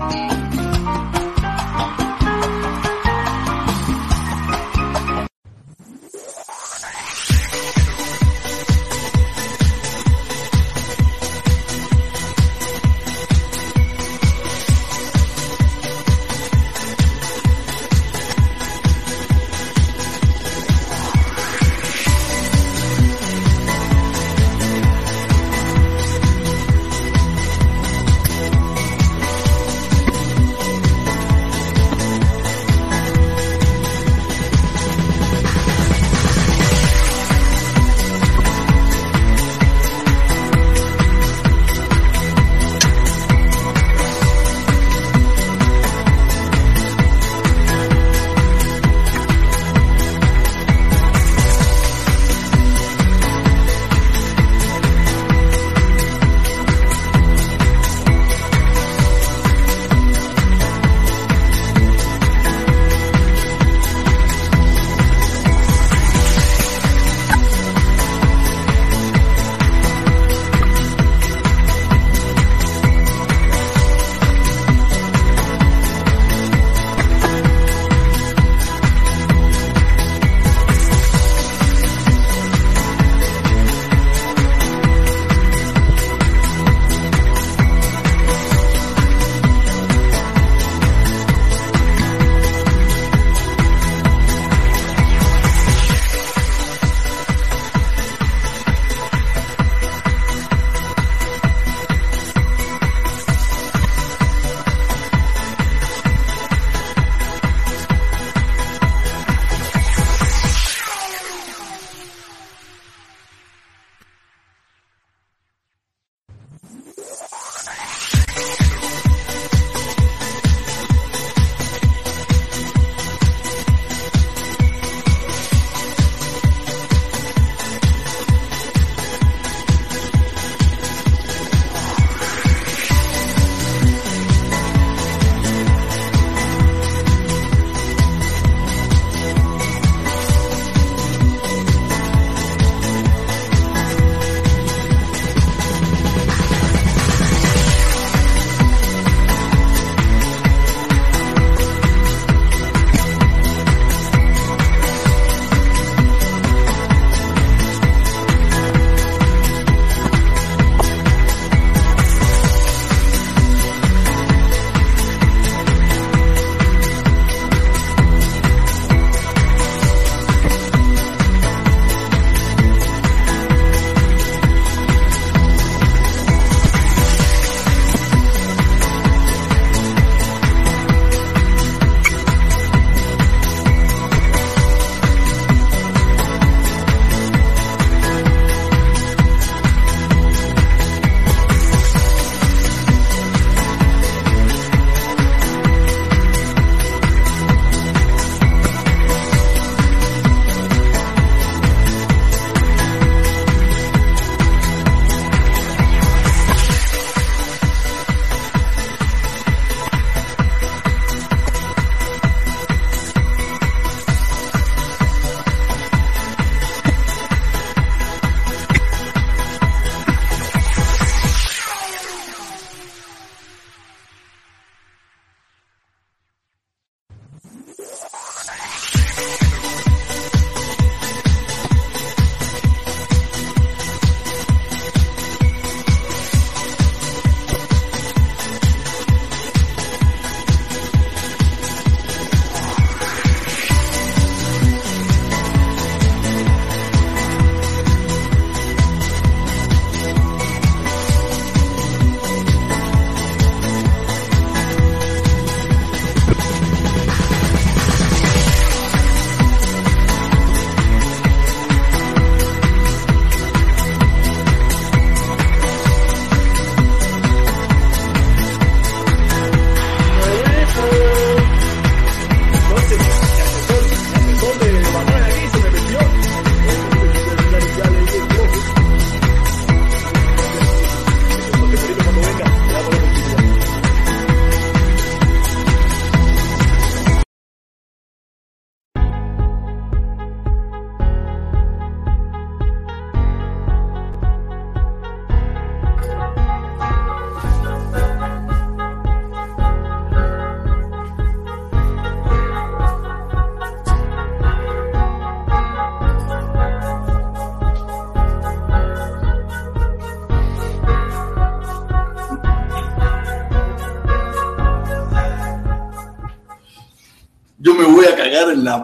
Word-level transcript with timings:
Bye. 0.00 0.39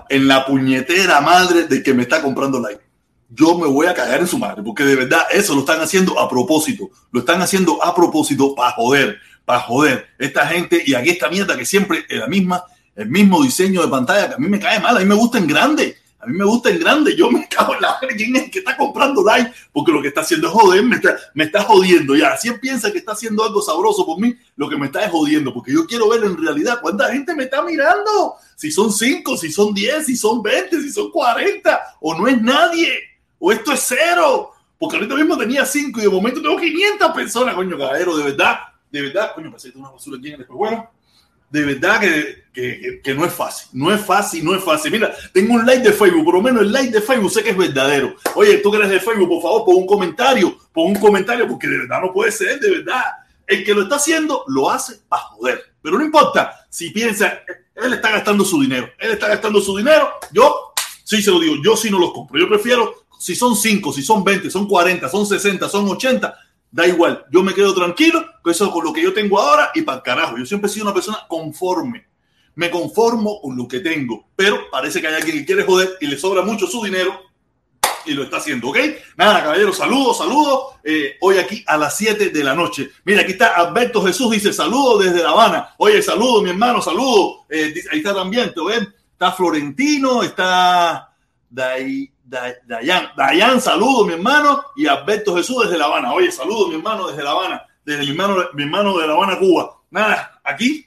En 0.09 0.29
la 0.29 0.47
puñetera 0.47 1.21
madre 1.21 1.67
de 1.67 1.83
que 1.83 1.95
me 1.95 2.03
está 2.03 2.23
comprando 2.23 2.61
like. 2.61 2.81
Yo 3.29 3.59
me 3.59 3.67
voy 3.67 3.87
a 3.87 3.95
cagar 3.95 4.21
en 4.21 4.27
su 4.27 4.39
madre, 4.39 4.63
porque 4.63 4.85
de 4.85 4.95
verdad 4.95 5.23
eso 5.33 5.55
lo 5.55 5.61
están 5.61 5.81
haciendo 5.81 6.19
a 6.19 6.29
propósito. 6.29 6.91
Lo 7.11 7.21
están 7.21 7.43
haciendo 7.43 7.83
a 7.83 7.95
propósito 7.95 8.55
para 8.55 8.73
joder, 8.73 9.19
para 9.45 9.61
joder. 9.61 10.07
Esta 10.19 10.47
gente 10.47 10.83
y 10.87 10.95
aquí 10.95 11.11
esta 11.11 11.29
mierda 11.29 11.57
que 11.57 11.67
siempre 11.67 12.05
es 12.09 12.19
la 12.19 12.29
misma, 12.29 12.65
el 12.95 13.09
mismo 13.09 13.43
diseño 13.43 13.83
de 13.83 13.89
pantalla 13.89 14.29
que 14.29 14.35
a 14.35 14.39
mí 14.39 14.49
me 14.49 14.61
cae 14.61 14.79
mal, 14.81 14.97
a 14.97 15.01
mí 15.01 15.07
me 15.07 15.15
gusta 15.15 15.39
en 15.39 15.47
grande. 15.47 15.97
A 16.27 16.29
mí 16.29 16.37
me 16.37 16.45
gusta 16.45 16.71
en 16.71 16.81
grande, 16.81 17.15
yo 17.15 17.31
me 17.31 17.49
cago 17.49 17.75
en 17.75 17.83
la 17.83 18.01
quién 18.17 18.35
es 18.35 18.51
que 18.51 18.59
está 18.59 18.77
comprando 18.77 19.23
like, 19.23 19.53
porque 19.71 19.93
lo 19.93 20.03
que 20.03 20.09
está 20.09 20.23
haciendo 20.23 20.49
es 20.49 20.53
joder, 20.53 20.83
me 20.83 20.97
está, 20.97 21.17
me 21.35 21.45
está 21.45 21.63
jodiendo 21.63 22.17
ya. 22.17 22.37
Si 22.37 22.49
él 22.49 22.59
piensa 22.59 22.91
que 22.91 22.99
está 22.99 23.13
haciendo 23.13 23.45
algo 23.45 23.63
sabroso 23.63 24.05
por 24.05 24.19
mí, 24.19 24.35
lo 24.57 24.69
que 24.69 24.77
me 24.77 24.87
está 24.87 25.05
es 25.05 25.13
jodiendo, 25.13 25.55
porque 25.55 25.73
yo 25.73 25.87
quiero 25.87 26.09
ver 26.09 26.25
en 26.25 26.37
realidad 26.37 26.81
cuánta 26.83 27.13
gente 27.13 27.33
me 27.33 27.45
está 27.45 27.63
mirando. 27.63 28.35
Si 28.57 28.73
son 28.73 28.93
5, 28.93 29.37
si 29.37 29.53
son 29.53 29.73
10, 29.73 30.05
si 30.05 30.17
son 30.17 30.43
20, 30.43 30.83
si 30.83 30.91
son 30.91 31.13
40, 31.13 31.81
o 32.01 32.19
no 32.19 32.27
es 32.27 32.43
nadie, 32.43 32.93
o 33.39 33.53
esto 33.53 33.73
es 33.73 33.85
cero. 33.87 34.51
Porque 34.81 34.97
ahorita 34.97 35.15
mismo 35.15 35.39
tenía 35.39 35.65
5 35.65 36.01
y 36.01 36.03
de 36.03 36.09
momento 36.09 36.43
tengo 36.43 36.57
500 36.57 37.13
personas, 37.13 37.55
coño, 37.55 37.79
caballero, 37.79 38.17
de 38.17 38.25
verdad, 38.25 38.59
de 38.91 39.03
verdad, 39.03 39.31
coño, 39.33 39.53
pasé 39.53 39.71
una 39.77 39.91
basura 39.91 40.19
aquí 40.19 40.33
en 40.33 40.41
el 40.41 40.47
bueno 40.49 40.91
de 41.51 41.65
verdad 41.65 42.01
que, 42.01 42.45
que, 42.53 43.01
que, 43.03 43.15
no 43.15 43.25
es 43.25 43.33
fácil, 43.33 43.69
no 43.73 43.93
es 43.93 44.01
fácil, 44.01 44.45
no 44.45 44.55
es 44.55 44.63
fácil. 44.63 44.91
Mira, 44.91 45.15
tengo 45.33 45.55
un 45.55 45.67
like 45.67 45.83
de 45.83 45.93
Facebook, 45.93 46.25
por 46.25 46.35
lo 46.35 46.43
menos 46.43 46.63
el 46.63 46.73
like 46.73 46.91
de 46.91 47.01
Facebook 47.01 47.31
sé 47.31 47.43
que 47.43 47.51
es 47.51 47.57
verdadero. 47.57 48.17
Oye, 48.35 48.59
tú 48.59 48.71
que 48.71 48.79
eres 48.79 48.91
de 48.91 49.01
Facebook, 49.01 49.29
por 49.29 49.43
favor, 49.43 49.65
pon 49.65 49.77
un 49.77 49.87
comentario, 49.87 50.59
pon 50.73 50.89
un 50.89 50.97
comentario, 50.97 51.47
porque 51.47 51.69
de 51.69 51.79
verdad 51.79 52.01
no 52.03 52.13
puede 52.13 52.33
ser, 52.33 52.59
de 52.61 52.71
verdad. 52.71 53.03
El 53.47 53.65
que 53.65 53.75
lo 53.75 53.83
está 53.83 53.97
haciendo 53.97 54.45
lo 54.49 54.71
hace 54.71 54.97
para 55.09 55.23
joder, 55.23 55.63
pero 55.81 55.99
no 55.99 56.05
importa 56.05 56.67
si 56.69 56.91
piensa, 56.91 57.43
él 57.75 57.93
está 57.93 58.11
gastando 58.11 58.45
su 58.45 58.61
dinero, 58.61 58.91
él 58.99 59.13
está 59.13 59.29
gastando 59.29 59.61
su 59.61 59.77
dinero, 59.77 60.11
yo 60.33 60.73
sí 61.05 61.23
se 61.23 61.31
lo 61.31 61.39
digo, 61.39 61.55
yo 61.63 61.77
sí 61.77 61.91
no 61.91 61.99
los 61.99 62.13
compro, 62.13 62.41
yo 62.41 62.49
prefiero, 62.49 63.07
si 63.19 63.35
son 63.37 63.57
5, 63.57 63.93
si 63.93 64.03
son 64.03 64.25
20, 64.25 64.51
son 64.51 64.67
40, 64.67 65.09
son 65.09 65.27
60, 65.27 65.69
son 65.69 65.89
80, 65.89 66.37
da 66.77 66.87
igual, 66.87 67.25
yo 67.31 67.43
me 67.43 67.55
quedo 67.55 67.75
tranquilo 67.75 68.23
con 68.43 68.53
eso, 68.53 68.71
con 68.71 68.85
lo 68.85 68.93
que 68.93 69.03
yo 69.03 69.15
tengo 69.15 69.41
ahora 69.41 69.71
y 69.75 69.81
para 69.81 70.03
carajo. 70.03 70.37
Yo 70.37 70.45
siempre 70.45 70.69
he 70.69 70.73
sido 70.73 70.85
una 70.85 70.93
persona 70.93 71.21
conforme. 71.27 72.07
Me 72.55 72.71
conformo 72.71 73.41
con 73.41 73.57
lo 73.57 73.67
que 73.67 73.81
tengo, 73.81 74.29
pero 74.37 74.71
parece 74.71 75.01
que 75.01 75.07
hay 75.07 75.15
alguien 75.15 75.39
que 75.39 75.47
quiere 75.47 75.63
joder 75.63 75.97
y 76.03 76.07
le 76.07 76.19
sobra 76.19 76.43
mucho 76.43 76.67
su 76.67 76.85
dinero 76.85 77.19
y 78.05 78.13
lo 78.13 78.25
está 78.25 78.37
haciendo, 78.37 78.69
¿ok? 78.69 78.77
Nada, 79.17 79.43
caballeros, 79.43 79.79
saludos, 79.79 80.19
saludos. 80.19 80.75
Eh, 80.85 81.17
hoy 81.23 81.39
aquí 81.39 81.65
a 81.67 81.79
las 81.79 81.97
7 81.97 82.29
de 82.29 82.45
la 82.45 82.55
noche. 82.55 82.91
Mira, 83.05 83.23
aquí 83.23 83.33
está 83.33 83.55
Alberto 83.55 84.03
Jesús, 84.05 84.31
dice 84.33 84.53
saludos 84.53 85.07
desde 85.07 85.23
La 85.23 85.31
Habana. 85.31 85.75
Oye, 85.79 86.03
saludos, 86.03 86.43
mi 86.43 86.51
hermano, 86.51 86.83
saludos. 86.83 87.47
Eh, 87.49 87.73
ahí 87.91 87.99
está 87.99 88.15
también, 88.15 88.53
¿te 88.53 88.63
ven? 88.63 88.95
Está 89.13 89.33
Florentino, 89.33 90.23
está 90.23 91.17
Dai, 91.49 92.13
Dayan, 92.27 93.09
Dayan, 93.17 93.61
saludo 93.61 94.05
mi 94.05 94.15
hermano, 94.15 94.65
y 94.75 94.87
Alberto 94.87 95.37
Jesús 95.37 95.65
desde 95.65 95.79
La 95.79 95.85
Habana. 95.85 96.13
Oye, 96.13 96.33
saludo 96.33 96.69
mi 96.69 96.75
hermano 96.75 97.07
desde 97.07 97.23
La 97.23 97.31
Habana, 97.31 97.63
desde 97.85 98.03
mi 98.03 98.11
hermano, 98.11 98.37
mi 98.53 98.63
hermano 98.65 98.99
de 98.99 99.07
La 99.07 99.13
Habana, 99.13 99.39
Cuba. 99.39 99.81
Nada, 99.91 100.41
aquí, 100.43 100.87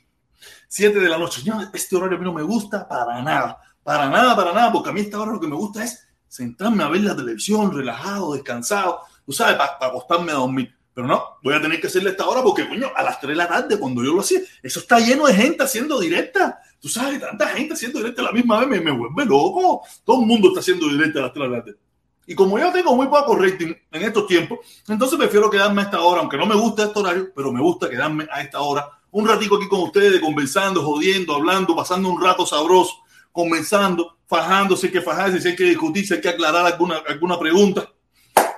7 0.68 1.00
de 1.00 1.10
la 1.10 1.18
noche. 1.18 1.42
este 1.74 1.96
horario 1.96 2.18
a 2.18 2.20
mí 2.20 2.26
no 2.26 2.34
me 2.34 2.44
gusta 2.44 2.88
para 2.88 3.22
nada, 3.22 3.58
para 3.84 4.10
nada, 4.10 4.36
para 4.36 4.54
nada, 4.54 4.72
porque 4.72 4.90
a 4.90 4.94
mí 4.94 5.02
esta 5.02 5.20
hora 5.20 5.32
lo 5.32 5.40
que 5.40 5.48
me 5.48 5.56
gusta 5.56 5.84
es 5.84 6.08
sentarme 6.28 6.84
a 6.84 6.90
ver 6.90 7.02
la 7.02 7.16
televisión, 7.16 7.76
relajado, 7.76 8.34
descansado, 8.34 9.02
tú 9.26 9.32
sabes, 9.32 9.56
para 9.56 9.78
acostarme 9.80 10.32
a 10.32 10.36
dormir. 10.36 10.76
Pero 10.94 11.08
no, 11.08 11.38
voy 11.42 11.54
a 11.54 11.62
tener 11.62 11.80
que 11.80 11.88
hacerle 11.88 12.10
esta 12.10 12.28
hora 12.28 12.44
porque, 12.44 12.68
coño, 12.68 12.92
a 12.94 13.02
las 13.02 13.22
3 13.22 13.30
de 13.30 13.36
la 13.36 13.48
tarde, 13.48 13.80
cuando 13.80 14.04
yo 14.04 14.14
lo 14.14 14.20
hacía, 14.20 14.42
eso 14.62 14.82
está 14.82 15.00
lleno 15.00 15.28
de 15.28 15.34
gente 15.34 15.64
haciendo 15.64 16.00
directa. 16.00 16.60
Tú 16.80 16.88
sabes, 16.88 17.20
tanta 17.20 17.48
gente 17.50 17.74
haciendo 17.74 18.00
directo 18.00 18.22
a 18.22 18.26
la 18.26 18.32
misma 18.32 18.60
vez 18.60 18.70
me, 18.70 18.80
me 18.80 18.92
vuelve 18.92 19.26
loco. 19.26 19.82
Todo 20.04 20.22
el 20.22 20.28
mundo 20.28 20.50
está 20.50 20.62
haciendo 20.62 20.88
directo 20.88 21.20
a 21.20 21.24
las 21.24 21.34
3 21.34 21.44
de 21.44 21.58
la 21.58 21.64
tarde. 21.64 21.78
Y 22.26 22.36
como 22.36 22.60
yo 22.60 22.72
tengo 22.72 22.96
muy 22.96 23.08
poco 23.08 23.36
rating 23.36 23.74
en 23.92 24.04
estos 24.04 24.28
tiempos, 24.28 24.60
entonces 24.88 25.18
prefiero 25.18 25.50
quedarme 25.50 25.82
a 25.82 25.86
esta 25.86 26.02
hora, 26.02 26.22
aunque 26.22 26.38
no 26.38 26.46
me 26.46 26.54
gusta 26.54 26.84
este 26.84 27.00
horario, 27.00 27.32
pero 27.36 27.52
me 27.52 27.60
gusta 27.60 27.90
quedarme 27.90 28.28
a 28.32 28.42
esta 28.42 28.60
hora, 28.60 28.88
un 29.10 29.28
ratico 29.28 29.56
aquí 29.56 29.68
con 29.68 29.82
ustedes, 29.82 30.22
conversando, 30.22 30.84
jodiendo, 30.84 31.34
hablando, 31.34 31.76
pasando 31.76 32.08
un 32.08 32.22
rato 32.22 32.46
sabroso, 32.46 32.94
conversando, 33.32 34.18
fajándose, 34.28 34.92
que 34.92 35.02
fajarse, 35.02 35.42
si 35.42 35.48
hay 35.48 35.56
que 35.56 35.64
discutir, 35.64 36.06
si 36.06 36.14
hay 36.14 36.22
que 36.22 36.30
aclarar 36.30 36.68
alguna, 36.68 36.98
alguna 37.08 37.40
pregunta. 37.40 37.92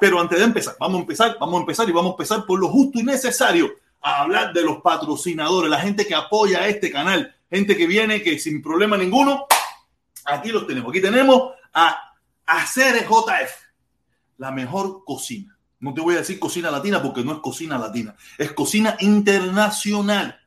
Pero 0.02 0.20
antes 0.20 0.38
de 0.38 0.44
empezar, 0.44 0.76
vamos 0.78 0.98
a 0.98 1.02
empezar, 1.02 1.38
vamos 1.40 1.56
a 1.56 1.60
empezar 1.62 1.88
y 1.88 1.94
vamos 1.94 2.10
a 2.10 2.14
empezar 2.16 2.46
por 2.46 2.60
lo 2.60 2.68
justo 2.68 3.00
y 3.00 3.04
necesario 3.04 3.72
a 4.02 4.24
hablar 4.24 4.52
de 4.52 4.64
los 4.64 4.82
patrocinadores, 4.82 5.70
la 5.70 5.80
gente 5.80 6.06
que 6.06 6.14
apoya 6.14 6.68
este 6.68 6.92
canal, 6.92 7.34
gente 7.52 7.76
que 7.76 7.86
viene 7.86 8.24
que 8.24 8.40
sin 8.40 8.62
problema 8.62 8.98
ninguno, 8.98 9.46
aquí 10.26 10.50
los 10.50 10.66
tenemos. 10.66 10.90
Aquí 10.90 11.02
tenemos 11.02 11.52
a 11.74 12.12
Hacer 12.46 13.08
JF, 13.08 13.52
la 14.38 14.52
mejor 14.52 15.04
cocina. 15.06 15.58
No 15.80 15.94
te 15.94 16.02
voy 16.02 16.16
a 16.16 16.20
decir 16.20 16.40
cocina 16.40 16.70
latina 16.70 17.02
porque 17.02 17.24
no 17.24 17.32
es 17.34 17.40
cocina 17.40 17.78
latina, 17.78 18.14
es 18.38 18.52
cocina 18.52 18.98
internacional, 19.00 20.38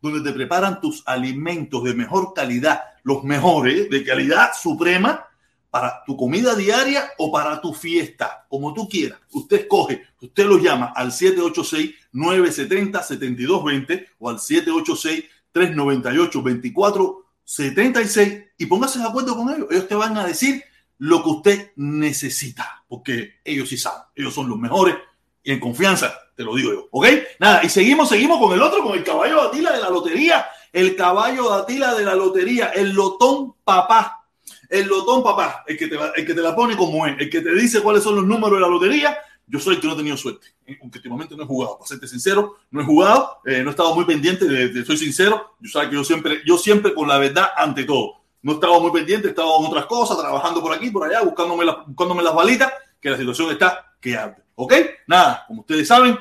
donde 0.00 0.28
te 0.28 0.34
preparan 0.34 0.80
tus 0.80 1.04
alimentos 1.06 1.84
de 1.84 1.94
mejor 1.94 2.34
calidad, 2.34 2.82
los 3.04 3.22
mejores, 3.22 3.88
de 3.90 4.04
calidad 4.04 4.50
suprema, 4.60 5.28
para 5.70 6.02
tu 6.04 6.16
comida 6.16 6.54
diaria 6.54 7.12
o 7.16 7.32
para 7.32 7.60
tu 7.60 7.72
fiesta, 7.72 8.44
como 8.48 8.74
tú 8.74 8.88
quieras. 8.88 9.20
Usted 9.30 9.60
escoge, 9.60 10.02
usted 10.20 10.44
lo 10.44 10.58
llama 10.58 10.92
al 10.94 11.12
786-970-7220 11.12 14.06
o 14.18 14.28
al 14.28 14.38
786 14.38 15.24
398-2476 15.54 18.48
y 18.58 18.66
póngase 18.66 18.98
de 18.98 19.06
acuerdo 19.06 19.36
con 19.36 19.54
ellos. 19.54 19.68
Ellos 19.70 19.86
te 19.88 19.94
van 19.94 20.16
a 20.16 20.26
decir 20.26 20.64
lo 20.98 21.22
que 21.22 21.30
usted 21.30 21.72
necesita, 21.76 22.84
porque 22.88 23.40
ellos 23.44 23.68
sí 23.68 23.76
saben, 23.76 24.02
ellos 24.14 24.32
son 24.32 24.48
los 24.48 24.58
mejores 24.58 24.96
y 25.42 25.52
en 25.52 25.58
confianza, 25.58 26.14
te 26.36 26.44
lo 26.44 26.54
digo 26.54 26.72
yo. 26.72 26.86
¿Ok? 26.92 27.06
Nada, 27.40 27.64
y 27.64 27.68
seguimos, 27.68 28.08
seguimos 28.08 28.38
con 28.38 28.52
el 28.52 28.62
otro, 28.62 28.84
con 28.84 28.96
el 28.96 29.02
caballo 29.02 29.42
de 29.42 29.48
Atila 29.48 29.72
de 29.72 29.80
la 29.80 29.90
lotería, 29.90 30.46
el 30.72 30.94
caballo 30.94 31.50
de 31.50 31.62
Atila 31.62 31.94
de 31.94 32.04
la 32.04 32.14
lotería, 32.14 32.66
el 32.66 32.92
lotón 32.92 33.54
papá. 33.64 34.20
El 34.68 34.86
lotón 34.86 35.22
papá, 35.22 35.64
el 35.66 35.76
que, 35.76 35.86
te, 35.86 35.98
el 36.16 36.26
que 36.26 36.32
te 36.32 36.40
la 36.40 36.56
pone 36.56 36.76
como 36.76 37.06
es, 37.06 37.18
el 37.18 37.28
que 37.28 37.42
te 37.42 37.54
dice 37.54 37.82
cuáles 37.82 38.02
son 38.02 38.16
los 38.16 38.24
números 38.24 38.54
de 38.54 38.60
la 38.60 38.68
lotería 38.68 39.18
yo 39.46 39.58
soy 39.58 39.74
el 39.74 39.80
que 39.80 39.86
no 39.86 39.94
he 39.94 39.96
tenido 39.96 40.16
suerte, 40.16 40.48
¿eh? 40.66 40.78
aunque 40.80 40.98
últimamente 40.98 41.36
no 41.36 41.42
he 41.42 41.46
jugado, 41.46 41.78
para 41.78 41.88
serte 41.88 42.08
sincero, 42.08 42.56
no 42.70 42.80
he 42.80 42.84
jugado, 42.84 43.38
eh, 43.44 43.62
no 43.62 43.68
he 43.68 43.70
estado 43.70 43.94
muy 43.94 44.04
pendiente, 44.04 44.46
de, 44.46 44.84
soy 44.84 44.96
sincero, 44.96 45.56
yo 45.60 45.70
sabes 45.70 45.88
que 45.90 45.96
yo 45.96 46.04
siempre, 46.04 46.42
yo 46.46 46.56
siempre 46.56 46.94
con 46.94 47.08
la 47.08 47.18
verdad 47.18 47.48
ante 47.56 47.84
todo. 47.84 48.22
No 48.42 48.52
he 48.52 48.54
estado 48.54 48.80
muy 48.80 48.90
pendiente, 48.90 49.28
he 49.28 49.30
estado 49.30 49.60
en 49.60 49.66
otras 49.66 49.86
cosas, 49.86 50.18
trabajando 50.18 50.60
por 50.60 50.72
aquí, 50.72 50.90
por 50.90 51.08
allá, 51.08 51.22
buscándome, 51.22 51.64
buscándome 51.86 52.22
las 52.22 52.34
balitas, 52.34 52.72
que 53.00 53.10
la 53.10 53.16
situación 53.16 53.50
está 53.50 53.94
que 54.00 54.16
arde. 54.16 54.42
¿Ok? 54.56 54.74
Nada, 55.06 55.44
como 55.46 55.60
ustedes 55.60 55.86
saben, 55.86 56.18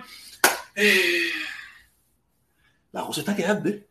eh, 0.75 1.31
la 2.91 3.01
cosa 3.01 3.21
está 3.21 3.35
que 3.35 3.45
arde. 3.45 3.87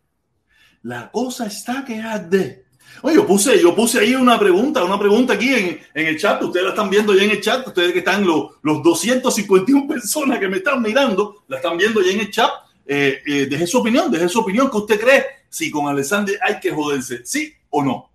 La 0.83 1.11
cosa 1.11 1.47
está 1.47 1.85
que 1.85 2.01
arde. 2.01 2.67
Oye, 3.03 3.15
yo 3.15 3.27
puse, 3.27 3.61
yo 3.61 3.75
puse 3.75 4.01
ahí 4.01 4.15
una 4.15 4.39
pregunta, 4.39 4.85
una 4.85 4.99
pregunta 4.99 5.35
aquí 5.35 5.55
en, 5.55 5.81
en, 5.95 6.07
el 6.07 6.19
chat. 6.19 6.43
Ustedes 6.43 6.65
la 6.65 6.71
están 6.71 6.91
viendo 6.91 7.15
ya 7.15 7.25
en 7.25 7.31
el 7.31 7.41
chat. 7.41 7.67
Ustedes 7.67 7.93
que 7.93 8.01
están 8.01 8.27
los, 8.27 8.51
los 8.63 8.83
251 8.83 9.89
personas 9.89 10.39
que 10.39 10.49
me 10.49 10.59
están 10.59 10.83
mirando, 10.83 11.45
la 11.49 11.57
están 11.57 11.77
viendo 11.79 12.03
ya 12.03 12.13
en 12.13 12.21
el 12.21 12.31
chat. 12.31 12.51
Eh, 12.87 13.23
eh, 13.27 13.47
deje 13.47 13.67
su 13.67 13.79
opinión, 13.79 14.11
deje 14.11 14.29
su 14.29 14.41
opinión. 14.41 14.71
¿Qué 14.71 14.77
usted 14.77 15.01
cree? 15.01 15.25
Si 15.49 15.71
con 15.71 15.89
Alexander 15.89 16.39
hay 16.43 16.61
que 16.61 16.71
joderse, 16.71 17.25
sí 17.25 17.55
o 17.71 17.83
no. 17.83 18.11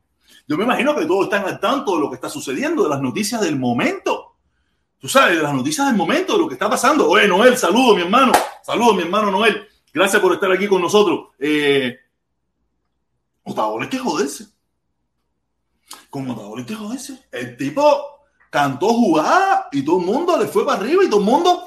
Yo 0.47 0.57
me 0.57 0.63
imagino 0.63 0.95
que 0.95 1.05
todos 1.05 1.25
están 1.25 1.45
al 1.45 1.59
tanto 1.59 1.95
de 1.95 2.01
lo 2.01 2.09
que 2.09 2.15
está 2.15 2.29
sucediendo, 2.29 2.83
de 2.83 2.89
las 2.89 3.01
noticias 3.01 3.41
del 3.41 3.57
momento. 3.57 4.35
Tú 4.99 5.07
sabes, 5.07 5.37
de 5.37 5.43
las 5.43 5.53
noticias 5.53 5.87
del 5.87 5.95
momento, 5.95 6.33
de 6.33 6.39
lo 6.39 6.47
que 6.47 6.53
está 6.53 6.69
pasando. 6.69 7.09
Oye, 7.09 7.27
Noel, 7.27 7.57
saludo, 7.57 7.95
mi 7.95 8.03
hermano. 8.03 8.31
Saludo, 8.63 8.93
mi 8.93 9.03
hermano 9.03 9.31
Noel. 9.31 9.67
Gracias 9.93 10.21
por 10.21 10.33
estar 10.33 10.51
aquí 10.51 10.67
con 10.67 10.81
nosotros. 10.81 11.29
Eh, 11.39 11.97
hay 13.45 13.89
que 13.89 13.97
joderse 13.99 14.54
como 16.09 16.55
te 16.63 16.73
ese. 16.95 17.27
El 17.31 17.57
tipo 17.57 18.15
cantó 18.49 18.87
jugada 18.87 19.67
y 19.71 19.83
todo 19.83 19.99
el 19.99 20.05
mundo 20.05 20.37
le 20.37 20.47
fue 20.47 20.65
para 20.65 20.79
arriba 20.79 21.03
y 21.03 21.09
todo 21.09 21.19
el 21.19 21.25
mundo 21.25 21.63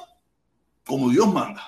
como 0.87 1.11
Dios 1.11 1.31
manda. 1.33 1.63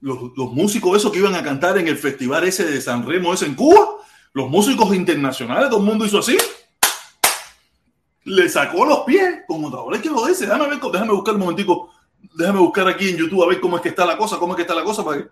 Los, 0.00 0.20
músicos 0.52 0.96
esos 0.96 1.12
que 1.12 1.18
iban 1.18 1.34
a 1.34 1.42
cantar 1.42 1.78
en 1.78 1.88
el 1.88 1.96
festival 1.96 2.44
ese 2.44 2.64
de 2.64 2.80
San 2.80 3.06
Remo, 3.06 3.32
ese 3.32 3.46
en 3.46 3.54
Cuba, 3.54 3.88
los 4.32 4.50
músicos 4.50 4.94
internacionales, 4.94 5.70
todo 5.70 5.80
el 5.80 5.86
mundo 5.86 6.04
hizo 6.04 6.18
así. 6.18 6.36
Le 8.24 8.48
sacó 8.48 8.84
los 8.84 9.00
pies 9.00 9.42
como 9.46 9.92
Hay 9.92 10.00
que 10.00 10.08
joderse. 10.08 10.46
Déjame, 10.46 10.66
ver, 10.66 10.80
déjame 10.80 11.12
buscar 11.12 11.34
un 11.34 11.40
momentico. 11.40 11.90
Déjame 12.34 12.58
buscar 12.58 12.88
aquí 12.88 13.10
en 13.10 13.16
YouTube 13.16 13.44
a 13.44 13.46
ver 13.46 13.60
cómo 13.60 13.76
es 13.76 13.82
que 13.82 13.90
está 13.90 14.04
la 14.04 14.18
cosa, 14.18 14.38
cómo 14.38 14.52
es 14.52 14.56
que 14.56 14.62
está 14.62 14.74
la 14.74 14.82
cosa 14.82 15.04
para 15.04 15.18
que... 15.18 15.28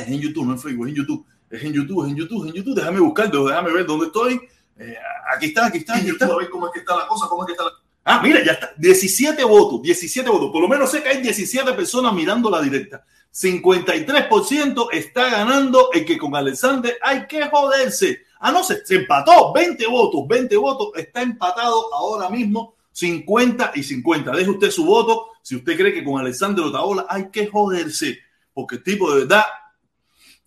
es 0.00 0.08
en 0.08 0.20
YouTube, 0.20 0.46
no 0.46 0.52
en 0.52 0.58
Facebook, 0.60 0.86
es 0.86 0.90
en 0.90 0.96
YouTube. 0.96 1.26
Es 1.50 1.62
en 1.64 1.72
YouTube, 1.72 2.04
es 2.04 2.10
en 2.10 2.16
YouTube, 2.16 2.44
es 2.44 2.50
en 2.50 2.56
YouTube. 2.56 2.74
Déjame 2.76 3.00
buscar, 3.00 3.30
déjame 3.30 3.72
ver 3.72 3.86
dónde 3.86 4.06
estoy 4.06 4.40
eh, 4.78 4.96
aquí 5.34 5.46
está, 5.46 5.66
aquí 5.66 5.78
está, 5.78 5.96
aquí 5.96 6.08
está. 6.08 6.26
A 6.26 6.36
ver 6.36 6.50
cómo 6.50 6.66
es 6.66 6.72
que 6.72 6.80
está 6.80 6.96
la 6.96 7.06
cosa, 7.06 7.26
cómo 7.28 7.42
es 7.42 7.46
que 7.46 7.52
está 7.52 7.64
la... 7.64 7.70
Ah, 8.04 8.20
mira, 8.22 8.42
ya 8.44 8.52
está. 8.52 8.72
17 8.76 9.44
votos, 9.44 9.82
17 9.82 10.28
votos. 10.28 10.50
Por 10.50 10.62
lo 10.62 10.68
menos 10.68 10.90
sé 10.90 11.02
que 11.02 11.08
hay 11.08 11.22
17 11.22 11.72
personas 11.72 12.12
mirando 12.12 12.50
la 12.50 12.60
directa. 12.60 13.04
53% 13.32 14.88
está 14.92 15.30
ganando 15.30 15.90
el 15.92 16.04
que 16.04 16.18
con 16.18 16.34
Alexander 16.34 16.98
hay 17.00 17.26
que 17.26 17.46
joderse. 17.48 18.22
Ah, 18.40 18.52
no, 18.52 18.62
se, 18.64 18.84
se 18.84 18.96
empató. 18.96 19.52
20 19.52 19.86
votos, 19.86 20.26
20 20.26 20.56
votos. 20.56 20.88
Está 20.96 21.22
empatado 21.22 21.94
ahora 21.94 22.28
mismo 22.28 22.74
50 22.92 23.72
y 23.74 23.82
50. 23.82 24.32
Deje 24.32 24.50
usted 24.50 24.70
su 24.70 24.84
voto 24.84 25.28
si 25.42 25.56
usted 25.56 25.76
cree 25.76 25.92
que 25.92 26.04
con 26.04 26.20
Alexander 26.20 26.64
Otaola 26.64 27.06
hay 27.08 27.30
que 27.30 27.46
joderse. 27.46 28.18
Porque 28.52 28.76
el 28.76 28.82
tipo 28.82 29.12
de 29.12 29.20
verdad, 29.20 29.44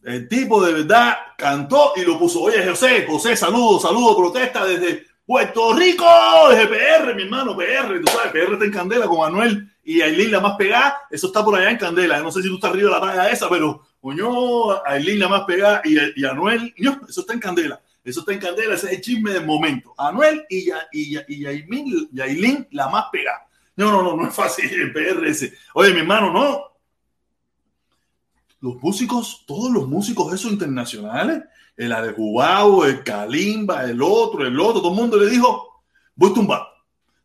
el 0.05 0.27
tipo 0.27 0.63
de 0.63 0.71
verdad 0.71 1.17
cantó 1.35 1.93
y 1.95 2.01
lo 2.01 2.19
puso. 2.19 2.41
Oye, 2.41 2.65
José, 2.65 3.05
José, 3.07 3.35
saludo, 3.35 3.79
saludo, 3.79 4.15
protesta 4.15 4.63
desde 4.63 5.03
Puerto 5.25 5.74
Rico, 5.74 6.05
desde 6.51 6.67
PR, 6.67 7.15
mi 7.15 7.24
hermano, 7.24 7.57
PR. 7.57 8.00
Tú 8.00 8.12
sabes, 8.12 8.31
PR 8.31 8.53
está 8.53 8.65
en 8.65 8.71
candela 8.71 9.07
con 9.07 9.17
Manuel 9.17 9.67
y 9.83 10.01
Aileen 10.01 10.31
la 10.31 10.39
más 10.39 10.57
pegada. 10.57 11.01
Eso 11.09 11.27
está 11.27 11.43
por 11.43 11.55
allá 11.55 11.71
en 11.71 11.77
candela. 11.77 12.19
No 12.19 12.31
sé 12.31 12.43
si 12.43 12.50
tú 12.50 12.55
estás 12.55 12.69
arriba 12.69 12.93
de 12.93 13.00
la 13.00 13.01
talla 13.01 13.31
esa, 13.31 13.50
pero 13.50 13.81
coño, 14.00 14.85
Aileen 14.85 15.19
la 15.19 15.27
más 15.27 15.41
pegada 15.45 15.81
y, 15.83 15.97
y 16.15 16.25
Anuel, 16.25 16.75
eso 17.09 17.21
está 17.21 17.33
en 17.33 17.39
candela. 17.39 17.81
Eso 18.03 18.19
está 18.19 18.33
en 18.33 18.39
candela, 18.39 18.75
ese 18.75 18.85
es 18.85 18.93
el 18.93 19.01
chisme 19.01 19.31
del 19.31 19.47
momento. 19.47 19.95
Anuel 19.97 20.45
y, 20.47 20.69
y, 20.91 21.17
y, 21.27 22.09
Yailin, 22.12 22.67
la 22.69 22.88
más 22.89 23.05
pegada. 23.12 23.47
No, 23.75 23.91
no, 23.91 24.03
no, 24.03 24.15
no 24.15 24.27
es 24.27 24.35
fácil 24.35 24.93
PRS. 24.93 25.51
Oye, 25.74 25.91
mi 25.91 26.01
hermano, 26.01 26.31
no. 26.31 26.75
Los 28.65 28.81
músicos, 28.81 29.43
todos 29.45 29.72
los 29.72 29.88
músicos 29.88 30.34
esos 30.34 30.51
internacionales, 30.51 31.43
el 31.77 31.91
Arejubao, 31.91 32.84
el 32.84 33.03
Kalimba, 33.03 33.84
el 33.84 34.01
otro, 34.01 34.43
el 34.43 34.60
otro, 34.60 34.81
todo 34.81 34.91
el 34.91 35.00
mundo 35.00 35.17
le 35.17 35.29
dijo, 35.29 35.84
voy 36.15 36.31
a 36.31 36.34
tumbar. 36.34 36.62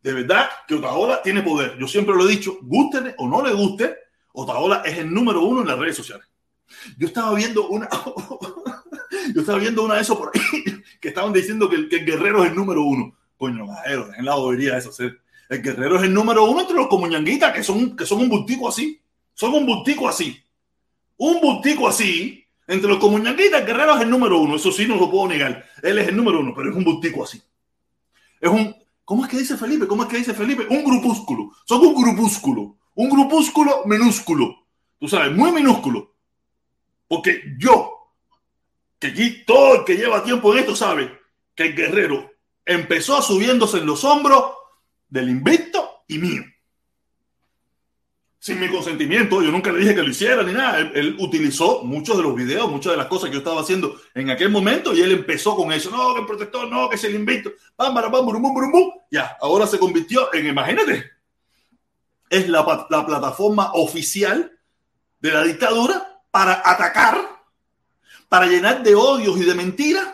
De 0.03 0.13
verdad 0.13 0.51
que 0.69 0.75
Otaola 0.75 1.23
tiene 1.23 1.41
poder. 1.41 1.79
Yo 1.79 1.89
siempre 1.89 2.15
lo 2.15 2.29
he 2.29 2.33
dicho, 2.33 2.59
guste 2.61 3.15
o 3.17 3.27
no 3.27 3.43
le 3.43 3.55
guste, 3.55 3.97
Otaola 4.35 4.83
es 4.85 4.99
el 4.99 5.15
número 5.15 5.43
uno 5.43 5.63
en 5.63 5.69
las 5.69 5.79
redes 5.79 5.97
sociales. 5.97 6.27
Yo 6.99 7.07
estaba 7.07 7.35
viendo 7.35 7.69
una, 7.69 7.89
yo 9.35 9.41
estaba 9.41 9.59
viendo 9.59 9.83
una 9.83 9.95
de 9.95 10.03
esos 10.03 10.19
por 10.19 10.31
ahí 10.35 10.83
que 11.01 11.09
estaban 11.09 11.33
diciendo 11.33 11.71
que 11.71 11.89
que 11.89 11.97
el 11.97 12.05
guerrero 12.05 12.45
es 12.45 12.51
el 12.51 12.57
número 12.57 12.83
uno. 12.83 13.17
Coño, 13.39 13.65
majero, 13.65 14.11
en 14.15 14.27
la 14.27 14.35
bobería 14.35 14.77
eso. 14.77 14.93
Ser. 14.93 15.23
El 15.49 15.63
guerrero 15.63 15.97
es 15.97 16.03
el 16.03 16.13
número 16.13 16.45
uno 16.45 16.61
entre 16.61 16.77
los 16.77 16.89
comuñanguitas, 16.89 17.55
que 17.55 17.65
son, 17.65 17.97
que 17.97 18.05
son 18.05 18.21
un 18.21 18.29
bultico 18.29 18.69
así. 18.69 19.01
Son 19.33 19.55
un 19.55 19.65
bultico 19.65 20.07
así. 20.07 20.39
Un 21.21 21.39
bultico 21.39 21.87
así. 21.87 22.47
Entre 22.67 22.89
los 22.89 22.99
comuñanguitas, 22.99 23.67
guerrero 23.67 23.97
es 23.97 24.03
el 24.03 24.11
número 24.11 24.39
uno. 24.39 24.57
Eso 24.57 24.73
sí, 24.73 24.87
no 24.87 24.97
lo 24.97 25.11
puedo 25.11 25.29
negar. 25.29 25.67
Él 25.83 25.99
es 25.99 26.09
el 26.09 26.17
número 26.17 26.41
uno, 26.41 26.55
pero 26.55 26.71
es 26.71 26.77
un 26.77 26.83
bultico 26.85 27.25
así. 27.25 27.43
Es 28.41 28.49
un. 28.49 28.75
¿Cómo 29.05 29.25
es 29.25 29.31
que 29.31 29.39
dice 29.39 29.59
Felipe? 29.59 29.87
¿Cómo 29.87 30.05
es 30.05 30.09
que 30.09 30.17
dice 30.17 30.33
Felipe? 30.33 30.67
Un 30.71 30.83
grupúsculo. 30.83 31.51
Son 31.67 31.85
un 31.85 31.95
grupúsculo. 31.95 32.79
Un 32.95 33.11
grupúsculo 33.11 33.83
minúsculo. 33.85 34.67
Tú 34.99 35.09
sabes, 35.09 35.37
muy 35.37 35.53
minúsculo. 35.53 36.15
Porque 37.07 37.43
yo, 37.59 38.15
que 38.99 39.09
aquí 39.09 39.45
todo 39.45 39.81
el 39.81 39.85
que 39.85 39.97
lleva 39.97 40.25
tiempo 40.25 40.53
en 40.53 40.61
esto 40.61 40.75
sabe 40.75 41.19
que 41.55 41.65
el 41.65 41.77
guerrero 41.77 42.31
empezó 42.65 43.21
subiéndose 43.21 43.79
en 43.79 43.87
los 43.87 44.05
hombros 44.05 44.55
del 45.09 45.29
invicto 45.29 46.05
y 46.09 46.17
mío. 46.17 46.45
Sin 48.43 48.59
mi 48.59 48.69
consentimiento, 48.69 49.43
yo 49.43 49.51
nunca 49.51 49.71
le 49.71 49.81
dije 49.81 49.95
que 49.95 50.03
lo 50.03 50.09
hiciera 50.09 50.43
ni 50.43 50.55
nada. 50.55 50.79
Él, 50.79 51.15
utilizó 51.19 51.83
muchos 51.85 52.17
de 52.17 52.23
los 52.23 52.35
videos, 52.35 52.71
muchas 52.71 52.93
de 52.93 52.97
las 52.97 53.07
cosas 53.07 53.29
que 53.29 53.35
yo 53.35 53.41
estaba 53.41 53.61
haciendo 53.61 54.01
en 54.15 54.31
aquel 54.31 54.49
momento 54.49 54.95
y 54.95 55.03
él 55.03 55.13
empezó 55.13 55.55
con 55.55 55.71
eso. 55.73 55.91
No, 55.91 56.15
que 56.15 56.21
el 56.21 56.27
protector, 56.27 56.67
no, 56.67 56.89
que 56.89 56.97
es 56.97 57.05
el 57.05 57.15
invicto. 57.15 57.51
Pam, 57.77 57.93
pam, 57.93 58.11
pam, 58.11 58.25
burum, 58.25 58.41
burum, 58.41 58.73
burum. 58.73 58.91
Ya, 59.11 59.37
ahora 59.43 59.67
se 59.67 59.79
convirtió 59.79 60.33
en, 60.33 60.47
imagínate, 60.47 61.11
es 62.31 62.49
la, 62.49 62.87
la 62.89 63.07
plataforma 63.07 63.73
oficial 63.75 64.59
de 65.21 65.33
la 65.33 65.43
dictadura 65.43 66.23
para 66.31 66.63
atacar 66.65 67.31
para 68.31 68.47
llenar 68.47 68.83
de 68.83 68.95
odios 68.95 69.37
y 69.37 69.45
de 69.45 69.55
mentiras 69.55 70.09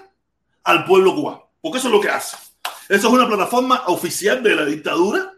al 0.64 0.84
pueblo 0.84 1.14
cubano. 1.14 1.50
Porque 1.60 1.78
eso 1.78 1.88
es 1.88 1.94
lo 1.94 2.00
que 2.00 2.08
hace. 2.08 2.36
Eso 2.88 3.08
es 3.08 3.12
una 3.14 3.28
plataforma 3.28 3.84
oficial 3.86 4.42
de 4.42 4.56
la 4.56 4.64
dictadura 4.64 5.35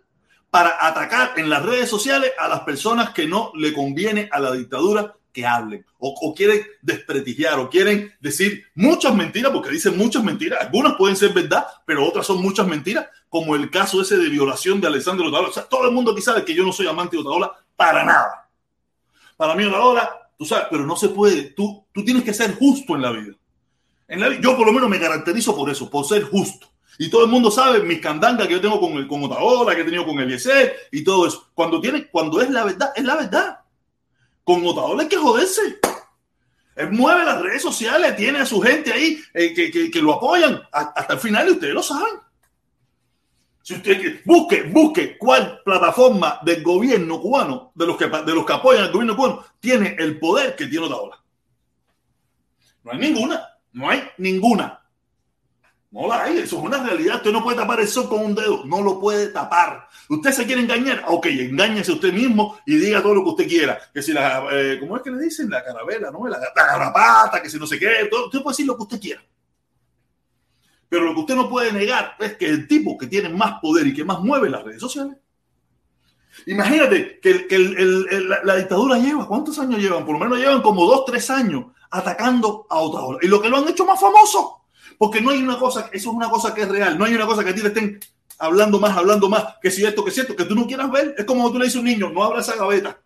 para 0.51 0.77
atacar 0.81 1.33
en 1.37 1.51
las 1.51 1.65
redes 1.65 1.89
sociales 1.89 2.33
a 2.39 2.49
las 2.49 2.61
personas 2.61 3.11
que 3.11 3.27
no 3.27 3.53
le 3.55 3.73
conviene 3.73 4.29
a 4.33 4.41
la 4.41 4.53
dictadura 4.53 5.15
que 5.33 5.47
hablen 5.47 5.85
o, 5.99 6.35
quieren 6.35 6.63
desprestigiar 6.81 7.59
o 7.59 7.69
quieren 7.69 8.13
decir 8.21 8.65
muchas 8.75 9.15
mentiras, 9.15 9.53
porque 9.53 9.71
dicen 9.71 9.97
muchas 9.97 10.25
mentiras. 10.25 10.61
Algunas 10.63 10.95
pueden 10.95 11.17
ser 11.17 11.33
verdad, 11.33 11.67
pero 11.85 12.07
otras 12.07 12.27
son 12.27 12.41
muchas 12.41 12.67
mentiras, 12.67 13.07
como 13.29 13.55
el 13.55 13.71
caso 13.71 14.01
ese 14.01 14.17
de 14.17 14.29
violación 14.29 14.81
de 14.81 14.87
Alessandro 14.87 15.29
Otaola. 15.29 15.49
O 15.49 15.53
sea, 15.53 15.65
todo 15.65 15.87
el 15.87 15.95
mundo 15.95 16.13
aquí 16.13 16.23
sabe 16.23 16.45
que 16.45 16.55
yo 16.55 16.65
no 16.65 16.73
soy 16.73 16.87
amante 16.87 17.17
de 17.17 17.23
Otaola 17.23 17.53
para 17.77 18.05
nada. 18.05 18.49
Para 19.37 19.55
mí 19.55 19.65
Otaola 19.65 20.29
Tú 20.39 20.45
sabes, 20.45 20.69
pero 20.71 20.87
no 20.87 20.97
se 20.97 21.09
puede. 21.09 21.51
Tú, 21.51 21.85
tú 21.93 22.05
tienes 22.05 22.23
que 22.23 22.33
ser 22.33 22.55
justo 22.55 22.95
en 22.95 23.03
la 23.03 23.11
vida. 23.11 23.35
En 24.07 24.21
la, 24.21 24.41
yo 24.41 24.57
por 24.57 24.65
lo 24.65 24.73
menos 24.73 24.89
me 24.89 25.01
caracterizo 25.01 25.55
por 25.55 25.69
eso, 25.69 25.91
por 25.91 26.07
ser 26.07 26.23
justo. 26.23 26.69
Y 26.99 27.09
todo 27.09 27.25
el 27.25 27.31
mundo 27.31 27.51
sabe 27.51 27.81
mis 27.81 28.01
candangas 28.01 28.49
que 28.49 28.55
yo 28.55 28.61
tengo 28.61 28.81
con, 28.81 28.95
el, 28.95 29.07
con 29.07 29.23
Otaola, 29.23 29.75
que 29.75 29.83
he 29.83 29.85
tenido 29.85 30.05
con 30.05 30.19
Eliezer 30.19 30.75
y 30.91 31.05
todo 31.05 31.29
eso. 31.29 31.49
Cuando, 31.55 31.81
tiene, 31.81 32.09
cuando 32.09 32.41
es 32.41 32.51
la 32.51 32.65
verdad, 32.65 32.93
es 32.97 33.05
la 33.05 33.15
verdad. 33.15 33.61
Con 34.43 34.67
Otaola 34.67 35.05
hay 35.05 35.09
que 35.09 35.17
joderse. 35.17 35.79
Él 36.75 36.91
mueve 36.91 37.25
las 37.25 37.41
redes 37.41 37.63
sociales, 37.63 38.17
tiene 38.17 38.41
a 38.41 38.47
su 38.47 38.61
gente 38.61 38.93
ahí 38.93 39.21
eh, 39.33 39.55
que, 39.55 39.71
que, 39.71 39.91
que, 39.91 40.03
lo 40.03 40.15
apoyan 40.15 40.61
hasta 40.73 41.15
el 41.15 41.21
final 41.21 41.49
y 41.49 41.53
ustedes 41.53 41.75
lo 41.75 41.83
saben. 41.83 42.21
Si 43.63 43.75
usted 43.75 44.23
busque, 44.25 44.63
busque 44.63 45.19
cuál 45.19 45.61
plataforma 45.65 46.39
del 46.43 46.63
gobierno 46.63 47.21
cubano, 47.21 47.73
de 47.75 47.87
los 47.87 47.97
que, 47.97 48.07
de 48.09 48.35
los 48.35 48.47
que 48.47 48.53
apoyan 48.55 48.85
al 48.85 48.93
gobierno 48.93 49.15
cubano, 49.15 49.45
tiene 49.61 49.95
el 49.99 50.19
poder 50.19 50.57
que 50.57 50.67
tiene 50.67 50.87
Otaola. 50.87 51.23
No 52.83 52.93
hay 52.93 52.99
ninguna, 52.99 53.47
no 53.73 53.91
hay 53.91 54.03
ninguna. 54.17 54.88
No 55.91 56.07
la 56.07 56.25
hay, 56.25 56.39
eso 56.39 56.59
es 56.59 56.65
una 56.65 56.85
realidad. 56.85 57.17
Usted 57.17 57.33
no 57.33 57.43
puede 57.43 57.57
tapar 57.57 57.81
el 57.81 57.89
sol 57.89 58.09
con 58.09 58.23
un 58.23 58.35
dedo, 58.35 58.63
no 58.67 58.83
lo 58.83 59.01
puede 59.01 59.29
tapar. 59.29 59.89
Usted 60.11 60.33
se 60.33 60.45
quiere 60.45 60.61
engañar, 60.61 61.05
ok, 61.07 61.27
engáñese 61.27 61.93
usted 61.93 62.13
mismo 62.13 62.59
y 62.67 62.77
diga 62.77 63.03
todo 63.03 63.15
lo 63.15 63.25
que 63.25 63.31
usted 63.31 63.49
quiera. 63.49 63.79
Que 63.95 64.03
si 64.03 64.13
la, 64.13 64.47
eh, 64.53 64.77
¿cómo 64.79 64.97
es 64.97 65.03
que 65.03 65.11
le 65.11 65.23
dicen? 65.23 65.49
La 65.49 65.65
carabela, 65.65 66.11
¿no? 66.11 66.27
La, 66.29 66.39
la 66.39 66.67
garrapata, 66.67 67.43
que 67.43 67.49
si 67.49 67.59
no 67.59 67.67
sé 67.67 67.79
qué, 67.79 68.07
todo, 68.11 68.27
usted 68.27 68.43
puede 68.43 68.53
decir 68.53 68.67
lo 68.67 68.77
que 68.77 68.83
usted 68.83 69.01
quiera. 69.01 69.23
Pero 70.91 71.05
lo 71.05 71.15
que 71.15 71.21
usted 71.21 71.37
no 71.37 71.49
puede 71.49 71.73
negar 71.73 72.17
es 72.19 72.37
que 72.37 72.47
el 72.47 72.69
tipo 72.69 72.97
que 72.99 73.07
tiene 73.07 73.31
más 73.31 73.61
poder 73.61 73.87
y 73.87 73.95
que 73.95 74.05
más 74.05 74.21
mueve 74.21 74.51
las 74.51 74.65
redes 74.65 74.81
sociales. 74.81 75.17
Imagínate 76.47 77.19
que, 77.21 77.47
la, 78.45 78.57
dictadura 78.57 78.99
lleva, 78.99 79.27
¿cuántos 79.27 79.59
años 79.59 79.81
llevan? 79.81 80.05
Por 80.05 80.15
lo 80.15 80.21
menos 80.21 80.39
llevan 80.39 80.63
como 80.63 80.85
dos, 80.87 81.05
tres 81.05 81.29
años 81.31 81.65
atacando 81.91 82.67
a 82.69 82.79
otra 82.79 83.19
Y 83.23 83.29
lo 83.29 83.41
que 83.41 83.49
lo 83.49 83.59
han 83.59 83.69
hecho 83.69 83.85
más 83.85 84.01
famoso. 84.01 84.58
Porque 84.99 85.21
no 85.21 85.31
hay 85.31 85.43
una 85.43 85.59
cosa, 85.59 85.89
eso 85.93 86.11
es 86.11 86.17
una 86.17 86.29
cosa 86.29 86.53
que 86.53 86.63
es 86.63 86.69
real. 86.69 86.99
No 86.99 87.05
hay 87.05 87.15
una 87.15 87.27
cosa 87.27 87.45
que 87.45 87.51
a 87.51 87.55
ti 87.55 87.63
te 87.63 87.69
estén 87.69 88.01
hablando 88.39 88.79
más, 88.79 88.97
hablando 88.97 89.29
más, 89.29 89.57
que 89.63 89.71
si 89.71 89.85
esto, 89.85 90.05
que 90.05 90.11
si 90.11 90.21
esto, 90.21 90.37
que 90.37 90.45
tú 90.45 90.55
no 90.55 90.67
quieras 90.67 90.91
ver. 90.91 91.15
Es 91.17 91.25
como 91.25 91.51
tú 91.51 91.59
le 91.59 91.65
dices 91.65 91.77
a 91.77 91.81
un 91.81 91.87
niño, 91.87 92.11
no 92.11 92.23
abra 92.23 92.41
esa 92.41 92.57
gaveta. 92.57 92.99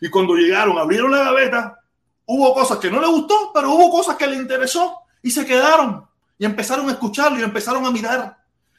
Y 0.00 0.10
cuando 0.10 0.34
llegaron, 0.34 0.78
abrieron 0.78 1.10
la 1.10 1.18
gaveta, 1.18 1.80
hubo 2.26 2.54
cosas 2.54 2.78
que 2.78 2.90
no 2.90 3.00
le 3.00 3.06
gustó, 3.06 3.50
pero 3.54 3.72
hubo 3.72 3.90
cosas 3.90 4.16
que 4.16 4.26
le 4.26 4.36
interesó 4.36 4.98
y 5.22 5.30
se 5.30 5.44
quedaron. 5.46 6.04
Y 6.38 6.44
empezaron 6.44 6.88
a 6.88 6.92
escucharlo 6.92 7.38
y 7.38 7.42
empezaron 7.42 7.84
a 7.86 7.90
mirar. 7.90 8.36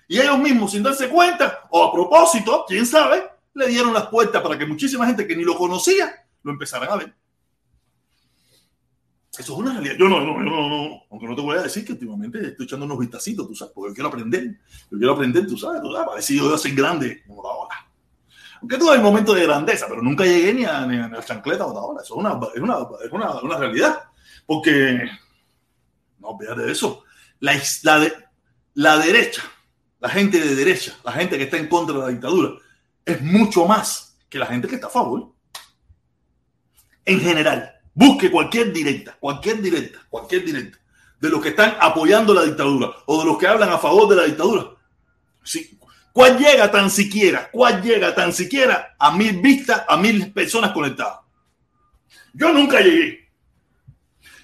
Y 0.07 0.19
ellos 0.19 0.37
mismos, 0.39 0.71
sin 0.71 0.83
darse 0.83 1.09
cuenta, 1.09 1.61
o 1.69 1.83
a 1.83 1.91
propósito, 1.91 2.65
quién 2.67 2.85
sabe, 2.85 3.29
le 3.53 3.67
dieron 3.67 3.93
las 3.93 4.07
puertas 4.07 4.41
para 4.41 4.57
que 4.57 4.65
muchísima 4.65 5.05
gente 5.07 5.27
que 5.27 5.35
ni 5.35 5.43
lo 5.43 5.57
conocía 5.57 6.25
lo 6.43 6.51
empezaran 6.51 6.89
a 6.89 6.95
ver. 6.95 7.13
Eso 9.37 9.53
es 9.53 9.59
una 9.59 9.73
realidad. 9.73 9.95
Yo 9.99 10.09
no, 10.09 10.19
no, 10.21 10.39
no, 10.39 10.69
no, 10.69 11.03
aunque 11.11 11.27
no 11.27 11.35
te 11.35 11.41
voy 11.41 11.57
a 11.57 11.61
decir 11.61 11.85
que 11.85 11.93
últimamente 11.93 12.39
estoy 12.47 12.65
echando 12.65 12.85
unos 12.85 12.99
vistacitos, 12.99 13.47
tú 13.47 13.55
sabes, 13.55 13.73
porque 13.73 13.91
yo 13.91 13.93
quiero 13.93 14.09
aprender. 14.09 14.59
Yo 14.91 14.97
quiero 14.97 15.13
aprender, 15.13 15.47
tú 15.47 15.57
sabes, 15.57 15.81
tú 15.81 15.91
sabes, 15.91 16.05
para 16.05 16.17
decir 16.17 16.41
yo 16.41 16.57
ser 16.57 16.73
grande 16.73 17.23
como 17.25 17.43
la 17.43 17.49
ola. 17.49 17.75
Aunque 18.61 18.77
tuve 18.77 18.95
el 18.95 19.01
momento 19.01 19.33
de 19.33 19.43
grandeza, 19.43 19.85
pero 19.87 20.01
nunca 20.01 20.25
llegué 20.25 20.53
ni 20.53 20.65
a, 20.65 20.85
ni 20.85 20.97
a 20.97 21.07
la 21.07 21.23
chancleta 21.23 21.65
o 21.65 21.73
la 21.73 21.79
ola. 21.81 22.01
Eso 22.01 22.15
es 22.15 22.19
una, 22.19 22.39
es 22.55 22.61
una, 22.61 22.77
es 23.05 23.11
una, 23.11 23.39
una 23.41 23.57
realidad. 23.57 24.03
Porque, 24.45 25.07
no, 26.19 26.29
olvídate 26.29 26.61
de 26.61 26.71
eso 26.71 27.03
la, 27.39 27.61
la, 27.83 28.11
la 28.73 28.97
derecha, 28.97 29.43
la 29.99 30.09
gente 30.09 30.39
de 30.39 30.55
derecha, 30.55 30.95
la 31.03 31.11
gente 31.11 31.37
que 31.37 31.43
está 31.43 31.57
en 31.57 31.67
contra 31.67 31.95
de 31.95 32.01
la 32.01 32.07
dictadura, 32.09 32.51
es 33.05 33.21
mucho 33.21 33.65
más 33.65 34.17
que 34.29 34.39
la 34.39 34.45
gente 34.45 34.67
que 34.67 34.75
está 34.75 34.87
a 34.87 34.91
favor. 34.91 35.33
En 37.05 37.19
general, 37.21 37.76
busque 37.97 38.29
cualquier 38.29 38.71
directa, 38.71 39.17
cualquier 39.19 39.59
directa, 39.59 39.97
cualquier 40.07 40.45
directa, 40.45 40.77
de 41.19 41.29
los 41.29 41.41
que 41.41 41.49
están 41.49 41.75
apoyando 41.79 42.31
la 42.31 42.43
dictadura 42.43 42.91
o 43.07 43.19
de 43.19 43.25
los 43.25 43.39
que 43.39 43.47
hablan 43.47 43.69
a 43.69 43.79
favor 43.79 44.07
de 44.07 44.15
la 44.15 44.23
dictadura. 44.25 44.67
Sí. 45.43 45.79
¿Cuál 46.13 46.37
llega 46.37 46.69
tan 46.69 46.91
siquiera? 46.91 47.49
¿Cuál 47.51 47.81
llega 47.81 48.13
tan 48.13 48.33
siquiera 48.33 48.95
a 48.99 49.11
mil 49.17 49.41
vistas, 49.41 49.83
a 49.87 49.97
mil 49.97 50.31
personas 50.31 50.71
conectadas? 50.73 51.19
Yo 52.33 52.53
nunca 52.53 52.81
llegué. 52.81 53.31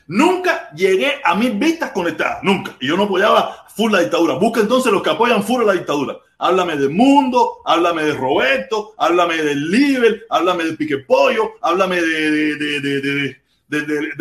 Nunca 0.07 0.71
llegué 0.71 1.21
a 1.23 1.35
mil 1.35 1.51
vistas 1.51 1.91
conectadas, 1.91 2.39
nunca. 2.41 2.75
Y 2.79 2.87
yo 2.87 2.97
no 2.97 3.03
apoyaba 3.03 3.67
full 3.75 3.91
la 3.91 3.99
dictadura. 3.99 4.33
Busca 4.35 4.61
entonces 4.61 4.91
los 4.91 5.03
que 5.03 5.11
apoyan 5.11 5.43
full 5.43 5.63
la 5.63 5.73
dictadura. 5.73 6.17
Háblame 6.39 6.75
del 6.75 6.89
mundo, 6.89 7.61
háblame 7.65 8.03
de 8.03 8.13
Roberto, 8.13 8.95
háblame 8.97 9.37
del 9.43 9.69
Liber, 9.69 10.25
háblame 10.29 10.63
del 10.65 10.75
Pique 10.75 10.97
Pollo, 10.97 11.53
háblame 11.61 12.01
de, 12.01 12.55
de, 12.55 13.42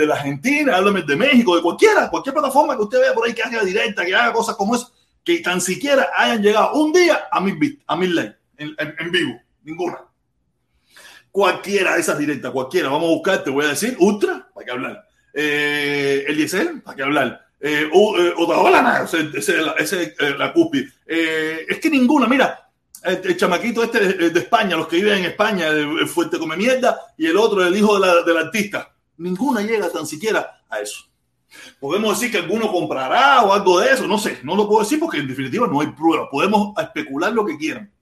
la 0.07 0.15
Argentina, 0.15 0.77
háblame 0.77 1.03
de 1.03 1.17
México, 1.17 1.57
de 1.57 1.63
cualquiera, 1.63 2.09
cualquier 2.11 2.35
plataforma 2.35 2.77
que 2.77 2.83
usted 2.83 3.01
vea 3.01 3.15
por 3.15 3.27
ahí 3.27 3.35
que 3.35 3.43
haga 3.43 3.65
directa, 3.65 4.05
que 4.05 4.15
haga 4.15 4.33
cosas 4.33 4.57
como 4.57 4.75
eso, 4.75 4.93
que 5.25 5.39
tan 5.39 5.61
siquiera 5.61 6.09
hayan 6.17 6.43
llegado 6.43 6.75
un 6.75 6.93
día 6.93 7.25
a 7.31 7.41
mil, 7.41 7.83
a 7.87 7.97
mil 7.97 8.15
likes 8.15 8.43
en, 8.59 9.11
vivo. 9.11 9.41
Ninguna. 9.65 9.99
Cualquiera 11.31 11.95
de 11.95 12.01
esas 12.01 12.19
directas, 12.19 12.51
cualquiera. 12.51 12.89
Vamos 12.89 13.09
a 13.11 13.15
buscar, 13.15 13.45
te 13.45 13.51
voy 13.51 13.65
a 13.65 13.69
decir, 13.69 13.97
Ultra, 13.99 14.49
para 14.53 14.65
que 14.65 14.73
hablar. 14.73 15.09
Eh, 15.33 16.25
Eliezer, 16.29 16.83
para 16.83 16.97
que 16.97 17.03
hablar. 17.03 17.47
Eh, 17.65 17.89
Otaola, 17.93 19.07
ese, 19.79 20.15
eh, 20.19 20.35
la 20.37 20.53
cúspide. 20.53 20.89
Eh, 21.07 21.65
es 21.69 21.79
que 21.79 21.89
ninguna, 21.89 22.27
mira, 22.27 22.69
el, 23.05 23.37
chamaquito 23.37 23.85
este 23.85 24.31
de, 24.31 24.41
España, 24.41 24.77
los 24.77 24.89
que 24.89 24.97
viven 24.97 25.19
en 25.19 25.25
España, 25.27 25.69
el, 25.69 26.09
fuerte 26.09 26.39
come 26.39 26.57
mierda, 26.57 26.99
y 27.17 27.27
el 27.27 27.37
otro, 27.37 27.65
el 27.65 27.77
hijo 27.77 27.99
del 28.01 28.37
artista. 28.37 28.92
Ninguna 29.23 29.63
llega 29.63 29.91
tan 29.91 30.07
siquiera 30.07 30.63
a 30.69 30.81
eso. 30.81 31.05
Podemos 31.79 32.19
decir 32.19 32.33
que 32.33 32.39
alguno 32.39 32.73
comprará 32.73 33.43
o 33.43 33.53
algo 33.53 33.81
de 33.81 33.93
eso, 33.93 34.07
no 34.07 34.19
sé, 34.19 34.41
no 34.43 34.57
lo 34.57 34.67
puedo 34.67 34.83
decir 34.83 34.99
porque 34.99 35.19
en 35.19 35.29
definitiva 35.29 35.67
no 35.67 35.81
hay 35.81 35.89
prueba. 35.89 36.29
Podemos 36.31 36.73
especular 36.79 37.33
lo 37.33 37.45
que 37.45 37.57
quieran. 37.57 37.93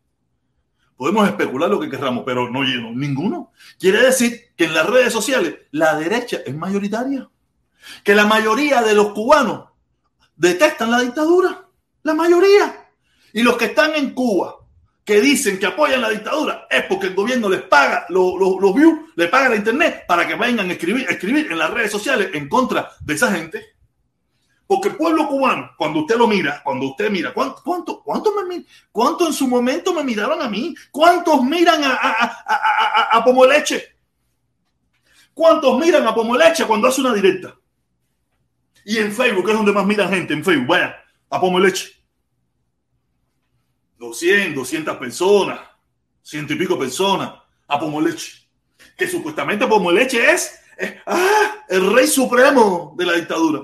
Podemos 0.96 1.26
especular 1.26 1.68
lo 1.68 1.80
que 1.80 1.90
queramos, 1.90 2.22
pero 2.24 2.48
no 2.50 2.62
lleno 2.62 2.92
ninguno. 2.92 3.52
Quiere 3.78 4.02
decir 4.02 4.52
que 4.56 4.66
en 4.66 4.74
las 4.74 4.88
redes 4.88 5.12
sociales 5.12 5.56
la 5.72 5.96
derecha 5.96 6.38
es 6.44 6.54
mayoritaria 6.54 7.28
que 8.04 8.14
la 8.14 8.26
mayoría 8.26 8.82
de 8.82 8.94
los 8.94 9.12
cubanos 9.12 9.68
detestan 10.36 10.90
la 10.90 11.00
dictadura. 11.00 11.66
La 12.02 12.14
mayoría. 12.14 12.88
Y 13.32 13.42
los 13.42 13.56
que 13.56 13.66
están 13.66 13.94
en 13.94 14.14
Cuba, 14.14 14.56
que 15.10 15.20
dicen 15.20 15.58
que 15.58 15.66
apoyan 15.66 16.00
la 16.00 16.08
dictadura, 16.08 16.68
es 16.70 16.84
porque 16.84 17.08
el 17.08 17.16
gobierno 17.16 17.48
les 17.48 17.62
paga 17.62 18.06
los, 18.10 18.34
los, 18.38 18.72
views, 18.72 19.10
les 19.16 19.28
paga 19.28 19.48
la 19.48 19.56
internet 19.56 20.04
para 20.06 20.24
que 20.24 20.36
vengan 20.36 20.70
a 20.70 20.72
escribir, 20.72 21.04
escribir 21.10 21.50
en 21.50 21.58
las 21.58 21.68
redes 21.68 21.90
sociales 21.90 22.30
en 22.32 22.48
contra 22.48 22.92
de 23.00 23.14
esa 23.14 23.32
gente. 23.32 23.74
Porque 24.68 24.90
el 24.90 24.94
pueblo 24.94 25.26
cubano, 25.26 25.72
cuando 25.76 25.98
usted 25.98 26.16
lo 26.16 26.28
mira, 26.28 26.60
cuando 26.62 26.86
usted 26.86 27.10
mira, 27.10 27.34
¿cuánto, 27.34 27.60
cuánto, 27.64 28.00
cuánto, 28.04 28.32
me, 28.46 28.64
cuánto 28.92 29.26
en 29.26 29.32
su 29.32 29.48
momento 29.48 29.92
me 29.92 30.04
miraron 30.04 30.40
a 30.40 30.48
mí? 30.48 30.76
¿Cuántos 30.92 31.42
miran 31.42 31.82
a, 31.82 31.92
a, 31.92 32.44
a, 32.46 33.18
a 33.18 33.24
Pomoleche? 33.24 33.96
¿Cuántos 35.34 35.76
miran 35.76 36.06
a 36.06 36.14
Pomoleche 36.14 36.64
cuando 36.66 36.86
hace 36.86 37.00
una 37.00 37.14
directa? 37.14 37.56
Y 38.84 38.98
en 38.98 39.10
Facebook, 39.10 39.44
que 39.44 39.50
es 39.50 39.56
donde 39.56 39.72
más 39.72 39.84
miran 39.84 40.08
gente, 40.08 40.34
en 40.34 40.44
Facebook, 40.44 40.68
vaya, 40.68 40.94
a 41.28 41.40
Pomo 41.40 41.58
Leche. 41.58 41.99
200, 44.00 44.54
200 44.54 44.96
personas, 44.96 45.60
ciento 46.22 46.54
y 46.54 46.56
pico 46.56 46.78
personas, 46.78 47.34
a 47.68 47.78
Pomo 47.78 48.00
Leche. 48.00 48.48
Que 48.96 49.06
supuestamente 49.06 49.66
Pomo 49.66 49.92
Leche 49.92 50.32
es, 50.32 50.58
ah, 51.04 51.66
el 51.68 51.92
rey 51.92 52.06
supremo 52.06 52.94
de 52.96 53.04
la 53.04 53.12
dictadura. 53.12 53.60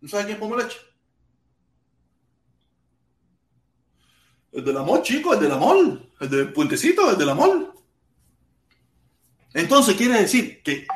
¿No 0.00 0.08
sabes 0.08 0.24
quién 0.24 0.36
es 0.36 0.40
Pomo 0.40 0.56
Leche? 0.56 0.78
El 4.52 4.64
del 4.64 4.78
amor, 4.78 5.02
chico, 5.02 5.34
el 5.34 5.40
del 5.40 5.52
amor, 5.52 6.00
el 6.18 6.30
del 6.30 6.52
puentecito, 6.54 7.10
el 7.10 7.18
del 7.18 7.28
amor. 7.28 7.74
Entonces 9.52 9.96
quiere 9.96 10.18
decir 10.18 10.62
que 10.62 10.86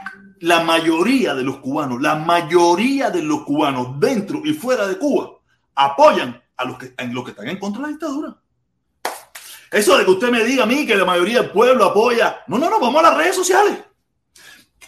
la 0.40 0.64
mayoría 0.64 1.34
de 1.34 1.42
los 1.42 1.58
cubanos, 1.58 2.00
la 2.00 2.14
mayoría 2.14 3.10
de 3.10 3.22
los 3.22 3.42
cubanos 3.42 4.00
dentro 4.00 4.40
y 4.44 4.54
fuera 4.54 4.86
de 4.86 4.96
Cuba 4.96 5.38
apoyan 5.74 6.43
a 6.56 6.64
los 6.64 6.78
que, 6.78 6.94
los 7.10 7.24
que 7.24 7.30
están 7.30 7.48
en 7.48 7.58
contra 7.58 7.82
de 7.82 7.86
la 7.86 7.92
dictadura. 7.92 8.36
Eso 9.70 9.98
de 9.98 10.04
que 10.04 10.10
usted 10.12 10.30
me 10.30 10.44
diga 10.44 10.62
a 10.62 10.66
mí 10.66 10.86
que 10.86 10.94
la 10.94 11.04
mayoría 11.04 11.42
del 11.42 11.50
pueblo 11.50 11.84
apoya. 11.84 12.44
No, 12.46 12.58
no, 12.58 12.70
no, 12.70 12.78
vamos 12.78 13.00
a 13.00 13.10
las 13.10 13.16
redes 13.16 13.34
sociales. 13.34 13.78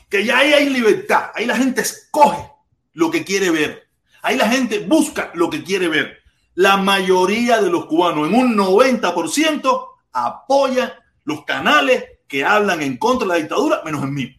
Que 0.09 0.25
ya 0.25 0.39
ahí 0.39 0.53
hay 0.53 0.71
libertad. 0.71 1.31
Ahí 1.35 1.45
la 1.45 1.57
gente 1.57 1.81
escoge 1.81 2.53
lo 2.93 3.11
que 3.11 3.25
quiere 3.25 3.51
ver. 3.51 3.89
Ahí 4.23 4.37
la 4.37 4.49
gente 4.49 4.81
busca 4.81 5.33
lo 5.35 5.51
que 5.51 5.65
quiere 5.65 5.89
ver. 5.89 6.19
La 6.55 6.77
mayoría 6.77 7.61
de 7.61 7.69
los 7.69 7.87
cubanos, 7.87 8.29
en 8.29 8.35
un 8.35 8.57
90%, 8.57 9.89
apoyan 10.13 10.93
los 11.25 11.45
canales 11.45 12.05
que 12.29 12.45
hablan 12.45 12.81
en 12.83 12.97
contra 12.97 13.27
de 13.27 13.35
la 13.35 13.41
dictadura, 13.41 13.83
menos 13.85 14.05
en 14.05 14.15
mí. 14.15 14.37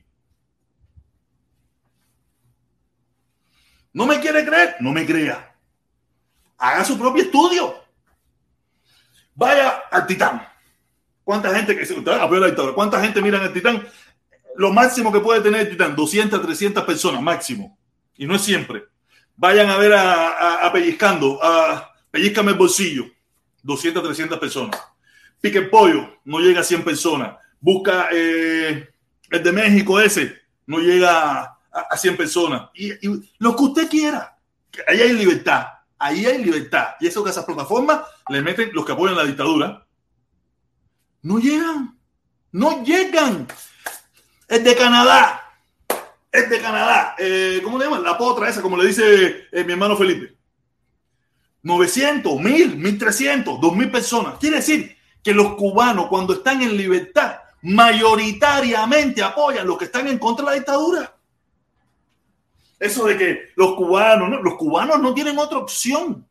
¿No 3.94 4.06
me 4.06 4.20
quiere 4.20 4.46
creer? 4.46 4.78
No 4.80 4.92
me 4.92 5.06
crea. 5.06 5.47
Haga 6.58 6.84
su 6.84 6.98
propio 6.98 7.24
estudio. 7.24 7.76
Vaya 9.36 9.84
al 9.92 10.08
Titán. 10.08 10.48
¿Cuánta 11.24 11.54
gente 11.54 11.78
que 11.78 11.86
se 11.86 12.00
la 12.02 12.74
¿Cuánta 12.74 13.02
gente 13.02 13.22
mira 13.22 13.38
en 13.38 13.46
el 13.46 13.54
Titán? 13.54 13.86
Lo 14.56 14.72
máximo 14.72 15.12
que 15.12 15.20
puede 15.20 15.42
tener 15.42 15.62
el 15.62 15.70
Titán, 15.70 15.96
200, 15.96 16.42
300 16.42 16.84
personas 16.84 17.22
máximo. 17.22 17.78
Y 18.16 18.26
no 18.26 18.36
es 18.36 18.42
siempre. 18.42 18.86
Vayan 19.36 19.70
a 19.70 19.78
ver 19.78 19.94
a, 19.94 20.70
Pellizcando, 20.74 21.40
a 21.44 21.94
Pellizcame 22.10 22.52
el 22.52 22.58
bolsillo, 22.58 23.06
200, 23.62 24.04
300 24.04 24.40
personas. 24.40 24.82
Pique 25.40 25.60
el 25.60 25.70
pollo, 25.70 26.18
no 26.26 26.40
llega 26.40 26.62
a 26.62 26.64
100 26.64 26.84
personas. 26.84 27.36
Busca 27.60 28.08
eh, 28.12 28.90
el 29.30 29.44
de 29.44 29.52
México 29.52 30.00
ese, 30.00 30.42
no 30.66 30.80
llega 30.80 31.42
a 31.42 31.58
a, 31.90 31.98
100 31.98 32.18
personas. 32.18 32.70
Y, 32.74 32.94
lo 33.40 33.56
que 33.56 33.64
usted 33.64 33.90
quiera. 33.90 34.38
Ahí 34.88 35.02
hay 35.02 35.14
libertad. 35.14 35.68
Ahí 36.00 36.26
hay 36.26 36.44
libertad. 36.44 36.90
Y 37.00 37.08
eso 37.08 37.24
que 37.24 37.32
esas 37.32 37.46
plataformas 37.46 38.02
le 38.30 38.42
meten 38.42 38.72
los 38.74 38.86
que 38.86 38.92
apoyan 38.92 39.18
la 39.18 39.26
dictadura. 39.26 39.86
No 41.24 41.40
llegan. 41.40 41.98
No 42.52 42.84
llegan. 42.84 43.48
Es 44.48 44.64
de 44.64 44.76
Canadá. 44.76 45.42
Es 46.32 46.50
de 46.50 46.62
Canadá. 46.62 47.16
Eh, 47.18 47.62
¿Cómo 47.64 47.78
le 47.78 47.86
llaman? 47.86 48.04
La 48.04 48.18
potra 48.18 48.50
esa, 48.50 48.62
como 48.62 48.78
le 48.78 48.88
dice 48.88 49.48
eh, 49.52 49.64
mi 49.64 49.74
hermano 49.74 49.98
Felipe. 49.98 50.38
900, 51.64 52.40
1000, 52.40 52.78
1300, 52.78 53.60
2000 53.60 53.92
personas. 53.92 54.38
Quiere 54.40 54.58
decir 54.58 54.96
que 55.24 55.34
los 55.34 55.56
cubanos, 55.56 56.08
cuando 56.08 56.34
están 56.34 56.62
en 56.62 56.78
libertad, 56.78 57.40
mayoritariamente 57.64 59.22
apoyan 59.22 59.68
los 59.68 59.78
que 59.78 59.86
están 59.86 60.08
en 60.08 60.20
contra 60.20 60.46
de 60.46 60.52
la 60.52 60.56
dictadura. 60.56 61.17
Eso 62.80 63.06
de 63.06 63.18
que 63.18 63.50
los 63.56 63.76
cubanos, 63.76 64.30
¿no? 64.30 64.42
los 64.42 64.56
cubanos 64.56 65.00
no 65.02 65.14
tienen 65.14 65.38
otra 65.38 65.58
opción. 65.58 66.28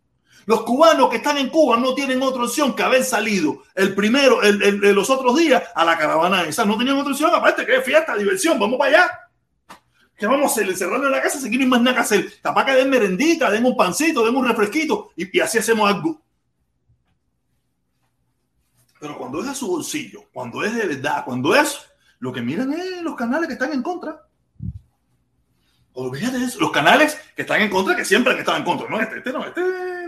Los 0.46 0.62
cubanos 0.62 1.10
que 1.10 1.16
están 1.16 1.38
en 1.38 1.50
Cuba 1.50 1.76
no 1.76 1.92
tienen 1.92 2.22
otra 2.22 2.44
opción 2.44 2.74
que 2.76 2.84
haber 2.84 3.02
salido 3.02 3.64
el 3.74 3.96
primero, 3.96 4.42
el, 4.42 4.80
de 4.80 4.92
los 4.92 5.10
otros 5.10 5.36
días 5.36 5.60
a 5.74 5.84
la 5.84 5.98
caravana 5.98 6.44
esa. 6.44 6.64
No 6.64 6.78
tenían 6.78 6.96
otra 6.96 7.12
opción, 7.12 7.34
aparte 7.34 7.66
que 7.66 7.76
es 7.76 7.84
fiesta, 7.84 8.16
diversión, 8.16 8.56
vamos 8.56 8.78
para 8.78 8.90
allá. 8.90 9.10
Que 10.16 10.24
vamos 10.24 10.56
a? 10.56 10.60
Encerrarnos 10.60 11.06
en 11.06 11.12
la 11.12 11.20
casa, 11.20 11.44
aquí 11.44 11.58
no 11.58 11.66
más 11.66 11.82
nada 11.82 11.96
que 11.96 12.02
hacer. 12.02 12.40
Capaz 12.40 12.64
que 12.64 12.72
den 12.74 12.88
merendita, 12.88 13.50
den 13.50 13.64
un 13.64 13.76
pancito, 13.76 14.24
den 14.24 14.36
un 14.36 14.46
refresquito 14.46 15.10
y, 15.16 15.36
y 15.36 15.40
así 15.40 15.58
hacemos 15.58 15.90
algo. 15.90 16.22
Pero 19.00 19.18
cuando 19.18 19.42
es 19.42 19.48
a 19.48 19.54
su 19.54 19.66
bolsillo, 19.66 20.26
cuando 20.32 20.62
es 20.62 20.74
de 20.74 20.86
verdad, 20.86 21.24
cuando 21.24 21.56
es, 21.56 21.76
lo 22.20 22.32
que 22.32 22.40
miran 22.40 22.72
es 22.72 23.02
los 23.02 23.16
canales 23.16 23.48
que 23.48 23.54
están 23.54 23.72
en 23.72 23.82
contra. 23.82 24.25
Olvídate 25.96 26.38
de 26.38 26.44
eso. 26.44 26.60
Los 26.60 26.70
canales 26.70 27.18
que 27.34 27.42
están 27.42 27.62
en 27.62 27.70
contra, 27.70 27.96
que 27.96 28.04
siempre 28.04 28.32
han 28.32 28.38
estado 28.38 28.58
en 28.58 28.64
contra. 28.64 28.88
No, 28.88 29.00
este, 29.00 29.16
este 29.16 29.32
no, 29.32 29.44
este, 29.46 29.62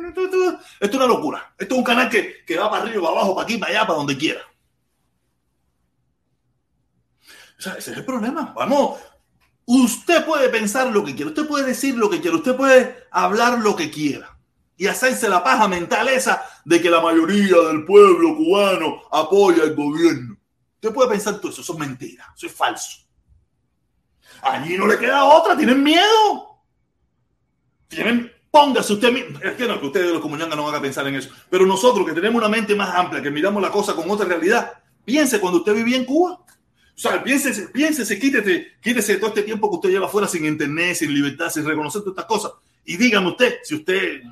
esto, 0.09 0.61
es 0.81 0.94
una 0.94 1.07
locura. 1.07 1.55
Esto 1.57 1.74
es 1.74 1.79
un 1.79 1.85
canal 1.85 2.11
que, 2.11 2.44
que 2.46 2.59
va 2.59 2.70
para 2.70 2.83
arriba, 2.83 3.03
para 3.03 3.16
abajo, 3.16 3.35
para 3.35 3.44
aquí, 3.44 3.57
para 3.57 3.72
allá, 3.72 3.87
para 3.87 3.96
donde 3.96 4.18
quiera. 4.18 4.42
O 7.59 7.62
sea, 7.62 7.72
ese 7.74 7.92
es 7.92 7.96
el 7.96 8.05
problema. 8.05 8.53
Vamos, 8.55 9.01
usted 9.64 10.27
puede 10.27 10.51
pensar 10.51 10.88
lo 10.88 11.03
que 11.03 11.14
quiera, 11.14 11.31
usted 11.31 11.48
puede 11.48 11.64
decir 11.64 11.96
lo 11.96 12.11
que 12.11 12.20
quiera, 12.20 12.37
usted 12.37 12.55
puede 12.55 13.05
hablar 13.11 13.59
lo 13.59 13.74
que 13.74 13.90
quiera 13.90 14.38
y 14.77 14.87
hacerse 14.88 15.27
la 15.29 15.42
paja 15.42 15.68
mental 15.68 16.07
esa 16.09 16.42
de 16.66 16.83
que 16.83 16.90
la 16.90 17.01
mayoría 17.01 17.57
del 17.66 17.87
pueblo 17.87 18.37
cubano 18.37 19.03
apoya 19.11 19.62
al 19.62 19.74
gobierno. 19.74 20.37
Usted 20.74 20.92
puede 20.92 21.11
pensar 21.11 21.40
todo 21.40 21.51
eso, 21.51 21.62
eso 21.62 21.72
es 21.72 21.79
mentira, 21.79 22.31
eso 22.37 22.46
es 22.46 22.53
falso. 22.53 23.08
Allí 24.42 24.77
no 24.77 24.87
le 24.87 24.98
queda 24.98 25.24
otra, 25.24 25.57
tienen 25.57 25.83
miedo. 25.83 26.61
Tienen, 27.88 28.31
póngase 28.51 28.92
usted 28.92 29.12
mismo. 29.12 29.38
Es 29.40 29.55
que 29.55 29.66
no, 29.66 29.81
que 29.81 29.87
ustedes 29.87 30.12
los 30.12 30.20
comunantes 30.20 30.57
no 30.57 30.64
van 30.64 30.74
a 30.74 30.81
pensar 30.81 31.07
en 31.07 31.16
eso. 31.16 31.31
Pero 31.51 31.66
nosotros 31.66 32.07
que 32.07 32.12
tenemos 32.12 32.38
una 32.38 32.48
mente 32.48 32.74
más 32.74 32.94
amplia, 32.94 33.22
que 33.22 33.31
miramos 33.31 33.62
la 33.62 33.70
cosa 33.70 33.94
con 33.94 34.11
otra 34.11 34.27
realidad, 34.27 34.72
piense 35.05 35.40
cuando 35.40 35.59
usted 35.61 35.74
vivía 35.74 35.96
en 35.96 36.05
Cuba. 36.05 36.33
O 36.33 37.01
sea, 37.01 37.22
piénsese, 37.22 37.68
piénsese, 37.68 38.18
quítese, 38.18 38.72
quítese 38.83 39.16
todo 39.18 39.29
este 39.29 39.42
tiempo 39.42 39.70
que 39.70 39.77
usted 39.77 39.90
lleva 39.90 40.07
afuera 40.07 40.27
sin 40.27 40.44
internet, 40.44 40.96
sin 40.96 41.14
libertad, 41.14 41.48
sin 41.48 41.64
reconocer 41.64 42.03
todas 42.03 42.16
estas 42.16 42.27
cosas. 42.27 42.53
Y 42.85 42.96
dígame 42.96 43.29
usted, 43.29 43.59
si 43.62 43.77
usted 43.77 44.22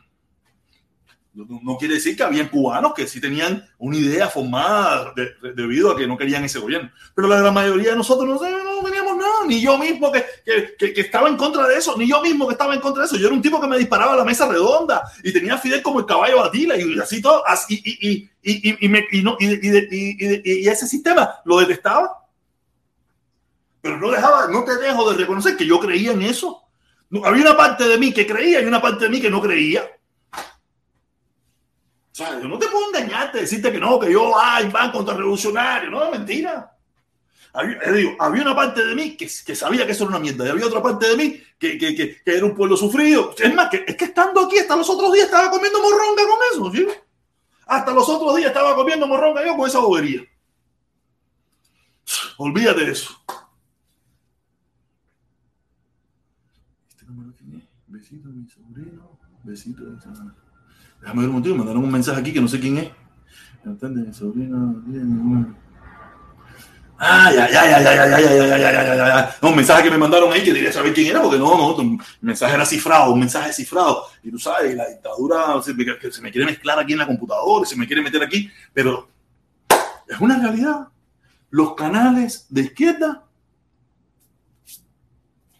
no, 1.36 1.76
quiere 1.76 1.94
decir 1.94 2.16
que 2.16 2.22
había 2.22 2.50
cubanos 2.50 2.94
que 2.94 3.06
sí 3.06 3.20
tenían 3.20 3.62
una 3.76 3.98
idea 3.98 4.28
formada 4.28 5.12
debido 5.54 5.90
a 5.90 5.96
que 5.96 6.06
no 6.06 6.16
querían 6.16 6.44
ese 6.44 6.58
gobierno. 6.58 6.90
Pero 7.14 7.28
la, 7.28 7.52
mayoría 7.52 7.90
de 7.90 7.96
nosotros 7.96 8.26
no, 8.26 8.40
no, 8.40 8.82
teníamos 8.82 9.18
nada, 9.18 9.44
ni 9.46 9.60
yo 9.60 9.76
mismo 9.76 10.10
que, 10.10 10.24
que, 10.78 10.94
que, 10.94 11.00
estaba 11.02 11.28
en 11.28 11.36
contra 11.36 11.68
de 11.68 11.76
eso, 11.76 11.94
ni 11.98 12.08
yo 12.08 12.22
mismo 12.22 12.46
que 12.46 12.52
estaba 12.52 12.74
en 12.74 12.80
contra 12.80 13.02
de 13.02 13.08
eso. 13.08 13.16
Yo 13.16 13.26
era 13.26 13.36
un 13.36 13.42
tipo 13.42 13.60
que 13.60 13.66
me 13.66 13.76
disparaba 13.76 14.14
a 14.14 14.16
la 14.16 14.24
mesa 14.24 14.48
redonda 14.48 15.02
y 15.22 15.30
tenía 15.30 15.52
a 15.54 15.58
Fidel 15.58 15.82
como 15.82 16.00
el 16.00 16.06
caballo 16.06 16.38
batila 16.38 16.74
y 16.78 16.98
así 16.98 17.20
todo. 17.20 17.42
Y, 17.68 18.30
ese 18.42 20.86
sistema 20.86 21.34
lo 21.44 21.58
detestaba. 21.58 22.24
Pero 23.82 23.98
no 23.98 24.10
dejaba, 24.10 24.48
no 24.48 24.64
te 24.64 24.74
dejo 24.76 25.10
de 25.10 25.18
reconocer 25.18 25.54
que 25.56 25.66
yo 25.66 25.78
creía 25.80 26.12
en 26.12 26.22
eso. 26.22 26.62
había 27.24 27.42
una 27.42 27.56
parte 27.56 27.86
de 27.86 27.98
mí 27.98 28.14
que 28.14 28.26
creía 28.26 28.62
y 28.62 28.64
una 28.64 28.80
parte 28.80 29.04
de 29.04 29.10
mí 29.10 29.20
que 29.20 29.30
no 29.30 29.42
creía. 29.42 29.86
O 32.16 32.18
sea, 32.18 32.40
yo 32.40 32.48
no 32.48 32.58
te 32.58 32.66
puedo 32.68 32.88
engañarte, 32.88 33.40
decirte 33.40 33.70
que 33.70 33.78
no, 33.78 34.00
que 34.00 34.10
yo, 34.10 34.32
ay, 34.40 34.70
van 34.70 34.90
contra 34.90 35.14
revolucionario. 35.14 35.90
No, 35.90 36.10
mentira. 36.10 36.74
Había, 37.52 37.76
eh, 37.76 37.92
digo, 37.92 38.16
había 38.18 38.40
una 38.40 38.56
parte 38.56 38.82
de 38.82 38.94
mí 38.94 39.18
que, 39.18 39.26
que, 39.26 39.54
sabía 39.54 39.84
que 39.84 39.92
eso 39.92 40.04
era 40.04 40.12
una 40.12 40.18
mierda 40.18 40.46
y 40.46 40.48
había 40.48 40.64
otra 40.64 40.82
parte 40.82 41.08
de 41.08 41.16
mí 41.18 41.42
que, 41.58 41.76
que, 41.76 41.94
que, 41.94 42.22
era 42.24 42.46
un 42.46 42.54
pueblo 42.54 42.74
sufrido. 42.74 43.34
Es 43.36 43.54
más, 43.54 43.68
es 43.74 43.96
que 43.96 44.06
estando 44.06 44.46
aquí 44.46 44.56
hasta 44.56 44.76
los 44.76 44.88
otros 44.88 45.12
días 45.12 45.26
estaba 45.26 45.50
comiendo 45.50 45.78
morronga 45.78 46.22
con 46.22 46.38
eso. 46.54 46.72
¿sí? 46.72 46.86
Hasta 47.66 47.92
los 47.92 48.08
otros 48.08 48.34
días 48.36 48.48
estaba 48.48 48.74
comiendo 48.74 49.06
morronga 49.06 49.44
yo 49.44 49.54
con 49.54 49.68
esa 49.68 49.80
bobería. 49.80 50.22
Olvídate 52.38 52.86
de 52.86 52.92
eso. 52.92 53.14
Este 56.88 57.04
número? 57.04 57.34
Besito 57.88 58.30
de 58.30 58.34
mi 58.36 58.48
sobrino. 58.48 59.18
Besito 59.44 59.84
de 59.84 59.98
esa. 59.98 60.45
Déjame 61.06 61.20
ver 61.20 61.30
un 61.30 61.36
motivo. 61.36 61.54
Mandaron 61.54 61.84
un 61.84 61.92
mensaje 61.92 62.20
aquí 62.20 62.32
que 62.32 62.40
no 62.40 62.48
sé 62.48 62.58
quién 62.58 62.78
es. 62.78 62.90
¿Entiendes? 63.64 64.08
Mi 64.08 64.12
sobrino. 64.12 65.54
Ah, 66.98 67.30
ya, 67.32 67.48
ya, 67.48 67.70
ya, 67.70 67.80
ya, 67.80 67.94
ya, 67.94 68.18
ya, 68.18 68.18
ya, 68.18 68.58
ya, 68.58 68.96
ya, 68.96 68.96
ya, 68.96 69.48
un 69.48 69.54
mensaje 69.54 69.84
que 69.84 69.90
me 69.90 69.98
mandaron 69.98 70.32
ahí 70.32 70.42
que 70.42 70.52
quería 70.52 70.72
saber 70.72 70.92
quién 70.94 71.08
era, 71.08 71.22
porque 71.22 71.38
no, 71.38 71.56
no, 71.56 71.76
un 71.76 72.02
mensaje 72.22 72.54
era 72.54 72.64
cifrado, 72.64 73.12
un 73.12 73.20
mensaje 73.20 73.52
cifrado. 73.52 74.06
Y 74.24 74.32
tú 74.32 74.38
sabes, 74.38 74.74
la 74.74 74.88
dictadura 74.88 75.62
se 75.62 75.74
me, 75.74 75.84
se 76.10 76.22
me 76.22 76.32
quiere 76.32 76.46
mezclar 76.46 76.78
aquí 76.80 76.94
en 76.94 76.98
la 76.98 77.06
computadora, 77.06 77.66
se 77.66 77.76
me 77.76 77.86
quiere 77.86 78.02
meter 78.02 78.22
aquí, 78.22 78.50
pero 78.72 79.08
es 80.08 80.20
una 80.20 80.40
realidad. 80.40 80.88
Los 81.50 81.74
canales 81.74 82.46
de 82.48 82.62
izquierda 82.62 83.24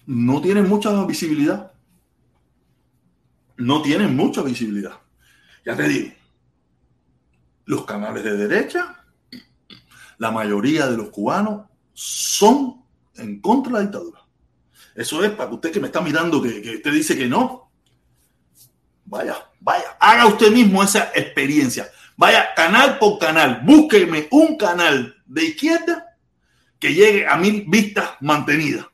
no 0.07 0.41
tienen 0.41 0.69
mucha 0.69 1.05
visibilidad. 1.05 1.71
No 3.59 3.83
tienen 3.83 4.17
mucha 4.17 4.43
visibilidad. 4.43 5.06
Ya 5.67 5.77
te 5.77 5.89
digo, 5.89 6.15
los 7.65 7.85
canales 7.85 8.23
de 8.23 8.37
derecha 8.37 9.05
la 10.19 10.31
mayoría 10.31 10.87
de 10.87 10.97
los 10.97 11.11
cubanos 11.11 11.67
son 11.93 12.85
en 13.17 13.41
contra 13.41 13.73
de 13.73 13.79
la 13.79 13.83
dictadura. 13.83 14.21
Eso 14.95 15.25
es 15.25 15.33
para 15.33 15.51
usted 15.51 15.73
que 15.73 15.81
me 15.81 15.89
está 15.89 16.01
mirando, 16.01 16.41
que, 16.41 16.63
que 16.63 16.77
usted 16.77 16.93
dice 16.93 17.19
que 17.19 17.27
no. 17.27 17.73
Vaya, 19.07 19.37
vaya, 19.59 19.97
haga 19.99 20.27
usted 20.27 20.53
mismo 20.53 20.85
esa 20.85 21.11
experiencia. 21.15 21.91
Vaya 22.17 22.55
canal 22.55 22.99
por 23.01 23.19
canal, 23.19 23.63
búsqueme 23.65 24.29
un 24.31 24.57
canal 24.57 25.21
de 25.27 25.47
izquierda 25.47 26.17
que 26.79 26.95
llegue 26.95 27.27
a 27.27 27.37
mil 27.37 27.65
vistas 27.67 28.11
mantenidas. 28.21 28.87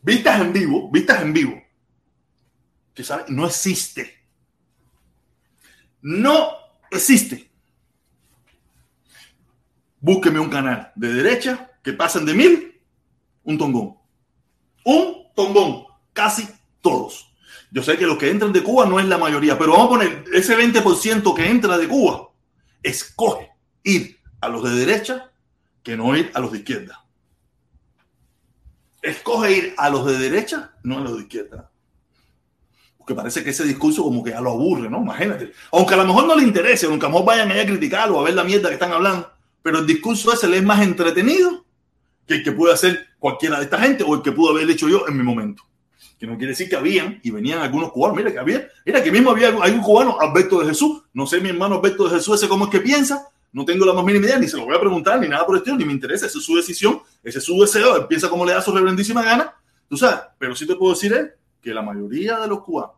Vistas 0.00 0.40
en 0.40 0.52
vivo, 0.52 0.90
vistas 0.90 1.20
en 1.20 1.32
vivo. 1.34 1.62
Que 2.94 3.04
sabe, 3.04 3.24
no 3.28 3.46
existe. 3.46 4.17
No 6.02 6.50
existe 6.90 7.48
búsqueme 10.00 10.38
un 10.38 10.48
canal 10.48 10.92
de 10.94 11.12
derecha 11.12 11.72
que 11.82 11.92
pasen 11.92 12.24
de 12.24 12.34
mil, 12.34 12.80
un 13.44 13.58
tongón. 13.58 13.96
Un 14.84 15.26
tongón, 15.34 15.84
casi 16.12 16.48
todos. 16.80 17.32
Yo 17.70 17.82
sé 17.82 17.98
que 17.98 18.06
los 18.06 18.18
que 18.18 18.30
entran 18.30 18.52
de 18.52 18.62
Cuba 18.62 18.86
no 18.86 18.98
es 18.98 19.06
la 19.06 19.18
mayoría, 19.18 19.58
pero 19.58 19.72
vamos 19.72 19.86
a 19.86 19.90
poner 19.90 20.24
ese 20.32 20.56
20% 20.56 21.34
que 21.34 21.50
entra 21.50 21.76
de 21.76 21.88
Cuba, 21.88 22.30
escoge 22.82 23.50
ir 23.82 24.18
a 24.40 24.48
los 24.48 24.62
de 24.62 24.70
derecha 24.70 25.30
que 25.82 25.96
no 25.96 26.16
ir 26.16 26.30
a 26.34 26.40
los 26.40 26.52
de 26.52 26.58
izquierda. 26.58 27.04
Escoge 29.02 29.52
ir 29.52 29.74
a 29.76 29.90
los 29.90 30.06
de 30.06 30.18
derecha, 30.18 30.72
no 30.82 30.98
a 30.98 31.00
los 31.00 31.16
de 31.16 31.22
izquierda. 31.22 31.70
Porque 33.08 33.22
parece 33.22 33.42
que 33.42 33.50
ese 33.50 33.64
discurso 33.64 34.02
como 34.02 34.22
que 34.22 34.32
ya 34.32 34.40
lo 34.42 34.50
aburre, 34.50 34.90
¿no? 34.90 34.98
Imagínate. 34.98 35.52
Aunque 35.72 35.94
a 35.94 35.96
lo 35.96 36.04
mejor 36.04 36.26
no 36.26 36.36
le 36.36 36.42
interese, 36.42 36.84
aunque 36.84 37.06
a 37.06 37.08
lo 37.08 37.14
mejor 37.14 37.26
vayan 37.26 37.50
allá 37.50 37.62
a 37.62 37.66
criticarlo, 37.66 38.20
a 38.20 38.24
ver 38.24 38.34
la 38.34 38.44
mierda 38.44 38.68
que 38.68 38.74
están 38.74 38.92
hablando 38.92 39.30
pero 39.62 39.80
el 39.80 39.86
discurso 39.86 40.32
ese 40.32 40.48
le 40.48 40.58
es 40.58 40.62
más 40.62 40.82
entretenido 40.82 41.64
que 42.26 42.36
el 42.36 42.44
que 42.44 42.52
puede 42.52 42.72
hacer 42.72 43.06
cualquiera 43.18 43.58
de 43.58 43.64
esta 43.64 43.78
gente 43.78 44.04
o 44.04 44.14
el 44.14 44.22
que 44.22 44.32
pudo 44.32 44.50
haber 44.50 44.70
hecho 44.70 44.88
yo 44.88 45.06
en 45.08 45.16
mi 45.16 45.22
momento. 45.22 45.62
Que 46.18 46.26
no 46.26 46.36
quiere 46.36 46.52
decir 46.52 46.68
que 46.68 46.76
habían 46.76 47.20
y 47.22 47.30
venían 47.30 47.60
algunos 47.60 47.92
cubanos. 47.92 48.16
Mira 48.16 48.32
que 48.32 48.38
había, 48.38 48.68
mira 48.84 49.02
que 49.02 49.10
mismo 49.10 49.30
había 49.30 49.50
un 49.50 49.80
cubano, 49.80 50.18
Alberto 50.20 50.60
de 50.60 50.66
Jesús. 50.66 51.02
No 51.12 51.26
sé, 51.26 51.40
mi 51.40 51.48
hermano 51.50 51.76
Alberto 51.76 52.08
de 52.08 52.16
Jesús, 52.16 52.36
ese 52.36 52.48
cómo 52.48 52.64
es 52.64 52.70
que 52.70 52.80
piensa. 52.80 53.28
No 53.52 53.64
tengo 53.64 53.86
la 53.86 53.92
más 53.92 54.04
mínima 54.04 54.26
idea, 54.26 54.38
ni 54.38 54.48
se 54.48 54.56
lo 54.56 54.64
voy 54.64 54.76
a 54.76 54.80
preguntar, 54.80 55.20
ni 55.20 55.28
nada 55.28 55.46
por 55.46 55.54
el 55.54 55.58
estilo, 55.58 55.76
ni 55.76 55.84
me 55.84 55.92
interesa. 55.92 56.26
Esa 56.26 56.38
es 56.38 56.44
su 56.44 56.56
decisión, 56.56 57.00
ese 57.22 57.38
es 57.38 57.44
su 57.44 57.58
deseo. 57.60 57.96
Él 57.96 58.06
piensa 58.06 58.28
como 58.28 58.44
le 58.44 58.52
da 58.52 58.60
su 58.60 58.72
reverendísima 58.72 59.22
gana. 59.22 59.54
Tú 59.88 59.96
sabes, 59.96 60.20
pero 60.38 60.54
sí 60.54 60.66
te 60.66 60.76
puedo 60.76 60.94
decir 60.94 61.12
es 61.12 61.30
que 61.60 61.72
la 61.72 61.82
mayoría 61.82 62.38
de 62.38 62.48
los 62.48 62.62
cubanos 62.62 62.97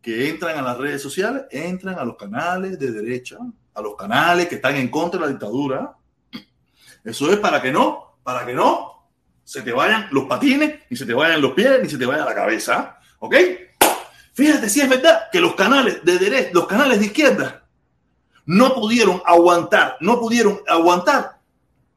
que 0.00 0.30
entran 0.30 0.58
a 0.58 0.62
las 0.62 0.78
redes 0.78 1.02
sociales 1.02 1.44
entran 1.50 1.98
a 1.98 2.04
los 2.04 2.16
canales 2.16 2.78
de 2.78 2.90
derecha, 2.90 3.36
a 3.74 3.82
los 3.82 3.96
canales 3.96 4.48
que 4.48 4.56
están 4.56 4.76
en 4.76 4.88
contra 4.88 5.20
de 5.20 5.26
la 5.26 5.32
dictadura. 5.32 5.96
Eso 7.04 7.30
es 7.30 7.38
para 7.38 7.60
que 7.60 7.70
no, 7.70 8.16
para 8.22 8.46
que 8.46 8.54
no 8.54 9.08
se 9.44 9.62
te 9.62 9.72
vayan 9.72 10.08
los 10.12 10.24
patines, 10.24 10.80
ni 10.88 10.96
se 10.96 11.04
te 11.04 11.12
vayan 11.12 11.40
los 11.40 11.52
pies, 11.52 11.80
ni 11.82 11.88
se 11.88 11.98
te 11.98 12.06
vaya 12.06 12.24
la 12.24 12.34
cabeza. 12.34 12.98
¿Ok? 13.18 13.34
Fíjate 14.32 14.68
si 14.68 14.80
es 14.80 14.88
verdad 14.88 15.24
que 15.30 15.40
los 15.40 15.54
canales 15.54 16.04
de 16.04 16.18
derecha, 16.18 16.50
los 16.52 16.66
canales 16.66 17.00
de 17.00 17.06
izquierda, 17.06 17.66
no 18.46 18.74
pudieron 18.74 19.20
aguantar, 19.26 19.96
no 20.00 20.18
pudieron 20.18 20.60
aguantar 20.66 21.38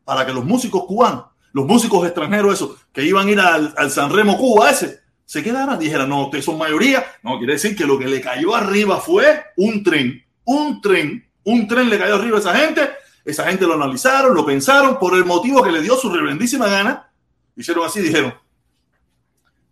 para 0.04 0.26
que 0.26 0.34
los 0.34 0.44
músicos 0.44 0.84
cubanos, 0.86 1.26
los 1.54 1.66
músicos 1.66 2.06
extranjeros, 2.06 2.56
esos 2.56 2.86
que 2.92 3.04
iban 3.04 3.28
a 3.28 3.32
ir 3.32 3.40
al, 3.40 3.74
al 3.78 3.92
San 3.92 4.12
Remo 4.12 4.38
Cuba 4.38 4.72
ese, 4.72 5.03
se 5.34 5.44
quedaran, 5.44 5.80
dijeran, 5.80 6.10
no, 6.10 6.26
ustedes 6.26 6.46
son 6.46 6.58
mayoría. 6.58 7.04
No, 7.24 7.38
quiere 7.38 7.54
decir 7.54 7.76
que 7.76 7.86
lo 7.86 7.98
que 7.98 8.06
le 8.06 8.22
cayó 8.22 8.56
arriba 8.56 9.00
fue 9.00 9.44
un 9.58 9.84
tren, 9.84 10.24
un 10.46 10.80
tren 10.80 11.28
un 11.44 11.68
tren 11.68 11.90
le 11.90 11.98
cayó 11.98 12.16
arriba 12.16 12.38
a 12.38 12.40
esa 12.40 12.56
gente, 12.56 12.90
esa 13.26 13.46
gente 13.46 13.66
lo 13.66 13.74
analizaron, 13.74 14.34
lo 14.34 14.46
pensaron, 14.46 14.98
por 14.98 15.16
el 15.16 15.26
motivo 15.26 15.62
que 15.64 15.72
le 15.72 15.82
dio 15.82 15.96
su 15.98 16.10
reverendísima 16.10 16.68
gana, 16.68 17.12
hicieron 17.56 17.86
así, 17.86 18.02
dijeron, 18.02 18.34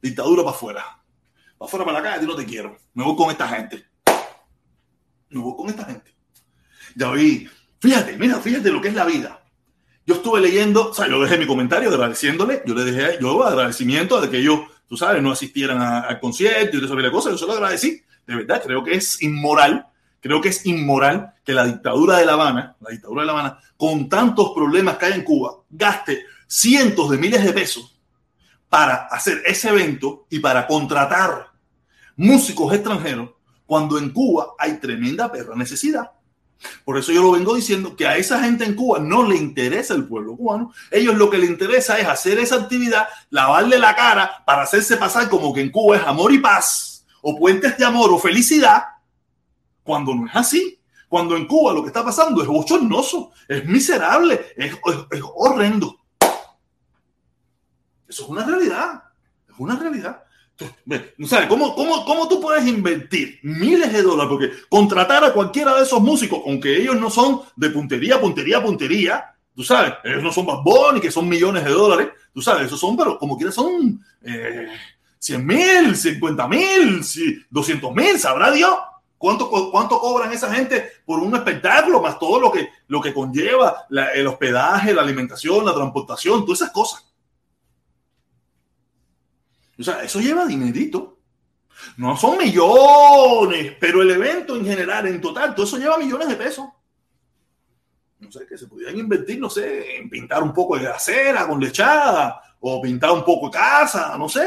dictadura 0.02 0.44
para 0.44 0.56
afuera, 0.56 0.84
para 1.58 1.68
afuera 1.68 1.86
para 1.86 2.02
la 2.02 2.10
calle, 2.10 2.28
no 2.28 2.36
te 2.36 2.46
quiero, 2.46 2.78
me 2.94 3.04
voy 3.04 3.16
con 3.16 3.32
esta 3.32 3.48
gente, 3.48 3.86
me 5.30 5.40
voy 5.40 5.56
con 5.56 5.70
esta 5.70 5.86
gente. 5.86 6.14
Ya 6.96 7.10
vi, 7.12 7.50
fíjate, 7.80 8.18
mira, 8.18 8.40
fíjate 8.40 8.70
lo 8.70 8.82
que 8.82 8.90
es 8.90 8.96
la 8.96 9.06
vida. 9.06 9.38
Yo 10.06 10.16
estuve 10.16 10.42
leyendo, 10.42 10.90
o 10.90 10.94
sea, 10.94 11.08
yo 11.08 11.22
dejé 11.22 11.38
mi 11.38 11.48
comentario 11.48 11.90
agradeciéndole, 11.90 12.64
yo 12.66 12.74
le 12.74 12.84
dejé, 12.84 13.18
yo 13.22 13.46
agradecimiento 13.46 14.20
de 14.20 14.30
que 14.30 14.40
ellos, 14.40 14.60
tú 14.92 14.98
sabes, 14.98 15.24
no 15.24 15.32
asistieran 15.32 15.82
al 15.82 16.20
concierto 16.20 16.76
y 16.76 16.82
de 16.82 16.86
esa 16.86 17.12
cosas, 17.12 17.32
yo 17.32 17.38
se 17.38 17.46
lo 17.46 17.54
agradecí. 17.54 18.04
De 18.28 18.36
verdad, 18.36 18.62
creo 18.62 18.84
que 18.84 18.96
es 18.96 19.22
inmoral 19.22 19.88
Creo 20.22 20.40
que 20.40 20.50
es 20.50 20.66
inmoral 20.68 21.34
que 21.44 21.54
la 21.54 21.66
dictadura 21.66 22.18
de 22.18 22.26
La 22.26 22.34
Habana, 22.34 22.76
la 22.80 22.92
dictadura 22.92 23.22
de 23.22 23.26
La 23.26 23.32
Habana, 23.34 23.60
con 23.76 24.08
tantos 24.08 24.52
problemas 24.54 24.98
que 24.98 25.08
hay 25.08 25.14
en 25.14 25.24
Cuba, 25.24 25.56
gaste 25.68 26.26
cientos 26.46 27.10
de 27.10 27.18
miles 27.18 27.44
de 27.44 27.54
pesos 27.54 28.00
para 28.70 29.08
hacer 29.08 29.42
ese 29.46 29.70
evento 29.70 30.28
y 30.30 30.40
para 30.40 30.68
contratar 30.68 31.48
músicos 32.16 32.72
extranjeros 32.72 33.32
cuando 33.66 33.98
en 33.98 34.12
Cuba 34.12 34.54
hay 34.60 34.74
tremenda 34.80 35.32
perra 35.32 35.56
necesidad. 35.56 36.12
Por 36.86 36.98
eso 36.98 37.12
yo 37.12 37.22
lo 37.22 37.32
vengo 37.32 37.56
diciendo 37.56 37.96
que 37.96 38.08
a 38.08 38.18
esa 38.18 38.40
gente 38.44 38.66
en 38.66 38.76
Cuba 38.76 39.00
no 39.00 39.24
le 39.24 39.38
interesa 39.38 39.94
el 39.94 40.06
pueblo 40.06 40.36
cubano. 40.36 40.74
Ellos 40.90 41.16
lo 41.16 41.30
que 41.30 41.38
les 41.38 41.50
interesa 41.50 42.00
es 42.00 42.08
hacer 42.08 42.40
esa 42.40 42.56
actividad, 42.56 43.08
lavarle 43.30 43.80
la 43.80 43.96
cara 43.96 44.44
para 44.46 44.64
hacerse 44.64 44.98
pasar 44.98 45.30
como 45.30 45.54
que 45.54 45.62
en 45.62 45.72
Cuba 45.72 45.98
es 45.98 46.04
amor 46.04 46.34
y 46.34 46.40
paz, 46.40 47.06
o 47.22 47.38
puentes 47.38 47.78
de 47.78 47.86
amor 47.86 48.12
o 48.12 48.20
felicidad, 48.20 48.84
cuando 49.84 50.14
no 50.16 50.28
es 50.28 50.36
así. 50.36 50.78
Cuando 51.12 51.36
en 51.36 51.46
Cuba 51.46 51.74
lo 51.74 51.82
que 51.82 51.88
está 51.88 52.06
pasando 52.06 52.42
es 52.42 52.48
bochornoso, 52.48 53.34
es 53.46 53.66
miserable, 53.66 54.54
es, 54.56 54.74
horrendo. 55.36 56.00
Eso 58.08 58.24
es 58.24 58.30
una 58.30 58.46
realidad. 58.46 59.04
Es 59.50 59.56
una 59.58 59.76
realidad. 59.76 60.24
No 61.18 61.28
sabes, 61.28 61.48
¿cómo, 61.48 61.76
cómo, 61.76 62.06
cómo 62.06 62.28
tú 62.28 62.40
puedes 62.40 62.66
invertir 62.68 63.40
miles 63.44 63.92
de 63.92 64.02
dólares? 64.02 64.30
Porque 64.30 64.52
contratar 64.70 65.24
a 65.24 65.34
cualquiera 65.34 65.76
de 65.76 65.84
esos 65.84 66.02
músicos, 66.02 66.42
aunque 66.46 66.78
ellos 66.78 67.00
no 67.00 67.10
son 67.10 67.42
de 67.56 67.70
puntería, 67.70 68.20
puntería, 68.20 68.62
puntería, 68.62 69.36
tú 69.56 69.64
sabes, 69.64 69.94
ellos 70.04 70.24
no 70.24 70.32
son 70.32 70.46
más 70.46 70.58
y 70.96 71.02
que 71.02 71.12
son 71.12 71.28
millones 71.28 71.64
de 71.64 71.72
dólares, 71.72 72.10
tú 72.34 72.42
sabes, 72.42 72.68
esos 72.68 72.80
son, 72.80 72.96
pero 72.98 73.18
como 73.18 73.38
quiera 73.38 73.52
son 73.52 74.04
eh, 74.24 74.68
100 75.20 75.46
mil, 75.46 75.96
50 75.96 76.48
mil, 76.48 77.02
200 77.50 77.94
mil, 77.94 78.20
sabrá 78.20 78.52
Dios. 78.52 78.74
¿Cuánto, 79.18 79.52
¿Cuánto 79.70 80.00
cobran 80.00 80.34
esa 80.34 80.52
gente 80.52 80.94
por 81.06 81.20
un 81.20 81.36
espectáculo? 81.36 82.02
Más 82.02 82.18
todo 82.18 82.40
lo 82.40 82.52
que, 82.52 82.70
lo 82.88 83.00
que 83.00 83.14
conlleva 83.14 83.86
el 84.16 84.26
hospedaje, 84.26 84.96
la 84.96 85.04
alimentación, 85.04 85.64
la 85.64 85.76
transportación, 85.76 86.44
todas 86.44 86.62
esas 86.62 86.74
cosas. 86.74 87.06
O 89.80 89.84
sea, 89.84 90.04
eso 90.04 90.20
lleva 90.20 90.46
dinerito. 90.46 91.20
No 91.98 92.16
son 92.16 92.38
millones, 92.38 93.76
pero 93.80 94.02
el 94.02 94.12
evento 94.12 94.56
en 94.56 94.66
general, 94.66 95.08
en 95.08 95.20
total, 95.20 95.56
todo 95.56 95.66
eso 95.66 95.78
lleva 95.78 95.98
millones 95.98 96.28
de 96.28 96.36
pesos. 96.36 96.66
no 98.20 98.32
sé, 98.32 98.46
que 98.46 98.58
se 98.58 98.68
pudieran 98.68 98.98
invertir, 98.98 99.40
no 99.40 99.50
sé, 99.50 99.98
en 99.98 100.10
pintar 100.10 100.44
un 100.44 100.54
poco 100.54 100.78
de 100.78 100.88
acera 100.88 101.48
con 101.48 101.60
lechada 101.60 102.42
o 102.60 102.82
pintar 102.82 103.12
un 103.12 103.26
poco 103.26 103.48
de 103.48 103.58
casa, 103.58 104.16
no 104.18 104.30
sé, 104.30 104.46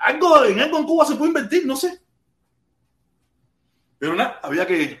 algo 0.00 0.44
en 0.44 0.60
algo 0.60 0.78
en 0.78 0.84
Cuba 0.84 1.04
se 1.04 1.16
puede 1.16 1.28
invertir, 1.28 1.66
no 1.66 1.76
sé. 1.76 2.00
Pero 3.98 4.14
nada, 4.14 4.40
había 4.42 4.66
que 4.66 5.00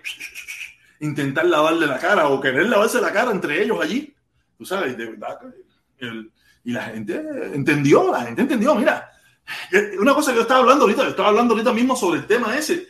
intentar 1.00 1.46
lavarle 1.46 1.86
la 1.86 1.98
cara 1.98 2.28
o 2.28 2.40
querer 2.40 2.66
lavarse 2.66 3.00
la 3.00 3.12
cara 3.12 3.30
entre 3.32 3.62
ellos 3.62 3.80
allí, 3.80 4.14
tú 4.58 4.66
sabes, 4.66 4.96
de 4.96 5.06
verdad. 5.06 5.38
y 6.62 6.72
la 6.72 6.82
gente 6.84 7.14
entendió, 7.54 8.12
la 8.12 8.22
gente 8.22 8.42
entendió, 8.42 8.74
mira, 8.74 9.11
una 9.98 10.14
cosa 10.14 10.30
que 10.30 10.36
yo 10.36 10.42
estaba 10.42 10.60
hablando 10.60 10.84
ahorita, 10.84 11.02
yo 11.02 11.10
estaba 11.10 11.28
hablando 11.28 11.54
ahorita 11.54 11.72
mismo 11.72 11.96
sobre 11.96 12.20
el 12.20 12.26
tema 12.26 12.56
ese. 12.56 12.86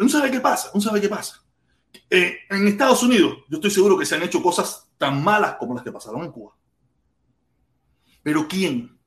¿Un 0.00 0.08
sabe 0.08 0.30
qué 0.30 0.40
pasa? 0.40 0.70
¿Un 0.74 0.80
sabe 0.80 1.00
qué 1.00 1.08
pasa? 1.08 1.42
Eh, 2.10 2.38
en 2.50 2.68
Estados 2.68 3.02
Unidos, 3.02 3.38
yo 3.48 3.56
estoy 3.56 3.70
seguro 3.70 3.98
que 3.98 4.06
se 4.06 4.14
han 4.14 4.22
hecho 4.22 4.42
cosas 4.42 4.88
tan 4.98 5.22
malas 5.22 5.56
como 5.56 5.74
las 5.74 5.82
que 5.82 5.92
pasaron 5.92 6.24
en 6.24 6.32
Cuba. 6.32 6.52
Pero 8.22 8.46
¿quién 8.48 8.98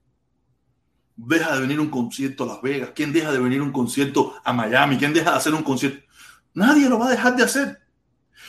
deja 1.15 1.56
de 1.56 1.62
venir 1.62 1.80
un 1.80 1.89
concierto 1.89 2.43
a 2.43 2.47
Las 2.47 2.62
Vegas? 2.62 2.91
¿Quién 2.95 3.12
deja 3.12 3.32
de 3.32 3.39
venir 3.39 3.62
un 3.62 3.71
concierto 3.71 4.36
a 4.43 4.54
Miami? 4.54 4.97
¿Quién 4.97 5.13
deja 5.13 5.32
de 5.32 5.38
hacer 5.38 5.54
un 5.54 5.63
concierto? 5.63 6.06
Nadie 6.54 6.89
lo 6.89 7.00
va 7.00 7.08
a 7.08 7.12
dejar 7.12 7.36
de 7.36 7.43
hacer. 7.43 7.80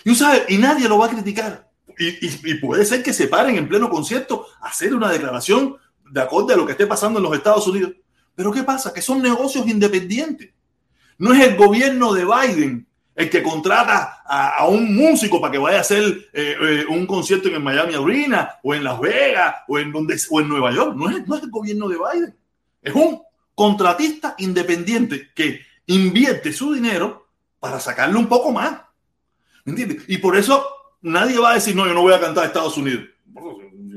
Y, 0.05 0.14
sabe, 0.14 0.44
y 0.48 0.59
nadie 0.59 0.88
lo 0.88 0.98
va 0.98 1.07
a 1.07 1.11
criticar. 1.11 1.70
Y, 1.98 2.55
puede 2.55 2.85
ser 2.85 3.03
que 3.03 3.12
se 3.12 3.27
paren 3.27 3.57
en 3.57 3.68
pleno 3.68 3.90
concierto 3.90 4.46
a 4.61 4.68
hacer 4.68 4.94
una 4.94 5.11
declaración 5.11 5.77
de 6.11 6.21
acuerdo 6.21 6.55
a 6.55 6.57
lo 6.57 6.66
que 6.66 6.73
esté 6.73 6.87
pasando 6.87 7.18
en 7.18 7.25
los 7.25 7.35
Estados 7.35 7.66
Unidos. 7.66 7.92
Pero 8.35 8.53
¿qué 8.53 8.62
pasa? 8.62 8.92
Que 8.92 9.03
son 9.03 9.21
negocios 9.21 9.66
independientes. 9.66 10.51
No 11.18 11.33
es 11.33 11.40
el 11.40 11.57
gobierno 11.57 12.12
de 12.12 12.25
Biden 12.25 12.88
el 13.18 13.29
que 13.29 13.42
contrata 13.42 14.23
a, 14.25 14.64
un 14.68 14.94
músico 14.94 15.40
para 15.40 15.51
que 15.51 15.59
vaya 15.59 15.79
a 15.79 15.81
hacer 15.81 16.05
eh, 16.33 16.57
eh, 16.61 16.85
un 16.88 17.05
concierto 17.05 17.49
en 17.49 17.61
Miami 17.61 17.94
Arena 17.94 18.61
o 18.62 18.77
en 18.77 18.85
Las 18.85 19.01
Vegas 19.01 19.57
o 19.66 19.77
en, 19.77 19.90
donde, 19.90 20.16
o 20.31 20.40
en 20.40 20.49
Nueva 20.49 20.71
York. 20.71 20.94
No 20.94 21.11
es, 21.11 21.27
no 21.27 21.35
es 21.35 21.42
el 21.42 21.51
gobierno 21.51 21.88
de 21.88 21.97
Biden. 21.97 22.37
Es 22.81 22.94
un 22.94 23.21
contratista 23.57 24.37
independiente 24.38 25.31
que 25.35 25.62
invierte 25.87 26.53
su 26.53 26.73
dinero 26.73 27.27
para 27.59 27.81
sacarle 27.81 28.16
un 28.16 28.29
poco 28.29 28.53
más. 28.53 28.83
¿Me 29.64 29.73
entiendes? 29.73 30.05
Y 30.07 30.18
por 30.18 30.37
eso 30.37 30.64
nadie 31.03 31.40
va 31.40 31.51
a 31.51 31.55
decir, 31.55 31.75
no, 31.75 31.88
yo 31.88 31.94
no 31.94 32.03
voy 32.03 32.14
a 32.14 32.21
cantar 32.21 32.44
a 32.44 32.47
Estados 32.47 32.77
Unidos. 32.77 33.05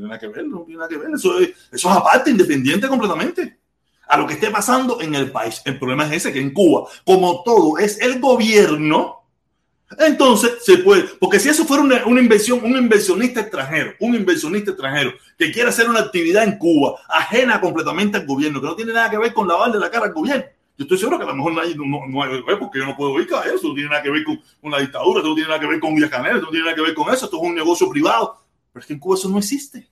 No 0.02 0.08
nada 0.08 0.20
que 0.20 0.28
ver, 0.28 0.46
no 0.46 0.62
tiene 0.62 0.80
nada 0.80 0.90
que 0.90 0.98
ver. 0.98 1.10
Eso 1.14 1.40
eso 1.40 1.56
es 1.72 1.86
aparte, 1.86 2.32
independiente 2.32 2.88
completamente 2.88 3.60
a 4.08 4.18
lo 4.18 4.28
que 4.28 4.34
esté 4.34 4.50
pasando 4.50 5.00
en 5.00 5.16
el 5.16 5.32
país. 5.32 5.62
El 5.64 5.78
problema 5.78 6.06
es 6.06 6.14
ese, 6.14 6.34
que 6.34 6.40
en 6.40 6.54
Cuba, 6.54 6.88
como 7.06 7.44
todo 7.44 7.78
es 7.78 8.02
el 8.02 8.20
gobierno, 8.20 9.20
entonces 10.00 10.54
se 10.64 10.80
puede, 10.80 11.04
porque 11.20 11.40
si 11.40 11.50
eso 11.50 11.66
fuera 11.66 11.84
una, 11.84 12.20
inversión, 12.20 12.62
un 12.64 12.78
inversionista 12.78 13.42
extranjero, 13.42 13.94
un 14.00 14.16
inversionista 14.16 14.72
extranjero 14.72 15.14
que 15.38 15.52
quiere 15.52 15.70
hacer 15.70 15.90
una 15.90 16.00
actividad 16.00 16.44
en 16.44 16.58
Cuba 16.58 16.96
ajena 17.08 17.62
completamente 17.62 18.18
al 18.18 18.26
gobierno, 18.26 18.60
que 18.60 18.68
no 18.68 18.76
tiene 18.76 18.94
nada 18.94 19.10
que 19.10 19.18
ver 19.18 19.34
con 19.34 19.48
lavarle 19.48 19.80
la 19.80 19.92
cara 19.92 20.06
al 20.06 20.14
gobierno, 20.14 20.46
yo 20.78 20.84
estoy 20.84 20.98
seguro 20.98 21.18
que 21.18 21.26
a 21.26 21.28
lo 21.28 21.36
mejor 21.36 21.54
nadie, 21.54 21.76
no, 21.76 22.08
no, 22.08 22.24
hay, 22.24 22.42
porque 22.60 22.80
yo 22.80 22.86
no 22.86 22.96
puedo 22.96 23.12
oír 23.12 23.28
a 23.36 23.44
eso, 23.44 23.68
no 23.68 23.74
tiene 23.74 23.90
nada 23.90 24.02
que 24.02 24.10
ver 24.10 24.24
con 24.24 24.42
una 24.62 24.80
dictadura, 24.80 25.22
no 25.22 25.36
tiene 25.36 25.50
nada 25.50 25.60
que 25.60 25.68
ver 25.68 25.80
con 25.80 25.96
Díaz 25.96 26.10
Canel, 26.10 26.42
no 26.42 26.50
tiene 26.50 26.66
nada 26.66 26.76
que 26.76 26.82
ver 26.82 26.94
con 26.94 27.14
eso, 27.14 27.26
esto 27.26 27.38
es 27.38 27.44
un 27.44 27.56
negocio 27.56 27.90
privado, 27.90 28.42
pero 28.72 28.82
es 28.82 28.88
que 28.88 28.94
en 28.94 29.00
Cuba 29.00 29.16
eso 29.16 29.30
no 29.30 29.38
existe. 29.38 29.90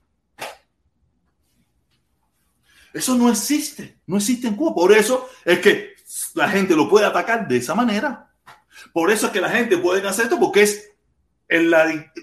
Eso 2.92 3.14
no 3.14 3.30
existe, 3.30 4.00
no 4.06 4.16
existe 4.16 4.48
en 4.48 4.56
Cuba. 4.56 4.74
Por 4.74 4.92
eso 4.92 5.28
es 5.44 5.60
que 5.60 5.94
la 6.34 6.48
gente 6.48 6.74
lo 6.74 6.88
puede 6.88 7.06
atacar 7.06 7.46
de 7.46 7.58
esa 7.58 7.74
manera. 7.74 8.30
Por 8.92 9.10
eso 9.10 9.26
es 9.26 9.32
que 9.32 9.40
la 9.40 9.50
gente 9.50 9.78
puede 9.78 10.06
hacer 10.06 10.24
esto 10.24 10.40
porque 10.40 10.62
es 10.62 10.90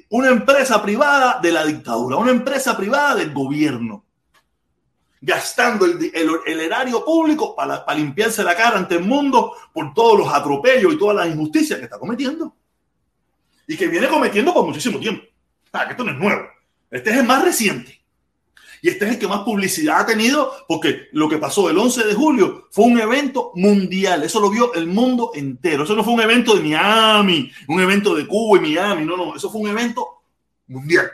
una 0.10 0.30
empresa 0.30 0.82
privada 0.82 1.40
de 1.42 1.52
la 1.52 1.66
dictadura, 1.66 2.18
una 2.18 2.32
empresa 2.32 2.76
privada 2.76 3.16
del 3.16 3.34
gobierno, 3.34 4.06
gastando 5.22 5.86
el, 5.86 6.60
erario 6.60 7.04
público 7.04 7.56
para, 7.56 7.86
para, 7.86 8.00
limpiarse 8.00 8.44
la 8.44 8.56
cara 8.56 8.78
ante 8.78 8.96
el 8.96 9.04
mundo 9.04 9.54
por 9.74 9.94
todos 9.94 10.20
los 10.20 10.34
atropellos 10.34 10.94
y 10.94 10.98
todas 10.98 11.18
las 11.18 11.28
injusticias 11.28 11.78
que 11.78 11.86
está 11.86 12.00
cometiendo. 12.00 12.56
Y 13.68 13.76
que 13.76 13.88
viene 13.88 14.08
cometiendo 14.08 14.54
por 14.54 14.66
muchísimo 14.66 14.98
tiempo. 15.00 15.26
Ah, 15.72 15.86
que 15.86 15.92
esto 15.92 16.04
no 16.04 16.12
es 16.12 16.18
nuevo. 16.18 16.48
Este 16.90 17.12
es 17.12 17.18
el 17.18 17.26
más 17.26 17.44
reciente. 17.44 17.98
Y 18.82 18.90
este 18.90 19.06
es 19.06 19.12
el 19.12 19.20
que 19.20 19.28
más 19.28 19.40
publicidad 19.40 20.02
ha 20.02 20.06
tenido 20.06 20.54
porque 20.68 21.08
lo 21.12 21.28
que 21.28 21.38
pasó 21.38 21.70
el 21.70 21.78
11 21.78 22.04
de 22.06 22.14
julio 22.14 22.68
fue 22.72 22.86
un 22.86 23.00
evento 23.00 23.52
mundial. 23.56 24.24
Eso 24.24 24.40
lo 24.40 24.50
vio 24.50 24.74
el 24.74 24.88
mundo 24.88 25.32
entero. 25.34 25.84
Eso 25.84 25.96
no 25.96 26.04
fue 26.04 26.14
un 26.14 26.22
evento 26.22 26.56
de 26.56 26.62
Miami, 26.62 27.52
un 27.68 27.82
evento 27.82 28.16
de 28.16 28.28
Cuba 28.28 28.58
y 28.58 28.62
Miami. 28.62 29.06
No, 29.06 29.18
no, 29.18 29.36
eso 29.36 29.50
fue 29.50 29.62
un 29.62 29.70
evento 29.70 30.22
mundial. 30.68 31.10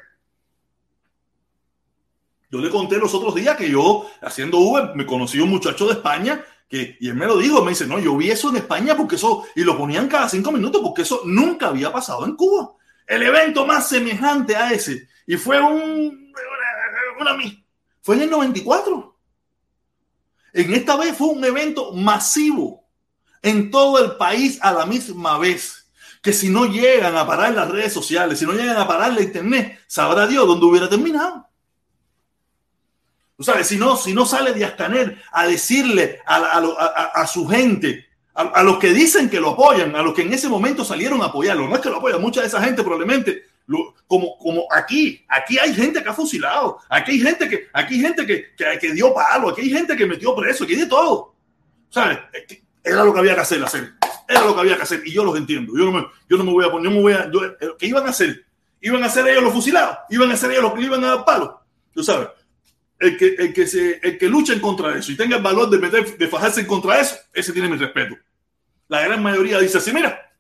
Yo 2.52 2.60
le 2.60 2.70
conté 2.70 2.98
los 2.98 3.14
otros 3.16 3.34
días 3.34 3.58
que 3.58 3.70
yo, 3.70 4.06
haciendo 4.22 4.60
Uber, 4.60 4.92
me 4.94 5.06
conocí 5.06 5.40
un 5.40 5.50
muchacho 5.50 5.88
de 5.88 5.94
España 5.94 6.44
que, 6.70 6.98
y 7.00 7.10
él 7.10 7.16
me 7.16 7.26
lo 7.26 7.38
dijo, 7.38 7.64
me 7.64 7.72
dice, 7.72 7.88
no, 7.88 7.98
yo 7.98 8.16
vi 8.16 8.30
eso 8.30 8.50
en 8.50 8.58
España 8.58 8.96
porque 8.96 9.16
eso, 9.16 9.46
y 9.56 9.64
lo 9.64 9.78
ponían 9.78 10.08
cada 10.08 10.30
cinco 10.30 10.52
minutos 10.52 10.82
porque 10.84 11.02
eso 11.02 11.22
nunca 11.26 11.70
había 11.70 11.92
pasado 11.92 12.26
en 12.26 12.36
Cuba. 12.36 12.74
El 13.08 13.24
evento 13.24 13.66
más 13.66 13.90
semejante 13.90 14.56
a 14.56 14.72
ese. 14.72 15.08
Y 15.26 15.38
fue 15.38 15.60
un, 15.60 16.34
fue 18.02 18.16
en 18.16 18.22
el 18.24 18.30
94. 18.30 19.18
En 20.54 20.74
esta 20.74 20.96
vez 20.98 21.18
fue 21.18 21.28
un 21.28 21.44
evento 21.44 21.94
masivo 21.94 22.86
en 23.42 23.72
todo 23.72 24.04
el 24.04 24.18
país 24.18 24.60
a 24.62 24.72
la 24.72 24.86
misma 24.86 25.38
vez. 25.38 25.90
Que 26.22 26.32
si 26.32 26.50
no 26.50 26.66
llegan 26.66 27.18
a 27.18 27.28
parar 27.28 27.54
las 27.54 27.70
redes 27.70 27.92
sociales, 27.92 28.40
si 28.40 28.46
no 28.46 28.54
llegan 28.54 28.78
a 28.78 28.88
parar 28.88 29.14
la 29.14 29.22
internet, 29.22 29.80
sabrá 29.88 30.28
Dios 30.28 30.48
dónde 30.48 30.66
hubiera 30.66 30.90
terminado. 30.90 31.48
Tú 33.36 33.44
sabes, 33.44 33.68
si 33.68 33.78
no, 33.78 33.98
si 33.98 34.14
no 34.14 34.26
sale 34.26 34.54
Díaz 34.54 34.74
Canel 34.74 35.22
a 35.32 35.48
decirle 35.48 36.20
a, 36.26 37.28
su 37.28 37.48
gente, 37.48 38.08
a, 38.36 38.64
los 38.64 38.80
que 38.80 38.90
dicen 38.94 39.30
que 39.30 39.40
lo 39.40 39.52
apoyan, 39.52 39.96
a 39.96 40.02
los 40.02 40.14
que 40.14 40.24
en 40.24 40.34
ese 40.34 40.50
momento 40.50 40.84
salieron 40.84 41.22
a 41.22 41.26
apoyarlo, 41.26 41.68
no 41.68 41.76
es 41.76 41.82
que 41.82 41.90
lo 41.90 41.98
apoyan, 41.98 42.22
mucha 42.22 42.42
de 42.42 42.48
esa 42.48 42.62
gente 42.62 42.82
probablemente 42.82 43.44
como, 44.08 44.38
como 44.38 44.68
aquí, 44.72 45.24
aquí 45.28 45.58
hay 45.58 45.74
gente 45.74 46.04
que 46.04 46.10
ha 46.10 46.14
fusilado, 46.14 46.80
aquí 46.90 47.12
hay 47.12 47.20
gente 47.20 47.50
que, 47.50 47.68
aquí 47.74 47.96
hay 47.96 48.02
gente 48.02 48.26
que, 48.26 48.54
que, 48.80 48.94
dio 48.94 49.14
palo, 49.14 49.50
aquí 49.50 49.62
hay 49.62 49.70
gente 49.70 49.96
que 49.96 50.06
metió 50.06 50.36
preso, 50.36 50.64
aquí 50.64 50.74
hay 50.74 50.82
de 50.82 50.88
todo. 50.88 51.34
¿Sabes? 51.90 52.20
Era 52.84 53.04
lo 53.04 53.14
que 53.14 53.20
había 53.20 53.36
que 53.36 53.42
hacer, 53.42 53.64
hacer. 53.64 53.94
Era 54.28 54.46
lo 54.46 54.54
que 54.54 54.62
había 54.62 54.76
que 54.76 54.84
hacer. 54.84 55.02
Y 55.06 55.12
yo 55.12 55.24
los 55.24 55.38
entiendo. 55.38 55.74
Yo 55.78 55.86
no 55.86 55.92
me, 55.92 56.08
yo 56.28 56.38
no 56.38 56.44
me 56.44 56.52
voy 56.52 56.66
a 56.66 56.72
poner, 56.72 56.92
yo 56.92 56.96
me 56.96 57.02
voy 57.02 57.14
a. 57.14 57.30
¿Qué 57.78 57.88
iban 57.88 58.06
a 58.06 58.10
hacer? 58.10 58.46
¿Iban 58.82 59.04
a 59.04 59.10
ser 59.10 59.28
ellos 59.28 59.44
los 59.44 59.54
fusilados? 59.54 60.00
¿Iban 60.10 60.32
a 60.32 60.36
ser 60.36 60.52
ellos 60.52 60.64
los 60.64 60.74
que 60.74 60.82
iban 60.82 61.04
a 61.04 61.08
dar 61.08 61.26
palo? 61.26 61.62
Tú 61.94 62.04
sabes. 62.04 62.30
El 63.04 63.18
que, 63.18 63.36
el 63.38 63.54
que, 63.54 63.68
se, 63.68 64.00
el 64.02 64.18
que 64.18 64.30
lucha 64.30 64.54
en 64.54 64.62
contra 64.62 64.94
de 64.94 65.00
eso 65.00 65.12
y 65.12 65.18
tenga 65.18 65.36
el 65.36 65.44
valor 65.44 65.70
de, 65.70 65.78
meter, 65.78 66.18
de 66.18 66.28
fajarse 66.30 66.62
en 66.62 66.68
contra 66.68 66.96
de 66.96 67.02
eso, 67.02 67.16
ese 67.34 67.52
tiene 67.52 67.68
mi 67.68 67.76
respeto. 67.76 68.16
La 68.88 69.02
gran 69.02 69.22
mayoría 69.22 69.60
dice 69.60 69.78
así: 69.78 69.92
mira, 69.92 70.34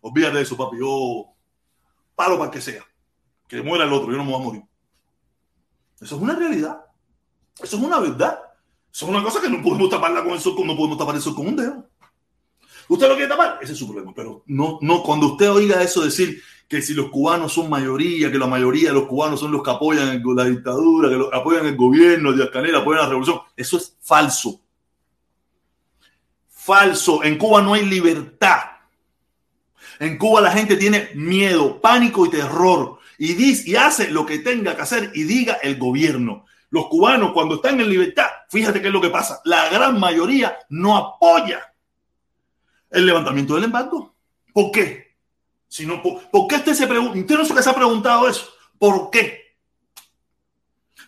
olvídate 0.00 0.38
de 0.38 0.42
eso, 0.44 0.56
papi. 0.56 0.78
Yo 0.78 1.26
palo 2.14 2.38
para 2.38 2.50
que 2.50 2.62
sea. 2.62 2.82
Que 3.46 3.60
muera 3.60 3.84
el 3.84 3.92
otro, 3.92 4.10
yo 4.10 4.16
no 4.16 4.24
me 4.24 4.32
voy 4.32 4.40
a 4.40 4.44
morir. 4.44 4.62
Eso 6.00 6.16
es 6.16 6.22
una 6.22 6.34
realidad. 6.34 6.80
Eso 7.62 7.76
es 7.76 7.82
una 7.82 8.00
verdad. 8.00 8.40
Eso 8.90 9.04
es 9.04 9.10
una 9.10 9.22
cosa 9.22 9.42
que 9.42 9.50
no 9.50 9.62
podemos 9.62 9.90
taparla 9.90 10.24
con 10.24 10.32
eso, 10.32 10.56
no 10.64 10.76
podemos 10.76 10.96
tapar 10.96 11.16
eso 11.16 11.34
con 11.34 11.48
un 11.48 11.56
dedo. 11.56 11.90
Usted 12.88 13.06
lo 13.06 13.16
quiere 13.16 13.28
tapar, 13.28 13.58
ese 13.60 13.74
es 13.74 13.78
su 13.78 13.86
problema. 13.86 14.14
Pero 14.14 14.42
no, 14.46 14.78
no, 14.80 15.02
cuando 15.02 15.32
usted 15.32 15.50
oiga 15.50 15.82
eso 15.82 16.02
decir 16.02 16.42
que 16.68 16.82
si 16.82 16.94
los 16.94 17.10
cubanos 17.10 17.52
son 17.52 17.70
mayoría, 17.70 18.30
que 18.30 18.38
la 18.38 18.46
mayoría 18.46 18.88
de 18.88 18.94
los 18.94 19.06
cubanos 19.06 19.38
son 19.40 19.52
los 19.52 19.62
que 19.62 19.70
apoyan 19.70 20.22
la 20.24 20.44
dictadura, 20.44 21.08
que 21.08 21.36
apoyan 21.36 21.66
el 21.66 21.76
gobierno, 21.76 22.32
de 22.32 22.50
Canel, 22.50 22.74
apoyan 22.74 23.02
la 23.02 23.08
revolución, 23.08 23.40
eso 23.56 23.76
es 23.76 23.96
falso. 24.00 24.60
Falso. 26.48 27.22
En 27.22 27.38
Cuba 27.38 27.62
no 27.62 27.74
hay 27.74 27.86
libertad. 27.86 28.58
En 30.00 30.18
Cuba 30.18 30.40
la 30.40 30.50
gente 30.50 30.76
tiene 30.76 31.10
miedo, 31.14 31.80
pánico 31.80 32.26
y 32.26 32.30
terror 32.30 32.98
y 33.18 33.34
dice 33.34 33.70
y 33.70 33.76
hace 33.76 34.10
lo 34.10 34.26
que 34.26 34.40
tenga 34.40 34.76
que 34.76 34.82
hacer 34.82 35.12
y 35.14 35.22
diga 35.22 35.54
el 35.62 35.78
gobierno. 35.78 36.44
Los 36.70 36.88
cubanos 36.88 37.32
cuando 37.32 37.56
están 37.56 37.80
en 37.80 37.88
libertad, 37.88 38.26
fíjate 38.50 38.80
qué 38.80 38.88
es 38.88 38.92
lo 38.92 39.00
que 39.00 39.10
pasa. 39.10 39.40
La 39.44 39.68
gran 39.70 39.98
mayoría 39.98 40.58
no 40.68 40.96
apoya 40.96 41.72
el 42.90 43.06
levantamiento 43.06 43.54
del 43.54 43.64
embargo. 43.64 44.14
¿Por 44.52 44.70
qué? 44.72 45.05
Si 45.68 45.86
no, 45.86 46.02
¿por, 46.02 46.46
qué 46.48 46.56
usted 46.56 46.74
se 46.74 46.86
pregunta? 46.86 47.18
Usted 47.18 47.36
no 47.36 47.44
se 47.62 47.70
ha 47.70 47.74
preguntado 47.74 48.28
eso. 48.28 48.48
¿Por 48.78 49.10
qué? 49.10 49.56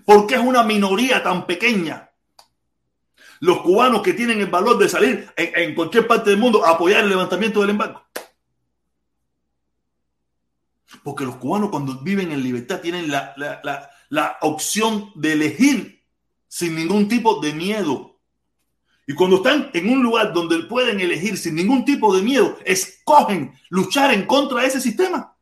¿Por 0.05 0.27
qué 0.27 0.37
es 0.37 0.41
una 0.41 0.63
minoría 0.63 1.23
tan 1.23 1.47
pequeña? 1.47 2.11
Los 3.41 3.61
cubanos 3.61 4.03
que 4.03 4.15
tienen 4.15 4.41
el 4.41 4.47
valor 4.47 4.79
de 4.79 4.89
salir 4.89 5.31
en, 5.37 5.75
cualquier 5.75 6.07
parte 6.07 6.31
del 6.31 6.39
mundo 6.39 6.65
a 6.65 6.71
apoyar 6.71 7.05
el 7.05 7.11
levantamiento 7.11 7.61
del 7.61 7.71
embargo. 7.71 8.03
Porque 11.05 11.25
los 11.25 11.37
cubanos 11.37 11.71
cuando 11.71 12.01
viven 12.01 12.33
en 12.33 12.43
libertad 12.43 12.81
tienen 12.81 13.11
la, 13.11 14.39
opción 14.41 15.13
de 15.15 15.33
elegir 15.33 16.05
sin 16.49 16.75
ningún 16.75 17.07
tipo 17.07 17.41
de 17.41 17.53
miedo. 17.53 18.18
Y 19.09 19.15
cuando 19.15 19.37
están 19.37 19.71
en 19.73 19.89
un 19.89 20.03
lugar 20.03 20.35
donde 20.35 20.59
pueden 20.65 21.01
elegir 21.01 21.39
sin 21.39 21.55
ningún 21.55 21.83
tipo 21.83 22.15
de 22.15 22.21
miedo, 22.21 22.59
escogen 22.63 23.59
luchar 23.71 24.13
en 24.13 24.27
contra 24.27 24.61
de 24.61 24.67
ese 24.67 24.83
sistema. 24.83 25.35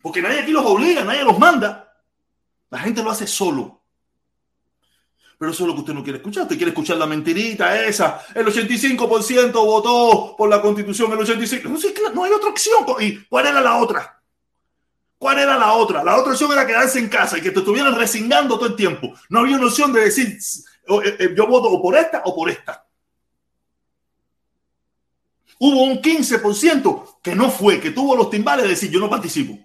Porque 0.00 0.22
nadie 0.22 0.40
aquí 0.40 0.50
los 0.50 0.64
obliga, 0.64 1.04
nadie 1.04 1.24
los 1.24 1.38
manda. 1.38 1.94
La 2.70 2.78
gente 2.78 3.02
lo 3.02 3.10
hace 3.10 3.26
solo. 3.26 3.82
Pero 5.36 5.52
eso 5.52 5.64
es 5.64 5.68
lo 5.68 5.74
que 5.74 5.80
usted 5.80 5.92
no 5.92 6.02
quiere 6.02 6.16
escuchar. 6.16 6.44
Usted 6.44 6.56
quiere 6.56 6.70
escuchar 6.70 6.96
la 6.96 7.06
mentirita 7.06 7.84
esa. 7.84 8.22
El 8.34 8.46
85% 8.46 9.52
votó 9.52 10.36
por 10.38 10.48
la 10.48 10.62
constitución. 10.62 11.12
El 11.12 11.18
85%. 11.18 12.14
No, 12.14 12.24
hay 12.24 12.32
otra 12.32 12.48
opción. 12.48 12.86
¿Y 13.00 13.26
cuál 13.26 13.46
era 13.46 13.60
la 13.60 13.76
otra? 13.76 14.22
¿Cuál 15.18 15.40
era 15.40 15.58
la 15.58 15.72
otra? 15.72 16.02
La 16.02 16.16
otra 16.16 16.32
opción 16.32 16.50
era 16.52 16.66
quedarse 16.66 16.98
en 16.98 17.08
casa 17.08 17.36
y 17.36 17.42
que 17.42 17.50
te 17.50 17.58
estuvieran 17.58 17.94
resignando 17.94 18.56
todo 18.56 18.68
el 18.68 18.76
tiempo. 18.76 19.12
No 19.28 19.40
había 19.40 19.56
una 19.56 19.66
opción 19.66 19.92
de 19.92 20.00
decir, 20.02 20.38
yo 20.88 21.46
voto 21.46 21.68
o 21.70 21.82
por 21.82 21.96
esta 21.96 22.22
o 22.24 22.34
por 22.34 22.50
esta. 22.50 22.86
Hubo 25.58 25.82
un 25.82 26.00
15% 26.00 27.18
que 27.22 27.34
no 27.34 27.50
fue, 27.50 27.80
que 27.80 27.90
tuvo 27.90 28.16
los 28.16 28.30
timbales 28.30 28.64
de 28.64 28.70
decir, 28.70 28.90
yo 28.90 29.00
no 29.00 29.10
participo. 29.10 29.58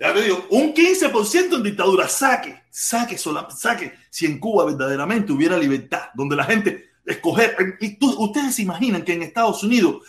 Ya 0.00 0.12
te 0.12 0.22
digo, 0.22 0.46
un 0.50 0.74
15% 0.74 1.56
en 1.56 1.62
dictadura, 1.62 2.08
saque, 2.08 2.64
saque, 2.70 3.16
sola, 3.18 3.48
saque. 3.50 3.92
Si 4.10 4.26
en 4.26 4.40
Cuba 4.40 4.64
verdaderamente 4.64 5.32
hubiera 5.32 5.56
libertad, 5.56 6.08
donde 6.14 6.34
la 6.34 6.44
gente 6.44 6.90
escoger, 7.04 7.76
y 7.80 7.98
ustedes 8.00 8.54
se 8.54 8.62
imaginan 8.62 9.02
que 9.02 9.12
en 9.12 9.22
Estados 9.22 9.62
Unidos 9.62 10.02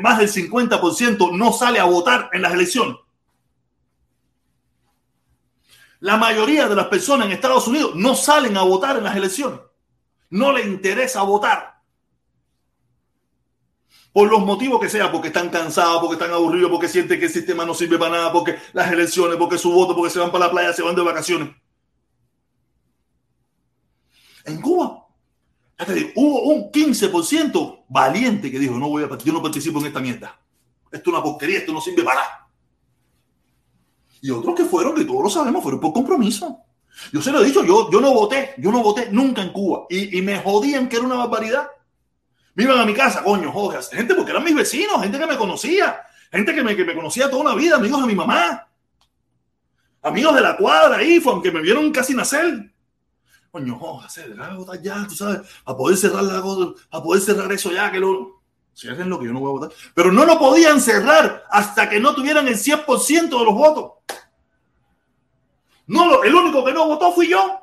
más 0.00 0.18
del 0.18 0.30
50% 0.30 1.36
no 1.36 1.52
sale 1.52 1.78
a 1.78 1.84
votar 1.84 2.30
en 2.32 2.42
las 2.42 2.54
elecciones. 2.54 2.96
La 6.06 6.16
mayoría 6.16 6.68
de 6.68 6.76
las 6.76 6.86
personas 6.86 7.26
en 7.26 7.32
Estados 7.32 7.66
Unidos 7.66 7.96
no 7.96 8.14
salen 8.14 8.56
a 8.56 8.62
votar 8.62 8.96
en 8.96 9.02
las 9.02 9.16
elecciones. 9.16 9.58
No 10.30 10.52
les 10.52 10.64
interesa 10.64 11.22
votar. 11.22 11.82
Por 14.12 14.30
los 14.30 14.38
motivos 14.46 14.80
que 14.80 14.88
sea, 14.88 15.10
porque 15.10 15.28
están 15.28 15.48
cansados, 15.48 15.98
porque 15.98 16.14
están 16.14 16.30
aburridos, 16.30 16.70
porque 16.70 16.86
sienten 16.86 17.18
que 17.18 17.26
el 17.26 17.32
sistema 17.32 17.66
no 17.66 17.74
sirve 17.74 17.98
para 17.98 18.12
nada, 18.12 18.32
porque 18.32 18.56
las 18.72 18.92
elecciones, 18.92 19.36
porque 19.36 19.58
su 19.58 19.72
voto, 19.72 19.96
porque 19.96 20.12
se 20.12 20.20
van 20.20 20.30
para 20.30 20.44
la 20.46 20.52
playa, 20.52 20.72
se 20.72 20.82
van 20.82 20.94
de 20.94 21.02
vacaciones. 21.02 21.48
En 24.44 24.60
Cuba, 24.60 25.08
hubo 26.14 26.42
un 26.42 26.70
15% 26.70 27.84
valiente 27.88 28.48
que 28.48 28.60
dijo, 28.60 28.74
no 28.74 28.88
voy 28.90 29.02
a, 29.02 29.18
yo 29.18 29.32
no 29.32 29.42
participo 29.42 29.80
en 29.80 29.86
esta 29.86 29.98
mierda. 29.98 30.40
Esto 30.84 31.10
es 31.10 31.14
una 31.16 31.20
porquería, 31.24 31.58
esto 31.58 31.72
no 31.72 31.80
sirve 31.80 32.04
para 32.04 32.20
nada. 32.20 32.45
Y 34.20 34.30
otros 34.30 34.54
que 34.54 34.64
fueron, 34.64 34.94
que 34.94 35.04
todos 35.04 35.22
lo 35.22 35.30
sabemos, 35.30 35.62
fueron 35.62 35.80
por 35.80 35.92
compromiso. 35.92 36.58
Yo 37.12 37.20
se 37.20 37.30
lo 37.30 37.40
he 37.40 37.44
dicho, 37.44 37.64
yo, 37.64 37.90
yo 37.90 38.00
no 38.00 38.12
voté, 38.12 38.54
yo 38.58 38.72
no 38.72 38.82
voté 38.82 39.10
nunca 39.12 39.42
en 39.42 39.52
Cuba. 39.52 39.86
Y, 39.90 40.20
me 40.22 40.38
jodían 40.40 40.88
que 40.88 40.96
era 40.96 41.04
una 41.04 41.16
barbaridad. 41.16 41.68
Me 42.54 42.64
iban 42.64 42.78
a 42.78 42.86
mi 42.86 42.94
casa, 42.94 43.22
coño, 43.22 43.52
joder, 43.52 43.82
gente 43.82 44.14
porque 44.14 44.30
eran 44.30 44.44
mis 44.44 44.54
vecinos, 44.54 45.02
gente 45.02 45.18
que 45.18 45.26
me 45.26 45.36
conocía, 45.36 46.00
gente 46.32 46.54
que 46.54 46.62
me, 46.62 46.74
que 46.74 46.84
me 46.84 46.94
conocía 46.94 47.28
toda 47.28 47.42
una 47.42 47.54
vida, 47.54 47.76
amigos 47.76 48.00
de 48.00 48.06
mi 48.06 48.14
mamá, 48.14 48.66
amigos 50.02 50.34
de 50.34 50.40
la 50.40 50.56
cuadra, 50.56 50.96
ahí, 50.96 51.22
aunque 51.26 51.52
me 51.52 51.60
vieron 51.60 51.92
casi 51.92 52.14
nacer. 52.14 52.72
Coño, 53.50 53.78
votar 53.78 54.80
ya, 54.80 55.06
tú 55.06 55.14
sabes, 55.14 55.40
a 55.66 55.76
poder 55.76 55.98
cerrar 55.98 56.24
la 56.24 56.38
a 56.38 57.02
poder 57.02 57.22
cerrar 57.22 57.52
eso 57.52 57.70
ya, 57.70 57.92
que 57.92 57.98
lo 57.98 58.36
Cierren 58.76 59.08
lo 59.08 59.18
que 59.18 59.24
yo 59.24 59.32
no 59.32 59.40
voy 59.40 59.48
a 59.48 59.52
votar. 59.52 59.78
Pero 59.94 60.12
no 60.12 60.26
lo 60.26 60.38
podían 60.38 60.82
cerrar 60.82 61.44
hasta 61.50 61.88
que 61.88 61.98
no 61.98 62.14
tuvieran 62.14 62.46
el 62.46 62.56
100% 62.56 63.30
de 63.30 63.44
los 63.44 63.54
votos. 63.54 63.92
No, 65.86 66.22
el 66.22 66.34
único 66.34 66.64
que 66.64 66.72
no 66.72 66.86
votó 66.86 67.12
fui 67.12 67.28
yo. 67.28 67.60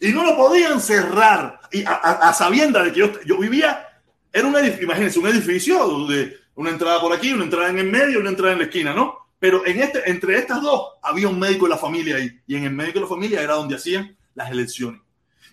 Y 0.00 0.12
no 0.12 0.24
lo 0.24 0.36
podían 0.36 0.80
cerrar. 0.80 1.60
Y 1.72 1.82
a, 1.86 2.32
sabienda 2.32 2.82
de 2.82 2.92
que 2.92 3.00
yo, 3.24 3.38
vivía, 3.38 3.88
era 4.32 4.46
un 4.46 4.54
edificio, 4.56 4.84
imagínense, 4.84 5.18
un 5.18 5.28
edificio 5.28 6.06
de 6.06 6.36
una 6.56 6.70
entrada 6.70 7.00
por 7.00 7.12
aquí, 7.12 7.32
una 7.32 7.44
entrada 7.44 7.70
en 7.70 7.78
el 7.78 7.90
medio, 7.90 8.20
una 8.20 8.28
entrada 8.28 8.52
en 8.52 8.58
la 8.58 8.64
esquina, 8.64 8.92
¿no? 8.92 9.30
Pero 9.38 9.66
en 9.66 9.80
este, 9.80 10.08
entre 10.10 10.38
estas 10.38 10.60
dos 10.62 10.94
había 11.02 11.28
un 11.28 11.38
médico 11.38 11.64
de 11.66 11.70
la 11.70 11.78
familia 11.78 12.16
ahí. 12.16 12.30
Y 12.46 12.56
en 12.56 12.64
el 12.64 12.72
médico 12.72 12.98
de 12.98 13.04
la 13.04 13.08
familia 13.08 13.42
era 13.42 13.54
donde 13.54 13.76
hacían 13.76 14.16
las 14.34 14.50
elecciones. 14.50 15.00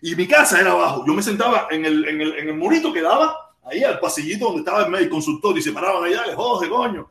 Y 0.02 0.16
mi 0.16 0.28
casa 0.28 0.60
era 0.60 0.72
abajo. 0.72 1.06
Yo 1.08 1.14
me 1.14 1.24
sentaba 1.24 1.68
en 1.70 1.86
el, 1.86 2.06
en 2.08 2.22
el, 2.22 2.34
el 2.34 2.58
murito 2.58 2.92
que 2.92 3.02
daba 3.02 3.36
ahí 3.64 3.84
al 3.84 4.00
pasillito 4.00 4.46
donde 4.46 4.60
estaba 4.60 4.84
el 4.84 4.92
médico 4.92 5.12
consultor 5.12 5.58
y 5.58 5.62
se 5.62 5.72
paraban 5.72 6.04
allá, 6.04 6.24
jode, 6.36 6.68
coño. 6.68 7.10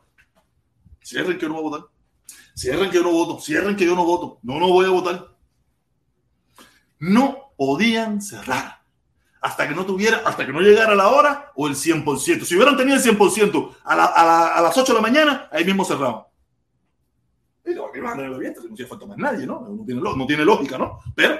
Cierren 1.01 1.37
que 1.37 1.47
no 1.47 1.53
voy 1.53 1.59
a 1.59 1.69
votar. 1.69 1.89
Cierren 2.55 2.89
que 2.89 2.97
yo 2.97 3.03
no 3.03 3.11
voto. 3.11 3.39
Cierren 3.39 3.75
que 3.75 3.85
yo 3.85 3.95
no 3.95 4.05
voto. 4.05 4.39
No, 4.43 4.59
no 4.59 4.69
voy 4.69 4.85
a 4.85 4.89
votar. 4.89 5.35
No 6.99 7.53
podían 7.57 8.21
cerrar 8.21 8.81
hasta 9.41 9.67
que 9.67 9.73
no 9.73 9.85
tuviera, 9.85 10.21
hasta 10.23 10.45
que 10.45 10.53
no 10.53 10.61
llegara 10.61 10.93
la 10.93 11.09
hora 11.09 11.51
o 11.55 11.67
el 11.67 11.73
100%. 11.73 12.43
Si 12.43 12.55
hubieran 12.55 12.77
tenido 12.77 12.97
el 12.97 13.03
100% 13.03 13.75
a, 13.83 13.95
la, 13.95 14.05
a, 14.05 14.25
la, 14.25 14.47
a 14.55 14.61
las 14.61 14.77
8 14.77 14.93
de 14.93 14.95
la 14.95 15.01
mañana, 15.01 15.49
ahí 15.51 15.65
mismo 15.65 15.83
cerraban. 15.83 16.23
Y 17.65 17.73
no 17.73 17.87
hacía 18.73 18.87
falta 18.87 19.05
más 19.05 19.17
nadie, 19.17 19.45
¿no? 19.45 19.61
No 19.61 19.85
tiene, 19.85 20.01
no 20.01 20.25
tiene 20.27 20.45
lógica, 20.45 20.77
¿no? 20.77 20.99
Pero 21.15 21.39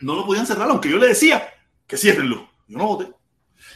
no 0.00 0.14
lo 0.14 0.26
podían 0.26 0.46
cerrar, 0.46 0.68
aunque 0.70 0.90
yo 0.90 0.98
le 0.98 1.08
decía 1.08 1.48
que 1.86 1.96
ciérrenlo. 1.96 2.48
Yo 2.66 2.78
no 2.78 2.86
voté. 2.86 3.12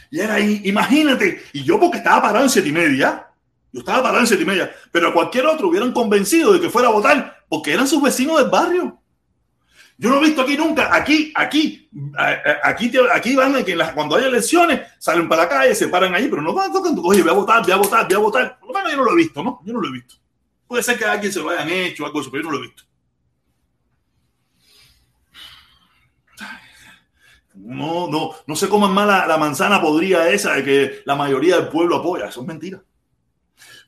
Y 0.09 0.19
era 0.19 0.35
ahí, 0.35 0.61
imagínate, 0.65 1.43
y 1.53 1.63
yo 1.63 1.79
porque 1.79 1.97
estaba 1.97 2.21
parado 2.21 2.45
en 2.45 2.49
siete 2.49 2.69
y 2.69 2.71
media, 2.71 3.27
yo 3.75 3.79
estaba 3.79 4.03
parado 4.03 4.21
en 4.21 4.27
siete 4.27 4.43
y 4.43 4.45
media, 4.45 4.73
pero 4.89 5.09
a 5.09 5.13
cualquier 5.13 5.45
otro 5.47 5.67
hubieran 5.67 5.91
convencido 5.91 6.53
de 6.53 6.61
que 6.61 6.69
fuera 6.69 6.87
a 6.87 6.91
votar 6.91 7.43
porque 7.49 7.73
eran 7.73 7.85
sus 7.85 8.01
vecinos 8.01 8.37
del 8.37 8.49
barrio. 8.49 9.01
Yo 9.97 10.09
no 10.09 10.15
he 10.15 10.21
visto 10.21 10.43
aquí 10.43 10.55
nunca, 10.55 10.95
aquí, 10.95 11.33
aquí, 11.35 11.89
aquí, 12.63 12.93
aquí 13.13 13.35
van 13.35 13.65
que 13.65 13.77
cuando 13.93 14.15
hay 14.15 14.23
elecciones 14.23 14.79
salen 14.97 15.27
para 15.27 15.43
la 15.43 15.49
calle, 15.49 15.75
se 15.75 15.89
paran 15.89 16.15
ahí, 16.15 16.29
pero 16.29 16.41
no 16.41 16.53
van 16.53 16.71
tocando, 16.71 17.01
oye, 17.01 17.21
voy 17.21 17.31
a 17.31 17.33
votar, 17.33 17.63
voy 17.63 17.71
a 17.73 17.75
votar, 17.75 18.05
voy 18.05 18.15
a 18.15 18.19
votar. 18.19 18.59
Por 18.61 18.89
yo 18.89 18.95
no 18.95 19.03
lo 19.03 19.11
he 19.11 19.15
visto, 19.17 19.43
¿no? 19.43 19.59
Yo 19.65 19.73
no 19.73 19.81
lo 19.81 19.89
he 19.89 19.91
visto. 19.91 20.15
Puede 20.67 20.81
ser 20.81 20.97
que 20.97 21.03
alguien 21.03 21.33
se 21.33 21.41
lo 21.41 21.49
hayan 21.49 21.67
hecho, 21.69 22.05
algo 22.05 22.21
así, 22.21 22.29
pero 22.29 22.43
yo 22.43 22.49
no 22.49 22.57
lo 22.57 22.63
he 22.63 22.67
visto. 22.67 22.83
No, 27.55 28.07
no, 28.07 28.31
no 28.47 28.55
se 28.55 28.69
coman 28.69 28.93
más 28.93 29.27
la, 29.27 29.37
manzana 29.37 29.81
podría 29.81 30.29
esa 30.29 30.53
de 30.53 30.63
que 30.63 31.01
la 31.03 31.17
mayoría 31.17 31.57
del 31.57 31.67
pueblo 31.67 31.97
apoya. 31.97 32.27
Eso 32.27 32.39
es 32.39 32.47
mentira. 32.47 32.81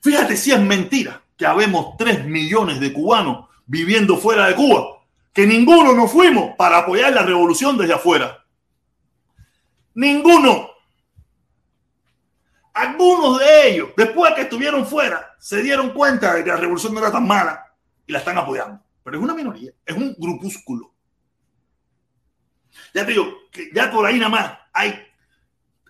Fíjate 0.02 0.36
si 0.36 0.52
es 0.52 0.60
mentira 0.60 1.22
que 1.36 1.46
habemos 1.46 1.96
3 1.96 2.26
millones 2.26 2.80
de 2.80 2.92
cubanos 2.92 3.48
viviendo 3.66 4.16
fuera 4.16 4.46
de 4.46 4.54
Cuba, 4.54 4.98
que 5.32 5.46
ninguno 5.46 5.94
nos 5.94 6.10
fuimos 6.10 6.54
para 6.56 6.78
apoyar 6.78 7.12
la 7.12 7.22
revolución 7.22 7.76
desde 7.76 7.94
afuera. 7.94 8.44
Ninguno. 9.94 10.70
Algunos 12.72 13.38
de 13.40 13.68
ellos, 13.68 13.90
después 13.96 14.30
de 14.30 14.36
que 14.36 14.42
estuvieron 14.42 14.86
fuera, 14.86 15.34
se 15.38 15.62
dieron 15.62 15.90
cuenta 15.90 16.34
de 16.34 16.44
que 16.44 16.50
la 16.50 16.56
revolución 16.56 16.94
no 16.94 17.00
era 17.00 17.12
tan 17.12 17.26
mala 17.26 17.72
y 18.06 18.12
la 18.12 18.18
están 18.18 18.38
apoyando. 18.38 18.80
Pero 19.02 19.18
es 19.18 19.22
una 19.22 19.34
minoría, 19.34 19.72
es 19.84 19.96
un 19.96 20.14
grupúsculo. 20.18 20.92
Ya 22.94 23.04
te 23.04 23.12
digo, 23.12 23.26
que 23.50 23.70
ya 23.74 23.90
por 23.90 24.06
ahí 24.06 24.18
nada 24.18 24.30
más 24.30 24.58
hay 24.72 24.94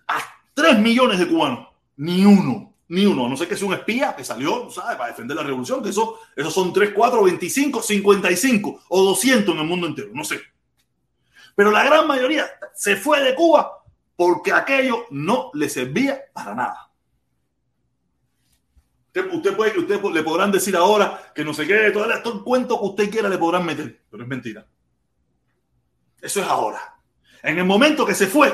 a 0.07 0.19
3 0.53 0.79
millones 0.79 1.19
de 1.19 1.27
cubanos. 1.27 1.67
Ni 1.97 2.25
uno, 2.25 2.68
ni 2.89 3.05
uno. 3.05 3.29
No 3.29 3.37
ser 3.37 3.47
que 3.47 3.55
sea 3.55 3.67
un 3.67 3.73
espía 3.73 4.15
que 4.15 4.23
salió, 4.23 4.69
¿sabes? 4.69 4.97
Para 4.97 5.09
defender 5.09 5.37
la 5.37 5.43
revolución, 5.43 5.81
que 5.81 5.89
eso, 5.89 6.19
esos 6.35 6.53
son 6.53 6.73
3, 6.73 6.91
4, 6.93 7.23
25, 7.23 7.81
55 7.81 8.81
o 8.89 9.03
200 9.03 9.55
en 9.55 9.61
el 9.61 9.67
mundo 9.67 9.87
entero. 9.87 10.09
No 10.13 10.23
sé. 10.23 10.41
Pero 11.55 11.71
la 11.71 11.83
gran 11.83 12.07
mayoría 12.07 12.47
se 12.73 12.95
fue 12.95 13.21
de 13.23 13.35
Cuba 13.35 13.83
porque 14.15 14.51
aquello 14.51 15.05
no 15.11 15.51
le 15.53 15.69
servía 15.69 16.19
para 16.33 16.53
nada. 16.55 16.91
Usted, 19.31 19.55
puede, 19.55 19.77
usted 19.77 20.01
le 20.13 20.23
podrán 20.23 20.51
decir 20.51 20.75
ahora 20.75 21.31
que 21.33 21.43
no 21.43 21.53
se 21.53 21.67
quede 21.67 21.91
todo 21.91 22.33
el 22.33 22.43
cuento 22.43 22.79
que 22.79 22.85
usted 22.85 23.09
quiera 23.09 23.27
le 23.27 23.37
podrán 23.37 23.65
meter, 23.65 24.01
pero 24.09 24.23
es 24.23 24.29
mentira. 24.29 24.65
Eso 26.21 26.41
es 26.41 26.47
ahora. 26.47 26.99
En 27.43 27.57
el 27.57 27.65
momento 27.65 28.05
que 28.05 28.13
se 28.13 28.27
fue, 28.27 28.53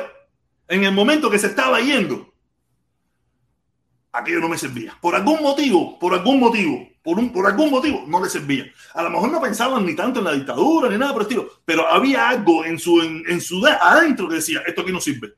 en 0.68 0.84
el 0.84 0.92
momento 0.92 1.30
que 1.30 1.40
se 1.40 1.48
estaba 1.48 1.80
yendo, 1.80 2.35
aquello 4.18 4.40
no 4.40 4.50
me 4.50 4.58
servía. 4.58 4.98
Por 5.02 5.16
algún 5.16 5.42
motivo, 5.42 6.00
por 6.00 6.14
algún 6.14 6.40
motivo, 6.40 6.88
por, 7.04 7.20
un, 7.20 7.32
por 7.32 7.46
algún 7.46 7.70
motivo, 7.70 8.04
no 8.08 8.24
le 8.24 8.30
servía. 8.30 8.66
A 8.94 9.04
lo 9.04 9.10
mejor 9.10 9.32
no 9.32 9.42
pensaban 9.42 9.86
ni 9.86 9.96
tanto 9.96 10.20
en 10.20 10.26
la 10.26 10.34
dictadura 10.34 10.90
ni 10.90 10.98
nada 10.98 11.14
por 11.14 11.22
el 11.22 11.28
estilo, 11.28 11.50
pero 11.66 11.88
había 11.88 12.30
algo 12.30 12.66
en 12.66 12.80
su, 12.80 13.02
en, 13.02 13.42
su 13.42 13.66
adentro 13.66 14.28
que 14.28 14.36
decía, 14.36 14.62
esto 14.66 14.82
aquí 14.82 14.92
no 14.92 15.00
sirve. 15.00 15.34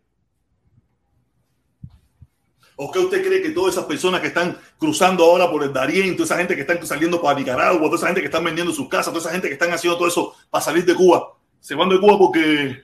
¿O 2.76 2.92
qué 2.92 3.00
usted 3.00 3.26
cree 3.26 3.42
que 3.42 3.50
todas 3.50 3.74
esas 3.74 3.86
personas 3.86 4.22
que 4.22 4.28
están 4.28 4.56
cruzando 4.78 5.24
ahora 5.24 5.50
por 5.50 5.64
el 5.64 5.74
Darién, 5.74 6.16
toda 6.16 6.26
esa 6.26 6.38
gente 6.38 6.56
que 6.56 6.62
están 6.62 6.86
saliendo 6.86 7.20
para 7.20 7.40
Nicaragua, 7.40 7.82
toda 7.82 7.96
esa 7.96 8.06
gente 8.08 8.22
que 8.22 8.28
están 8.28 8.44
vendiendo 8.44 8.72
sus 8.72 8.88
casas, 8.88 9.08
toda 9.08 9.20
esa 9.20 9.32
gente 9.32 9.48
que 9.48 9.54
están 9.54 9.74
haciendo 9.74 9.98
todo 9.98 10.08
eso 10.08 10.36
para 10.52 10.64
salir 10.64 10.86
de 10.86 10.94
Cuba, 10.94 11.34
se 11.60 11.74
van 11.74 11.90
de 11.90 12.00
Cuba 12.00 12.18
porque 12.20 12.84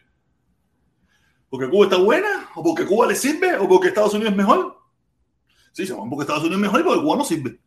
porque 1.54 1.70
Cuba 1.70 1.84
está 1.86 1.98
buena 1.98 2.50
o 2.56 2.64
porque 2.64 2.84
Cuba 2.84 3.06
le 3.06 3.16
sirve 3.16 3.56
o 3.60 3.70
porque 3.70 3.90
Estados 3.90 4.16
Unidos 4.16 4.32
es 4.32 4.38
mejor. 4.38 4.83
Sí, 5.74 5.86
se 5.88 5.94
van 5.94 6.10
porque 6.10 6.24
Estados 6.24 6.44
Unidos 6.44 6.60
es 6.60 6.62
mejor 6.62 6.80
y 6.80 6.84
porque 6.84 7.02
Cuba 7.02 7.18
no 7.18 7.26
sirve. 7.26 7.60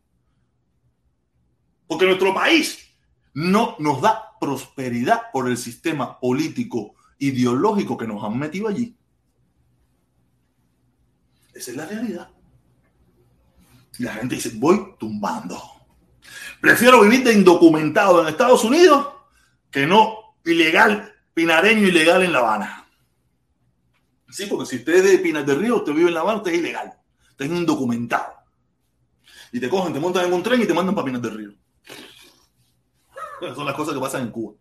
Porque 1.85 2.05
nuestro 2.05 2.33
país 2.33 2.79
no 3.33 3.75
nos 3.79 4.01
da 4.01 4.31
prosperidad 4.39 5.23
por 5.31 5.47
el 5.47 5.57
sistema 5.57 6.19
político 6.19 6.95
ideológico 7.19 7.97
que 7.97 8.07
nos 8.07 8.23
han 8.23 8.37
metido 8.39 8.67
allí. 8.67 8.95
Esa 11.53 11.71
es 11.71 11.77
la 11.77 11.85
realidad. 11.85 12.29
Y 13.99 14.03
la 14.03 14.13
gente 14.13 14.35
dice, 14.35 14.51
voy 14.55 14.95
tumbando. 14.97 15.61
Prefiero 16.61 17.01
vivir 17.01 17.23
de 17.23 17.33
indocumentado 17.33 18.21
en 18.21 18.27
Estados 18.27 18.63
Unidos 18.63 19.07
que 19.69 19.85
no 19.85 20.35
ilegal, 20.45 21.13
pinareño 21.33 21.87
ilegal 21.87 22.23
en 22.23 22.31
La 22.31 22.39
Habana. 22.39 22.87
Sí, 24.29 24.45
porque 24.45 24.65
si 24.65 24.77
usted 24.77 24.95
es 24.95 25.03
de 25.03 25.17
Pinas 25.19 25.45
del 25.45 25.59
Río, 25.59 25.77
usted 25.77 25.93
vive 25.93 26.09
en 26.09 26.13
La 26.13 26.21
Habana, 26.21 26.37
usted 26.37 26.53
es 26.53 26.59
ilegal. 26.59 26.96
Usted 27.37 27.53
es 27.53 27.59
indocumentado. 27.59 28.33
Y 29.51 29.59
te 29.59 29.69
cogen, 29.69 29.93
te 29.93 29.99
montan 29.99 30.25
en 30.25 30.33
un 30.33 30.41
tren 30.41 30.59
y 30.59 30.65
te 30.65 30.73
mandan 30.73 30.95
para 30.95 31.11
del 31.11 31.37
Río. 31.37 31.53
Son 33.53 33.63
las 33.63 33.75
cosas 33.75 33.93
que 33.93 33.99
pasan 33.99 34.23
en 34.23 34.31
Cuba. 34.31 34.55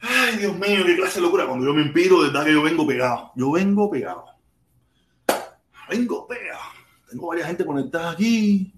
Ay, 0.00 0.38
Dios 0.38 0.54
mío, 0.54 0.86
qué 0.86 0.96
clase 0.96 1.16
de 1.16 1.26
locura. 1.26 1.46
Cuando 1.46 1.66
yo 1.66 1.74
me 1.74 1.82
inspiro, 1.82 2.22
de 2.22 2.28
verdad 2.28 2.46
que 2.46 2.52
yo 2.54 2.62
vengo 2.62 2.86
pegado. 2.86 3.32
Yo 3.36 3.52
vengo 3.52 3.90
pegado. 3.90 4.24
Vengo 5.90 6.26
pegado. 6.26 6.62
Tengo 7.10 7.26
varias 7.26 7.46
gente 7.46 7.66
conectada 7.66 8.12
aquí. 8.12 8.72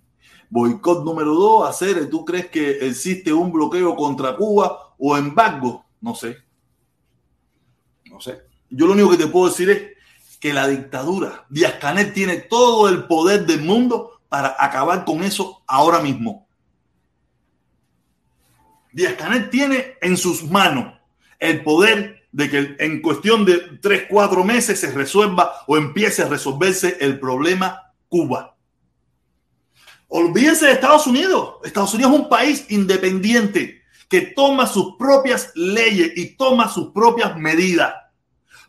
Boicot 0.50 1.04
número 1.04 1.34
dos, 1.34 1.68
hacer. 1.68 2.10
¿Tú 2.10 2.24
crees 2.24 2.48
que 2.48 2.84
existe 2.88 3.32
un 3.32 3.52
bloqueo 3.52 3.94
contra 3.94 4.34
Cuba 4.34 4.92
o 4.98 5.16
embargo? 5.16 5.84
No 6.00 6.16
sé. 6.16 6.36
No 8.06 8.20
sé. 8.20 8.42
Yo 8.70 8.86
lo 8.86 8.92
único 8.94 9.10
que 9.10 9.18
te 9.18 9.28
puedo 9.28 9.46
decir 9.46 9.70
es 9.70 9.95
que 10.40 10.52
la 10.52 10.68
dictadura, 10.68 11.46
Díaz 11.48 11.74
Canel 11.80 12.12
tiene 12.12 12.36
todo 12.36 12.88
el 12.88 13.04
poder 13.04 13.46
del 13.46 13.62
mundo 13.62 14.20
para 14.28 14.56
acabar 14.58 15.04
con 15.04 15.22
eso 15.22 15.62
ahora 15.66 16.00
mismo. 16.00 16.46
Díaz 18.92 19.14
Canel 19.14 19.50
tiene 19.50 19.94
en 20.00 20.16
sus 20.16 20.42
manos 20.44 20.94
el 21.38 21.62
poder 21.62 22.28
de 22.32 22.50
que 22.50 22.76
en 22.78 23.00
cuestión 23.00 23.44
de 23.44 23.78
tres, 23.80 24.04
cuatro 24.08 24.44
meses 24.44 24.78
se 24.78 24.90
resuelva 24.90 25.52
o 25.66 25.76
empiece 25.76 26.22
a 26.22 26.28
resolverse 26.28 26.98
el 27.00 27.18
problema 27.18 27.94
Cuba. 28.08 28.56
Olvídense 30.08 30.66
de 30.66 30.72
Estados 30.72 31.06
Unidos. 31.06 31.56
Estados 31.64 31.94
Unidos 31.94 32.12
es 32.12 32.20
un 32.20 32.28
país 32.28 32.66
independiente 32.68 33.82
que 34.08 34.20
toma 34.20 34.66
sus 34.66 34.96
propias 34.96 35.50
leyes 35.54 36.12
y 36.16 36.36
toma 36.36 36.68
sus 36.68 36.92
propias 36.92 37.36
medidas. 37.36 37.94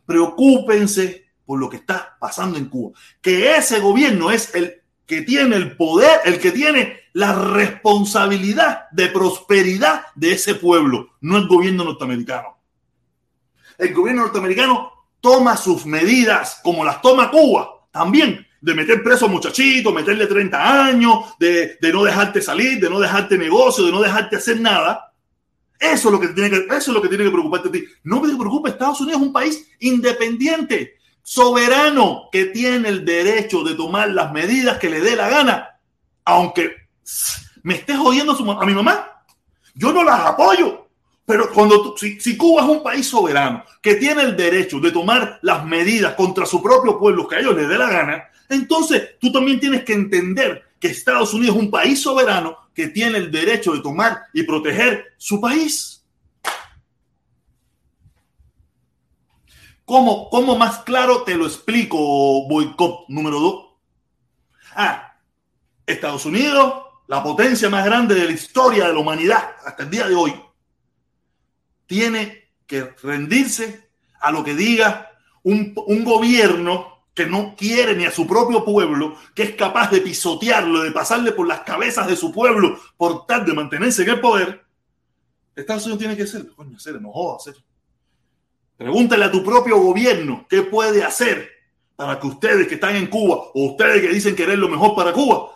Preocúpense 0.06 1.27
por 1.48 1.60
lo 1.60 1.70
que 1.70 1.78
está 1.78 2.18
pasando 2.20 2.60
en 2.60 2.66
Cuba. 2.66 3.00
Que 3.22 3.56
ese 3.56 3.80
gobierno 3.80 4.30
es 4.30 4.54
el 4.54 4.84
que 5.06 5.22
tiene 5.22 5.56
el 5.56 5.78
poder, 5.78 6.20
el 6.26 6.40
que 6.40 6.52
tiene 6.52 7.00
la 7.14 7.34
responsabilidad 7.34 8.90
de 8.92 9.08
prosperidad 9.08 10.08
de 10.14 10.34
ese 10.34 10.56
pueblo, 10.56 11.16
no 11.22 11.38
el 11.38 11.48
gobierno 11.48 11.86
norteamericano. 11.86 12.58
El 13.78 13.94
gobierno 13.94 14.24
norteamericano 14.24 14.92
toma 15.22 15.56
sus 15.56 15.86
medidas 15.86 16.60
como 16.62 16.84
las 16.84 17.02
toma 17.02 17.32
Cuba, 17.32 17.88
también 17.92 18.46
de 18.60 18.74
meter 18.74 19.02
preso 19.02 19.28
a 19.28 19.30
muchachitos, 19.30 19.94
meterle 19.94 20.28
30 20.28 20.86
años, 20.86 21.38
de, 21.40 21.78
no 21.94 22.04
dejarte 22.04 22.42
salir, 22.42 22.80
de 22.80 22.90
no 22.90 23.00
dejarte 23.00 23.38
negocio, 23.38 23.86
de 23.86 23.92
no 23.92 24.02
dejarte 24.02 24.36
hacer 24.36 24.60
nada. 24.60 25.14
Eso 25.80 26.10
es 26.10 26.14
lo 26.14 26.20
que 26.20 26.28
tiene 26.30 26.50
que, 26.50 26.58
eso 26.76 26.76
es 26.76 26.88
lo 26.90 27.02
que 27.02 27.08
tiene 27.08 27.24
que 27.24 27.32
preocuparte 27.32 27.70
a 27.70 27.72
ti. 27.72 27.86
No 28.04 28.20
me 28.20 28.36
preocupe, 28.36 28.70
Estados 28.70 29.00
Unidos 29.00 29.22
es 29.22 29.28
un 29.28 29.34
país 29.34 29.70
independiente 29.80 30.97
soberano 31.28 32.30
que 32.32 32.46
tiene 32.46 32.88
el 32.88 33.04
derecho 33.04 33.62
de 33.62 33.76
tomar 33.76 34.12
las 34.12 34.32
medidas 34.32 34.78
que 34.78 34.90
le 34.90 35.02
dé 35.02 35.14
la 35.14 35.28
gana, 35.28 35.78
aunque 36.24 36.74
me 37.64 37.76
esté 37.76 37.98
jodiendo 37.98 38.32
a 38.32 38.66
mi 38.66 38.74
mamá. 38.74 39.26
Yo 39.76 39.92
no 39.92 40.06
las 40.06 40.22
apoyo. 40.22 40.88
Pero 41.26 41.52
cuando 41.52 41.94
si, 41.98 42.18
si, 42.22 42.38
Cuba 42.38 42.62
es 42.62 42.70
un 42.70 42.82
país 42.82 43.06
soberano 43.06 43.66
que 43.82 43.96
tiene 43.96 44.22
el 44.22 44.38
derecho 44.38 44.80
de 44.80 44.94
tomar 44.94 45.40
las 45.42 45.66
medidas 45.66 46.14
contra 46.14 46.46
su 46.46 46.64
propio 46.64 46.98
pueblo 46.98 47.28
que 47.28 47.36
a 47.36 47.40
ellos 47.42 47.58
les 47.58 47.68
dé 47.68 47.78
la 47.78 47.90
gana, 47.90 48.24
entonces 48.48 49.20
tú 49.20 49.30
también 49.30 49.60
tienes 49.60 49.84
que 49.84 49.92
entender 49.92 50.64
que 50.80 50.88
Estados 50.88 51.34
Unidos 51.34 51.58
es 51.58 51.62
un 51.62 51.70
país 51.70 52.02
soberano 52.02 52.58
que 52.74 52.88
tiene 52.88 53.18
el 53.18 53.30
derecho 53.30 53.74
de 53.74 53.82
tomar 53.82 54.22
y 54.34 54.44
proteger 54.44 55.08
su 55.18 55.42
país. 55.42 55.97
¿Cómo, 59.88 60.30
¿Cómo 60.30 60.58
más 60.58 60.80
claro 60.80 61.24
te 61.24 61.36
lo 61.36 61.46
explico, 61.46 62.46
boicot 62.46 63.06
número 63.08 63.40
dos? 63.40 63.66
Ah, 64.76 65.16
Estados 65.86 66.26
Unidos, 66.26 66.74
la 67.08 67.24
potencia 67.24 67.70
más 67.70 67.86
grande 67.86 68.14
de 68.14 68.26
la 68.26 68.34
historia 68.34 68.88
de 68.88 68.94
la 68.94 69.00
humanidad 69.00 69.56
hasta 69.66 69.84
el 69.84 69.90
día 69.90 70.06
de 70.10 70.14
hoy, 70.14 70.34
tiene 71.86 72.50
que 72.66 72.96
rendirse 73.02 73.90
a 74.20 74.30
lo 74.30 74.44
que 74.44 74.56
diga 74.56 75.10
un, 75.44 75.74
un 75.88 76.04
gobierno 76.04 77.06
que 77.14 77.26
no 77.26 77.56
quiere 77.56 77.96
ni 77.96 78.04
a 78.04 78.12
su 78.12 78.28
propio 78.28 78.66
pueblo, 78.66 79.16
que 79.34 79.44
es 79.44 79.56
capaz 79.56 79.90
de 79.90 80.02
pisotearlo, 80.02 80.84
de 80.84 80.92
pasarle 80.92 81.32
por 81.32 81.48
las 81.48 81.62
cabezas 81.62 82.08
de 82.08 82.18
su 82.18 82.34
pueblo 82.34 82.78
por 82.98 83.26
tal 83.26 83.46
de 83.46 83.54
mantenerse 83.54 84.04
en 84.04 84.10
el 84.10 84.20
poder, 84.20 84.68
Estados 85.56 85.86
Unidos 85.86 86.00
tiene 86.00 86.18
que 86.18 86.28
ser, 86.28 86.46
coño, 86.50 86.76
hacer, 86.76 87.02
no 87.02 87.10
joda. 87.10 87.54
Pregúntale 88.78 89.26
a 89.26 89.32
tu 89.32 89.44
propio 89.44 89.78
gobierno 89.78 90.46
qué 90.50 90.62
puede 90.62 91.04
hacer 91.04 91.50
para 91.96 92.20
que 92.20 92.28
ustedes 92.28 92.68
que 92.68 92.76
están 92.76 92.96
en 92.96 93.08
Cuba 93.08 93.36
o 93.54 93.72
ustedes 93.72 94.02
que 94.02 94.10
dicen 94.10 94.36
querer 94.36 94.60
lo 94.60 94.70
mejor 94.70 94.96
para 94.96 95.12
Cuba 95.12 95.52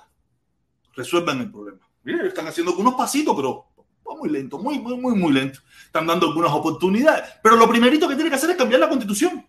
resuelvan 0.95 1.39
el 1.39 1.51
problema. 1.51 1.79
Miren, 2.03 2.25
están 2.25 2.47
haciendo 2.47 2.73
unos 2.75 2.95
pasitos, 2.95 3.35
pero 3.35 3.71
muy 4.17 4.29
lento, 4.29 4.57
muy, 4.57 4.79
muy, 4.79 4.97
muy, 4.97 5.15
muy 5.15 5.33
lento. 5.33 5.59
Están 5.85 6.07
dando 6.07 6.27
algunas 6.27 6.51
oportunidades. 6.51 7.23
Pero 7.41 7.55
lo 7.55 7.69
primerito 7.69 8.07
que 8.07 8.15
tiene 8.15 8.29
que 8.29 8.35
hacer 8.35 8.51
es 8.51 8.57
cambiar 8.57 8.79
la 8.79 8.89
constitución. 8.89 9.45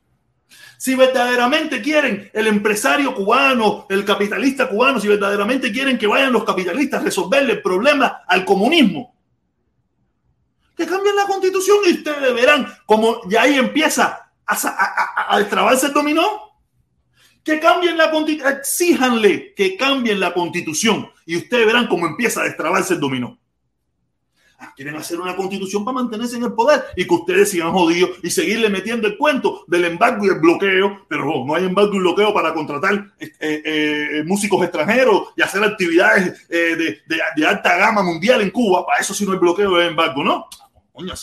Si 0.76 0.94
verdaderamente 0.94 1.80
quieren 1.80 2.30
el 2.32 2.46
empresario 2.48 3.14
cubano, 3.14 3.86
el 3.88 4.04
capitalista 4.04 4.68
cubano, 4.68 5.00
si 5.00 5.08
verdaderamente 5.08 5.70
quieren 5.70 5.96
que 5.96 6.06
vayan 6.06 6.32
los 6.32 6.44
capitalistas 6.44 7.00
a 7.00 7.04
resolverle 7.04 7.52
el 7.52 7.62
problema 7.62 8.22
al 8.26 8.44
comunismo, 8.44 9.14
que 10.76 10.86
cambien 10.86 11.16
la 11.16 11.26
constitución 11.26 11.78
y 11.86 11.92
ustedes 11.94 12.34
verán 12.34 12.66
como 12.86 13.20
ya 13.28 13.42
ahí 13.42 13.58
empieza 13.58 14.30
a, 14.46 15.34
a, 15.34 15.38
el 15.38 15.92
dominó. 15.92 16.52
Que 17.44 17.58
cambien 17.58 17.96
la 17.96 18.12
constitución, 18.12 18.56
exíjanle 18.56 19.52
que 19.54 19.76
cambien 19.76 20.20
la 20.20 20.32
constitución 20.32 21.10
y 21.26 21.36
ustedes 21.36 21.66
verán 21.66 21.88
cómo 21.88 22.06
empieza 22.06 22.40
a 22.40 22.44
destrabarse 22.44 22.94
el 22.94 23.00
dominó. 23.00 23.36
Quieren 24.76 24.96
hacer 24.96 25.20
una 25.20 25.36
constitución 25.36 25.84
para 25.84 25.96
mantenerse 25.96 26.36
en 26.36 26.44
el 26.44 26.52
poder 26.52 26.84
y 26.96 27.06
que 27.06 27.14
ustedes 27.14 27.50
sigan 27.50 27.72
jodidos 27.72 28.10
y 28.22 28.30
seguirle 28.30 28.68
metiendo 28.68 29.06
el 29.08 29.16
cuento 29.16 29.64
del 29.66 29.84
embargo 29.84 30.24
y 30.24 30.28
el 30.28 30.40
bloqueo, 30.40 31.06
pero 31.08 31.44
no 31.44 31.54
hay 31.54 31.64
embargo 31.64 31.94
y 31.94 31.98
bloqueo 31.98 32.32
para 32.32 32.54
contratar 32.54 33.12
eh, 33.18 33.32
eh, 33.40 33.62
eh, 33.64 34.24
músicos 34.24 34.62
extranjeros 34.62 35.28
y 35.36 35.42
hacer 35.42 35.62
actividades 35.64 36.48
de, 36.48 36.76
de, 36.76 37.20
de, 37.36 37.46
alta 37.46 37.76
gama 37.76 38.02
mundial 38.02 38.40
en 38.40 38.50
Cuba. 38.50 38.86
Para 38.86 39.00
eso 39.00 39.14
sí 39.14 39.26
no 39.26 39.32
hay 39.32 39.38
bloqueo 39.38 39.82
y 39.82 39.86
embargo, 39.86 40.22
¿no? 40.22 40.46
Coño, 40.92 41.14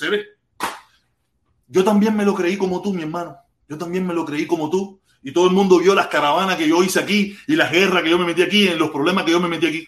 Yo 1.68 1.84
también 1.84 2.16
me 2.16 2.26
lo 2.26 2.34
creí 2.34 2.58
como 2.58 2.82
tú, 2.82 2.94
mi 2.94 3.04
hermano. 3.04 3.38
Yo 3.68 3.78
también 3.78 4.06
me 4.06 4.14
lo 4.14 4.26
creí 4.26 4.48
como 4.48 4.70
tú. 4.70 5.00
Y 5.22 5.32
todo 5.32 5.48
el 5.48 5.54
mundo 5.54 5.80
vio 5.80 5.94
las 5.94 6.08
caravanas 6.08 6.56
que 6.56 6.68
yo 6.68 6.82
hice 6.84 7.00
aquí 7.00 7.38
y 7.48 7.56
las 7.56 7.72
guerras 7.72 8.04
que 8.04 8.10
yo 8.10 8.18
me 8.18 8.26
metí 8.26 8.42
aquí, 8.42 8.68
en 8.68 8.80
los 8.80 8.90
problemas 8.90 9.26
que 9.26 9.32
yo 9.32 9.40
me 9.40 9.50
metí 9.50 9.68
aquí. 9.68 9.88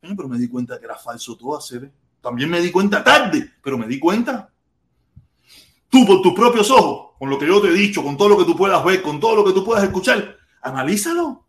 pero 0.00 0.28
me 0.28 0.38
di 0.38 0.48
cuenta 0.48 0.78
que 0.78 0.84
era 0.84 0.96
falso 0.96 1.36
todo, 1.36 1.56
hacer. 1.56 1.90
También 2.20 2.50
me 2.50 2.60
di 2.60 2.70
cuenta 2.70 3.02
tarde, 3.02 3.52
pero 3.62 3.78
me 3.78 3.86
di 3.86 3.98
cuenta. 3.98 4.50
Tú 5.88 6.06
por 6.06 6.22
tus 6.22 6.34
propios 6.34 6.70
ojos, 6.70 7.16
con 7.18 7.30
lo 7.30 7.38
que 7.38 7.46
yo 7.46 7.60
te 7.60 7.68
he 7.68 7.72
dicho, 7.72 8.02
con 8.02 8.16
todo 8.16 8.30
lo 8.30 8.38
que 8.38 8.44
tú 8.44 8.56
puedas 8.56 8.84
ver, 8.84 9.02
con 9.02 9.18
todo 9.18 9.36
lo 9.36 9.44
que 9.44 9.52
tú 9.52 9.64
puedas 9.64 9.84
escuchar, 9.84 10.36
analízalo. 10.62 11.46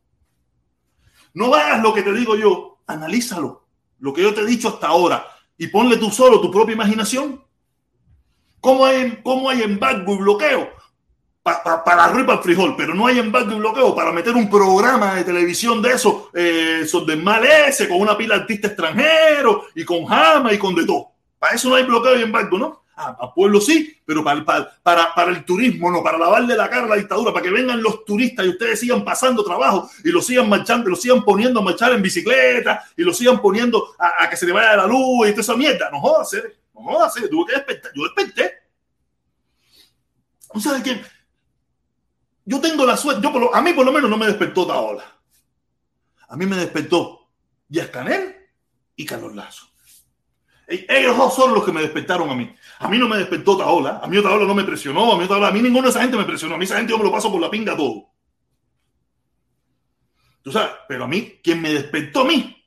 No 1.34 1.54
hagas 1.54 1.82
lo 1.82 1.94
que 1.94 2.04
te 2.04 2.14
digo 2.14 2.36
yo, 2.36 2.80
analízalo. 2.88 3.68
Lo 4.00 4.14
que 4.14 4.24
yo 4.24 4.34
te 4.34 4.42
he 4.42 4.46
dicho 4.46 4.70
hasta 4.70 4.88
ahora 4.88 5.26
y 5.58 5.68
ponle 5.68 5.98
tú 5.98 6.10
solo 6.10 6.42
tu 6.42 6.50
propia 6.50 6.74
imaginación. 6.74 7.44
¿Cómo 8.60 8.86
hay, 8.86 9.22
cómo 9.24 9.50
hay 9.50 9.62
embargo 9.62 10.14
y 10.14 10.18
bloqueo? 10.18 10.70
Para 11.44 12.04
arriba 12.04 12.28
para 12.28 12.38
el 12.38 12.44
frijol, 12.44 12.76
pero 12.78 12.94
no 12.94 13.08
hay 13.08 13.20
embargo 13.20 13.52
y 13.52 13.56
bloqueo 13.56 13.96
para 13.96 14.12
meter 14.12 14.36
un 14.36 14.50
programa 14.50 15.16
de 15.16 15.24
televisión 15.24 15.82
de 15.82 15.94
eso, 15.94 16.30
eh, 16.34 16.86
del 17.08 17.24
mal 17.24 17.44
ese, 17.44 17.88
con 17.88 18.00
una 18.00 18.16
pila 18.16 18.36
de 18.36 18.42
artistas 18.42 18.72
extranjeros 18.72 19.66
y 19.74 19.84
con 19.84 20.06
jama 20.06 20.54
y 20.54 20.60
con 20.60 20.76
de 20.76 20.86
todo. 20.86 21.12
Para 21.40 21.56
eso 21.56 21.70
no 21.70 21.76
hay 21.76 21.84
bloqueo 21.84 22.18
y 22.18 22.22
embargo, 22.22 22.58
¿no? 22.60 22.82
Ah, 22.96 23.18
a 23.20 23.34
pueblo 23.34 23.60
sí, 23.60 23.98
pero 24.06 24.24
para, 24.24 24.46
para, 24.46 25.16
para, 25.16 25.32
el 25.32 25.44
turismo 25.44 25.90
no, 25.90 26.04
para 26.04 26.20
lavarle 26.20 26.56
la 26.56 26.70
cara 26.70 26.86
a 26.86 26.90
la 26.90 26.98
dictadura, 26.98 27.34
para 27.34 27.42
que 27.44 27.50
vengan 27.50 27.82
los 27.82 28.06
turistas 28.06 28.46
y 28.46 28.50
ustedes 28.50 28.80
sigan 28.80 29.04
pasando 29.04 29.44
trabajo 29.44 29.90
y 30.04 30.10
lo 30.12 30.22
sigan 30.22 30.48
marchando, 30.48 30.90
lo 30.90 30.96
sigan 30.96 31.24
poniendo 31.24 31.62
a 31.62 31.64
marchar 31.64 31.94
en 31.94 32.02
bicicleta 32.04 32.84
y 32.96 33.02
lo 33.02 33.14
sigan 33.14 33.42
poniendo 33.42 33.96
a, 33.98 34.30
que 34.30 34.38
se 34.38 34.46
le 34.46 34.52
vaya 34.52 34.76
la 34.76 34.86
luz 34.86 35.28
y 35.28 35.32
toda 35.32 35.42
esa 35.42 35.56
mierda. 35.56 35.90
No 35.90 36.00
jodas, 36.00 36.32
no 36.76 36.82
jodas, 36.82 37.14
tuve 37.16 37.46
que 37.48 37.54
despertar. 37.54 37.92
Yo 37.96 38.04
desperté. 38.04 38.54
¿No 40.54 40.62
sabes 40.62 40.84
quién? 40.84 41.02
Yo 42.46 42.60
tengo 42.60 42.86
la 42.86 42.98
suerte, 42.98 43.22
yo 43.22 43.56
a 43.56 43.62
mí 43.62 43.74
por 43.74 43.86
lo 43.86 43.92
menos 43.92 44.10
no 44.10 44.18
me 44.18 44.26
despertó 44.28 44.66
Taola. 44.66 45.06
A 46.28 46.36
mí 46.36 46.46
me 46.46 46.56
despertó 46.56 47.30
Díaz 47.68 47.90
Canel 47.90 48.36
y 48.96 49.06
Carlos 49.06 49.36
Lazo. 49.36 49.68
Ellos 50.68 51.18
dos 51.18 51.36
son 51.36 51.54
los 51.54 51.66
que 51.66 51.74
me 51.74 51.82
despertaron 51.82 52.30
a 52.30 52.36
mí. 52.36 52.56
A 52.80 52.88
mí 52.88 52.98
no 52.98 53.08
me 53.08 53.18
despertó 53.18 53.58
Taola, 53.58 54.00
a 54.02 54.08
mí 54.08 54.22
Taola 54.22 54.46
no 54.46 54.56
me 54.56 54.64
presionó, 54.64 55.14
a 55.14 55.18
mí 55.18 55.28
Taola, 55.28 55.50
a 55.50 55.52
mí 55.52 55.62
ninguna 55.62 55.88
de 55.88 55.90
esa 55.90 56.02
gente 56.02 56.18
me 56.18 56.24
presionó, 56.24 56.56
a 56.56 56.58
mí 56.58 56.64
esa 56.64 56.78
gente 56.78 56.92
yo 56.92 56.98
me 56.98 57.04
lo 57.04 57.12
paso 57.12 57.30
por 57.30 57.42
la 57.42 57.50
pinga 57.50 57.76
todo. 57.76 58.10
Tú 60.42 60.52
sabes, 60.52 60.72
pero 60.88 61.04
a 61.04 61.08
mí, 61.08 61.40
quien 61.44 61.62
me 61.62 61.74
despertó 61.74 62.22
a 62.22 62.26
mí 62.26 62.66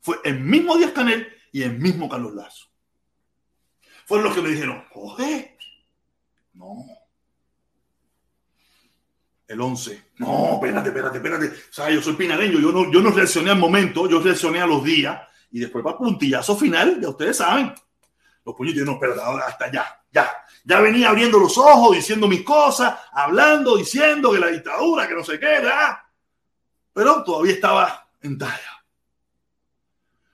fue 0.00 0.16
el 0.24 0.40
mismo 0.40 0.76
Díaz 0.76 0.92
Canel 0.92 1.26
y 1.52 1.62
el 1.62 1.78
mismo 1.78 2.08
Carlos 2.08 2.34
Lazo. 2.34 2.66
Fueron 4.06 4.26
los 4.26 4.34
que 4.34 4.42
me 4.42 4.50
dijeron, 4.50 4.84
Jorge, 4.90 5.56
no. 6.52 6.84
El 9.46 9.60
11, 9.60 10.12
no, 10.18 10.54
espérate, 10.54 10.88
espérate, 10.88 11.16
espérate. 11.18 11.46
O 11.46 11.72
sea, 11.72 11.90
yo 11.90 12.00
soy 12.00 12.14
pinareño, 12.14 12.58
yo 12.58 12.72
no, 12.72 12.90
yo 12.90 13.00
no 13.00 13.10
reaccioné 13.10 13.50
al 13.50 13.58
momento, 13.58 14.08
yo 14.08 14.20
reaccioné 14.20 14.60
a 14.60 14.66
los 14.66 14.82
días 14.82 15.20
y 15.50 15.60
después 15.60 15.84
para 15.84 15.98
puntillazo 15.98 16.56
final, 16.56 16.98
ya 17.00 17.10
ustedes 17.10 17.36
saben. 17.36 17.74
Los 18.44 18.54
puñitos, 18.54 18.84
no, 18.84 18.92
espérate, 18.92 19.20
hasta 19.46 19.70
ya, 19.70 20.04
ya. 20.10 20.30
Ya 20.64 20.80
venía 20.80 21.10
abriendo 21.10 21.38
los 21.38 21.58
ojos, 21.58 21.94
diciendo 21.94 22.26
mis 22.26 22.42
cosas, 22.42 22.98
hablando, 23.12 23.76
diciendo 23.76 24.32
que 24.32 24.38
la 24.38 24.48
dictadura, 24.48 25.06
que 25.06 25.14
no 25.14 25.22
sé 25.22 25.38
qué, 25.38 25.46
¿verdad? 25.46 25.98
Pero 26.94 27.22
todavía 27.22 27.52
estaba 27.52 28.08
en 28.22 28.38
talla. 28.38 28.84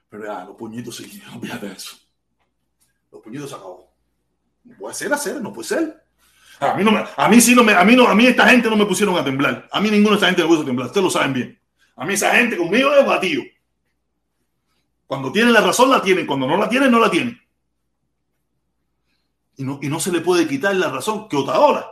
Pero 0.09 0.25
ya, 0.25 0.45
los 0.45 0.57
puñitos 0.57 0.97
sí, 0.97 1.23
olvídate 1.35 1.73
eso. 1.73 1.97
Los 3.11 3.21
puñitos 3.21 3.51
se 3.51 3.57
acabó. 3.57 3.93
No 4.65 4.77
puede 4.77 4.95
ser 4.95 5.13
hacer, 5.13 5.41
no 5.41 5.53
puede 5.53 5.69
ser. 5.69 6.05
A 6.61 6.75
mí, 6.75 6.85
no 6.85 7.05
a 7.17 7.29
mí 7.29 7.41
sí 7.41 7.55
no 7.55 7.65
me, 7.65 7.73
a 7.73 7.85
mí 7.85 7.97
no, 7.97 8.07
a 8.07 8.15
mí 8.15 8.27
esta 8.27 8.47
gente 8.49 8.69
no 8.69 8.77
me 8.77 8.85
pusieron 8.87 9.17
a 9.17 9.25
temblar. 9.25 9.69
A 9.73 9.81
mí 9.81 9.91
ninguna 9.91 10.11
de 10.11 10.17
esta 10.17 10.27
gente 10.27 10.43
me 10.43 10.49
puso 10.49 10.63
a 10.63 10.65
temblar. 10.65 10.87
Ustedes 10.89 11.05
lo 11.05 11.11
saben 11.11 11.33
bien. 11.33 11.59
A 11.97 12.05
mí 12.05 12.15
esa 12.15 12.35
gente 12.35 12.57
conmigo 12.57 12.93
es 12.95 13.07
batido. 13.07 13.43
Cuando 15.07 15.33
tienen 15.33 15.53
la 15.53 15.61
razón 15.61 15.91
la 15.91 16.03
tienen, 16.03 16.27
cuando 16.27 16.47
no 16.47 16.57
la 16.57 16.69
tienen, 16.69 16.91
no 16.91 16.99
la 16.99 17.11
tienen. 17.11 17.41
Y 19.57 19.65
no, 19.65 19.79
y 19.83 19.89
no 19.89 19.99
se 20.01 20.13
le 20.13 20.21
puede 20.21 20.47
quitar 20.47 20.75
la 20.77 20.91
razón 20.91 21.29
que 21.29 21.37
Otaola 21.37 21.87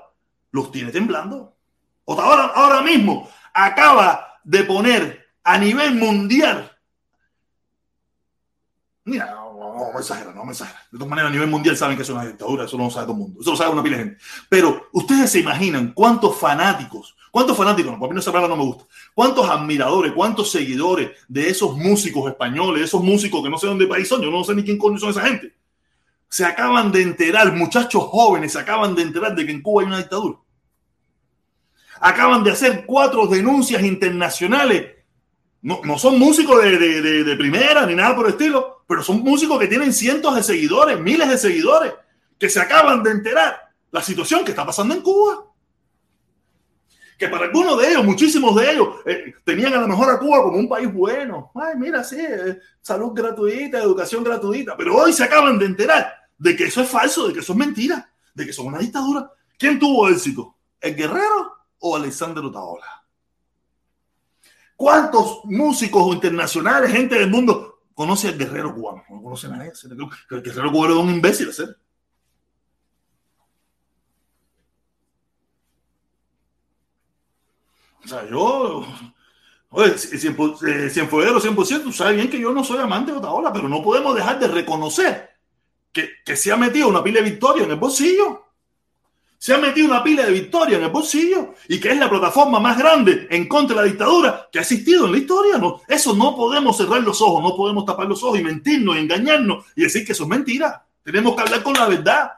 los 0.53 0.71
tiene 0.71 0.93
temblando. 0.93 1.57
Otaola 2.05 2.53
ahora 2.55 2.83
mismo 2.83 3.29
acaba 3.55 4.41
de 4.45 4.65
poner 4.65 5.27
a 5.43 5.59
nivel 5.59 5.95
mundial 5.95 6.79
Mira, 9.09 9.38
no, 9.79 9.93
me 9.93 10.01
exagera, 10.01 10.33
no 10.33 10.45
me 10.45 10.53
exagera. 10.53 10.81
De 10.91 10.99
todas 10.99 11.09
maneras, 11.09 11.31
a 11.31 11.33
nivel 11.33 11.49
mundial 11.49 11.77
saben 11.77 11.97
que 11.97 12.03
es 12.03 12.11
una 12.11 12.27
dictadura, 12.27 12.65
eso 12.65 12.77
no 12.77 12.85
lo 12.85 12.91
sabe 12.91 13.07
todo 13.07 13.15
el 13.15 13.19
mundo, 13.21 13.41
eso 13.41 13.51
lo 13.51 13.57
sabe 13.57 13.71
una 13.71 13.83
pila 13.83 13.97
de 13.97 14.05
gente. 14.05 14.19
Pero 14.49 14.89
ustedes 14.93 15.31
se 15.31 15.41
imaginan 15.41 15.93
cuántos 15.93 16.37
fanáticos, 16.37 17.17
cuántos 17.31 17.57
fanáticos, 17.57 17.93
no, 17.93 17.99
por 17.99 18.09
mí 18.09 18.15
no 18.15 18.21
esa 18.21 18.33
palabra 18.33 18.55
no 18.55 18.63
me 18.63 18.69
gusta, 18.69 18.85
cuántos 19.15 19.49
admiradores, 19.49 20.13
cuántos 20.13 20.51
seguidores 20.51 21.11
de 21.29 21.49
esos 21.49 21.77
músicos 21.77 22.31
españoles, 22.31 22.83
esos 22.83 23.03
músicos 23.03 23.43
que 23.43 23.51
no 23.51 23.59
sé 23.59 23.67
dónde 23.67 23.87
país 23.87 24.09
son, 24.09 24.21
yo 24.23 24.31
no 24.31 24.45
sé 24.45 24.55
ni 24.55 24.65
quién 24.65 24.79
son 24.99 25.11
esa 25.11 25.23
gente, 25.23 25.55
se 26.29 26.45
acaban 26.45 26.93
de 26.93 27.03
enterar, 27.03 27.53
muchachos 27.55 28.05
jóvenes 28.05 28.53
se 28.53 28.59
acaban 28.59 28.95
de 28.95 29.03
enterar 29.03 29.35
de 29.35 29.47
que 29.47 29.53
en 29.53 29.63
Cuba 29.63 29.83
hay 29.83 29.89
una 29.89 29.99
dictadura. 29.99 30.39
Acaban 32.01 32.45
de 32.45 32.53
hacer 32.53 32.85
cuatro 32.87 33.27
denuncias 33.27 33.83
internacionales 33.83 34.99
no, 35.63 35.81
no 35.85 35.99
son 35.99 36.19
músicos 36.19 36.63
de, 36.63 36.79
de, 37.25 37.37
primera 37.37 37.85
ni 37.87 37.95
nada 37.95 38.15
por 38.15 38.27
el 38.27 38.33
estilo, 38.33 38.78
pero 38.89 39.03
son 39.05 39.21
músicos 39.21 39.59
que 39.61 39.69
tienen 39.69 39.93
cientos 39.93 40.35
de 40.35 40.43
seguidores, 40.43 40.99
miles 40.99 41.29
de 41.29 41.37
seguidores, 41.37 41.93
que 42.39 42.49
se 42.49 42.59
acaban 42.59 43.03
de 43.03 43.11
enterar 43.11 43.71
la 43.91 44.03
situación 44.03 44.45
que 44.45 44.53
está 44.53 44.65
pasando 44.65 44.95
en 44.95 45.03
Cuba. 45.03 45.45
Que 47.19 47.29
para 47.29 47.45
algunos 47.45 47.79
de 47.79 47.91
ellos, 47.91 48.03
muchísimos 48.03 48.57
de 48.57 48.71
ellos, 48.71 48.89
eh, 49.05 49.35
tenían 49.45 49.75
a 49.75 49.81
lo 49.81 49.89
mejor 49.89 50.09
a 50.09 50.19
Cuba 50.19 50.43
como 50.43 50.57
un 50.57 50.69
país 50.69 50.91
bueno. 50.91 51.53
Ay, 51.55 51.75
mira, 51.77 52.03
sí, 52.03 52.17
eh, 52.19 52.59
salud 52.81 53.13
gratuita, 53.13 53.79
educación 53.79 54.25
gratuita. 54.25 54.75
Pero 54.75 54.97
hoy 54.97 55.13
se 55.13 55.25
acaban 55.25 55.59
de 55.59 55.67
enterar 55.67 56.11
de 56.39 56.57
que 56.57 56.65
eso 56.65 56.81
es 56.81 56.89
falso, 56.89 57.29
de 57.29 57.35
que 57.35 57.41
eso 57.41 57.53
es 57.53 57.59
mentira, 57.59 58.11
de 58.33 58.47
que 58.47 58.55
son 58.55 58.69
una 58.69 58.79
dictadura. 58.79 59.31
¿Quién 59.59 59.79
tuvo 59.79 60.09
éxito? 60.09 60.57
¿El 60.81 60.97
guerrero 60.97 61.53
o 61.81 61.95
Alexander 61.95 62.43
Otaola? 62.43 63.05
¿Cuántos 64.77 65.41
músicos 65.45 66.15
internacionales, 66.15 66.91
gente 66.91 67.17
del 67.17 67.29
mundo, 67.29 67.68
conoce 67.99 68.29
al 68.29 68.39
guerrero 68.39 68.73
cubano? 68.73 69.03
No 69.11 69.21
conocen 69.21 69.55
a 69.55 69.57
nadie. 69.57 69.73
El 70.31 70.43
guerrero 70.43 70.71
cubano 70.71 70.95
es 70.95 71.01
un 71.01 71.11
imbécil, 71.11 71.53
¿sí? 71.53 71.65
O 78.05 78.07
sea, 78.07 78.25
yo. 78.31 78.87
Oye, 79.71 79.99
Cienfuegero 79.99 81.41
100%, 81.41 81.83
tú 81.83 81.93
sabes 81.93 82.15
bien 82.15 82.31
que 82.31 82.39
yo 82.39 82.53
no 82.53 82.63
soy 82.63 82.79
amante 82.79 83.11
de 83.11 83.19
Otaola, 83.19 83.53
pero 83.53 83.69
no 83.69 83.83
podemos 83.83 84.15
dejar 84.15 84.39
de 84.39 84.47
reconocer 84.47 85.31
que, 85.93 86.09
que 86.25 86.37
se 86.37 86.53
ha 86.53 86.57
metido 86.57 86.87
una 86.87 87.03
pila 87.03 87.21
de 87.21 87.31
victoria 87.31 87.65
en 87.65 87.73
el 87.73 87.77
bolsillo 87.79 88.48
se 89.39 89.55
ha 89.55 89.59
metido 89.59 89.87
una 89.87 90.03
pila 90.03 90.27
de 90.27 90.33
victoria 90.33 90.79
en 90.79 90.85
el 90.85 90.91
bolsillo 90.91 91.55
y 91.69 91.79
que 91.79 91.93
es 91.93 91.97
la 91.97 92.11
plataforma 92.11 92.59
más 92.59 92.77
grande 92.77 93.29
en 93.31 93.47
contra 93.47 93.77
de 93.77 93.83
la 93.83 93.89
dictadura 93.89 94.49
que 94.51 94.59
ha 94.59 94.63
existido 94.63 95.07
en 95.07 95.13
la 95.13 95.19
historia. 95.19 95.59
No, 95.59 95.81
eso 95.87 96.15
no 96.17 96.35
podemos 96.35 96.77
cerrar 96.77 97.03
los 97.03 97.23
ojos, 97.23 97.41
no 97.41 97.55
podemos 97.57 97.85
tapar 97.85 98.09
los 98.09 98.23
ojos 98.25 98.41
y 98.41 98.43
mentirnos, 98.43 98.97
y 98.97 98.99
engañarnos 98.99 99.65
y 99.77 99.83
decir 99.83 100.05
que 100.05 100.13
eso 100.13 100.25
es 100.25 100.29
mentira. 100.29 100.85
Tenemos 101.05 101.37
que 101.37 101.43
hablar 101.43 101.63
con 101.63 101.75
la 101.75 101.87
verdad. 101.87 102.33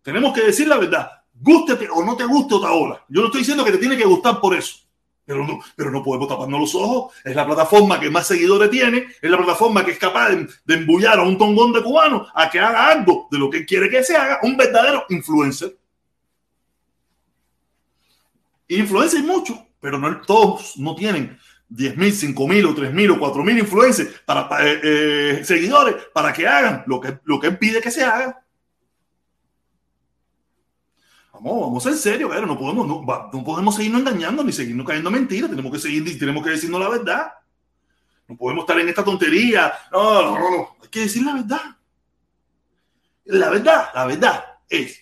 Tenemos 0.00 0.32
que 0.32 0.42
decir 0.42 0.68
la 0.68 0.76
verdad. 0.76 1.10
Gústete 1.34 1.88
o 1.90 2.04
no 2.04 2.16
te 2.16 2.24
guste 2.24 2.54
otra 2.54 2.70
hora. 2.70 3.04
Yo 3.08 3.20
no 3.20 3.26
estoy 3.26 3.40
diciendo 3.40 3.64
que 3.64 3.72
te 3.72 3.78
tiene 3.78 3.96
que 3.96 4.04
gustar 4.04 4.40
por 4.40 4.54
eso. 4.54 4.78
Pero 5.24 5.44
no, 5.44 5.58
pero 5.76 5.90
no 5.90 6.02
podemos 6.02 6.28
taparnos 6.28 6.60
los 6.60 6.74
ojos. 6.76 7.14
Es 7.24 7.34
la 7.34 7.44
plataforma 7.44 7.98
que 8.00 8.10
más 8.10 8.28
seguidores 8.28 8.70
tiene. 8.70 9.08
Es 9.20 9.30
la 9.30 9.36
plataforma 9.36 9.84
que 9.84 9.90
es 9.90 9.98
capaz 9.98 10.30
de, 10.30 10.48
de 10.64 10.74
embullar 10.74 11.18
a 11.18 11.22
un 11.22 11.36
tongón 11.36 11.72
de 11.72 11.82
cubano 11.82 12.26
a 12.32 12.48
que 12.48 12.60
haga 12.60 12.88
algo 12.88 13.28
de 13.30 13.38
lo 13.38 13.50
que 13.50 13.66
quiere 13.66 13.90
que 13.90 14.04
se 14.04 14.16
haga. 14.16 14.38
Un 14.44 14.56
verdadero 14.56 15.04
influencer. 15.10 15.77
Influencers 18.68 19.24
mucho, 19.24 19.66
pero 19.80 19.98
no 19.98 20.20
todos 20.20 20.76
no 20.76 20.94
tienen 20.94 21.38
10.000, 21.70 22.34
5.000 22.34 22.66
o 22.66 22.74
3.000 22.74 23.10
o 23.10 23.34
4.000 23.34 23.58
influencers 23.60 24.20
para, 24.24 24.48
eh, 24.66 24.80
eh, 24.82 25.44
seguidores 25.44 25.96
para 26.12 26.32
que 26.32 26.46
hagan 26.46 26.84
lo 26.86 27.00
que, 27.00 27.18
lo 27.24 27.40
que 27.40 27.52
pide 27.52 27.80
que 27.80 27.90
se 27.90 28.04
haga. 28.04 28.42
Vamos, 31.32 31.60
vamos 31.60 31.86
en 31.86 31.96
serio, 31.96 32.28
pero 32.28 32.46
no 32.46 32.58
podemos, 32.58 32.86
no, 32.86 33.04
no 33.32 33.44
podemos 33.44 33.76
seguirnos 33.76 34.00
engañando 34.00 34.42
ni 34.42 34.52
seguirnos 34.52 34.86
cayendo 34.86 35.10
mentiras. 35.10 35.50
Tenemos 35.50 35.70
que 35.70 35.78
seguir, 35.78 36.18
tenemos 36.18 36.42
que 36.42 36.50
decirnos 36.50 36.80
la 36.80 36.88
verdad. 36.88 37.32
No 38.26 38.36
podemos 38.36 38.62
estar 38.62 38.78
en 38.80 38.88
esta 38.88 39.04
tontería. 39.04 39.72
No, 39.92 40.22
no, 40.22 40.38
no, 40.38 40.50
no. 40.50 40.76
Hay 40.82 40.88
que 40.88 41.00
decir 41.00 41.22
la 41.22 41.34
verdad. 41.34 41.60
La 43.24 43.50
verdad, 43.50 43.88
la 43.94 44.06
verdad 44.06 44.44
es 44.68 45.00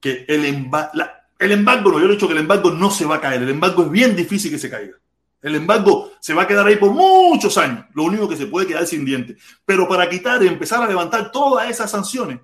que 0.00 0.24
el, 0.28 0.68
la, 0.92 1.17
el 1.38 1.52
embargo, 1.52 1.92
no, 1.92 2.00
yo 2.00 2.06
he 2.06 2.12
dicho 2.12 2.26
que 2.26 2.32
el 2.32 2.40
embargo 2.40 2.70
no 2.70 2.90
se 2.90 3.04
va 3.04 3.16
a 3.16 3.20
caer. 3.20 3.42
El 3.42 3.50
embargo 3.50 3.84
es 3.84 3.90
bien 3.90 4.16
difícil 4.16 4.50
que 4.50 4.58
se 4.58 4.68
caiga. 4.68 4.96
El 5.40 5.54
embargo 5.54 6.12
se 6.20 6.34
va 6.34 6.42
a 6.42 6.46
quedar 6.48 6.66
ahí 6.66 6.76
por 6.76 6.90
muchos 6.90 7.56
años. 7.58 7.84
Lo 7.94 8.04
único 8.04 8.28
que 8.28 8.36
se 8.36 8.46
puede 8.46 8.66
quedar 8.66 8.86
sin 8.86 9.04
dientes. 9.04 9.40
Pero 9.64 9.88
para 9.88 10.08
quitar 10.08 10.42
y 10.42 10.48
empezar 10.48 10.82
a 10.82 10.88
levantar 10.88 11.30
todas 11.30 11.70
esas 11.70 11.90
sanciones, 11.90 12.40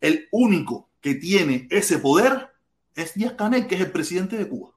el 0.00 0.28
único 0.30 0.88
que 1.00 1.16
tiene 1.16 1.66
ese 1.70 1.98
poder 1.98 2.50
es 2.94 3.14
Díaz 3.14 3.32
Canel, 3.32 3.66
que 3.66 3.74
es 3.74 3.80
el 3.80 3.90
presidente 3.90 4.36
de 4.36 4.48
Cuba. 4.48 4.70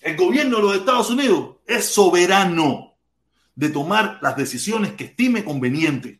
El 0.00 0.16
gobierno 0.16 0.56
de 0.56 0.62
los 0.62 0.76
Estados 0.76 1.10
Unidos 1.10 1.56
es 1.66 1.84
soberano 1.84 2.94
de 3.54 3.68
tomar 3.68 4.18
las 4.22 4.36
decisiones 4.36 4.92
que 4.94 5.04
estime 5.04 5.44
conveniente. 5.44 6.19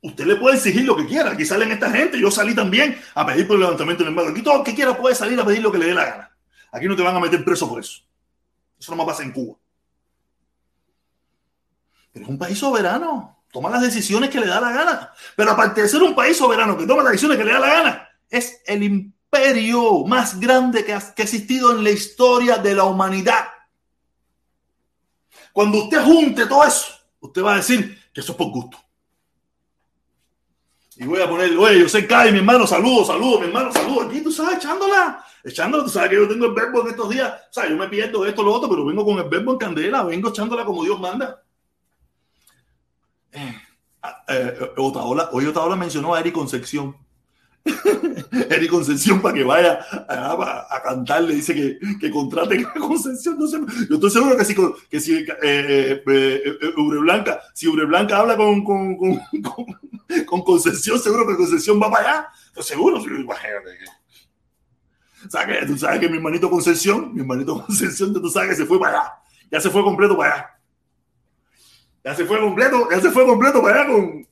Usted 0.00 0.26
le 0.26 0.36
puede 0.36 0.56
exigir 0.56 0.84
lo 0.84 0.96
que 0.96 1.06
quiera. 1.06 1.32
Aquí 1.32 1.44
salen 1.44 1.72
esta 1.72 1.90
gente. 1.90 2.20
Yo 2.20 2.30
salí 2.30 2.54
también 2.54 3.00
a 3.14 3.26
pedir 3.26 3.46
por 3.46 3.56
el 3.56 3.62
levantamiento 3.62 4.04
del 4.04 4.10
embargo. 4.10 4.30
Aquí 4.30 4.42
todo 4.42 4.58
el 4.58 4.64
que 4.64 4.74
quiera 4.74 4.96
puede 4.96 5.14
salir 5.14 5.38
a 5.40 5.44
pedir 5.44 5.60
lo 5.60 5.72
que 5.72 5.78
le 5.78 5.86
dé 5.86 5.94
la 5.94 6.04
gana. 6.04 6.36
Aquí 6.70 6.86
no 6.86 6.94
te 6.94 7.02
van 7.02 7.16
a 7.16 7.20
meter 7.20 7.44
preso 7.44 7.68
por 7.68 7.80
eso. 7.80 8.02
Eso 8.78 8.92
no 8.92 8.96
más 8.96 9.06
pasa 9.06 9.24
en 9.24 9.32
Cuba. 9.32 9.56
Pero 12.12 12.24
es 12.24 12.30
un 12.30 12.38
país 12.38 12.58
soberano. 12.58 13.42
Toma 13.50 13.70
las 13.70 13.82
decisiones 13.82 14.30
que 14.30 14.38
le 14.38 14.46
da 14.46 14.60
la 14.60 14.70
gana. 14.70 15.12
Pero 15.34 15.50
aparte 15.50 15.82
de 15.82 15.88
ser 15.88 16.02
un 16.02 16.14
país 16.14 16.36
soberano 16.36 16.76
que 16.76 16.86
toma 16.86 17.02
las 17.02 17.12
decisiones 17.12 17.38
que 17.38 17.44
le 17.44 17.52
da 17.52 17.58
la 17.58 17.68
gana, 17.68 18.08
es 18.30 18.62
el 18.66 18.82
imperio 18.82 20.04
más 20.04 20.38
grande 20.38 20.84
que 20.84 20.92
ha, 20.92 21.14
que 21.14 21.22
ha 21.22 21.24
existido 21.24 21.72
en 21.72 21.82
la 21.82 21.90
historia 21.90 22.58
de 22.58 22.74
la 22.74 22.84
humanidad. 22.84 23.48
Cuando 25.52 25.84
usted 25.84 26.04
junte 26.04 26.46
todo 26.46 26.64
eso, 26.64 26.86
usted 27.20 27.42
va 27.42 27.54
a 27.54 27.56
decir 27.56 27.98
que 28.12 28.20
eso 28.20 28.32
es 28.32 28.38
por 28.38 28.50
gusto. 28.50 28.78
Y 31.00 31.06
voy 31.06 31.20
a 31.22 31.28
poner, 31.28 31.56
oye, 31.56 31.78
yo 31.78 31.88
sé 31.88 32.08
Kai, 32.08 32.32
mi 32.32 32.38
hermano, 32.38 32.66
saludos, 32.66 33.06
saludos, 33.06 33.40
mi 33.40 33.46
hermano, 33.46 33.72
saludos. 33.72 34.06
Aquí 34.06 34.20
tú 34.20 34.32
sabes, 34.32 34.58
echándola, 34.58 35.24
echándola. 35.44 35.84
Tú 35.84 35.90
sabes 35.90 36.10
que 36.10 36.16
yo 36.16 36.28
tengo 36.28 36.46
el 36.46 36.54
verbo 36.54 36.80
en 36.80 36.88
estos 36.88 37.08
días. 37.08 37.32
O 37.32 37.52
sea, 37.52 37.68
yo 37.68 37.76
me 37.76 37.86
pierdo 37.86 38.26
esto, 38.26 38.42
lo 38.42 38.52
otro, 38.52 38.68
pero 38.68 38.84
vengo 38.84 39.04
con 39.04 39.16
el 39.18 39.28
verbo 39.28 39.52
en 39.52 39.58
candela, 39.58 40.02
vengo 40.02 40.30
echándola 40.30 40.64
como 40.64 40.82
Dios 40.82 40.98
manda. 40.98 41.40
Eh, 43.30 43.54
eh, 44.26 44.58
Otaola, 44.76 45.28
hoy 45.32 45.46
Otaola 45.46 45.76
mencionó 45.76 46.14
a 46.14 46.20
Eric 46.20 46.34
Concepción. 46.34 46.96
Eric 48.50 48.70
Concepción 48.70 49.20
para 49.20 49.34
que 49.34 49.44
vaya 49.44 49.78
a, 50.08 50.66
a, 50.70 50.82
cantar, 50.82 51.22
le 51.22 51.34
dice 51.34 51.54
que, 51.54 51.78
que 51.98 52.10
contraten 52.10 52.66
a 52.66 52.72
Concepción. 52.74 53.38
Yo 53.88 53.94
estoy 53.94 54.10
seguro 54.10 54.36
que 54.36 54.44
si, 54.44 54.54
que 54.90 55.00
si 55.00 55.14
eh, 55.16 55.26
eh, 55.42 56.02
eh, 56.06 56.72
Ubre 56.76 56.98
Blanca, 56.98 57.40
si 57.54 57.68
habla 57.68 58.36
con, 58.36 58.64
con, 58.64 58.96
con, 58.96 59.20
con, 60.26 60.42
Concepción, 60.42 60.98
seguro 60.98 61.26
que 61.26 61.36
Concepción 61.36 61.80
va 61.80 61.90
para 61.90 62.08
allá. 62.08 62.28
Estoy 62.48 62.64
seguro, 62.64 62.98
imagínate. 62.98 63.70
O 65.24 65.66
tú 65.66 65.76
sabes 65.76 66.00
que 66.00 66.08
mi 66.08 66.16
hermanito 66.16 66.50
Concepción, 66.50 67.12
mi 67.14 67.20
hermanito 67.20 67.64
Concepción, 67.64 68.12
tú 68.14 68.28
sabes 68.28 68.50
que 68.50 68.56
se 68.56 68.66
fue 68.66 68.78
para 68.78 69.00
allá. 69.00 69.12
Ya 69.50 69.60
se 69.60 69.70
fue 69.70 69.82
completo 69.82 70.16
para 70.16 70.34
allá. 70.34 70.58
Ya 72.04 72.14
se 72.14 72.24
fue 72.24 72.40
completo, 72.40 72.88
ya 72.90 73.00
se 73.00 73.10
fue 73.10 73.26
completo 73.26 73.60
para 73.60 73.82
allá 73.82 73.92
con, 73.92 74.26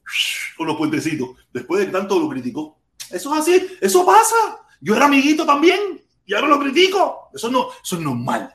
con 0.57 0.67
los 0.67 0.77
puentecitos. 0.77 1.31
Después 1.53 1.85
de 1.85 1.93
tanto 1.93 2.19
lo 2.19 2.29
criticó. 2.29 2.79
Eso 3.11 3.35
es 3.35 3.41
así, 3.41 3.67
eso 3.81 4.05
pasa. 4.05 4.35
Yo 4.81 4.95
era 4.95 5.07
amiguito 5.07 5.47
también 5.47 6.03
y 6.25 6.35
ahora 6.35 6.49
lo 6.49 6.61
critico. 6.61 7.31
Eso 7.35 7.51
no, 7.51 7.69
eso 7.83 7.97
es 7.97 8.03
normal. 8.03 8.55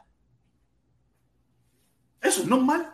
Eso 2.21 2.41
es 2.41 2.47
normal. 2.47 2.93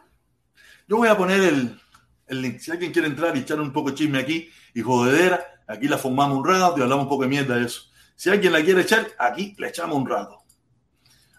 Yo 0.87 0.97
voy 0.97 1.09
a 1.09 1.17
poner 1.17 1.41
el, 1.41 1.79
el 2.27 2.41
link. 2.41 2.59
Si 2.59 2.71
alguien 2.71 2.91
quiere 2.91 3.07
entrar 3.07 3.35
y 3.35 3.41
echar 3.41 3.59
un 3.59 3.73
poco 3.73 3.89
de 3.89 3.95
chisme 3.95 4.19
aquí 4.19 4.49
y 4.73 4.81
jodedera, 4.81 5.43
aquí 5.67 5.87
la 5.87 5.97
formamos 5.97 6.37
un 6.37 6.45
rato 6.45 6.75
y 6.77 6.81
hablamos 6.81 7.03
un 7.03 7.09
poco 7.09 7.23
de 7.23 7.29
mierda 7.29 7.55
de 7.55 7.65
eso. 7.65 7.81
Si 8.15 8.29
alguien 8.29 8.53
la 8.53 8.63
quiere 8.63 8.81
echar, 8.81 9.07
aquí 9.19 9.53
le 9.57 9.67
echamos 9.67 9.97
un 9.97 10.07
rato. 10.07 10.43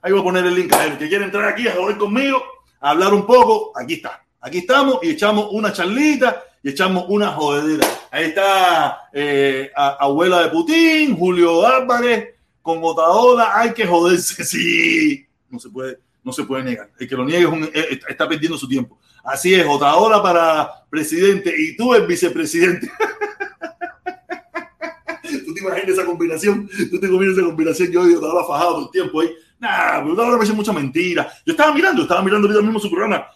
Ahí 0.03 0.13
voy 0.13 0.21
a 0.21 0.25
poner 0.25 0.47
el 0.47 0.55
link. 0.55 0.73
A 0.73 0.85
el 0.85 0.99
que 0.99 1.09
quiere 1.09 1.25
entrar 1.25 1.45
aquí 1.45 1.67
a 1.67 1.75
joder 1.75 1.97
conmigo, 1.97 2.41
a 2.81 2.91
hablar 2.91 3.15
un 3.15 3.27
poco, 3.27 3.73
aquí 3.77 3.95
está. 3.95 4.25
Aquí 4.41 4.59
estamos 4.59 4.99
y 5.03 5.11
echamos 5.11 5.49
una 5.51 5.73
charlita 5.73 6.45
y 6.63 6.71
echamos 6.71 7.07
una 7.09 7.33
jodedera. 7.33 7.87
Ahí 8.11 8.27
está 8.27 9.09
eh, 9.13 9.71
abuela 9.75 10.43
de 10.43 10.49
Putin, 10.49 11.17
Julio 11.17 11.67
Álvarez, 11.67 12.35
con 12.63 12.79
Otaola. 12.83 13.53
Hay 13.55 13.73
que 13.73 13.87
joderse, 13.87 14.45
sí. 14.47 15.27
No 15.51 15.59
se 15.59 15.69
puede, 15.71 15.99
no 16.23 16.33
se 16.33 16.45
puede 16.45 16.65
negar. 16.65 16.91
El 16.99 17.09
que 17.09 17.17
lo 17.17 17.25
niegue 17.25 17.47
eh, 17.75 18.01
está 18.09 18.29
perdiendo 18.29 18.57
su 18.57 18.69
tiempo. 18.69 18.99
Así 19.25 19.55
es, 19.55 19.67
Otaola 19.67 20.23
para 20.23 20.87
presidente 20.89 21.55
y 21.57 21.77
tú 21.77 21.95
el 21.95 22.07
vicepresidente. 22.07 22.91
¿Tú 25.45 25.55
te 25.55 25.61
imaginas 25.61 25.89
esa 25.99 26.07
combinación? 26.07 26.69
¿Tú 26.91 26.99
te 26.99 27.07
imaginas 27.07 27.37
esa 27.37 27.47
combinación? 27.47 27.91
Yo 27.91 28.03
odio 28.03 28.19
Otaola 28.19 28.47
fajado 28.47 28.73
todo 28.73 28.85
el 28.87 28.91
tiempo 28.91 29.21
ahí. 29.21 29.35
Nah, 29.59 30.01
pero 30.01 30.13
Otaola 30.15 30.37
me 30.39 30.45
hace 30.45 30.53
mucha 30.53 30.73
mentira. 30.73 31.31
Yo 31.45 31.53
estaba 31.53 31.75
mirando, 31.75 32.03
estaba 32.03 32.23
mirando 32.23 32.47
ahorita 32.47 32.65
mismo 32.65 32.79
su 32.79 32.91
programa 32.91 33.27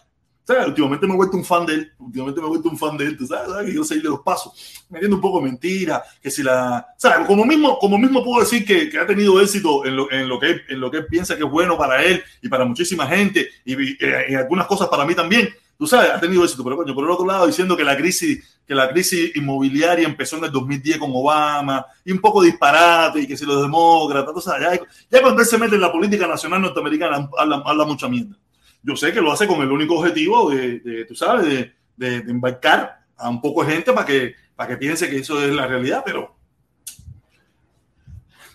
¿Sabes? 0.45 0.67
Últimamente 0.67 1.07
me 1.07 1.13
he 1.13 1.17
vuelto 1.17 1.37
un 1.37 1.45
fan 1.45 1.65
de 1.65 1.73
él. 1.73 1.91
Últimamente 1.97 2.41
me 2.41 2.47
he 2.47 2.49
vuelto 2.49 2.69
un 2.69 2.77
fan 2.77 2.97
de 2.97 3.05
él. 3.05 3.17
¿tú 3.17 3.25
sabes? 3.25 3.49
¿sabes? 3.49 3.65
Que 3.65 3.75
yo 3.75 3.83
seguirle 3.83 4.09
los 4.09 4.19
pasos. 4.21 4.83
Metiendo 4.89 5.15
un 5.15 5.21
poco 5.21 5.39
de 5.39 5.45
mentira. 5.45 6.03
Que 6.21 6.29
si 6.29 6.43
la. 6.43 6.85
¿Sabes? 6.97 7.25
Como 7.25 7.45
mismo, 7.45 7.77
como 7.79 7.97
mismo 7.97 8.23
puedo 8.23 8.41
decir 8.41 8.65
que, 8.65 8.89
que 8.89 8.99
ha 8.99 9.07
tenido 9.07 9.39
éxito 9.41 9.85
en 9.85 9.95
lo, 9.95 10.11
en, 10.11 10.27
lo 10.27 10.39
que, 10.39 10.61
en 10.67 10.81
lo 10.81 10.91
que 10.91 10.97
él 10.97 11.05
piensa 11.07 11.37
que 11.37 11.43
es 11.43 11.49
bueno 11.49 11.77
para 11.77 12.03
él 12.03 12.21
y 12.41 12.49
para 12.49 12.65
muchísima 12.65 13.07
gente. 13.07 13.47
Y, 13.63 13.73
eh, 13.73 14.25
en 14.27 14.35
algunas 14.37 14.67
cosas 14.67 14.89
para 14.89 15.05
mí 15.05 15.15
también. 15.15 15.49
Tú 15.77 15.87
sabes, 15.87 16.11
ha 16.11 16.19
tenido 16.19 16.43
éxito. 16.43 16.63
Pero 16.63 16.75
coño, 16.75 16.93
por 16.93 17.05
el 17.05 17.11
otro 17.11 17.25
lado, 17.25 17.47
diciendo 17.47 17.77
que 17.77 17.85
la 17.85 17.95
crisis, 17.95 18.59
que 18.67 18.75
la 18.75 18.89
crisis 18.89 19.33
inmobiliaria 19.37 20.05
empezó 20.05 20.37
en 20.37 20.43
el 20.43 20.51
2010 20.51 20.97
con 20.97 21.11
Obama. 21.13 21.85
Y 22.03 22.11
un 22.11 22.19
poco 22.19 22.43
disparate. 22.43 23.21
Y 23.21 23.27
que 23.27 23.37
si 23.37 23.45
los 23.45 23.61
demócratas. 23.61 24.33
¿tú 24.33 24.41
sabes? 24.41 24.61
Ya, 24.61 24.85
ya 25.09 25.21
cuando 25.21 25.41
él 25.41 25.47
se 25.47 25.57
mete 25.57 25.75
en 25.75 25.81
la 25.81 25.91
política 25.91 26.27
nacional 26.27 26.61
norteamericana, 26.61 27.29
habla, 27.37 27.63
habla 27.65 27.85
mucha 27.85 28.09
mierda 28.09 28.35
yo 28.83 28.95
sé 28.95 29.13
que 29.13 29.21
lo 29.21 29.31
hace 29.31 29.47
con 29.47 29.61
el 29.61 29.71
único 29.71 29.97
objetivo 29.97 30.49
de, 30.49 31.05
tú 31.07 31.15
sabes, 31.15 31.45
de, 31.45 31.73
de, 31.95 32.29
embarcar 32.29 32.99
a 33.17 33.29
un 33.29 33.41
poco 33.41 33.63
de 33.63 33.73
gente 33.73 33.93
para 33.93 34.05
que, 34.05 34.35
para 34.55 34.69
que 34.69 34.77
piense 34.77 35.09
que 35.09 35.17
eso 35.17 35.41
es 35.41 35.53
la 35.53 35.65
realidad, 35.65 36.03
pero 36.05 36.35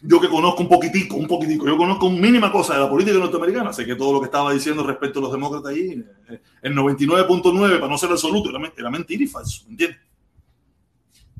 yo 0.02 0.20
que 0.20 0.28
conozco 0.28 0.62
un 0.62 0.68
poquitico, 0.68 1.16
un 1.16 1.26
poquitico, 1.26 1.66
yo 1.66 1.76
conozco 1.76 2.06
un 2.06 2.20
mínima 2.20 2.52
cosa 2.52 2.74
de 2.74 2.80
la 2.80 2.90
política 2.90 3.18
norteamericana, 3.18 3.72
sé 3.72 3.84
que 3.84 3.96
todo 3.96 4.12
lo 4.12 4.20
que 4.20 4.26
estaba 4.26 4.52
diciendo 4.52 4.86
respecto 4.86 5.18
a 5.18 5.22
los 5.22 5.32
demócratas 5.32 5.72
ahí, 5.72 6.04
eh, 6.28 6.40
el 6.62 6.74
99.9, 6.74 7.78
para 7.78 7.88
no 7.88 7.98
ser 7.98 8.10
absoluto, 8.10 8.50
era, 8.76 8.90
mentira 8.90 9.24
y 9.24 9.26
falso, 9.26 9.64
¿entiendes? 9.68 9.98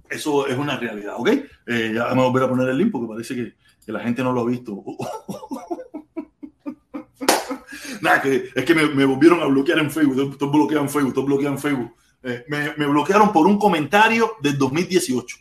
Eso 0.09 0.47
es 0.47 0.57
una 0.57 0.79
realidad, 0.79 1.15
¿ok? 1.19 1.29
Eh, 1.67 1.93
ya 1.95 2.05
a 2.05 2.15
volver 2.15 2.45
a 2.45 2.49
poner 2.49 2.69
el 2.71 2.79
link 2.79 2.91
porque 2.91 3.07
parece 3.07 3.35
que, 3.35 3.55
que 3.85 3.93
la 3.93 4.01
gente 4.01 4.23
no 4.23 4.33
lo 4.33 4.41
ha 4.41 4.47
visto. 4.47 4.83
Nada, 8.01 8.23
es 8.25 8.65
que 8.65 8.75
me, 8.75 9.05
volvieron 9.05 9.41
a 9.41 9.47
bloquear 9.47 9.79
en 9.79 9.91
Facebook. 9.91 10.33
Estoy 10.33 10.49
bloqueado 10.49 10.85
en 10.85 10.91
Facebook, 10.91 11.09
estoy 11.09 11.25
bloqueado 11.25 11.55
en 11.55 11.61
Facebook. 11.61 11.95
Eh, 12.23 12.45
me, 12.49 12.87
bloquearon 12.87 13.33
por 13.33 13.47
un 13.47 13.59
comentario 13.59 14.37
del 14.41 14.59
2018. 14.59 15.37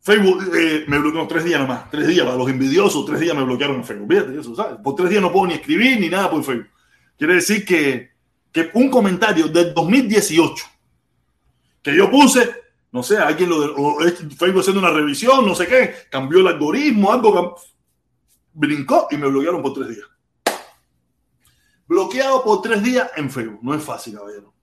Facebook 0.00 0.54
eh, 0.54 0.84
me 0.86 0.98
bloqueó 0.98 1.26
tres 1.26 1.44
días 1.44 1.60
nomás, 1.60 1.90
tres 1.90 2.06
días 2.06 2.26
para 2.26 2.36
los 2.36 2.50
envidiosos, 2.50 3.06
tres 3.06 3.20
días 3.20 3.34
me 3.34 3.42
bloquearon 3.42 3.76
en 3.76 3.84
Facebook. 3.84 4.08
Fíjate 4.10 4.38
eso, 4.38 4.54
¿sabes? 4.54 4.78
Por 4.84 4.94
tres 4.94 5.08
días 5.08 5.22
no 5.22 5.32
puedo 5.32 5.46
ni 5.46 5.54
escribir 5.54 5.98
ni 5.98 6.10
nada 6.10 6.30
por 6.30 6.44
Facebook. 6.44 6.68
Quiere 7.16 7.34
decir 7.34 7.64
que, 7.64 8.10
que 8.52 8.70
un 8.74 8.90
comentario 8.90 9.48
del 9.48 9.72
2018 9.72 10.66
que 11.84 11.94
yo 11.94 12.10
puse, 12.10 12.50
no 12.92 13.02
sé, 13.02 13.18
alguien 13.18 13.50
lo 13.50 13.74
o 13.76 14.00
Facebook 14.00 14.60
haciendo 14.60 14.80
una 14.80 14.90
revisión, 14.90 15.46
no 15.46 15.54
sé 15.54 15.66
qué, 15.66 15.94
cambió 16.10 16.40
el 16.40 16.48
algoritmo, 16.48 17.12
algo 17.12 17.56
brincó 18.54 19.08
y 19.10 19.18
me 19.18 19.28
bloquearon 19.28 19.60
por 19.60 19.74
tres 19.74 19.88
días. 19.88 20.06
Bloqueado 21.86 22.42
por 22.42 22.62
tres 22.62 22.82
días 22.82 23.10
en 23.16 23.30
Facebook. 23.30 23.60
No 23.62 23.74
es 23.74 23.82
fácil, 23.82 24.14
caballero. 24.14 24.54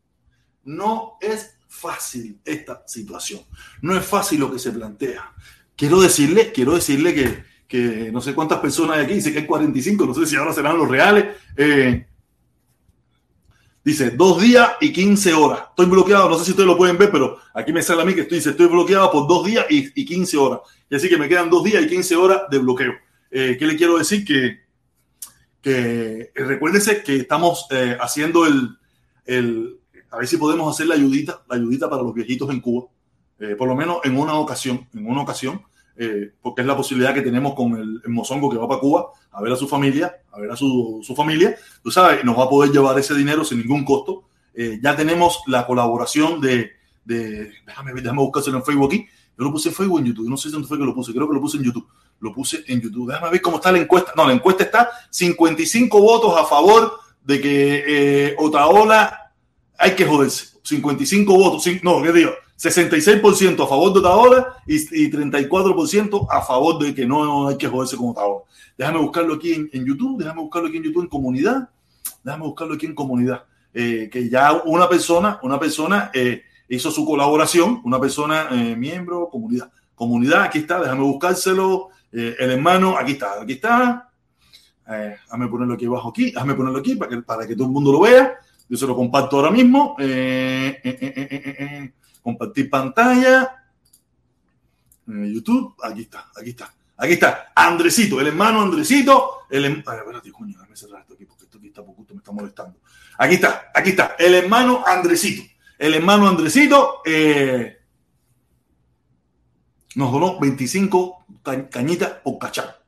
No 0.64 1.18
es 1.22 1.58
fácil 1.68 2.40
esta 2.44 2.84
situación. 2.88 3.42
No 3.82 3.96
es 3.96 4.06
fácil 4.06 4.40
lo 4.40 4.52
que 4.52 4.60
se 4.60 4.72
plantea. 4.72 5.34
Quiero 5.76 6.02
decirle, 6.02 6.52
quiero 6.52 6.76
decirle 6.76 7.14
que, 7.14 7.44
que 7.68 8.12
no 8.12 8.22
sé 8.22 8.36
cuántas 8.36 8.60
personas 8.60 8.98
hay 8.98 9.06
aquí, 9.06 9.14
dice 9.16 9.32
que 9.32 9.40
hay 9.40 9.46
45, 9.46 10.06
no 10.06 10.14
sé 10.14 10.26
si 10.26 10.36
ahora 10.36 10.54
serán 10.54 10.78
los 10.78 10.90
reales. 10.90 11.38
Eh, 11.56 12.06
dice, 13.84 14.12
dos 14.12 14.42
días 14.42 14.74
y 14.82 14.92
15 14.92 15.34
horas. 15.34 15.64
Estoy 15.70 15.86
bloqueado, 15.86 16.30
no 16.30 16.38
sé 16.38 16.46
si 16.46 16.52
ustedes 16.52 16.68
lo 16.68 16.78
pueden 16.78 16.98
ver, 16.98 17.12
pero 17.12 17.38
aquí 17.54 17.72
me 17.72 17.82
sale 17.82 18.02
a 18.02 18.06
mí 18.06 18.14
que 18.14 18.22
estoy, 18.22 18.40
estoy 18.40 18.68
bloqueado 18.68 19.12
por 19.12 19.28
dos 19.28 19.46
días 19.46 19.66
y, 19.70 19.90
y 19.96 20.06
15 20.06 20.38
horas. 20.38 20.60
Y 20.90 20.96
así 20.96 21.08
que 21.08 21.18
me 21.18 21.30
quedan 21.30 21.50
dos 21.50 21.64
días 21.64 21.84
y 21.84 21.88
15 21.88 22.16
horas 22.16 22.42
de 22.50 22.58
bloqueo. 22.60 22.94
Eh, 23.32 23.56
¿Qué 23.58 23.66
le 23.66 23.78
quiero 23.78 23.98
decir? 23.98 24.26
Que 24.26 24.60
que 25.62 26.22
eh, 26.22 26.32
recuérdese 26.36 27.04
que 27.04 27.18
estamos 27.18 27.68
eh, 27.72 27.98
haciendo 28.00 28.46
el, 28.46 28.78
el, 29.26 29.80
a 30.10 30.18
ver 30.18 30.28
si 30.28 30.38
podemos 30.38 30.74
hacer 30.74 30.88
la 30.88 30.96
ayudita, 30.96 31.42
la 31.50 31.56
ayudita 31.56 31.90
para 31.90 32.04
los 32.04 32.14
viejitos 32.14 32.50
en 32.50 32.60
Cuba, 32.60 32.88
eh, 33.40 33.56
por 33.56 33.68
lo 33.68 33.76
menos 33.76 33.98
en 34.04 34.18
una 34.18 34.34
ocasión, 34.36 34.88
en 34.94 35.08
una 35.08 35.22
ocasión, 35.22 35.62
eh, 35.96 36.32
porque 36.42 36.62
es 36.62 36.68
la 36.68 36.76
posibilidad 36.76 37.14
que 37.14 37.22
tenemos 37.22 37.54
con 37.54 37.76
el, 37.76 38.02
mozongo 38.08 38.50
que 38.50 38.58
va 38.58 38.68
para 38.68 38.80
Cuba 38.80 39.08
a 39.32 39.42
ver 39.42 39.54
a 39.54 39.56
su 39.56 39.68
familia, 39.68 40.14
a 40.32 40.40
ver 40.40 40.52
a 40.52 40.56
su, 40.56 41.00
su 41.04 41.16
familia, 41.16 41.56
tú 41.84 41.92
sabes, 41.92 42.24
nos 42.24 42.38
va 42.38 42.44
a 42.44 42.50
poder 42.50 42.72
llevar 42.72 42.98
ese 43.00 43.14
dinero 43.14 43.44
sin 43.44 43.60
ningún 43.60 43.86
costo. 43.86 44.26
Eh, 44.54 44.80
ya 44.82 44.96
tenemos 44.96 45.42
la 45.48 45.66
colaboración 45.66 46.42
de, 46.42 46.72
de 47.06 47.52
déjame, 47.66 47.94
déjame 47.94 48.22
buscárselo 48.22 48.58
en 48.58 48.66
Facebook 48.66 48.88
aquí, 48.88 49.08
yo 49.38 49.46
lo 49.46 49.52
puse 49.52 49.70
en 49.70 49.76
Facebook 49.76 50.00
en 50.00 50.06
YouTube, 50.08 50.30
no 50.30 50.38
sé 50.38 50.50
dónde 50.50 50.68
fue 50.68 50.78
que 50.78 50.84
lo 50.84 50.94
puse, 50.94 51.14
creo 51.14 51.28
que 51.28 51.34
lo 51.34 51.42
puse 51.42 51.58
en 51.58 51.64
YouTube 51.64 51.88
lo 52.22 52.34
puse 52.34 52.64
en 52.68 52.80
YouTube. 52.80 53.12
Déjame 53.12 53.32
ver 53.32 53.42
cómo 53.42 53.58
está 53.58 53.72
la 53.72 53.80
encuesta. 53.80 54.14
No, 54.16 54.26
la 54.26 54.34
encuesta 54.34 54.64
está 54.64 54.90
55 55.10 56.00
votos 56.00 56.40
a 56.40 56.46
favor 56.46 57.00
de 57.24 57.42
que 57.42 57.84
eh, 57.86 58.36
Otaola 58.40 59.34
hay 59.78 59.96
que 59.96 60.06
joderse. 60.06 60.52
55 60.64 61.34
votos, 61.34 61.66
no, 61.84 62.02
¿qué 62.02 62.14
digo? 62.14 62.32
66% 62.58 63.64
a 63.64 63.68
favor 63.68 63.92
de 63.92 64.00
Otaola 64.00 64.56
y, 64.68 64.76
y 64.76 65.12
34% 65.12 66.28
a 66.30 66.42
favor 66.42 66.84
de 66.84 66.94
que 66.94 67.08
no 67.08 67.48
hay 67.48 67.58
que 67.58 67.68
joderse 67.68 67.98
con 67.98 68.10
Otaola. 68.10 68.42
Déjame 68.78 69.00
buscarlo 69.00 69.36
aquí 69.36 69.70
en, 69.72 69.86
YouTube, 69.86 70.20
déjame 70.20 70.42
buscarlo 70.42 70.68
aquí 70.68 70.78
en 70.78 70.84
YouTube 70.84 71.04
en 71.04 71.10
comunidad, 71.10 71.70
déjame 72.24 72.46
buscarlo 72.46 72.76
aquí 72.76 72.86
en 72.86 72.96
comunidad. 72.96 73.44
Eh, 73.74 74.10
que 74.12 74.30
ya 74.30 74.62
una 74.66 74.88
persona, 74.90 75.40
una 75.44 75.60
persona 75.60 76.12
eh, 76.14 76.44
hizo 76.68 76.92
su 76.92 77.06
colaboración, 77.06 77.82
una 77.84 78.00
persona 78.00 78.50
eh, 78.52 78.76
miembro, 78.76 79.30
comunidad. 79.30 79.72
Comunidad, 79.96 80.44
aquí 80.44 80.60
está, 80.60 80.80
déjame 80.80 81.02
buscárselo 81.04 81.90
eh, 82.12 82.36
el 82.40 82.52
hermano, 82.52 82.98
aquí 82.98 83.14
está, 83.14 83.42
aquí 83.42 83.54
está. 83.54 84.10
Eh, 84.88 85.16
ponerlo 85.30 85.76
aquí 85.76 85.86
abajo, 85.86 86.10
aquí, 86.10 86.32
déjame 86.32 86.56
ponerlo 86.56 86.80
aquí 86.80 86.96
para 86.96 87.10
que, 87.10 87.22
para 87.22 87.48
que 87.48 87.56
todo 87.56 87.68
el 87.68 87.74
mundo 87.74 87.92
lo 87.92 88.02
vea. 88.02 88.38
Yo 88.68 88.78
se 88.78 88.88
lo 88.88 88.96
comparto 88.96 89.38
ahora 89.38 89.52
mismo. 89.52 89.96
Eh, 90.00 90.80
eh, 90.84 91.00
eh, 91.02 91.94
compartir 92.22 92.70
pantalla. 92.70 93.58
YouTube, 95.06 95.76
aquí 95.84 96.02
está, 96.02 96.32
aquí 96.36 96.52
está. 96.52 96.74
Aquí 97.02 97.14
está, 97.14 97.52
Andresito, 97.56 98.22
el 98.22 98.28
hermano 98.28 98.62
Andresito. 98.62 99.48
El, 99.50 99.66
em, 99.66 99.84
a 99.88 99.92
ver, 99.92 100.02
espérate, 100.02 100.32
coño, 100.32 100.56
déjame 100.56 100.76
cerrar 100.76 101.02
esto 101.02 101.16
aquí 101.16 101.26
porque 101.26 101.46
esto 101.46 101.58
aquí 101.58 101.68
está 101.68 101.84
poquito, 101.84 102.14
me 102.14 102.20
está 102.20 102.32
molestando. 102.32 102.80
Aquí 103.18 103.36
está, 103.36 103.72
aquí 103.74 103.90
está, 103.90 104.16
el 104.20 104.36
hermano 104.36 104.84
Andresito. 104.86 105.42
El 105.80 105.96
hermano 105.96 106.28
Andresito 106.28 107.02
eh, 107.04 107.80
nos 109.96 110.12
donó 110.12 110.40
25 110.40 111.21
cañita 111.44 112.22
o 112.24 112.38
cachar. 112.38 112.82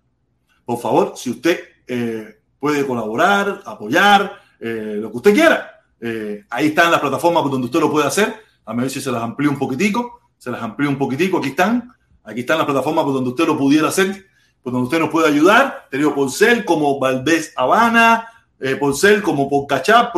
Por 0.65 0.79
favor, 0.79 1.13
si 1.15 1.29
usted 1.29 1.59
eh, 1.87 2.39
puede 2.59 2.85
colaborar, 2.85 3.61
apoyar, 3.65 4.39
eh, 4.59 4.97
lo 4.99 5.11
que 5.11 5.17
usted 5.17 5.33
quiera, 5.33 5.81
eh, 5.99 6.45
ahí 6.49 6.67
están 6.67 6.91
las 6.91 7.01
plataformas 7.01 7.43
donde 7.43 7.65
usted 7.65 7.79
lo 7.79 7.91
puede 7.91 8.07
hacer. 8.07 8.33
A 8.65 8.73
ver 8.73 8.89
si 8.89 9.01
se 9.01 9.11
las 9.11 9.21
amplío 9.21 9.49
un 9.49 9.59
poquitico. 9.59 10.21
Se 10.37 10.49
las 10.51 10.61
amplío 10.61 10.89
un 10.89 10.97
poquitico. 10.97 11.37
Aquí 11.37 11.49
están. 11.49 11.93
Aquí 12.23 12.41
están 12.41 12.57
las 12.57 12.65
plataformas 12.65 13.03
por 13.03 13.13
donde 13.13 13.29
usted 13.31 13.45
lo 13.45 13.57
pudiera 13.57 13.89
hacer, 13.89 14.27
por 14.61 14.71
donde 14.71 14.85
usted 14.85 14.99
nos 14.99 15.09
puede 15.09 15.27
ayudar. 15.27 15.87
Tenido 15.91 16.15
por 16.15 16.31
ser 16.31 16.63
como 16.63 16.97
Valdés 16.97 17.51
Habana, 17.57 18.29
por 18.79 18.95
ser 18.95 19.21
como 19.21 19.49
por 19.49 19.67
cachar, 19.67 20.13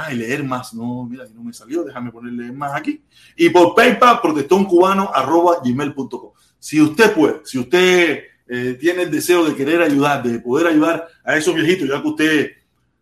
Ay, 0.00 0.14
leer 0.14 0.44
más. 0.44 0.72
No, 0.74 1.04
mira, 1.10 1.24
no 1.34 1.42
me 1.42 1.52
salió. 1.52 1.82
Déjame 1.82 2.12
ponerle 2.12 2.52
más 2.52 2.72
aquí. 2.72 3.02
Y 3.36 3.50
por 3.50 3.74
PayPal, 3.74 4.20
protestoncubano 4.20 5.10
arroba 5.12 5.58
gmail.com. 5.60 6.30
si 6.56 6.80
usted 6.80 7.12
puede, 7.12 7.40
si 7.44 7.58
usted 7.58 8.22
eh, 8.46 8.78
tiene 8.80 9.02
el 9.02 9.10
deseo 9.10 9.44
de 9.44 9.56
querer 9.56 9.82
ayudar, 9.82 10.22
de 10.22 10.38
poder 10.38 10.68
ayudar 10.68 11.08
a 11.24 11.36
esos 11.36 11.52
viejitos, 11.52 11.88
ya 11.88 12.00
que 12.00 12.08
usted, 12.08 12.50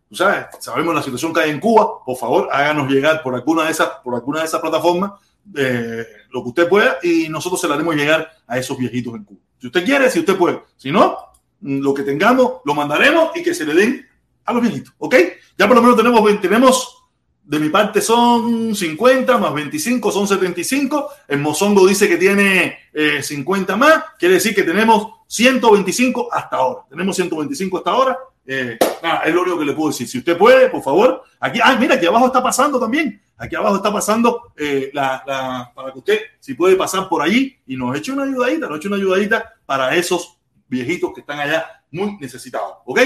tú 0.09 0.15
sabes, 0.15 0.47
sabemos 0.59 0.95
la 0.95 1.03
situación 1.03 1.31
que 1.31 1.41
hay 1.41 1.51
en 1.51 1.59
Cuba, 1.59 2.03
por 2.03 2.17
favor, 2.17 2.49
háganos 2.51 2.91
llegar 2.91 3.21
por 3.21 3.35
alguna 3.35 3.65
de 3.65 3.71
esas, 3.71 3.89
por 4.03 4.15
alguna 4.15 4.39
de 4.39 4.45
esas 4.47 4.59
plataformas 4.59 5.11
eh, 5.55 6.03
lo 6.31 6.41
que 6.41 6.49
usted 6.49 6.67
pueda 6.67 6.97
y 7.03 7.29
nosotros 7.29 7.61
se 7.61 7.67
la 7.67 7.75
haremos 7.75 7.95
llegar 7.95 8.27
a 8.47 8.57
esos 8.57 8.75
viejitos 8.75 9.13
en 9.13 9.23
Cuba. 9.23 9.39
Si 9.61 9.67
usted 9.67 9.85
quiere, 9.85 10.09
si 10.09 10.19
usted 10.19 10.35
puede. 10.35 10.63
Si 10.75 10.91
no, 10.91 11.15
mm, 11.61 11.79
lo 11.79 11.93
que 11.93 12.01
tengamos 12.01 12.53
lo 12.65 12.73
mandaremos 12.73 13.37
y 13.37 13.43
que 13.43 13.53
se 13.53 13.65
le 13.65 13.75
den 13.75 14.07
a 14.47 14.53
los 14.53 14.61
viejitos. 14.63 14.93
¿Ok? 14.97 15.15
Ya 15.57 15.67
por 15.67 15.75
lo 15.75 15.81
menos 15.83 15.97
tenemos, 15.97 16.41
tenemos 16.41 16.97
de 17.43 17.59
mi 17.59 17.69
parte 17.69 18.01
son 18.01 18.75
50 18.75 19.37
más 19.37 19.53
25 19.53 20.11
son 20.11 20.27
75. 20.27 21.09
El 21.27 21.39
Mozongo 21.39 21.87
dice 21.87 22.09
que 22.09 22.17
tiene 22.17 22.79
50 23.21 23.73
eh, 23.73 23.75
más. 23.77 24.03
Quiere 24.19 24.35
decir 24.35 24.53
que 24.53 24.63
tenemos 24.63 25.07
125 25.27 26.29
hasta 26.31 26.57
ahora. 26.57 26.81
Tenemos 26.89 27.15
125 27.15 27.77
hasta 27.77 27.91
ahora. 27.91 28.17
Eh, 28.45 28.77
es 29.25 29.33
lo 29.33 29.41
único 29.41 29.59
que 29.59 29.65
le 29.65 29.73
puedo 29.73 29.89
decir. 29.89 30.07
Si 30.07 30.17
usted 30.17 30.37
puede, 30.37 30.69
por 30.69 30.83
favor. 30.83 31.23
Aquí, 31.39 31.59
ah, 31.63 31.77
mira, 31.79 31.95
aquí 31.95 32.05
abajo 32.05 32.27
está 32.27 32.43
pasando 32.43 32.79
también. 32.79 33.21
Aquí 33.37 33.55
abajo 33.55 33.77
está 33.77 33.93
pasando 33.93 34.51
eh, 34.57 34.91
para 34.93 35.93
que 35.93 35.99
usted, 35.99 36.19
si 36.39 36.53
puede 36.53 36.75
pasar 36.75 37.07
por 37.07 37.21
allí 37.21 37.57
y 37.67 37.77
nos 37.77 37.95
eche 37.95 38.11
una 38.11 38.23
ayudadita, 38.23 38.67
nos 38.67 38.79
eche 38.79 38.87
una 38.87 38.97
ayudadita 38.97 39.53
para 39.65 39.95
esos 39.95 40.37
viejitos 40.67 41.13
que 41.13 41.21
están 41.21 41.39
allá 41.39 41.76
muy 41.91 42.17
necesitados. 42.19 42.77
¿Ok? 42.85 42.99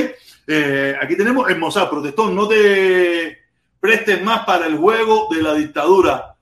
aquí 1.01 1.15
tenemos 1.15 1.49
el 1.49 1.57
Mozart, 1.57 1.89
protestón, 1.89 2.35
no 2.35 2.47
te 2.47 3.37
presten 3.79 4.23
más 4.23 4.45
para 4.45 4.67
el 4.67 4.77
juego 4.77 5.27
de 5.31 5.41
la 5.41 5.53
dictadura. 5.53 6.35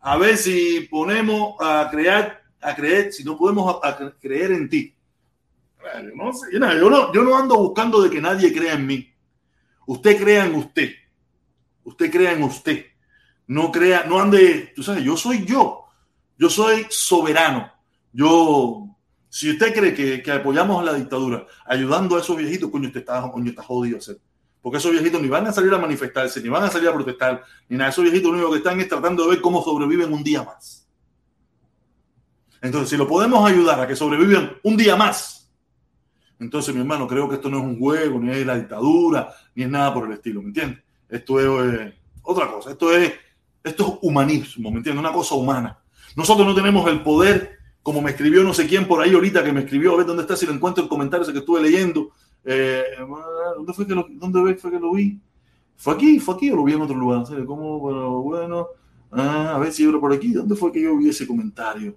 A 0.00 0.16
ver 0.16 0.36
si 0.36 0.86
ponemos 0.90 1.56
a 1.60 1.88
crear, 1.90 2.42
a 2.60 2.74
creer, 2.74 3.12
si 3.12 3.24
no 3.24 3.36
podemos 3.36 3.80
creer 4.20 4.52
en 4.52 4.68
ti. 4.68 4.94
yo, 6.52 6.90
no, 6.90 7.12
yo 7.12 7.22
no 7.22 7.36
ando 7.36 7.56
buscando 7.56 8.02
de 8.02 8.10
que 8.10 8.20
nadie 8.20 8.52
crea 8.52 8.74
en 8.74 8.86
mí. 8.86 9.12
Usted 9.86 10.20
crea 10.20 10.46
en 10.46 10.54
usted. 10.54 10.90
Usted 11.84 12.10
crea 12.10 12.32
en 12.32 12.42
usted. 12.42 12.86
No 13.46 13.70
crea, 13.70 14.04
no 14.04 14.20
ande, 14.20 14.72
tú 14.74 14.82
sabes, 14.82 15.04
yo 15.04 15.16
soy 15.16 15.44
yo. 15.44 15.84
Yo 16.38 16.50
soy 16.50 16.86
soberano. 16.90 17.72
Yo, 18.12 18.95
si 19.36 19.50
usted 19.50 19.74
cree 19.74 19.92
que, 19.92 20.22
que 20.22 20.32
apoyamos 20.32 20.80
a 20.80 20.84
la 20.84 20.94
dictadura, 20.94 21.46
ayudando 21.66 22.16
a 22.16 22.20
esos 22.20 22.36
viejitos, 22.38 22.70
coño, 22.70 22.86
usted 22.86 23.00
está, 23.00 23.20
coño, 23.30 23.50
está 23.50 23.62
jodido. 23.62 24.00
¿sí? 24.00 24.12
porque 24.62 24.78
esos 24.78 24.90
viejitos 24.90 25.20
ni 25.20 25.28
van 25.28 25.46
a 25.46 25.52
salir 25.52 25.72
a 25.74 25.78
manifestarse, 25.78 26.40
ni 26.40 26.48
van 26.48 26.64
a 26.64 26.70
salir 26.70 26.88
a 26.88 26.94
protestar, 26.94 27.44
ni 27.68 27.76
nada. 27.76 27.90
Esos 27.90 28.02
viejitos 28.02 28.30
lo 28.30 28.38
único 28.38 28.50
que 28.50 28.56
están 28.56 28.80
es 28.80 28.88
tratando 28.88 29.24
de 29.24 29.30
ver 29.32 29.40
cómo 29.42 29.62
sobreviven 29.62 30.10
un 30.10 30.24
día 30.24 30.42
más. 30.42 30.88
Entonces, 32.62 32.88
si 32.88 32.96
lo 32.96 33.06
podemos 33.06 33.46
ayudar 33.48 33.78
a 33.78 33.86
que 33.86 33.94
sobrevivan 33.94 34.56
un 34.62 34.76
día 34.78 34.96
más, 34.96 35.52
entonces, 36.40 36.74
mi 36.74 36.80
hermano, 36.80 37.06
creo 37.06 37.28
que 37.28 37.34
esto 37.34 37.50
no 37.50 37.58
es 37.58 37.64
un 37.64 37.78
juego, 37.78 38.18
ni 38.18 38.32
es 38.32 38.46
la 38.46 38.56
dictadura, 38.56 39.34
ni 39.54 39.64
es 39.64 39.70
nada 39.70 39.92
por 39.92 40.06
el 40.06 40.14
estilo, 40.14 40.40
¿me 40.40 40.48
entiendes? 40.48 40.82
Esto 41.10 41.38
es 41.38 41.78
eh, 41.78 41.94
otra 42.22 42.50
cosa, 42.50 42.70
esto 42.70 42.90
es, 42.90 43.12
esto 43.62 43.86
es 43.86 43.98
humanismo, 44.00 44.70
¿me 44.70 44.78
entiendes? 44.78 44.98
Una 44.98 45.12
cosa 45.12 45.34
humana. 45.34 45.78
Nosotros 46.16 46.46
no 46.46 46.54
tenemos 46.54 46.90
el 46.90 47.02
poder, 47.02 47.55
como 47.86 48.02
me 48.02 48.10
escribió 48.10 48.42
no 48.42 48.52
sé 48.52 48.66
quién 48.66 48.88
por 48.88 49.00
ahí 49.00 49.14
ahorita 49.14 49.44
que 49.44 49.52
me 49.52 49.60
escribió, 49.60 49.94
a 49.94 49.98
ver 49.98 50.06
dónde 50.06 50.22
está, 50.22 50.34
si 50.34 50.44
lo 50.44 50.52
encuentro 50.52 50.82
el 50.82 50.90
comentario 50.90 51.22
ese 51.22 51.32
que 51.32 51.38
estuve 51.38 51.62
leyendo, 51.62 52.10
eh, 52.44 52.82
¿dónde, 53.54 53.72
fue 53.72 53.86
que 53.86 53.94
lo, 53.94 54.08
¿Dónde 54.10 54.56
fue 54.56 54.72
que 54.72 54.80
lo 54.80 54.92
vi? 54.92 55.20
¿Fue 55.76 55.94
aquí? 55.94 56.18
¿Fue 56.18 56.34
aquí 56.34 56.50
o 56.50 56.56
lo 56.56 56.64
vi 56.64 56.72
en 56.72 56.82
otro 56.82 56.96
lugar? 56.96 57.22
¿Cómo? 57.46 57.78
Bueno, 57.78 58.22
bueno. 58.22 58.66
Ah, 59.12 59.52
a 59.54 59.58
ver 59.60 59.72
si 59.72 59.84
yo 59.84 60.00
por 60.00 60.12
aquí. 60.12 60.32
¿Dónde 60.32 60.56
fue 60.56 60.72
que 60.72 60.82
yo 60.82 60.96
vi 60.96 61.10
ese 61.10 61.28
comentario? 61.28 61.94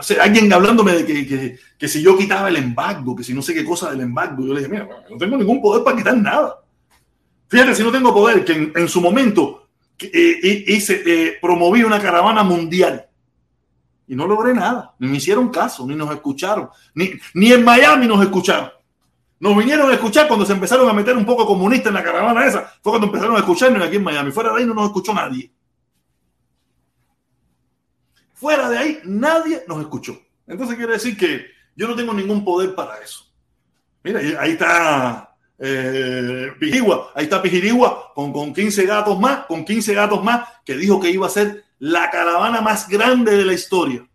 Sea, 0.00 0.22
alguien 0.22 0.52
hablándome 0.52 0.92
de 0.92 1.04
que, 1.04 1.26
que, 1.26 1.58
que, 1.76 1.88
si 1.88 2.00
yo 2.00 2.16
quitaba 2.16 2.48
el 2.48 2.54
embargo, 2.54 3.16
que 3.16 3.24
si 3.24 3.34
no 3.34 3.42
sé 3.42 3.52
qué 3.52 3.64
cosa 3.64 3.90
del 3.90 4.02
embargo, 4.02 4.46
yo 4.46 4.54
le 4.54 4.60
dije, 4.60 4.70
mira, 4.70 4.88
no 5.10 5.16
tengo 5.16 5.36
ningún 5.36 5.60
poder 5.60 5.82
para 5.82 5.96
quitar 5.96 6.16
nada. 6.16 6.60
Fíjate, 7.48 7.74
si 7.74 7.82
no 7.82 7.90
tengo 7.90 8.14
poder, 8.14 8.44
que 8.44 8.52
en, 8.52 8.72
en 8.76 8.88
su 8.88 9.00
momento 9.00 9.66
eh, 9.98 10.64
hice, 10.68 11.02
eh, 11.04 11.38
promoví 11.42 11.82
una 11.82 12.00
caravana 12.00 12.44
mundial 12.44 13.05
y 14.08 14.14
no 14.14 14.26
logré 14.26 14.54
nada, 14.54 14.94
ni 14.98 15.08
me 15.08 15.16
hicieron 15.16 15.48
caso, 15.48 15.86
ni 15.86 15.94
nos 15.94 16.10
escucharon, 16.12 16.68
ni, 16.94 17.12
ni 17.34 17.52
en 17.52 17.64
Miami 17.64 18.06
nos 18.06 18.22
escucharon. 18.22 18.70
Nos 19.38 19.56
vinieron 19.56 19.90
a 19.90 19.94
escuchar 19.94 20.28
cuando 20.28 20.46
se 20.46 20.54
empezaron 20.54 20.88
a 20.88 20.92
meter 20.92 21.16
un 21.16 21.26
poco 21.26 21.46
comunista 21.46 21.90
en 21.90 21.96
la 21.96 22.02
caravana 22.02 22.46
esa. 22.46 22.62
Fue 22.82 22.92
cuando 22.92 23.08
empezaron 23.08 23.36
a 23.36 23.40
escucharnos 23.40 23.82
aquí 23.82 23.96
en 23.96 24.02
Miami. 24.02 24.30
Fuera 24.30 24.50
de 24.50 24.60
ahí 24.60 24.66
no 24.66 24.72
nos 24.72 24.86
escuchó 24.86 25.12
nadie. 25.12 25.52
Fuera 28.32 28.70
de 28.70 28.78
ahí 28.78 29.00
nadie 29.04 29.62
nos 29.68 29.80
escuchó. 29.80 30.18
Entonces 30.46 30.76
quiere 30.76 30.94
decir 30.94 31.18
que 31.18 31.46
yo 31.74 31.86
no 31.86 31.94
tengo 31.94 32.14
ningún 32.14 32.44
poder 32.44 32.74
para 32.74 32.98
eso. 32.98 33.26
Mira, 34.02 34.20
ahí 34.40 34.52
está 34.52 35.36
eh, 35.58 36.52
ahí 37.14 37.24
está 37.24 37.42
Pijirigua 37.42 38.12
con, 38.14 38.32
con 38.32 38.54
15 38.54 38.86
gatos 38.86 39.20
más, 39.20 39.46
con 39.46 39.64
15 39.64 39.94
gatos 39.94 40.22
más, 40.22 40.48
que 40.64 40.76
dijo 40.76 41.00
que 41.00 41.10
iba 41.10 41.26
a 41.26 41.30
ser 41.30 41.65
la 41.78 42.10
caravana 42.10 42.60
más 42.60 42.88
grande 42.88 43.36
de 43.36 43.44
la 43.44 43.52
historia. 43.52 44.06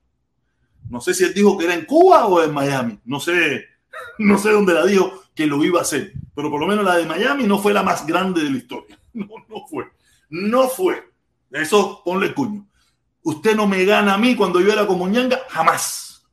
No 0.89 0.99
sé 0.99 1.13
si 1.13 1.23
él 1.23 1.33
dijo 1.33 1.57
que 1.57 1.65
era 1.65 1.73
en 1.73 1.85
Cuba 1.85 2.25
o 2.25 2.43
en 2.43 2.53
Miami. 2.53 2.99
No 3.05 3.19
sé, 3.19 3.65
no 4.19 4.37
sé 4.37 4.51
dónde 4.51 4.73
la 4.73 4.85
dijo 4.85 5.23
que 5.33 5.47
lo 5.47 5.63
iba 5.63 5.79
a 5.79 5.83
hacer, 5.83 6.13
pero 6.35 6.49
por 6.49 6.59
lo 6.59 6.67
menos 6.67 6.83
la 6.83 6.97
de 6.97 7.05
Miami 7.05 7.45
no 7.45 7.59
fue 7.59 7.73
la 7.73 7.83
más 7.83 8.05
grande 8.05 8.43
de 8.43 8.49
la 8.49 8.57
historia. 8.57 8.97
No, 9.13 9.27
no 9.49 9.67
fue. 9.67 9.91
No 10.29 10.69
fue. 10.69 11.03
Eso 11.51 12.01
ponle 12.05 12.27
el 12.27 12.33
cuño. 12.33 12.65
Usted 13.23 13.57
no 13.57 13.67
me 13.67 13.83
gana 13.83 14.13
a 14.13 14.17
mí 14.17 14.37
cuando 14.37 14.61
yo 14.61 14.71
era 14.71 14.87
como 14.87 15.05
ñanga, 15.05 15.41
jamás. 15.49 16.25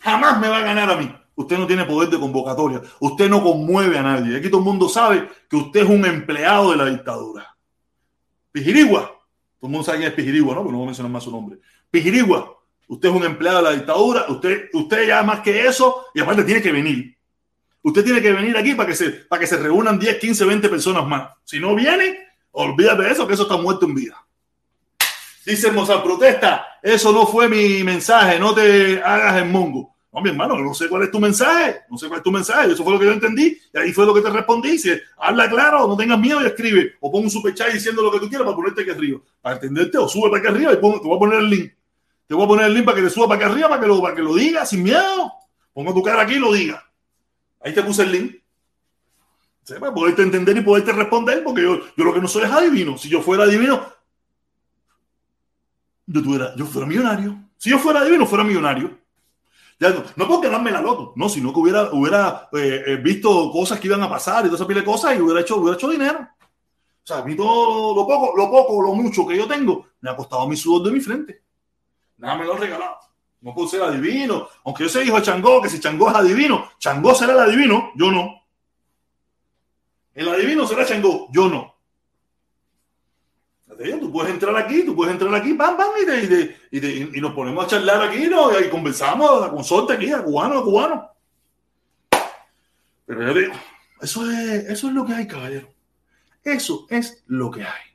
Jamás 0.00 0.40
me 0.40 0.48
va 0.48 0.58
a 0.58 0.62
ganar 0.62 0.90
a 0.90 0.96
mí. 0.96 1.14
Usted 1.36 1.56
no 1.56 1.68
tiene 1.68 1.84
poder 1.84 2.10
de 2.10 2.18
convocatoria. 2.18 2.82
Usted 2.98 3.30
no 3.30 3.40
conmueve 3.40 3.96
a 3.96 4.02
nadie. 4.02 4.36
Aquí 4.36 4.48
todo 4.48 4.58
el 4.58 4.64
mundo 4.64 4.88
sabe 4.88 5.28
que 5.48 5.54
usted 5.54 5.82
es 5.82 5.88
un 5.88 6.04
empleado 6.04 6.72
de 6.72 6.76
la 6.76 6.86
dictadura. 6.86 7.56
Pijirigua. 8.50 9.17
Todo 9.58 9.68
el 9.68 9.72
mundo 9.72 9.84
sabe 9.84 9.98
quién 9.98 10.10
es 10.10 10.14
Pijirigua, 10.14 10.54
¿no? 10.54 10.62
Pero 10.62 10.72
no 10.72 10.78
voy 10.78 10.86
a 10.86 10.90
mencionar 10.90 11.12
más 11.12 11.24
su 11.24 11.30
nombre. 11.30 11.58
Pijirigua 11.90 12.58
usted 12.88 13.08
es 13.10 13.14
un 13.14 13.24
empleado 13.24 13.58
de 13.58 13.64
la 13.64 13.72
dictadura, 13.72 14.26
usted, 14.28 14.68
usted 14.72 15.06
ya 15.06 15.22
más 15.22 15.40
que 15.40 15.66
eso, 15.66 16.06
y 16.14 16.20
aparte 16.20 16.44
tiene 16.44 16.62
que 16.62 16.72
venir. 16.72 17.16
Usted 17.82 18.04
tiene 18.04 18.20
que 18.20 18.32
venir 18.32 18.56
aquí 18.56 18.74
para 18.74 18.88
que 18.88 18.96
se, 18.96 19.10
para 19.10 19.40
que 19.40 19.46
se 19.46 19.56
reúnan 19.56 19.98
10, 19.98 20.18
15, 20.18 20.44
20 20.44 20.68
personas 20.68 21.06
más. 21.06 21.30
Si 21.44 21.60
no 21.60 21.74
viene, 21.74 22.18
olvídate 22.52 23.04
de 23.04 23.12
eso, 23.12 23.26
que 23.26 23.34
eso 23.34 23.44
está 23.44 23.56
muerto 23.56 23.86
en 23.86 23.94
vida. 23.94 24.26
Dice 25.44 25.70
Mozart, 25.70 26.02
protesta, 26.02 26.66
eso 26.82 27.12
no 27.12 27.26
fue 27.26 27.48
mi 27.48 27.82
mensaje, 27.84 28.38
no 28.38 28.54
te 28.54 29.02
hagas 29.02 29.36
el 29.36 29.48
mongo. 29.48 29.94
Mi 30.22 30.30
hermano, 30.30 30.58
no 30.58 30.74
sé 30.74 30.88
cuál 30.88 31.02
es 31.02 31.10
tu 31.10 31.20
mensaje, 31.20 31.80
no 31.90 31.96
sé 31.96 32.08
cuál 32.08 32.18
es 32.18 32.24
tu 32.24 32.30
mensaje, 32.30 32.72
eso 32.72 32.82
fue 32.82 32.92
lo 32.92 32.98
que 32.98 33.06
yo 33.06 33.12
entendí, 33.12 33.58
y 33.72 33.78
ahí 33.78 33.92
fue 33.92 34.06
lo 34.06 34.14
que 34.14 34.20
te 34.20 34.30
respondí. 34.30 34.70
Dice, 34.72 35.02
habla 35.16 35.48
claro, 35.48 35.86
no 35.86 35.96
tengas 35.96 36.18
miedo 36.18 36.42
y 36.42 36.46
escribe, 36.46 36.94
o 37.00 37.10
pon 37.10 37.24
un 37.24 37.30
super 37.30 37.54
chat 37.54 37.72
diciendo 37.72 38.02
lo 38.02 38.10
que 38.10 38.20
tú 38.20 38.28
quieras 38.28 38.44
para 38.44 38.56
ponerte 38.56 38.82
aquí 38.82 38.90
arriba, 38.90 39.20
para 39.40 39.56
entenderte, 39.56 39.98
o 39.98 40.08
sube 40.08 40.30
para 40.30 40.38
aquí 40.38 40.48
arriba 40.48 40.72
y 40.72 40.76
te 40.76 40.80
voy 40.80 41.16
a 41.16 41.18
poner 41.18 41.38
el 41.40 41.50
link. 41.50 41.72
Te 42.28 42.34
voy 42.34 42.44
a 42.44 42.48
poner 42.48 42.66
el 42.66 42.74
link 42.74 42.84
para 42.84 42.96
que 42.96 43.04
te 43.04 43.10
suba 43.10 43.26
para 43.26 43.40
acá 43.40 43.52
arriba, 43.52 43.68
para 43.70 43.80
que 43.80 43.86
lo, 43.86 44.02
para 44.02 44.14
que 44.14 44.22
lo 44.22 44.34
diga 44.34 44.66
sin 44.66 44.82
miedo. 44.82 45.32
Pongo 45.72 45.94
tu 45.94 46.02
cara 46.02 46.22
aquí 46.22 46.34
y 46.34 46.38
lo 46.38 46.52
diga. 46.52 46.84
Ahí 47.60 47.72
te 47.72 47.82
puse 47.82 48.02
el 48.02 48.12
link. 48.12 48.36
Para 49.80 49.94
poderte 49.94 50.22
entender 50.22 50.56
y 50.56 50.60
poderte 50.60 50.92
responder, 50.92 51.42
porque 51.42 51.62
yo, 51.62 51.80
yo 51.96 52.04
lo 52.04 52.12
que 52.12 52.20
no 52.20 52.28
soy 52.28 52.44
es 52.44 52.50
adivino. 52.50 52.98
Si 52.98 53.08
yo 53.08 53.22
fuera 53.22 53.44
adivino, 53.44 53.82
yo, 56.06 56.22
tuviera, 56.22 56.54
yo 56.54 56.66
fuera 56.66 56.86
millonario. 56.86 57.38
Si 57.56 57.70
yo 57.70 57.78
fuera 57.78 58.00
adivino, 58.00 58.26
fuera 58.26 58.44
millonario. 58.44 58.98
No, 59.80 60.04
no 60.16 60.28
por 60.28 60.42
ganarme 60.42 60.72
la 60.72 60.80
loto, 60.80 61.12
no, 61.14 61.28
sino 61.28 61.52
que 61.52 61.60
hubiera, 61.60 61.92
hubiera 61.92 62.48
eh, 62.52 62.82
eh, 62.86 62.96
visto 62.96 63.50
cosas 63.52 63.78
que 63.78 63.86
iban 63.86 64.02
a 64.02 64.10
pasar 64.10 64.44
y 64.44 64.48
toda 64.48 64.56
esa 64.56 64.66
pila 64.66 64.80
de 64.80 64.86
cosas 64.86 65.16
y 65.16 65.20
hubiera 65.20 65.40
hecho, 65.40 65.56
hubiera 65.56 65.76
hecho 65.76 65.88
dinero. 65.88 66.18
O 66.20 67.06
sea, 67.06 67.18
a 67.18 67.24
mí 67.24 67.36
todo 67.36 67.94
lo 67.94 68.06
poco, 68.06 68.36
lo 68.36 68.50
poco, 68.50 68.82
lo 68.82 68.92
mucho 68.92 69.26
que 69.26 69.36
yo 69.36 69.46
tengo, 69.46 69.86
me 70.00 70.10
ha 70.10 70.16
costado 70.16 70.48
mi 70.48 70.56
sudor 70.56 70.88
de 70.88 70.92
mi 70.92 71.00
frente. 71.00 71.42
Nada 72.16 72.36
me 72.36 72.44
lo 72.44 72.54
han 72.54 72.60
regalado. 72.60 72.96
No 73.40 73.54
puedo 73.54 73.68
ser 73.68 73.82
adivino. 73.82 74.48
Aunque 74.64 74.82
yo 74.82 74.88
soy 74.88 75.06
hijo 75.06 75.16
de 75.16 75.22
Changó, 75.22 75.62
que 75.62 75.68
si 75.68 75.78
Changó 75.78 76.10
es 76.10 76.16
adivino, 76.16 76.70
Changó 76.78 77.14
será 77.14 77.34
el 77.34 77.38
adivino, 77.38 77.92
yo 77.94 78.10
no. 78.10 78.42
El 80.12 80.28
adivino 80.28 80.66
será 80.66 80.84
Changó, 80.84 81.28
yo 81.30 81.48
no. 81.48 81.77
Tú 83.78 84.10
puedes 84.10 84.32
entrar 84.32 84.56
aquí, 84.56 84.82
tú 84.84 84.94
puedes 84.94 85.12
entrar 85.12 85.32
aquí, 85.32 85.54
pam, 85.54 85.76
pam, 85.76 85.90
y, 86.72 87.20
nos 87.20 87.32
ponemos 87.32 87.64
a 87.64 87.68
charlar 87.68 88.02
aquí, 88.02 88.26
¿no? 88.26 88.58
y 88.58 88.68
conversamos 88.68 89.44
a 89.44 89.50
consorte 89.50 89.92
aquí, 89.92 90.10
a 90.10 90.22
cubano, 90.22 90.58
a 90.58 90.64
cubano. 90.64 91.10
Pero 93.06 93.26
yo 93.26 93.34
digo, 93.34 93.52
eso 94.00 94.28
es, 94.28 94.68
eso 94.68 94.88
es 94.88 94.94
lo 94.94 95.06
que 95.06 95.12
hay, 95.12 95.28
caballero. 95.28 95.68
Eso 96.42 96.86
es 96.90 97.22
lo 97.28 97.52
que 97.52 97.62
hay. 97.62 97.88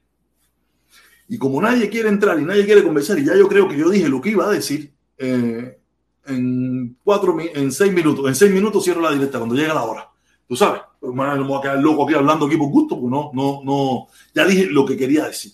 Y 1.28 1.38
como 1.38 1.62
nadie 1.62 1.90
quiere 1.90 2.08
entrar 2.08 2.40
y 2.40 2.46
nadie 2.46 2.66
quiere 2.66 2.84
conversar, 2.84 3.20
y 3.20 3.26
ya 3.26 3.36
yo 3.36 3.50
creo 3.50 3.68
que 3.68 3.78
yo 3.78 3.90
dije 3.90 4.08
lo 4.08 4.22
que 4.22 4.30
iba 4.30 4.46
a 4.46 4.52
decir, 4.52 4.94
eh, 5.18 5.80
en, 6.26 6.98
cuatro, 7.04 7.38
en 7.40 7.72
seis 7.74 7.92
minutos, 7.92 8.26
en 8.26 8.36
seis 8.36 8.54
minutos 8.54 8.86
cierro 8.86 9.02
la 9.02 9.12
directa 9.12 9.38
cuando 9.38 9.56
llegue 9.56 9.68
la 9.68 9.84
hora. 9.84 10.10
Tú 10.48 10.56
sabes, 10.56 10.82
no 11.02 11.12
me 11.12 11.44
voy 11.44 11.60
a 11.60 11.62
quedar 11.62 11.80
loco 11.80 12.06
aquí 12.06 12.14
hablando 12.14 12.46
aquí 12.46 12.56
por 12.56 12.70
gusto, 12.70 12.96
porque 12.96 13.12
no, 13.14 13.32
no, 13.34 13.62
no, 13.66 14.08
ya 14.34 14.46
dije 14.46 14.68
lo 14.68 14.86
que 14.86 14.96
quería 14.96 15.26
decir. 15.26 15.52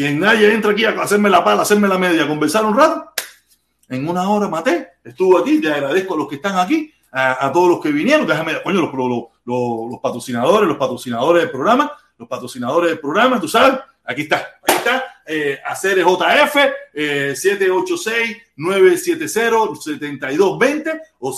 Si 0.00 0.08
nadie 0.14 0.50
entra 0.50 0.72
aquí 0.72 0.86
a 0.86 0.92
hacerme 0.92 1.28
la 1.28 1.44
pala, 1.44 1.60
hacerme 1.60 1.86
la 1.86 1.98
media, 1.98 2.26
conversar 2.26 2.64
un 2.64 2.74
rato, 2.74 3.12
En 3.90 4.08
una 4.08 4.26
hora 4.30 4.48
maté. 4.48 4.92
Estuvo 5.04 5.36
aquí. 5.36 5.58
Le 5.58 5.74
agradezco 5.74 6.14
a 6.14 6.16
los 6.16 6.26
que 6.26 6.36
están 6.36 6.58
aquí, 6.58 6.90
a, 7.12 7.52
todos 7.52 7.68
los 7.68 7.82
que 7.82 7.92
vinieron. 7.92 8.26
Déjame, 8.26 8.62
coño, 8.62 8.80
los, 8.80 10.00
patrocinadores, 10.00 10.66
los 10.66 10.78
patrocinadores 10.78 11.42
del 11.42 11.50
programa, 11.50 11.92
los 12.16 12.26
patrocinadores 12.26 12.92
del 12.92 12.98
programa, 12.98 13.38
tú 13.38 13.46
sabes. 13.46 13.78
Aquí 14.02 14.22
está, 14.22 14.36
aquí 14.66 14.78
está. 14.78 15.04
Eh, 15.26 15.58
JF 15.68 16.56
eh, 16.94 17.34
786-970-7220 18.56 20.98
o 21.18 21.30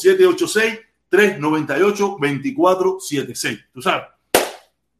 786-398-2476. 1.10 3.64
Tú 3.74 3.82
sabes, 3.82 4.04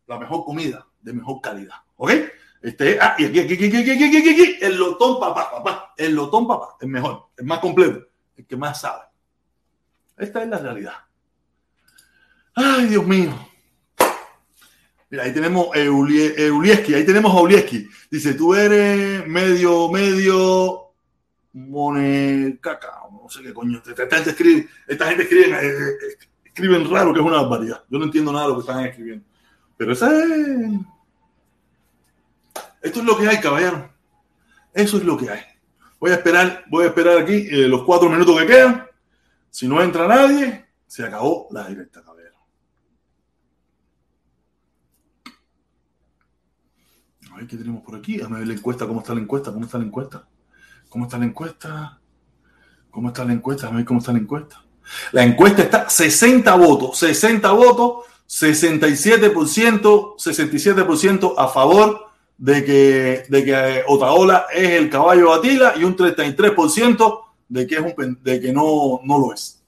la 0.08 0.18
mejor 0.18 0.44
comida 0.44 0.84
de 1.00 1.12
mejor 1.12 1.40
calidad. 1.40 1.76
¿Ok? 1.96 2.10
Este, 2.62 2.96
ah, 3.00 3.16
y 3.18 3.24
aquí, 3.24 3.40
aquí, 3.40 3.54
aquí, 3.54 3.66
aquí, 3.66 3.90
aquí, 3.90 4.16
aquí, 4.16 4.28
aquí, 4.30 4.58
el 4.60 4.76
lotón 4.76 5.18
papá, 5.18 5.50
papá, 5.50 5.94
el 5.96 6.14
lotón 6.14 6.46
papá, 6.46 6.76
el 6.80 6.88
mejor, 6.88 7.30
el 7.36 7.44
más 7.44 7.58
completo, 7.58 8.06
el 8.36 8.46
que 8.46 8.56
más 8.56 8.80
sabe. 8.80 9.02
Esta 10.16 10.44
es 10.44 10.48
la 10.48 10.58
realidad. 10.58 10.94
Ay, 12.54 12.86
Dios 12.86 13.04
mío. 13.04 13.32
Mira, 15.10 15.24
ahí 15.24 15.32
tenemos 15.34 15.74
Eulieski, 15.74 16.94
ahí 16.94 17.04
tenemos 17.04 17.34
a 17.34 17.38
Eulieski. 17.40 17.88
Dice, 18.10 18.34
tú 18.34 18.54
eres 18.54 19.26
medio, 19.26 19.90
medio 19.90 20.92
monecaca, 21.52 22.92
no 23.10 23.28
sé 23.28 23.42
qué 23.42 23.52
coño. 23.52 23.82
Esta 23.84 24.16
gente 24.16 24.30
escribe, 24.30 24.68
esta 24.86 25.06
gente 25.08 25.24
escribe, 25.24 25.50
eh, 25.50 25.68
eh, 25.68 26.18
escriben 26.44 26.88
raro, 26.88 27.12
que 27.12 27.20
es 27.20 27.26
una 27.26 27.42
barbaridad. 27.42 27.82
Yo 27.90 27.98
no 27.98 28.04
entiendo 28.04 28.32
nada 28.32 28.44
de 28.44 28.48
lo 28.50 28.54
que 28.56 28.60
están 28.60 28.86
escribiendo. 28.86 29.24
Pero 29.76 29.92
esa 29.92 30.16
es... 30.16 30.80
Esto 32.82 33.00
es 33.00 33.06
lo 33.06 33.16
que 33.16 33.28
hay, 33.28 33.40
caballero. 33.40 33.90
Eso 34.74 34.96
es 34.96 35.04
lo 35.04 35.16
que 35.16 35.30
hay. 35.30 35.40
Voy 36.00 36.10
a 36.10 36.14
esperar, 36.14 36.64
voy 36.68 36.84
a 36.84 36.88
esperar 36.88 37.18
aquí 37.18 37.46
eh, 37.48 37.68
los 37.68 37.84
cuatro 37.84 38.08
minutos 38.08 38.36
que 38.40 38.46
quedan. 38.46 38.86
Si 39.50 39.68
no 39.68 39.80
entra 39.80 40.08
nadie, 40.08 40.66
se 40.86 41.04
acabó 41.04 41.46
la 41.52 41.68
directa, 41.68 42.02
caballero. 42.02 42.36
A 47.30 47.36
ver 47.36 47.46
qué 47.46 47.56
tenemos 47.56 47.82
por 47.82 47.94
aquí. 47.94 48.20
A 48.20 48.26
ver 48.26 48.46
la 48.46 48.54
encuesta, 48.54 48.86
cómo 48.86 49.00
está 49.00 49.14
la 49.14 49.20
encuesta, 49.20 49.52
cómo 49.52 49.64
está 49.64 49.78
la 49.78 49.84
encuesta. 49.84 50.28
¿Cómo 50.88 51.04
está 51.04 51.18
la 51.18 51.24
encuesta? 51.24 52.00
¿Cómo 52.90 53.08
está 53.08 53.24
la 53.24 53.32
encuesta? 53.32 53.68
A 53.68 53.70
ver 53.70 53.84
cómo 53.84 54.00
está 54.00 54.12
la 54.12 54.18
encuesta. 54.18 54.64
La 55.12 55.22
encuesta 55.22 55.62
está 55.62 55.88
60 55.88 56.54
votos, 56.56 56.98
60 56.98 57.50
votos, 57.52 58.06
67%, 58.28 60.16
67% 60.16 61.34
a 61.38 61.48
favor 61.48 62.11
de 62.42 62.64
que, 62.64 63.24
de 63.28 63.44
que 63.44 63.84
Otaola 63.86 64.46
es 64.52 64.70
el 64.70 64.90
caballo 64.90 65.32
Atila 65.32 65.74
y 65.76 65.84
un 65.84 65.96
33% 65.96 67.20
de 67.48 67.66
que, 67.68 67.76
es 67.76 67.80
un, 67.80 68.18
de 68.20 68.40
que 68.40 68.52
no, 68.52 69.00
no 69.04 69.18
lo 69.20 69.32
es. 69.32 69.62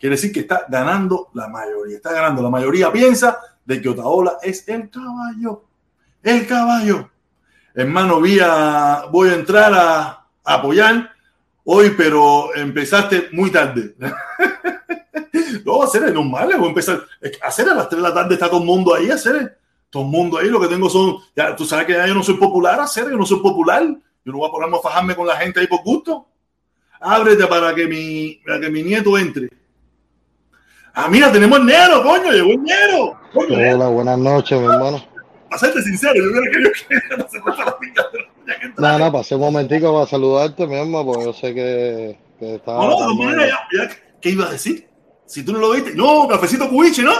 Quiere 0.00 0.16
decir 0.16 0.32
que 0.32 0.40
está 0.40 0.64
ganando 0.66 1.28
la 1.34 1.46
mayoría. 1.48 1.96
Está 1.96 2.12
ganando. 2.12 2.42
La 2.42 2.48
mayoría 2.48 2.90
piensa 2.90 3.38
de 3.66 3.82
que 3.82 3.90
Otaola 3.90 4.38
es 4.42 4.66
el 4.66 4.88
caballo. 4.88 5.64
El 6.22 6.46
caballo. 6.46 7.10
Hermano, 7.74 8.18
voy 8.18 8.40
a, 8.42 9.04
voy 9.12 9.28
a 9.28 9.34
entrar 9.34 9.74
a, 9.74 10.24
apoyar 10.42 11.10
hoy, 11.64 11.92
pero 11.98 12.54
empezaste 12.54 13.28
muy 13.32 13.50
tarde. 13.50 13.94
no, 15.66 15.82
hacer 15.82 16.04
es 16.04 16.14
normal, 16.14 16.48
voy 16.56 16.64
a 16.64 16.68
empezar. 16.70 17.02
Hacer 17.42 17.68
a 17.68 17.74
las 17.74 17.90
3 17.90 18.02
de 18.02 18.08
la 18.08 18.14
tarde 18.14 18.34
está 18.34 18.48
todo 18.48 18.60
el 18.60 18.66
mundo 18.66 18.94
ahí, 18.94 19.10
hacer 19.10 19.58
todo 19.96 20.04
el 20.04 20.10
mundo 20.10 20.36
ahí, 20.36 20.48
lo 20.48 20.60
que 20.60 20.68
tengo 20.68 20.90
son, 20.90 21.16
ya 21.34 21.56
tú 21.56 21.64
sabes 21.64 21.86
que 21.86 21.94
ya 21.94 22.06
yo 22.06 22.12
no 22.12 22.22
soy 22.22 22.34
popular, 22.34 22.78
hacer, 22.80 23.08
yo 23.10 23.16
no 23.16 23.24
soy 23.24 23.40
popular, 23.40 23.82
yo 23.82 24.32
no 24.32 24.36
voy 24.36 24.46
a 24.46 24.52
ponerme 24.52 24.76
a 24.76 24.80
fajarme 24.80 25.16
con 25.16 25.26
la 25.26 25.36
gente 25.36 25.58
ahí 25.58 25.66
por 25.66 25.82
gusto. 25.82 26.26
Ábrete 27.00 27.46
para 27.46 27.74
que 27.74 27.86
mi, 27.86 28.38
para 28.44 28.60
que 28.60 28.68
mi 28.68 28.82
nieto 28.82 29.16
entre. 29.16 29.48
Ah, 30.92 31.08
mira, 31.08 31.32
tenemos 31.32 31.58
el 31.58 31.64
Nero, 31.64 32.02
coño, 32.02 32.30
llegó 32.30 32.50
el 32.50 32.62
Nero. 32.62 33.18
Hola, 33.34 33.88
buenas 33.88 34.18
noches, 34.18 34.60
mi 34.60 34.66
hermano. 34.66 35.02
Para 35.48 35.60
serte 35.60 35.80
sincero, 35.80 36.14
yo 36.14 36.42
querido 36.42 36.70
que 36.88 37.16
no 37.16 37.28
se 37.30 37.64
la 37.64 37.78
pica. 37.78 38.04
No, 38.76 38.98
no, 38.98 39.12
pasé 39.12 39.34
un 39.34 39.40
momentico 39.40 39.94
para 39.94 40.06
saludarte 40.06 40.66
mismo, 40.66 41.06
porque 41.06 41.24
yo 41.24 41.32
sé 41.32 41.54
que, 41.54 42.18
que 42.38 42.54
estaba. 42.56 42.84
No, 42.84 43.14
no, 43.14 43.32
no, 43.32 43.46
ya, 43.46 43.66
ya, 43.72 43.88
¿qué 44.20 44.30
ibas 44.30 44.48
a 44.48 44.52
decir? 44.52 44.88
Si 45.24 45.42
tú 45.42 45.54
no 45.54 45.58
lo 45.58 45.70
viste, 45.70 45.94
no, 45.94 46.28
cafecito 46.28 46.68
cubiche, 46.68 47.02
¿no? 47.02 47.14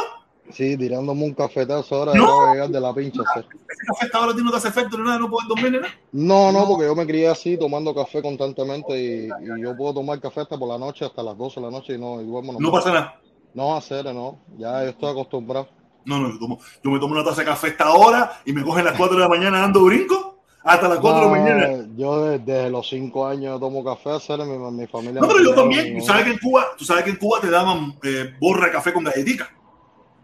Sí, 0.50 0.76
tirándome 0.76 1.24
un 1.24 1.34
cafetazo 1.34 1.96
ahora 1.96 2.14
no. 2.14 2.46
de 2.46 2.52
llegar 2.52 2.68
de 2.70 2.80
la 2.80 2.94
pincha. 2.94 3.22
¿Ese 3.34 3.86
café 3.86 4.10
ahora 4.12 4.32
no 4.32 4.50
te 4.50 4.56
hace 4.56 4.68
efecto 4.68 4.96
ni 4.96 5.04
nada? 5.04 5.18
¿No 5.18 5.30
puedes 5.30 5.48
dormir 5.48 5.72
nada? 5.72 5.92
No, 6.12 6.52
no, 6.52 6.66
porque 6.66 6.86
yo 6.86 6.94
me 6.94 7.06
crié 7.06 7.28
así, 7.28 7.56
tomando 7.56 7.94
café 7.94 8.22
constantemente 8.22 8.98
y, 8.98 9.26
y, 9.26 9.62
yo 9.62 9.76
puedo 9.76 9.94
tomar 9.94 10.20
café 10.20 10.42
hasta 10.42 10.58
por 10.58 10.68
la 10.68 10.78
noche, 10.78 11.04
hasta 11.04 11.22
las 11.22 11.36
12 11.36 11.60
de 11.60 11.66
la 11.66 11.72
noche 11.72 11.94
y 11.94 11.98
no, 11.98 12.20
y 12.20 12.24
duermo. 12.24 12.52
No, 12.52 12.60
no 12.60 12.72
pasa 12.72 12.92
nada. 12.92 13.20
No, 13.54 13.74
hacer, 13.74 14.04
no. 14.04 14.38
Ya 14.58 14.84
estoy 14.84 15.10
acostumbrado. 15.10 15.68
No, 16.04 16.20
no, 16.20 16.30
yo, 16.30 16.38
tomo, 16.38 16.60
yo 16.84 16.90
me 16.90 17.00
tomo 17.00 17.14
una 17.14 17.24
taza 17.24 17.40
de 17.40 17.46
café 17.46 17.68
esta 17.68 17.90
hora 17.90 18.40
y 18.44 18.52
me 18.52 18.62
cogen 18.62 18.84
las 18.84 18.96
4 18.96 19.16
de 19.16 19.22
la 19.22 19.28
mañana 19.28 19.60
dando 19.60 19.82
brinco 19.82 20.36
hasta 20.62 20.88
las 20.88 20.98
4 20.98 21.20
no, 21.20 21.20
de 21.20 21.38
la 21.38 21.42
mañana. 21.42 21.88
Yo 21.96 22.24
desde, 22.26 22.70
los 22.70 22.88
5 22.88 23.26
años 23.26 23.58
tomo 23.58 23.84
café, 23.84 24.10
hacer 24.10 24.38
mi, 24.40 24.58
mi 24.72 24.86
familia. 24.86 25.20
No, 25.20 25.28
pero 25.28 25.42
yo 25.42 25.54
también. 25.54 25.98
¿Tú 25.98 26.04
sabes, 26.04 26.24
que 26.24 26.30
en 26.32 26.38
Cuba, 26.38 26.66
tú 26.76 26.84
sabes 26.84 27.04
que 27.04 27.10
en 27.10 27.16
Cuba 27.16 27.40
te 27.40 27.50
daban 27.50 27.96
eh, 28.04 28.34
borra 28.40 28.66
de 28.66 28.72
café 28.72 28.92
con 28.92 29.04
galletitas. 29.04 29.48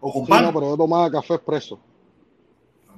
O 0.05 0.11
con 0.11 0.25
sí, 0.25 0.29
pan. 0.29 0.43
No, 0.43 0.53
pero 0.53 0.71
yo 0.71 0.77
tomaba 0.77 1.09
café 1.09 1.35
expreso. 1.35 1.79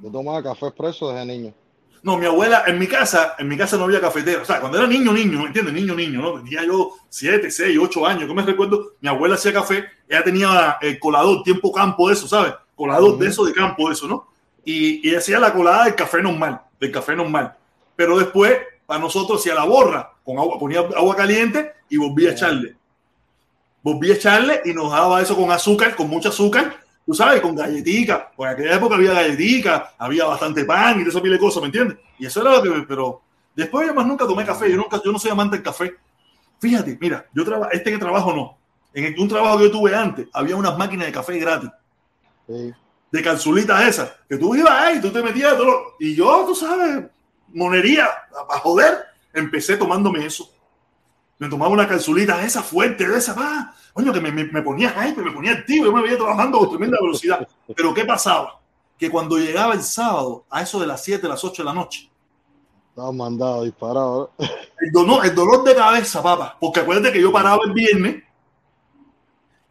Yo 0.02 0.10
tomaba 0.10 0.42
café 0.42 0.66
expreso 0.66 1.12
desde 1.12 1.24
niño. 1.24 1.54
No, 2.02 2.18
mi 2.18 2.26
abuela, 2.26 2.64
en 2.66 2.80
mi 2.80 2.88
casa, 2.88 3.36
en 3.38 3.46
mi 3.46 3.56
casa 3.56 3.76
no 3.76 3.84
había 3.84 4.00
cafetera. 4.00 4.42
O 4.42 4.44
sea, 4.44 4.58
cuando 4.60 4.78
era 4.78 4.88
niño, 4.88 5.12
niño, 5.12 5.38
¿me 5.38 5.46
entiendes? 5.46 5.72
Niño, 5.72 5.94
niño, 5.94 6.20
¿no? 6.20 6.42
Tenía 6.42 6.64
yo 6.64 6.94
7, 7.08 7.48
6, 7.48 7.78
8 7.80 8.06
años. 8.06 8.22
¿Cómo 8.26 8.40
me 8.40 8.46
recuerdo? 8.46 8.94
Mi 9.00 9.08
abuela 9.08 9.36
hacía 9.36 9.52
café. 9.52 9.84
Ella 10.08 10.24
tenía 10.24 10.78
el 10.80 10.98
colador, 10.98 11.44
tiempo 11.44 11.70
campo 11.70 12.08
de 12.08 12.14
eso, 12.14 12.26
¿sabes? 12.26 12.54
Colador 12.74 13.10
uh 13.10 13.14
-huh. 13.14 13.18
de 13.18 13.28
eso, 13.28 13.44
de 13.44 13.52
campo 13.52 13.86
de 13.86 13.94
eso, 13.94 14.08
¿no? 14.08 14.26
Y, 14.64 15.08
y 15.08 15.14
hacía 15.14 15.38
la 15.38 15.52
colada 15.52 15.84
del 15.84 15.94
café 15.94 16.20
normal, 16.20 16.60
del 16.80 16.90
café 16.90 17.14
normal. 17.14 17.56
Pero 17.94 18.18
después, 18.18 18.58
para 18.84 18.98
nosotros, 18.98 19.40
hacía 19.40 19.54
la 19.54 19.64
borra. 19.64 20.12
Con 20.24 20.38
agua, 20.38 20.58
ponía 20.58 20.80
agua 20.80 21.14
caliente 21.14 21.72
y 21.88 21.98
volvía 21.98 22.30
a 22.30 22.32
echarle. 22.32 22.76
Volvía 23.80 24.14
a 24.14 24.16
echarle 24.16 24.60
y 24.64 24.72
nos 24.72 24.90
daba 24.90 25.22
eso 25.22 25.36
con 25.36 25.52
azúcar, 25.52 25.94
con 25.94 26.08
mucho 26.08 26.30
azúcar 26.30 26.85
tú 27.06 27.14
sabes, 27.14 27.40
con 27.40 27.54
galletitas. 27.54 28.24
Por 28.36 28.48
aquella 28.48 28.74
época 28.74 28.96
había 28.96 29.12
galletitas, 29.12 29.82
había 29.96 30.26
bastante 30.26 30.64
pan 30.64 31.00
y 31.00 31.04
de 31.04 31.10
eso 31.10 31.22
pile 31.22 31.38
cosas, 31.38 31.62
¿me 31.62 31.66
entiendes? 31.66 31.98
Y 32.18 32.26
eso 32.26 32.42
era 32.42 32.56
lo 32.56 32.62
que, 32.62 32.84
pero 32.86 33.22
después 33.54 33.86
yo 33.86 33.94
más 33.94 34.06
nunca 34.06 34.26
tomé 34.26 34.44
café, 34.44 34.68
yo 34.68 34.76
nunca, 34.76 35.00
yo 35.02 35.12
no 35.12 35.18
soy 35.18 35.30
amante 35.30 35.56
del 35.56 35.64
café. 35.64 35.94
Fíjate, 36.58 36.98
mira, 37.00 37.24
yo 37.32 37.44
trabajo, 37.44 37.70
este 37.70 37.92
que 37.92 37.98
trabajo 37.98 38.32
no. 38.34 38.58
En 38.92 39.04
el, 39.04 39.20
un 39.20 39.28
trabajo 39.28 39.58
que 39.58 39.64
yo 39.64 39.70
tuve 39.70 39.94
antes, 39.94 40.26
había 40.32 40.56
unas 40.56 40.76
máquinas 40.76 41.06
de 41.06 41.12
café 41.12 41.38
gratis. 41.38 41.70
Sí. 42.48 42.72
De 43.12 43.22
calzulitas 43.22 43.86
esas, 43.86 44.12
que 44.28 44.36
tú 44.36 44.54
ibas 44.56 44.72
ahí, 44.72 45.00
tú 45.00 45.10
te 45.10 45.22
metías 45.22 45.56
todo, 45.56 45.94
y 46.00 46.14
yo, 46.14 46.44
tú 46.46 46.54
sabes, 46.54 47.04
monería, 47.52 48.08
a, 48.50 48.58
joder, 48.58 48.98
empecé 49.32 49.76
tomándome 49.76 50.26
eso. 50.26 50.50
Me 51.38 51.48
tomaba 51.48 51.70
una 51.70 51.86
calzulita 51.86 52.42
esa 52.44 52.62
fuerte, 52.62 53.06
de 53.06 53.18
esa, 53.18 53.34
va, 53.34 53.74
coño, 53.92 54.12
que 54.12 54.20
me, 54.20 54.32
me, 54.32 54.44
me 54.44 54.62
ponía 54.62 54.90
hype, 54.90 55.22
me 55.22 55.32
ponía 55.32 55.52
activo, 55.52 55.86
yo 55.86 55.92
me 55.92 56.02
veía 56.02 56.16
trabajando 56.16 56.58
con 56.58 56.70
tremenda 56.70 56.98
velocidad. 57.00 57.46
Pero 57.74 57.92
¿qué 57.92 58.04
pasaba? 58.04 58.60
Que 58.98 59.10
cuando 59.10 59.36
llegaba 59.36 59.74
el 59.74 59.82
sábado, 59.82 60.46
a 60.48 60.62
eso 60.62 60.80
de 60.80 60.86
las 60.86 61.04
7, 61.04 61.28
las 61.28 61.44
8 61.44 61.62
de 61.62 61.66
la 61.66 61.74
noche, 61.74 62.10
estaba 62.96 63.12
mandado, 63.12 63.64
disparado. 63.64 64.30
El 64.80 64.90
dolor, 64.90 65.24
el 65.24 65.34
dolor 65.34 65.64
de 65.64 65.74
cabeza, 65.74 66.22
papá, 66.22 66.56
porque 66.60 66.80
acuérdate 66.80 67.12
que 67.12 67.20
yo 67.20 67.32
paraba 67.32 67.60
el 67.64 67.72
viernes, 67.72 68.22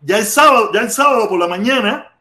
ya 0.01 0.17
el 0.17 0.25
sábado, 0.25 0.71
ya 0.73 0.81
el 0.81 0.91
sábado 0.91 1.29
por 1.29 1.39
la 1.39 1.47
mañana, 1.47 2.11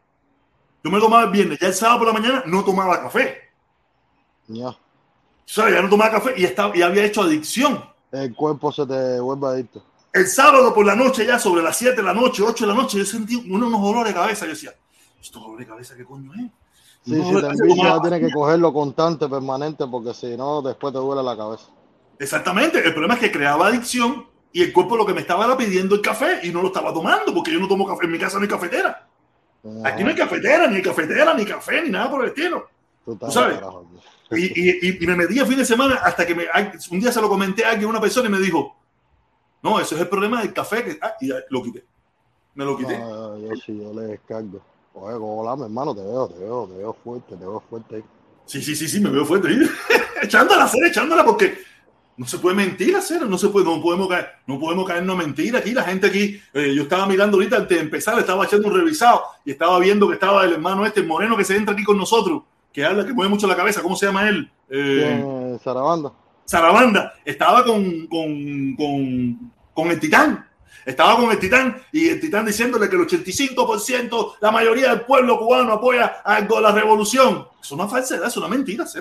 yo 0.83 0.91
me 0.91 1.01
tomaba 1.01 1.25
el 1.25 1.31
viernes, 1.31 1.59
ya 1.59 1.69
el 1.69 1.75
sábado 1.75 2.01
por 2.01 2.09
la 2.09 2.13
mañana 2.13 2.43
no 2.47 2.63
tomaba 2.63 3.03
café. 3.03 3.51
Ya. 4.49 4.69
O 4.69 4.79
sea, 5.45 5.71
ya 5.71 5.83
no 5.83 5.89
tomaba 5.89 6.11
café 6.11 6.35
y, 6.37 6.45
estaba, 6.45 6.77
y 6.77 6.83
había 6.83 7.05
hecho 7.05 7.23
adicción. 7.23 7.85
El 8.15 8.35
cuerpo 8.35 8.73
se 8.73 8.87
te 8.87 9.21
vuelve 9.21 9.47
adicto 9.49 9.83
el 10.15 10.29
sábado 10.29 10.73
por 10.73 10.87
la 10.87 10.95
noche, 10.95 11.27
ya 11.27 11.41
sobre 11.41 11.61
las 11.61 11.77
7 11.77 11.97
de 11.97 12.03
la 12.05 12.15
noche, 12.15 12.41
8 12.41 12.65
de 12.65 12.73
la 12.73 12.81
noche, 12.81 12.99
yo 12.99 13.05
sentí 13.05 13.35
unos, 13.35 13.69
unos 13.69 13.83
dolores 13.83 14.15
de 14.15 14.21
cabeza. 14.21 14.45
Yo 14.47 14.53
decía, 14.53 14.73
¿estos 15.21 15.43
dolores 15.43 15.67
de 15.67 15.73
cabeza 15.73 15.97
qué 15.97 16.05
coño 16.05 16.33
es? 16.35 16.53
Sí, 17.05 17.21
si 17.21 17.35
te 17.35 18.01
tienes 18.01 18.21
que 18.21 18.33
cogerlo 18.33 18.73
constante, 18.73 19.29
permanente, 19.29 19.85
porque 19.91 20.15
si 20.15 20.37
no, 20.37 20.63
después 20.63 20.93
te 20.93 21.01
duele 21.01 21.23
la 21.23 21.37
cabeza. 21.37 21.65
Exactamente. 22.17 22.79
El 22.79 22.93
problema 22.93 23.15
es 23.15 23.21
que 23.21 23.33
creaba 23.33 23.67
adicción 23.67 24.25
y 24.53 24.63
el 24.63 24.73
cuerpo 24.73 24.97
lo 24.97 25.05
que 25.05 25.13
me 25.13 25.21
estaba 25.21 25.47
era 25.47 25.57
pidiendo 25.57 25.97
el 25.97 26.01
café 26.01 26.39
y 26.45 26.51
no 26.51 26.63
lo 26.63 26.69
estaba 26.69 26.95
tomando, 26.95 27.35
porque 27.35 27.53
yo 27.53 27.59
no 27.59 27.67
tomo 27.67 27.85
café. 27.85 28.05
En 28.05 28.13
mi 28.13 28.19
casa 28.19 28.37
no 28.37 28.45
hay 28.45 28.49
cafetera. 28.49 29.09
Ajá. 29.65 29.89
Aquí 29.89 30.05
no 30.05 30.11
hay 30.11 30.17
cafetera, 30.17 30.69
ni 30.69 30.81
cafetera, 30.81 31.35
ni 31.35 31.45
café, 31.45 31.83
ni 31.83 31.91
nada 31.91 32.09
por 32.09 32.23
el 32.23 32.29
estilo. 32.29 32.69
¿Tú 33.05 33.19
sabes? 33.31 33.59
Y, 34.37 34.53
y, 34.55 34.99
y, 35.03 35.07
me 35.07 35.17
metí 35.17 35.39
a 35.39 35.47
fin 35.47 35.59
de 35.59 35.65
semana 35.65 35.97
hasta 35.97 36.27
que 36.27 36.35
me, 36.35 36.47
un 36.91 37.01
día 37.01 37.13
se 37.13 37.21
lo 37.21 37.29
comenté 37.29 37.65
a 37.65 37.71
alguien, 37.71 37.89
una 37.89 38.01
persona, 38.01 38.29
y 38.29 38.33
me 38.33 38.39
dijo, 38.39 38.77
no, 39.63 39.81
ese 39.81 39.95
es 39.95 40.01
el 40.03 40.09
problema 40.09 40.43
del 40.43 40.53
café. 40.53 40.85
Que, 40.85 40.99
ah, 41.01 41.15
y 41.21 41.31
lo 41.49 41.63
quité. 41.63 41.85
Me 42.55 42.65
lo 42.65 42.77
quité. 42.77 42.99
No, 42.99 43.39
yo 43.39 43.57
sí, 43.57 43.79
yo 43.79 43.93
le 43.95 44.09
descargo. 44.09 44.61
Oye, 44.93 45.17
hola, 45.19 45.57
mi 45.57 45.65
hermano, 45.65 45.95
te 45.95 46.03
veo, 46.03 46.29
te 46.29 46.39
veo, 46.39 46.69
te 46.69 46.79
veo 46.79 46.97
fuerte, 47.03 47.37
te 47.37 47.45
veo 47.45 47.63
fuerte 47.69 47.97
ahí. 47.97 48.05
Sí, 48.47 48.63
sí, 48.63 48.77
sí, 48.77 48.87
sí, 48.87 49.01
me 49.01 49.11
veo 49.11 49.25
fuerte. 49.25 49.49
echándola, 50.23 50.65
hacer, 50.65 50.85
echándola, 50.85 51.25
porque 51.25 51.59
No 52.17 52.27
se 52.27 52.39
puede 52.39 52.55
mentir, 52.55 52.95
hacer, 52.95 53.27
no 53.27 53.37
se 53.37 53.49
puede, 53.49 53.65
no 53.65 53.83
podemos 53.83 54.07
caer, 54.07 54.29
no 54.47 54.61
podemos 54.61 54.87
caer 54.87 55.03
no 55.03 55.17
mentir 55.17 55.57
aquí. 55.57 55.73
La 55.73 55.83
gente 55.83 56.07
aquí, 56.07 56.41
eh, 56.53 56.73
yo 56.75 56.83
estaba 56.83 57.07
mirando 57.07 57.39
ahorita 57.39 57.57
antes 57.57 57.77
de 57.77 57.83
empezar, 57.83 58.19
estaba 58.19 58.45
echando 58.45 58.69
un 58.69 58.75
revisado 58.75 59.23
y 59.45 59.51
estaba 59.51 59.79
viendo 59.81 60.07
que 60.07 60.15
estaba 60.15 60.45
el 60.45 60.53
hermano 60.53 60.87
este, 60.87 61.01
el 61.01 61.09
moreno 61.09 61.37
que 61.37 61.45
se 61.45 61.57
entra 61.57 61.75
aquí 61.75 61.83
con 61.83 61.97
nosotros, 61.97 62.43
que 62.75 62.85
habla, 62.85 63.07
que 63.07 63.13
mueve 63.15 63.31
mucho 63.31 63.47
la 63.47 63.55
cabeza, 63.55 63.81
¿cómo 63.81 63.95
se 63.95 64.07
llama 64.07 64.29
él? 64.29 64.51
Eh, 64.69 65.57
Sarabanda. 65.63 66.13
Sarabanda, 66.45 67.15
estaba 67.25 67.65
con, 67.65 68.09
con, 68.09 68.75
con, 68.77 69.53
con 69.73 69.89
el 69.91 70.01
Titán. 70.01 70.47
Estaba 70.85 71.17
con 71.17 71.31
el 71.31 71.39
Titán 71.39 71.81
y 71.93 72.09
el 72.09 72.21
Titán 72.21 72.45
diciéndole 72.45 72.91
que 72.91 72.97
el 72.97 73.07
85%, 73.07 74.35
la 74.41 74.51
mayoría 74.51 74.91
del 74.91 75.03
pueblo 75.03 75.39
cubano 75.39 75.73
apoya 75.73 76.17
a 76.25 76.41
la 76.41 76.73
revolución. 76.73 77.47
Es 77.63 77.71
una 77.71 77.87
falsedad, 77.87 78.27
es 78.27 78.37
una 78.37 78.49
mentira, 78.49 78.85
¿sí? 78.85 78.99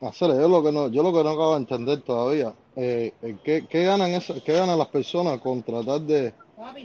yo 0.00 0.48
lo 0.48 0.62
que 0.64 0.72
no, 0.72 0.88
yo 0.88 1.02
lo 1.02 1.12
que 1.12 1.22
no 1.22 1.30
acabo 1.30 1.52
de 1.52 1.58
entender 1.58 2.00
todavía, 2.00 2.52
eh, 2.74 3.12
eh, 3.22 3.36
¿qué, 3.44 3.66
qué, 3.68 3.84
ganan 3.84 4.10
esa, 4.10 4.34
¿qué 4.44 4.54
ganan 4.54 4.76
las 4.78 4.88
personas 4.88 5.38
con 5.38 5.62
tratar 5.62 6.00
de, 6.00 6.34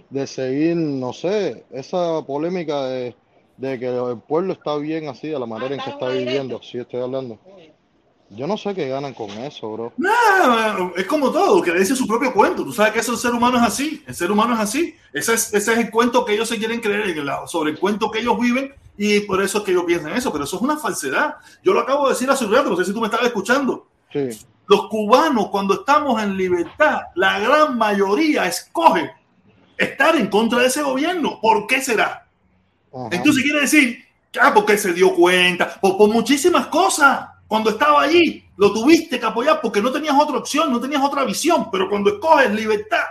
de 0.09 0.27
seguir, 0.27 0.75
no 0.75 1.13
sé, 1.13 1.65
esa 1.71 2.21
polémica 2.27 2.85
de, 2.85 3.15
de, 3.57 3.79
que 3.79 3.87
el 3.87 4.17
pueblo 4.19 4.53
está 4.53 4.77
bien 4.77 5.07
así, 5.09 5.27
de 5.27 5.39
la 5.39 5.45
manera 5.45 5.75
en 5.75 5.81
que 5.81 5.89
está 5.89 6.09
viviendo, 6.09 6.61
si 6.61 6.77
estoy 6.77 7.01
hablando? 7.01 7.39
Yo 8.29 8.45
no 8.45 8.57
sé 8.57 8.75
qué 8.75 8.89
ganan 8.89 9.13
con 9.13 9.29
eso, 9.31 9.71
bro. 9.71 9.93
Nah, 9.97 10.89
es 10.97 11.05
como 11.05 11.31
todo, 11.31 11.61
que 11.61 11.71
dice 11.71 11.95
su 11.95 12.05
propio 12.05 12.33
cuento. 12.33 12.63
Tú 12.63 12.73
sabes 12.73 12.91
que 12.91 12.99
eso 12.99 13.13
el 13.13 13.17
ser 13.17 13.31
humano 13.31 13.57
es 13.57 13.63
así. 13.63 14.03
El 14.05 14.15
ser 14.15 14.31
humano 14.31 14.53
es 14.53 14.59
así. 14.59 14.95
Ese 15.13 15.33
es, 15.33 15.53
ese 15.53 15.73
es 15.73 15.77
el 15.77 15.89
cuento 15.89 16.25
que 16.25 16.33
ellos 16.33 16.49
se 16.49 16.57
quieren 16.57 16.81
creer, 16.81 17.15
sobre 17.47 17.71
el 17.71 17.79
cuento 17.79 18.11
que 18.11 18.19
ellos 18.19 18.37
viven, 18.37 18.73
y 18.97 19.21
por 19.21 19.41
eso 19.41 19.59
es 19.59 19.63
que 19.63 19.71
ellos 19.71 19.85
piensan 19.85 20.13
eso. 20.13 20.31
Pero 20.31 20.43
eso 20.43 20.57
es 20.57 20.61
una 20.61 20.77
falsedad. 20.77 21.35
Yo 21.63 21.73
lo 21.73 21.79
acabo 21.79 22.07
de 22.07 22.13
decir 22.13 22.29
hace 22.29 22.45
un 22.45 22.53
rato, 22.53 22.69
no 22.69 22.75
sé 22.75 22.83
si 22.83 22.93
tú 22.93 22.99
me 22.99 23.07
estabas 23.07 23.27
escuchando. 23.27 23.87
Sí. 24.11 24.29
Los 24.67 24.89
cubanos, 24.89 25.47
cuando 25.47 25.75
estamos 25.75 26.21
en 26.21 26.35
libertad, 26.35 27.03
la 27.15 27.39
gran 27.39 27.77
mayoría 27.77 28.45
escoge 28.45 29.09
estar 29.77 30.17
en 30.17 30.27
contra 30.27 30.59
de 30.59 30.67
ese 30.67 30.81
gobierno. 30.81 31.39
¿Por 31.41 31.65
qué 31.65 31.81
será? 31.81 32.26
Ajá. 32.93 33.09
Entonces 33.11 33.43
quiere 33.43 33.61
decir, 33.61 34.05
ah, 34.41 34.53
porque 34.53 34.77
se 34.77 34.93
dio 34.93 35.13
cuenta, 35.13 35.79
por, 35.79 35.97
por 35.97 36.09
muchísimas 36.09 36.67
cosas 36.67 37.27
cuando 37.47 37.69
estaba 37.69 38.01
allí, 38.01 38.43
lo 38.57 38.73
tuviste 38.73 39.19
que 39.19 39.25
apoyar 39.25 39.61
porque 39.61 39.81
no 39.81 39.91
tenías 39.91 40.15
otra 40.19 40.37
opción, 40.37 40.71
no 40.71 40.79
tenías 40.79 41.01
otra 41.01 41.23
visión. 41.23 41.69
Pero 41.71 41.89
cuando 41.89 42.09
escoges 42.09 42.51
libertad, 42.51 43.03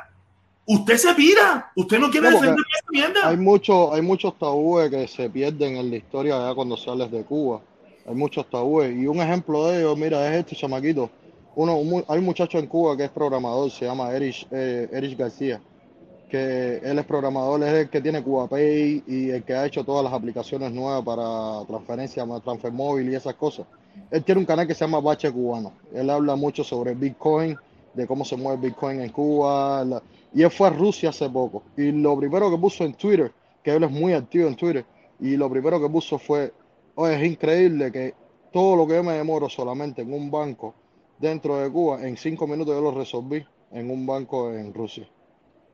usted 0.67 0.97
se 0.99 1.15
pira. 1.15 1.73
Usted 1.75 1.99
no 1.99 2.11
quiere 2.11 2.31
no, 2.31 2.37
defender 2.37 2.65
esa 2.75 2.91
mierda. 2.91 3.29
Hay, 3.29 3.37
mucho, 3.39 3.95
hay 3.95 4.03
muchos 4.03 4.39
tabúes 4.39 4.91
que 4.91 5.09
se 5.09 5.31
pierden 5.31 5.77
en 5.77 5.91
la 5.91 5.97
historia 5.97 6.39
ya 6.39 6.55
cuando 6.55 6.77
sales 6.77 7.11
de 7.11 7.25
Cuba. 7.25 7.63
Hay 8.07 8.15
muchos 8.15 8.49
tabúes. 8.51 8.95
Y 8.95 9.07
un 9.07 9.21
ejemplo 9.21 9.67
de 9.69 9.79
ellos, 9.79 9.97
mira, 9.97 10.29
es 10.29 10.41
este 10.41 10.55
chamaquito. 10.55 11.11
Uno, 11.55 11.77
un, 11.77 12.05
hay 12.07 12.19
un 12.19 12.25
muchacho 12.25 12.59
en 12.59 12.67
Cuba 12.67 12.95
que 12.97 13.05
es 13.05 13.11
programador, 13.11 13.71
se 13.71 13.87
llama 13.87 14.13
Erich, 14.13 14.47
eh, 14.51 14.89
Erich 14.93 15.17
García 15.17 15.61
que 16.29 16.79
él 16.79 16.99
es 16.99 17.05
programador, 17.05 17.63
es 17.63 17.73
el 17.73 17.89
que 17.89 18.01
tiene 18.01 18.23
CubaPay 18.23 19.05
y 19.07 19.31
el 19.31 19.45
que 19.45 19.55
ha 19.55 19.67
hecho 19.67 19.85
todas 19.85 20.05
las 20.05 20.13
aplicaciones 20.13 20.73
nuevas 20.73 21.03
para 21.05 21.65
transferencia, 21.67 22.27
transfer 22.43 22.73
móvil 22.73 23.11
y 23.11 23.15
esas 23.15 23.35
cosas. 23.35 23.67
Él 24.11 24.25
tiene 24.25 24.41
un 24.41 24.47
canal 24.47 24.67
que 24.67 24.75
se 24.75 24.85
llama 24.85 25.01
Bache 25.01 25.31
Cubano. 25.31 25.73
Él 25.95 26.11
habla 26.11 26.37
mucho 26.37 26.65
sobre 26.65 26.95
Bitcoin, 26.95 27.57
de 27.95 28.07
cómo 28.07 28.25
se 28.25 28.37
mueve 28.37 28.69
Bitcoin 28.69 29.01
en 29.01 29.11
Cuba. 29.11 29.85
Y 30.35 30.43
él 30.43 30.51
fue 30.51 30.69
a 30.69 30.71
Rusia 30.71 31.11
hace 31.11 31.31
poco. 31.31 31.63
Y 31.77 31.93
lo 31.93 32.17
primero 32.17 32.51
que 32.51 32.59
puso 32.59 32.85
en 32.85 32.95
Twitter, 32.95 33.33
que 33.63 33.75
él 33.75 33.85
es 33.85 33.91
muy 33.91 34.13
activo 34.13 34.49
en 34.49 34.57
Twitter, 34.57 34.85
y 35.21 35.37
lo 35.37 35.49
primero 35.49 35.81
que 35.81 35.89
puso 35.89 36.19
fue, 36.19 36.53
oye, 36.97 37.15
es 37.15 37.33
increíble 37.33 37.91
que 37.91 38.15
todo 38.53 38.77
lo 38.77 38.87
que 38.87 38.95
yo 38.95 39.03
me 39.03 39.15
demoro 39.15 39.49
solamente 39.49 40.03
en 40.03 40.13
un 40.13 40.31
banco 40.31 40.75
dentro 41.19 41.57
de 41.57 41.71
Cuba, 41.71 42.07
en 42.07 42.17
cinco 42.17 42.47
minutos 42.47 42.75
yo 42.75 42.83
lo 42.83 42.91
resolví 42.91 43.45
en 43.73 43.91
un 43.91 44.07
banco 44.07 44.53
en 44.53 44.75
Rusia. 44.75 45.09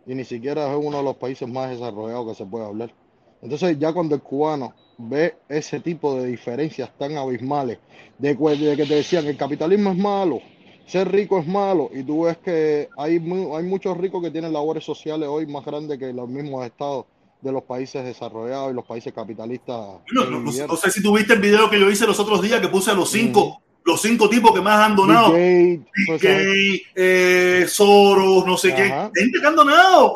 Y 0.06 0.14
ni 0.14 0.24
siquiera 0.24 0.70
es 0.70 0.76
uno 0.76 0.98
de 0.98 1.04
los 1.04 1.16
países 1.16 1.48
más 1.48 1.70
desarrollados 1.70 2.28
que 2.28 2.34
se 2.34 2.46
puede 2.46 2.66
hablar. 2.66 2.92
Entonces 3.40 3.78
ya 3.78 3.92
cuando 3.92 4.14
el 4.14 4.22
cubano 4.22 4.74
ve 4.98 5.36
ese 5.48 5.80
tipo 5.80 6.14
de 6.16 6.26
diferencias 6.26 6.90
tan 6.96 7.16
abismales, 7.16 7.78
de, 8.18 8.34
de, 8.34 8.76
que 8.76 8.86
te 8.86 8.94
decían 8.94 9.26
el 9.26 9.36
capitalismo 9.36 9.90
es 9.90 9.98
malo, 9.98 10.40
ser 10.86 11.10
rico 11.10 11.38
es 11.38 11.46
malo, 11.46 11.90
y 11.92 12.02
tú 12.02 12.24
ves 12.24 12.38
que 12.38 12.88
hay, 12.96 13.14
hay 13.14 13.64
muchos 13.64 13.96
ricos 13.96 14.22
que 14.22 14.30
tienen 14.30 14.52
labores 14.52 14.84
sociales 14.84 15.28
hoy 15.28 15.46
más 15.46 15.64
grandes 15.64 15.98
que 15.98 16.12
los 16.12 16.28
mismos 16.28 16.64
estados 16.64 17.06
de 17.40 17.50
los 17.50 17.64
países 17.64 18.04
desarrollados 18.04 18.70
y 18.70 18.74
los 18.74 18.84
países 18.84 19.12
capitalistas. 19.12 19.76
No, 20.12 20.24
no, 20.24 20.40
no, 20.40 20.52
no 20.52 20.76
sé 20.76 20.90
si 20.90 21.02
tuviste 21.02 21.34
el 21.34 21.40
video 21.40 21.68
que 21.68 21.80
yo 21.80 21.90
hice 21.90 22.06
los 22.06 22.20
otros 22.20 22.40
días 22.40 22.60
que 22.60 22.68
puse 22.68 22.92
a 22.92 22.94
los 22.94 23.10
cinco, 23.10 23.58
mm. 23.58 23.71
Los 23.84 24.00
cinco 24.00 24.28
tipos 24.28 24.52
que 24.52 24.60
más 24.60 24.80
han 24.80 24.96
donado. 24.96 25.32
Gay, 25.32 26.82
eh, 26.94 27.66
Soros, 27.68 28.46
no 28.46 28.56
sé 28.56 28.72
Ajá. 28.72 29.10
qué. 29.12 29.20
Gente 29.20 29.40
que 29.40 29.46
han 29.46 29.56
donado 29.56 30.14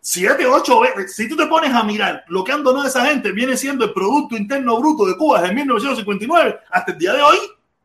siete, 0.00 0.46
ocho 0.46 0.80
veces. 0.80 1.14
Si 1.14 1.28
tú 1.28 1.36
te 1.36 1.46
pones 1.46 1.72
a 1.74 1.82
mirar 1.82 2.24
lo 2.28 2.42
que 2.42 2.52
han 2.52 2.62
donado 2.62 2.86
esa 2.86 3.04
gente, 3.06 3.32
viene 3.32 3.56
siendo 3.56 3.84
el 3.84 3.92
Producto 3.92 4.36
Interno 4.36 4.78
Bruto 4.78 5.06
de 5.06 5.16
Cuba 5.16 5.42
desde 5.42 5.54
1959 5.54 6.58
hasta 6.70 6.92
el 6.92 6.98
día 6.98 7.12
de 7.12 7.22
hoy. 7.22 7.36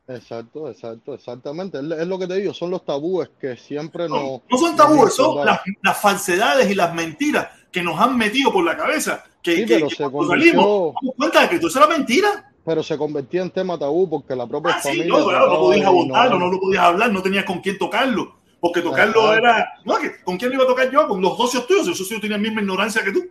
Exacto, 0.08 0.70
exacto, 0.70 1.14
exactamente. 1.14 1.80
Es 1.80 2.08
lo 2.08 2.20
que 2.20 2.28
te 2.28 2.36
digo, 2.36 2.54
son 2.54 2.72
los 2.72 2.86
tabúes 2.86 3.30
que 3.40 3.56
siempre 3.58 4.08
no. 4.08 4.16
No, 4.16 4.44
no 4.50 4.58
son 4.58 4.76
tabúes, 4.76 5.14
son 5.14 5.46
las, 5.46 5.62
las, 5.82 5.98
falsedades 5.98 6.70
y 6.70 6.76
las 6.76 6.94
mentiras 6.94 7.48
que 7.72 7.82
nos 7.82 8.00
han 8.00 8.18
metido 8.18 8.52
por 8.52 8.64
la 8.64 8.76
cabeza. 8.76 9.24
Que, 9.42 9.58
sí, 9.58 9.66
que, 9.66 9.76
pero 9.76 9.88
que 9.88 9.96
se 9.96 10.04
convirtió... 10.04 10.54
damos 10.54 11.16
cuenta 11.18 11.42
de 11.42 11.50
que 11.50 11.56
esto 11.56 11.68
es 11.68 11.76
la 11.76 11.88
mentira. 11.88 12.53
Pero 12.66 12.82
se 12.82 12.98
convertía 12.98 13.42
en 13.42 13.50
tema 13.50 13.78
tabú 13.78 14.10
porque 14.10 14.36
la 14.36 14.48
propia 14.48 14.76
ah, 14.76 14.80
familia. 14.80 15.04
Sí, 15.04 15.10
no, 15.10 15.28
claro, 15.28 15.48
no 15.54 15.60
podías 15.60 15.86
abordarlo, 15.86 16.40
no 16.40 16.48
lo 16.50 16.60
podías 16.60 16.84
hablar, 16.84 17.12
no 17.12 17.22
tenías 17.22 17.46
con 17.46 17.60
quién 17.60 17.78
tocarlo 17.78 18.44
porque 18.64 18.82
tocarlo 18.82 19.24
Ajá. 19.24 19.38
era. 19.38 19.74
No, 19.84 19.96
¿con 20.24 20.38
quién 20.38 20.50
lo 20.52 20.56
iba 20.56 20.64
a 20.64 20.68
tocar 20.68 20.90
yo? 20.90 21.06
Con 21.06 21.22
los 21.22 21.36
socios 21.36 21.68
tuyos. 21.68 21.86
Los 21.86 21.98
socios 21.98 22.22
tienen 22.22 22.42
la 22.42 22.48
misma 22.48 22.62
ignorancia 22.62 23.04
que 23.04 23.12
tú. 23.12 23.26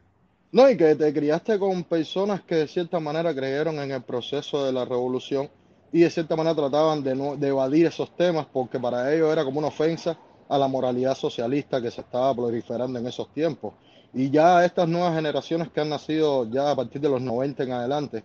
No, 0.51 0.69
y 0.69 0.77
que 0.77 0.95
te 0.95 1.11
criaste 1.11 1.59
con 1.59 1.85
personas 1.85 2.43
que 2.43 2.57
de 2.57 2.69
cierta 2.69 3.01
manera 3.01 3.35
creyeron 3.35 3.79
en 3.79 3.93
el 3.93 4.03
proceso 4.03 4.67
de 4.67 4.75
la 4.75 4.85
revolución 4.85 5.49
y 5.91 6.01
de 6.01 6.11
cierta 6.11 6.37
manera 6.37 6.55
trataban 6.55 7.03
de, 7.03 7.15
no, 7.15 7.35
de 7.35 7.49
evadir 7.49 7.87
esos 7.87 8.15
temas 8.15 8.45
porque 8.53 8.79
para 8.79 9.11
ellos 9.15 9.33
era 9.33 9.43
como 9.43 9.59
una 9.59 9.69
ofensa 9.69 10.19
a 10.51 10.59
la 10.59 10.69
moralidad 10.69 11.17
socialista 11.17 11.81
que 11.81 11.91
se 11.91 12.03
estaba 12.03 12.35
proliferando 12.35 12.99
en 12.99 13.07
esos 13.07 13.33
tiempos. 13.33 13.73
Y 14.13 14.29
ya 14.29 14.63
estas 14.67 14.87
nuevas 14.87 15.15
generaciones 15.15 15.71
que 15.71 15.81
han 15.81 15.89
nacido 15.89 16.47
ya 16.51 16.73
a 16.73 16.77
partir 16.77 17.01
de 17.01 17.09
los 17.09 17.23
90 17.23 17.63
en 17.63 17.73
adelante, 17.73 18.23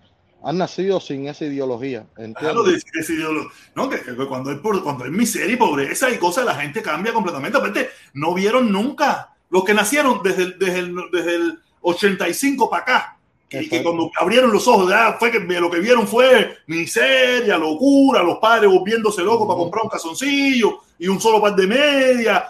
han 0.48 0.58
nacido 0.58 1.02
sin 1.02 1.28
esa 1.28 1.44
ideología. 1.44 2.06
Claro, 2.40 2.64
de, 2.64 2.78
de. 2.78 3.48
No, 3.76 3.90
que, 3.90 4.00
que, 4.00 4.16
cuando, 4.16 4.50
hay, 4.50 4.60
cuando 4.60 5.04
hay 5.04 5.12
miseria 5.12 5.54
y 5.54 5.58
pobreza 5.58 6.10
y 6.10 6.18
cosas, 6.18 6.46
la 6.46 6.56
gente 6.56 6.82
cambia 6.82 7.12
completamente. 7.12 7.58
Aparte, 7.58 7.90
no 8.14 8.34
vieron 8.34 8.72
nunca 8.72 9.36
los 9.50 9.66
que 9.66 9.74
nacieron 9.74 10.22
desde 10.24 10.44
el, 10.44 10.58
desde 10.58 10.80
el, 10.80 10.96
desde 11.12 11.36
el 11.36 11.60
85 11.82 12.70
para 12.70 12.82
acá. 12.82 13.18
Y 13.50 13.68
que 13.68 13.84
cuando 13.84 14.10
abrieron 14.18 14.54
los 14.54 14.66
ojos, 14.70 14.90
ya 14.90 15.18
fue 15.20 15.32
que 15.32 15.40
lo 15.40 15.70
que 15.70 15.80
vieron 15.80 16.08
fue 16.08 16.60
miseria, 16.68 17.58
locura, 17.58 18.24
los 18.24 18.38
padres 18.38 18.72
volviéndose 18.72 19.24
locos 19.24 19.42
uh 19.42 19.44
-huh. 19.44 19.48
para 19.48 19.60
comprar 19.60 19.84
un 19.84 19.90
calzoncillo 19.90 20.80
y 20.98 21.10
un 21.10 21.20
solo 21.20 21.42
par 21.42 21.56
de 21.58 21.68
medias. 21.68 22.44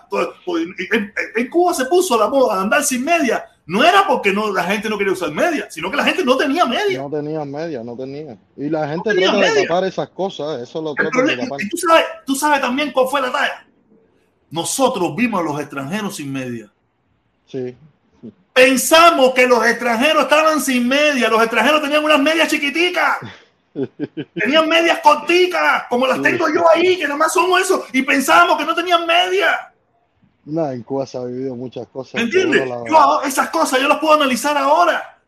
En, 0.92 1.14
en, 1.36 1.50
Cuba 1.50 1.74
se 1.74 1.86
puso 1.86 2.16
la 2.16 2.28
moda 2.28 2.58
a 2.58 2.62
andar 2.62 2.84
sin 2.84 3.04
media 3.04 3.44
no 3.68 3.84
era 3.84 4.08
porque 4.08 4.32
no, 4.32 4.52
la 4.54 4.64
gente 4.64 4.90
no 4.90 4.98
quería 4.98 5.12
usar 5.12 5.32
media, 5.32 5.68
sino 5.70 5.92
que 5.92 5.98
la 5.98 6.06
gente 6.06 6.24
no 6.24 6.38
tenía 6.38 6.66
media. 6.66 7.02
No 7.02 7.10
tenía 7.10 7.44
media, 7.44 7.84
no 7.84 7.98
tenía. 7.98 8.38
Y 8.56 8.70
la 8.70 8.88
gente 8.88 9.14
no 9.14 9.22
trata 9.22 9.38
media. 9.38 9.54
de 9.54 9.68
tapar 9.68 9.84
esas 9.84 10.10
cosas, 10.10 10.62
eso 10.62 10.82
lo 10.82 10.94
trata 10.94 11.22
de 11.22 11.36
tapar. 11.36 11.60
¿tú 11.70 11.78
sabes, 11.78 12.06
tú 12.26 12.36
sabes 12.36 12.62
también 12.62 12.94
cuál 12.94 13.08
fue 13.10 13.22
la 13.22 13.30
talla. 13.30 13.68
Nosotros 14.50 15.14
vimos 15.18 15.42
a 15.42 15.44
los 15.44 15.60
extranjeros 15.60 16.16
sin 16.16 16.32
media. 16.32 16.72
Sí. 17.46 17.76
Pensamos 18.54 19.34
que 19.34 19.46
los 19.46 19.64
extranjeros 19.66 20.24
estaban 20.24 20.62
sin 20.62 20.88
media, 20.88 21.28
los 21.28 21.42
extranjeros 21.42 21.82
tenían 21.82 22.06
unas 22.06 22.22
medias 22.22 22.48
chiquiticas. 22.48 23.18
tenían 24.34 24.70
medias 24.70 25.00
corticas, 25.00 25.84
como 25.90 26.08
las 26.08 26.22
tengo 26.22 26.48
yo 26.48 26.64
ahí, 26.74 26.98
que 26.98 27.04
nada 27.04 27.18
más 27.18 27.34
somos 27.34 27.62
eso, 27.62 27.86
y 27.92 28.02
pensábamos 28.02 28.58
que 28.58 28.66
no 28.66 28.74
tenían 28.74 29.06
media. 29.06 29.74
No, 30.48 30.72
en 30.72 30.82
Cuba 30.84 31.06
se 31.06 31.18
ha 31.18 31.26
vivido 31.26 31.56
muchas 31.56 31.88
cosas. 31.88 32.22
¿Entiendes? 32.22 32.70
Yo, 32.90 33.22
esas 33.24 33.50
cosas 33.50 33.82
yo 33.82 33.88
las 33.88 34.00
puedo 34.00 34.14
analizar 34.14 34.58
ahora. 34.58 35.20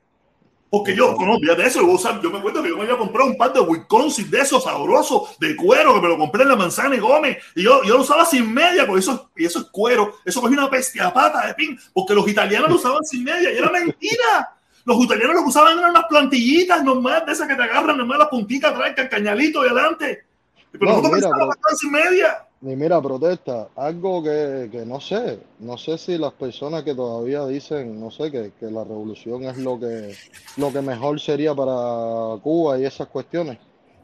Porque 0.70 0.96
yo, 0.96 1.18
no, 1.20 1.40
de 1.40 1.66
eso, 1.66 1.82
yo, 1.82 2.22
yo 2.22 2.30
me 2.30 2.38
acuerdo 2.38 2.62
que 2.62 2.70
yo 2.70 2.78
me 2.78 2.84
había 2.84 2.96
comprado 2.96 3.28
un 3.28 3.38
par 3.38 3.52
de 3.52 3.60
Wisconsin 3.60 4.30
de 4.30 4.40
esos 4.40 4.64
sabrosos, 4.64 5.38
de 5.40 5.56
cuero, 5.56 5.96
que 5.96 6.02
me 6.02 6.08
lo 6.08 6.18
compré 6.18 6.44
en 6.44 6.50
la 6.50 6.56
manzana 6.56 6.96
y 6.96 7.00
Gómez, 7.00 7.40
y 7.56 7.64
yo, 7.64 7.84
yo 7.84 7.96
lo 7.96 8.04
usaba 8.04 8.24
sin 8.24 8.54
media, 8.54 8.86
porque 8.86 9.00
eso, 9.00 9.32
y 9.36 9.46
eso 9.46 9.60
es 9.60 9.66
cuero, 9.66 10.14
eso 10.24 10.40
es 10.40 10.46
una 10.46 10.68
bestia 10.68 11.12
pata 11.12 11.48
de 11.48 11.56
pin, 11.56 11.78
porque 11.92 12.14
los 12.14 12.28
italianos 12.28 12.70
lo 12.70 12.76
usaban 12.76 13.04
sin 13.04 13.24
media, 13.24 13.52
y 13.52 13.58
era 13.58 13.72
mentira. 13.72 14.56
Los 14.86 15.04
italianos 15.04 15.36
lo 15.38 15.42
usaban 15.42 15.78
eran 15.78 15.90
unas 15.90 16.06
plantillitas 16.06 16.84
normales, 16.84 17.26
de 17.26 17.32
esas 17.34 17.48
que 17.48 17.56
te 17.56 17.64
agarran, 17.64 17.98
nomás 17.98 18.20
la 18.20 18.30
puntita 18.30 18.70
atrás, 18.70 18.94
el 18.96 19.10
cañalito 19.10 19.66
y 19.66 19.70
adelante. 19.70 20.24
Pero 20.72 20.86
no, 20.86 20.92
nosotros 20.98 21.14
mira, 21.14 21.30
pero... 21.34 21.78
sin 21.78 21.92
media. 21.92 22.46
Ni 22.62 22.76
mira, 22.76 23.02
protesta, 23.02 23.70
algo 23.76 24.22
que, 24.22 24.68
que, 24.70 24.86
no 24.86 25.00
sé, 25.00 25.40
no 25.60 25.78
sé 25.78 25.98
si 25.98 26.18
las 26.18 26.34
personas 26.34 26.84
que 26.84 26.94
todavía 26.94 27.46
dicen, 27.46 27.98
no 28.00 28.12
sé, 28.12 28.30
que, 28.32 28.52
que, 28.60 28.70
la 28.70 28.84
revolución 28.84 29.44
es 29.46 29.58
lo 29.58 29.80
que, 29.80 30.14
lo 30.58 30.72
que 30.74 30.82
mejor 30.82 31.22
sería 31.22 31.56
para 31.56 32.38
Cuba 32.42 32.78
y 32.78 32.84
esas 32.86 33.08
cuestiones, 33.08 33.60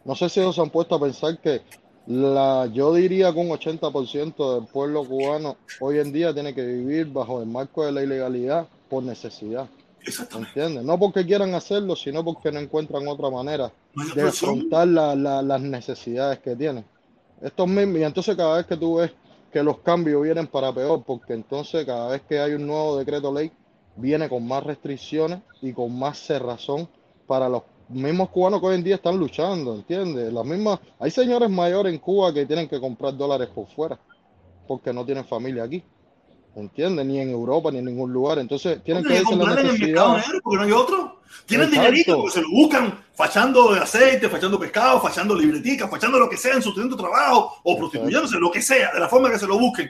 no 0.05 0.15
sé 0.15 0.29
si 0.29 0.39
ellos 0.39 0.55
se 0.55 0.61
han 0.61 0.69
puesto 0.69 0.95
a 0.95 0.99
pensar 1.01 1.37
que 1.41 1.61
La, 2.07 2.67
yo 2.71 2.93
diría 2.93 3.33
que 3.33 3.39
un 3.39 3.49
80% 3.49 4.55
del 4.55 4.67
pueblo 4.67 5.03
cubano 5.05 5.57
hoy 5.79 5.97
en 5.99 6.13
día 6.13 6.33
tiene 6.33 6.53
que 6.53 6.63
vivir 6.65 7.07
bajo 7.11 7.41
el 7.41 7.47
marco 7.47 7.83
de 7.85 7.91
la 7.91 8.03
ilegalidad 8.03 8.67
por 8.89 9.03
necesidad. 9.03 9.67
¿Entiendes? 10.35 10.83
No 10.83 10.99
porque 10.99 11.25
quieran 11.25 11.55
hacerlo, 11.55 11.95
sino 11.95 12.23
porque 12.23 12.51
no 12.51 12.59
encuentran 12.59 13.07
otra 13.07 13.29
manera 13.31 13.73
de 14.13 14.21
afrontar 14.21 14.87
la- 14.87 15.15
la- 15.15 15.41
las 15.41 15.61
necesidades 15.61 16.39
que 16.39 16.55
tienen. 16.55 16.85
Estos 17.41 17.67
mismos, 17.67 17.99
y 17.99 18.03
entonces 18.03 18.35
cada 18.35 18.57
vez 18.57 18.65
que 18.65 18.77
tú 18.77 18.95
ves 18.95 19.11
que 19.51 19.63
los 19.63 19.79
cambios 19.79 20.21
vienen 20.23 20.47
para 20.47 20.73
peor, 20.73 21.03
porque 21.05 21.33
entonces 21.33 21.85
cada 21.85 22.09
vez 22.09 22.21
que 22.27 22.39
hay 22.39 22.53
un 22.53 22.67
nuevo 22.67 22.97
decreto 22.97 23.33
ley, 23.33 23.51
viene 23.95 24.27
con 24.27 24.47
más 24.47 24.63
restricciones 24.63 25.39
y 25.61 25.71
con 25.73 25.97
más 25.97 26.17
cerrazón 26.19 26.87
para 27.27 27.47
los 27.47 27.63
mismos 27.87 28.29
cubanos 28.29 28.59
que 28.59 28.67
hoy 28.67 28.75
en 28.75 28.83
día 28.83 28.95
están 28.95 29.17
luchando, 29.17 29.75
¿entiendes? 29.75 30.33
Las 30.33 30.45
mismas, 30.45 30.79
hay 30.99 31.11
señores 31.11 31.49
mayores 31.49 31.93
en 31.93 31.99
Cuba 31.99 32.33
que 32.33 32.45
tienen 32.45 32.67
que 32.67 32.79
comprar 32.79 33.15
dólares 33.15 33.49
por 33.53 33.67
fuera, 33.67 33.99
porque 34.67 34.91
no 34.91 35.05
tienen 35.05 35.25
familia 35.25 35.63
aquí, 35.63 35.83
¿entiendes? 36.55 37.05
Ni 37.05 37.19
en 37.19 37.29
Europa, 37.29 37.71
ni 37.71 37.77
en 37.79 37.85
ningún 37.85 38.11
lugar. 38.11 38.39
Entonces 38.39 38.83
tienen 38.83 39.03
que 39.03 39.15
que 39.15 39.23
comprarle 39.23 39.61
en 39.61 39.67
el 39.67 39.79
mercado 39.79 40.17
negro 40.17 40.39
porque 40.43 40.57
no 40.57 40.63
hay 40.63 40.71
otro. 40.71 41.19
Tienen 41.45 41.67
Exacto. 41.67 41.89
dinerito 41.89 42.17
porque 42.17 42.31
se 42.33 42.41
lo 42.41 42.49
buscan 42.49 42.99
fachando 43.13 43.69
aceite, 43.71 44.29
fachando 44.29 44.59
pescado, 44.59 44.99
fachando 45.01 45.35
libreticas, 45.35 45.89
fachando 45.89 46.19
lo 46.19 46.29
que 46.29 46.37
sea 46.37 46.53
en 46.55 46.61
su 46.61 46.73
trabajo 46.97 47.55
o 47.63 47.77
prostituyéndose, 47.77 48.37
lo 48.39 48.51
que 48.51 48.61
sea, 48.61 48.91
de 48.93 48.99
la 48.99 49.07
forma 49.07 49.29
que 49.29 49.39
se 49.39 49.47
lo 49.47 49.57
busquen. 49.59 49.89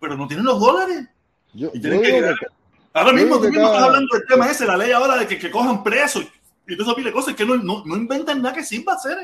Pero 0.00 0.16
no 0.16 0.26
tienen 0.26 0.46
los 0.46 0.58
dólares. 0.60 1.06
Yo, 1.52 1.70
Y 1.72 1.76
yo 1.76 1.80
tienen 1.80 2.00
que 2.00 2.06
digo 2.06 2.18
llegar. 2.20 2.34
que, 2.38 2.46
Ahora 2.92 3.10
Yo 3.10 3.16
mismo 3.18 3.36
tú 3.36 3.42
que 3.42 3.48
mismo 3.50 3.62
cada- 3.64 3.74
estás 3.76 3.86
hablando 3.88 4.16
del 4.16 4.26
tema 4.26 4.50
ese, 4.50 4.66
la 4.66 4.76
ley 4.76 4.90
ahora 4.92 5.16
de 5.16 5.26
que, 5.26 5.38
que 5.38 5.50
cojan 5.50 5.82
presos 5.84 6.24
y 6.66 6.76
toda 6.76 6.88
esa 6.90 6.96
pila 6.96 7.08
de 7.08 7.12
cosas 7.12 7.34
que 7.36 7.46
no, 7.46 7.56
no, 7.56 7.84
no 7.86 7.96
inventan 7.96 8.42
nada 8.42 8.54
que 8.54 8.64
sirva 8.64 8.94
hacer. 8.94 9.16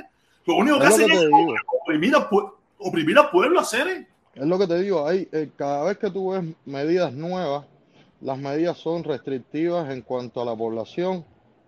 Lo 0.47 0.55
único 0.55 0.79
que 0.79 0.85
Es 0.85 0.91
lo 0.91 0.95
hacen 0.97 1.09
que 1.09 1.15
es 1.17 1.21
digo. 1.27 1.55
oprimir 1.83 2.15
a, 2.15 2.29
oprimir 2.79 3.19
a 3.19 3.31
pueblo 3.31 3.59
a 3.59 3.63
hacer. 3.63 4.07
Es 4.35 4.47
lo 4.47 4.57
que 4.59 4.67
te 4.69 4.79
digo, 4.81 5.07
hay, 5.09 5.29
eh, 5.33 5.51
cada 5.57 5.83
vez 5.85 5.99
que 5.99 6.11
tú 6.11 6.31
ves 6.31 6.45
medidas 6.65 7.13
nuevas, 7.13 7.65
las 8.21 8.39
medidas 8.39 8.79
son 8.79 9.03
restrictivas 9.03 9.91
en 9.91 10.03
cuanto 10.03 10.41
a 10.41 10.45
la 10.45 10.55
población 10.55 11.25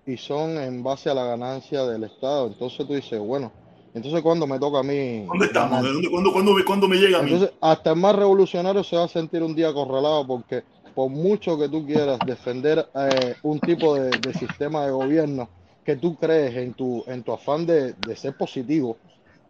y 0.08 0.16
son 0.16 0.56
en 0.56 0.82
base 0.82 1.10
a 1.10 1.14
la 1.14 1.24
ganancia 1.24 1.84
del 1.84 2.04
Estado. 2.04 2.46
Entonces 2.46 2.86
tú 2.86 2.94
dices, 2.94 3.20
bueno, 3.20 3.52
entonces 3.92 4.22
cuando 4.22 4.46
me 4.46 4.58
toca 4.58 4.78
a 4.78 4.82
mí 4.82 5.26
¿Dónde 5.26 5.46
estamos? 5.46 5.82
dónde, 5.82 6.08
cuándo, 6.10 6.32
cuándo, 6.32 6.52
cuándo 6.66 6.88
me 6.88 6.96
llega 6.96 7.18
a 7.18 7.22
mí? 7.22 7.32
Entonces, 7.32 7.54
hasta 7.60 7.90
el 7.90 7.96
más 7.96 8.16
revolucionario 8.16 8.82
se 8.82 8.96
va 8.96 9.04
a 9.04 9.08
sentir 9.08 9.42
un 9.42 9.54
día 9.54 9.68
acorralado 9.68 10.26
porque 10.26 10.64
por 10.94 11.10
mucho 11.10 11.58
que 11.58 11.68
tú 11.68 11.84
quieras 11.84 12.18
defender 12.26 12.88
eh, 12.94 13.34
un 13.42 13.60
tipo 13.60 13.94
de, 13.96 14.10
de 14.10 14.32
sistema 14.32 14.86
de 14.86 14.92
gobierno 14.92 15.48
que 15.84 15.96
tú 15.96 16.16
crees 16.16 16.56
en 16.56 16.72
tu, 16.72 17.04
en 17.06 17.22
tu 17.22 17.32
afán 17.32 17.66
de, 17.66 17.92
de 17.92 18.16
ser 18.16 18.34
positivo, 18.36 18.96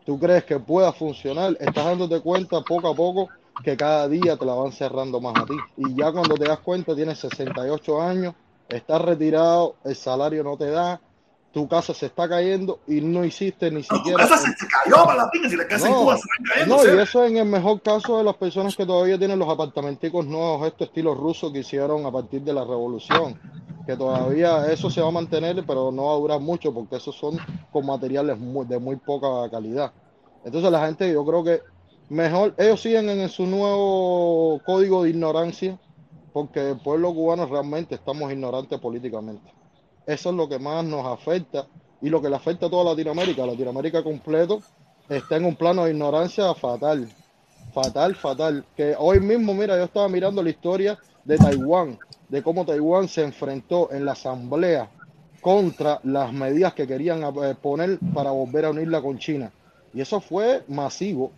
tú 0.04 0.18
crees 0.18 0.44
que 0.44 0.58
pueda 0.58 0.92
funcionar, 0.92 1.56
estás 1.60 1.84
dándote 1.84 2.20
cuenta 2.20 2.60
poco 2.62 2.88
a 2.88 2.94
poco 2.94 3.28
que 3.62 3.76
cada 3.76 4.08
día 4.08 4.36
te 4.36 4.44
la 4.44 4.54
van 4.54 4.72
cerrando 4.72 5.20
más 5.20 5.34
a 5.36 5.46
ti. 5.46 5.54
Y 5.76 5.94
ya 5.94 6.12
cuando 6.12 6.34
te 6.36 6.44
das 6.46 6.60
cuenta, 6.60 6.94
tienes 6.94 7.18
68 7.18 8.00
años, 8.00 8.34
estás 8.68 9.00
retirado, 9.02 9.76
el 9.84 9.96
salario 9.96 10.42
no 10.44 10.56
te 10.56 10.70
da, 10.70 11.00
tu 11.52 11.66
casa 11.66 11.94
se 11.94 12.06
está 12.06 12.28
cayendo 12.28 12.80
y 12.86 13.00
no 13.00 13.24
hiciste 13.24 13.70
ni 13.70 13.80
No, 13.80 13.86
tu 13.88 13.96
siquiera... 13.96 14.18
casa 14.18 14.36
se, 14.38 14.52
se 14.52 14.66
cayó 14.66 15.04
para 15.04 15.24
la 15.24 15.30
pinga, 15.30 15.48
si 15.48 15.56
la 15.56 15.66
casa 15.66 15.86
en 15.86 15.92
No, 15.94 16.00
Cuba 16.02 16.16
se 16.18 16.22
van 16.28 16.46
cayendo. 16.46 16.76
No, 16.76 16.82
y 16.82 16.86
Cere. 16.86 17.02
eso 17.02 17.24
en 17.24 17.36
el 17.38 17.46
mejor 17.46 17.80
caso 17.80 18.18
de 18.18 18.24
las 18.24 18.36
personas 18.36 18.76
que 18.76 18.84
todavía 18.84 19.18
tienen 19.18 19.38
los 19.38 19.48
apartamenticos 19.48 20.26
nuevos, 20.26 20.66
estos 20.66 20.88
estilos 20.88 21.16
rusos 21.16 21.52
que 21.52 21.60
hicieron 21.60 22.04
a 22.04 22.12
partir 22.12 22.42
de 22.42 22.52
la 22.52 22.64
revolución, 22.64 23.40
que 23.86 23.96
todavía 23.96 24.70
eso 24.70 24.90
se 24.90 25.00
va 25.00 25.08
a 25.08 25.12
mantener, 25.12 25.64
pero 25.66 25.90
no 25.90 26.04
va 26.04 26.12
a 26.12 26.16
durar 26.16 26.40
mucho 26.40 26.72
porque 26.74 26.96
esos 26.96 27.16
son 27.16 27.38
con 27.72 27.86
materiales 27.86 28.38
muy- 28.38 28.66
de 28.66 28.78
muy 28.78 28.96
poca 28.96 29.50
calidad. 29.50 29.90
Entonces 30.44 30.70
la 30.70 30.84
gente, 30.84 31.10
yo 31.10 31.24
creo 31.24 31.42
que 31.42 31.62
mejor, 32.10 32.54
ellos 32.58 32.80
siguen 32.82 33.08
en 33.08 33.28
su 33.30 33.46
nuevo 33.46 34.60
código 34.66 35.02
de 35.04 35.10
ignorancia, 35.10 35.78
porque 36.38 36.70
el 36.70 36.76
pueblo 36.76 37.12
cubano 37.12 37.46
realmente 37.46 37.96
estamos 37.96 38.30
ignorantes 38.30 38.78
políticamente. 38.78 39.52
Eso 40.06 40.30
es 40.30 40.36
lo 40.36 40.48
que 40.48 40.60
más 40.60 40.84
nos 40.84 41.04
afecta 41.04 41.66
y 42.00 42.08
lo 42.08 42.22
que 42.22 42.28
le 42.28 42.36
afecta 42.36 42.66
a 42.66 42.70
toda 42.70 42.92
Latinoamérica. 42.92 43.44
Latinoamérica 43.44 44.04
completo 44.04 44.62
está 45.08 45.34
en 45.34 45.46
un 45.46 45.56
plano 45.56 45.84
de 45.84 45.90
ignorancia 45.90 46.54
fatal, 46.54 47.08
fatal, 47.74 48.14
fatal. 48.14 48.64
Que 48.76 48.94
hoy 48.96 49.18
mismo, 49.18 49.52
mira, 49.52 49.76
yo 49.76 49.82
estaba 49.82 50.08
mirando 50.08 50.40
la 50.40 50.50
historia 50.50 50.96
de 51.24 51.38
Taiwán, 51.38 51.98
de 52.28 52.40
cómo 52.40 52.64
Taiwán 52.64 53.08
se 53.08 53.24
enfrentó 53.24 53.90
en 53.90 54.04
la 54.04 54.12
asamblea 54.12 54.88
contra 55.40 55.98
las 56.04 56.32
medidas 56.32 56.72
que 56.72 56.86
querían 56.86 57.24
eh, 57.24 57.56
poner 57.60 57.98
para 58.14 58.30
volver 58.30 58.66
a 58.66 58.70
unirla 58.70 59.02
con 59.02 59.18
China. 59.18 59.50
Y 59.92 60.00
eso 60.02 60.20
fue 60.20 60.62
masivo. 60.68 61.32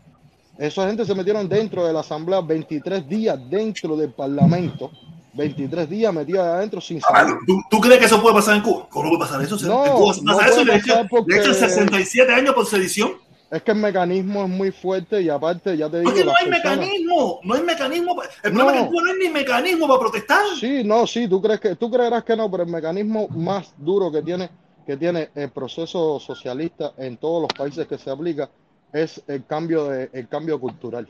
Esa 0.61 0.87
gente 0.87 1.07
se 1.07 1.15
metieron 1.15 1.49
dentro 1.49 1.87
de 1.87 1.93
la 1.95 2.01
asamblea 2.01 2.43
23 2.43 3.09
días 3.09 3.39
dentro 3.49 3.97
del 3.97 4.11
parlamento, 4.13 4.91
23 5.33 5.89
días 5.89 6.13
metidos 6.13 6.41
adentro 6.45 6.83
sin 6.83 6.99
Ah, 6.99 7.21
salir. 7.23 7.35
¿tú, 7.47 7.55
tú 7.71 7.81
crees 7.81 7.99
que 7.99 8.05
eso 8.05 8.21
puede 8.21 8.35
pasar 8.35 8.57
en 8.57 8.63
Cuba? 8.63 8.87
¿Cómo 8.91 9.09
puede 9.09 9.21
pasar 9.21 9.41
eso? 9.41 9.57
No, 9.67 9.87
en 9.87 9.93
Cuba 9.93 10.13
se 10.13 10.23
no 10.23 10.39
eso 10.39 10.51
y 10.51 10.53
puede 10.53 10.65
le 10.67 10.75
echan, 10.77 10.89
pasar 10.97 11.09
porque- 11.09 11.33
le 11.35 11.41
echan 11.41 11.55
67 11.55 12.35
años 12.35 12.55
por 12.55 12.67
sedición. 12.67 13.13
Es 13.51 13.63
que 13.63 13.71
el 13.71 13.79
mecanismo 13.79 14.43
es 14.45 14.51
muy 14.51 14.71
fuerte 14.71 15.23
y 15.23 15.31
aparte, 15.31 15.79
ya 15.79 15.89
te 15.89 16.01
digo, 16.01 16.11
Porque 16.11 16.25
no 16.27 16.33
hay 16.39 16.51
personas- 16.51 16.77
mecanismo, 16.79 17.41
no 17.43 17.55
hay 17.55 17.63
mecanismo. 17.63 18.23
El 18.43 18.53
No. 18.53 18.59
problema 18.61 18.77
es 18.77 18.83
que 18.85 18.91
Cuba 18.91 19.03
no 19.03 19.11
hay 19.13 19.19
ni 19.19 19.29
mecanismo 19.31 19.89
para 19.89 20.01
protestar. 20.01 20.43
Sí, 20.61 20.83
no, 20.85 21.07
sí, 21.07 21.27
tú 21.27 21.41
crees 21.41 21.59
que, 21.59 21.75
tú 21.75 21.91
creerás 21.91 22.23
que 22.23 22.37
no, 22.37 22.51
pero 22.51 22.65
el 22.65 22.69
mecanismo 22.71 23.29
más 23.29 23.73
duro 23.79 24.13
que 24.13 24.21
tiene, 24.21 24.51
que 24.87 24.99
tiene 24.99 25.31
el 25.35 25.49
proceso 25.51 26.21
socialista 26.21 26.93
en 26.99 27.17
todos 27.17 27.41
los 27.41 27.49
países 27.57 27.87
que 27.87 27.97
se 27.97 28.11
aplica 28.11 28.51
es 28.93 29.23
el 29.27 29.45
cambio 29.45 29.87
de, 29.87 30.11
el 30.13 30.29
cambio 30.29 30.59
cultural. 30.61 31.09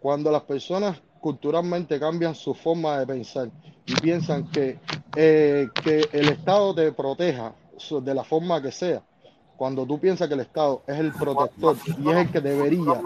Cuando 0.00 0.30
las 0.30 0.42
personas 0.42 1.00
culturalmente 1.20 1.98
cambian 1.98 2.34
su 2.34 2.54
forma 2.54 2.98
de 2.98 3.06
pensar 3.06 3.48
y 3.86 3.94
piensan 3.96 4.44
que, 4.50 4.78
eh, 5.14 5.68
que 5.82 6.08
el 6.12 6.28
Estado 6.28 6.74
te 6.74 6.92
proteja 6.92 7.52
de 8.02 8.14
la 8.14 8.24
forma 8.24 8.60
que 8.62 8.70
sea, 8.72 9.02
cuando 9.56 9.86
tú 9.86 9.98
piensas 9.98 10.28
que 10.28 10.34
el 10.34 10.40
Estado 10.40 10.82
es 10.86 10.98
el 10.98 11.12
protector 11.12 11.76
y 11.98 12.10
es 12.10 12.16
el 12.16 12.30
que 12.30 12.40
debería 12.40 13.02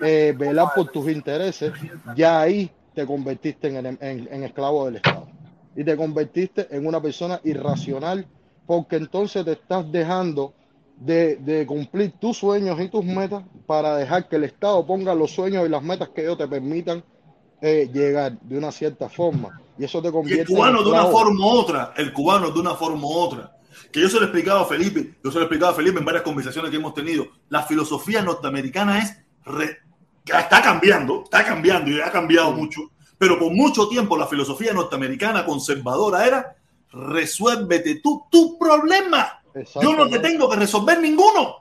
eh, 0.00 0.34
velar 0.36 0.72
por 0.74 0.88
tus 0.88 1.10
intereses, 1.10 1.72
ya 2.16 2.40
ahí 2.40 2.70
te 2.94 3.06
convertiste 3.06 3.68
en- 3.68 3.86
en- 4.00 4.28
en 4.30 4.44
esclavo 4.44 4.86
del 4.86 4.96
Estado. 4.96 5.26
Y 5.76 5.84
te 5.84 5.96
convertiste 5.96 6.66
en 6.74 6.86
una 6.86 7.00
persona 7.00 7.40
irracional 7.44 8.26
porque 8.66 8.96
entonces 8.96 9.44
te 9.44 9.52
estás 9.52 9.90
dejando 9.90 10.52
de, 11.00 11.36
de 11.36 11.66
cumplir 11.66 12.12
tus 12.20 12.36
sueños 12.36 12.80
y 12.80 12.88
tus 12.88 13.04
metas 13.04 13.42
para 13.66 13.96
dejar 13.96 14.28
que 14.28 14.36
el 14.36 14.44
Estado 14.44 14.86
ponga 14.86 15.14
los 15.14 15.32
sueños 15.32 15.66
y 15.66 15.68
las 15.68 15.82
metas 15.82 16.10
que 16.10 16.20
ellos 16.22 16.38
te 16.38 16.46
permitan 16.46 17.02
eh, 17.60 17.90
llegar 17.92 18.38
de 18.40 18.56
una 18.58 18.70
cierta 18.70 19.08
forma. 19.08 19.60
Y 19.78 19.84
eso 19.84 20.00
te 20.00 20.06
Y 20.06 20.10
el 20.10 20.12
convierte 20.12 20.52
cubano 20.54 20.78
en 20.78 20.84
de 20.84 20.90
una 20.90 21.06
forma 21.06 21.44
u 21.44 21.48
otra, 21.48 21.94
el 21.96 22.12
cubano 22.12 22.50
de 22.50 22.60
una 22.60 22.74
forma 22.74 23.06
u 23.06 23.12
otra. 23.12 23.56
Que 23.90 24.00
yo 24.00 24.08
se 24.08 24.16
lo 24.16 24.22
he 24.22 24.24
explicado 24.26 24.60
a 24.60 24.66
Felipe, 24.66 25.14
yo 25.24 25.30
se 25.30 25.38
lo 25.38 25.40
he 25.40 25.44
explicado 25.46 25.72
a 25.72 25.74
Felipe 25.74 25.98
en 25.98 26.04
varias 26.04 26.22
conversaciones 26.22 26.70
que 26.70 26.76
hemos 26.76 26.94
tenido. 26.94 27.26
La 27.48 27.62
filosofía 27.62 28.22
norteamericana 28.22 28.98
es 28.98 29.16
re- 29.44 29.78
está 30.24 30.62
cambiando, 30.62 31.22
está 31.24 31.44
cambiando 31.44 31.90
y 31.90 32.00
ha 32.00 32.10
cambiado 32.12 32.52
mucho. 32.52 32.82
Pero 33.16 33.38
por 33.38 33.52
mucho 33.52 33.88
tiempo 33.88 34.16
la 34.16 34.26
filosofía 34.26 34.72
norteamericana 34.72 35.44
conservadora 35.44 36.26
era 36.26 36.56
resuélvete 36.92 37.96
tú 37.96 38.24
tu 38.30 38.58
problema. 38.58 39.39
Yo 39.80 39.96
no 39.96 40.08
te 40.08 40.18
tengo 40.18 40.48
que 40.48 40.56
resolver 40.56 41.00
ninguno. 41.00 41.56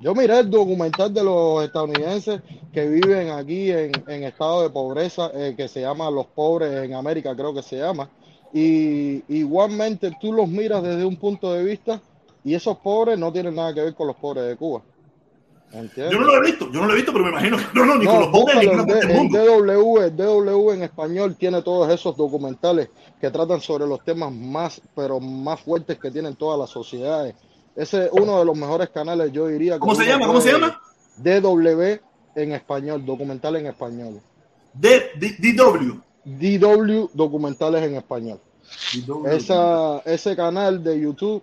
Yo 0.00 0.14
miré 0.14 0.40
el 0.40 0.50
documental 0.50 1.12
de 1.14 1.22
los 1.22 1.64
estadounidenses 1.64 2.40
que 2.72 2.88
viven 2.88 3.30
aquí 3.30 3.70
en, 3.70 3.92
en 4.08 4.24
estado 4.24 4.62
de 4.62 4.70
pobreza, 4.70 5.30
eh, 5.34 5.54
que 5.56 5.68
se 5.68 5.80
llama 5.80 6.10
Los 6.10 6.26
Pobres 6.26 6.84
en 6.84 6.94
América, 6.94 7.36
creo 7.36 7.54
que 7.54 7.62
se 7.62 7.78
llama. 7.78 8.10
Y 8.52 9.22
igualmente 9.34 10.12
tú 10.20 10.32
los 10.32 10.48
miras 10.48 10.82
desde 10.82 11.04
un 11.04 11.16
punto 11.16 11.52
de 11.52 11.64
vista 11.64 12.00
y 12.44 12.54
esos 12.54 12.78
pobres 12.78 13.18
no 13.18 13.32
tienen 13.32 13.54
nada 13.54 13.72
que 13.72 13.82
ver 13.82 13.94
con 13.94 14.08
los 14.08 14.16
pobres 14.16 14.44
de 14.44 14.56
Cuba. 14.56 14.82
Yo 15.96 16.10
no 16.12 16.26
lo 16.26 16.36
he 16.36 16.40
visto, 16.42 16.70
yo 16.70 16.80
no 16.80 16.86
lo 16.86 16.92
he 16.92 16.96
visto, 16.96 17.12
pero 17.12 17.24
me 17.24 17.30
imagino 17.30 17.56
que 17.56 17.64
no, 17.74 17.86
no, 17.86 17.96
ni 17.96 18.04
con 18.04 18.14
No, 18.14 18.20
los 18.20 18.28
pobres 18.28 18.56
ni 18.58 18.66
con 18.66 18.90
el 18.90 19.10
en 19.10 19.16
mundo. 19.16 19.38
DW, 19.38 19.98
el 20.02 20.16
DW 20.16 20.70
en 20.72 20.82
español 20.82 21.34
tiene 21.36 21.62
todos 21.62 21.90
esos 21.90 22.14
documentales 22.16 22.90
que 23.20 23.30
tratan 23.30 23.60
sobre 23.62 23.86
los 23.86 24.04
temas 24.04 24.30
más, 24.32 24.82
pero 24.94 25.18
más 25.18 25.60
fuertes 25.60 25.98
que 25.98 26.10
tienen 26.10 26.36
todas 26.36 26.58
las 26.58 26.68
sociedades. 26.68 27.34
Ese 27.74 28.04
es 28.04 28.10
uno 28.12 28.38
de 28.38 28.44
los 28.44 28.54
mejores 28.56 28.90
canales, 28.90 29.32
yo 29.32 29.46
diría. 29.46 29.78
¿Cómo 29.78 29.94
se 29.94 30.04
llama? 30.04 30.26
¿Cómo 30.26 30.40
se 30.42 30.52
llama? 30.52 30.78
DW 31.16 32.00
en 32.34 32.52
español, 32.52 33.04
documental 33.06 33.56
en 33.56 33.66
español. 33.66 34.20
D- 34.74 35.10
D- 35.18 35.36
DW. 35.38 36.00
DW, 36.24 37.08
documentales 37.14 37.82
en 37.84 37.96
español. 37.96 38.40
DW. 39.06 39.26
Esa, 39.28 39.98
ese 40.04 40.36
canal 40.36 40.82
de 40.84 41.00
YouTube, 41.00 41.42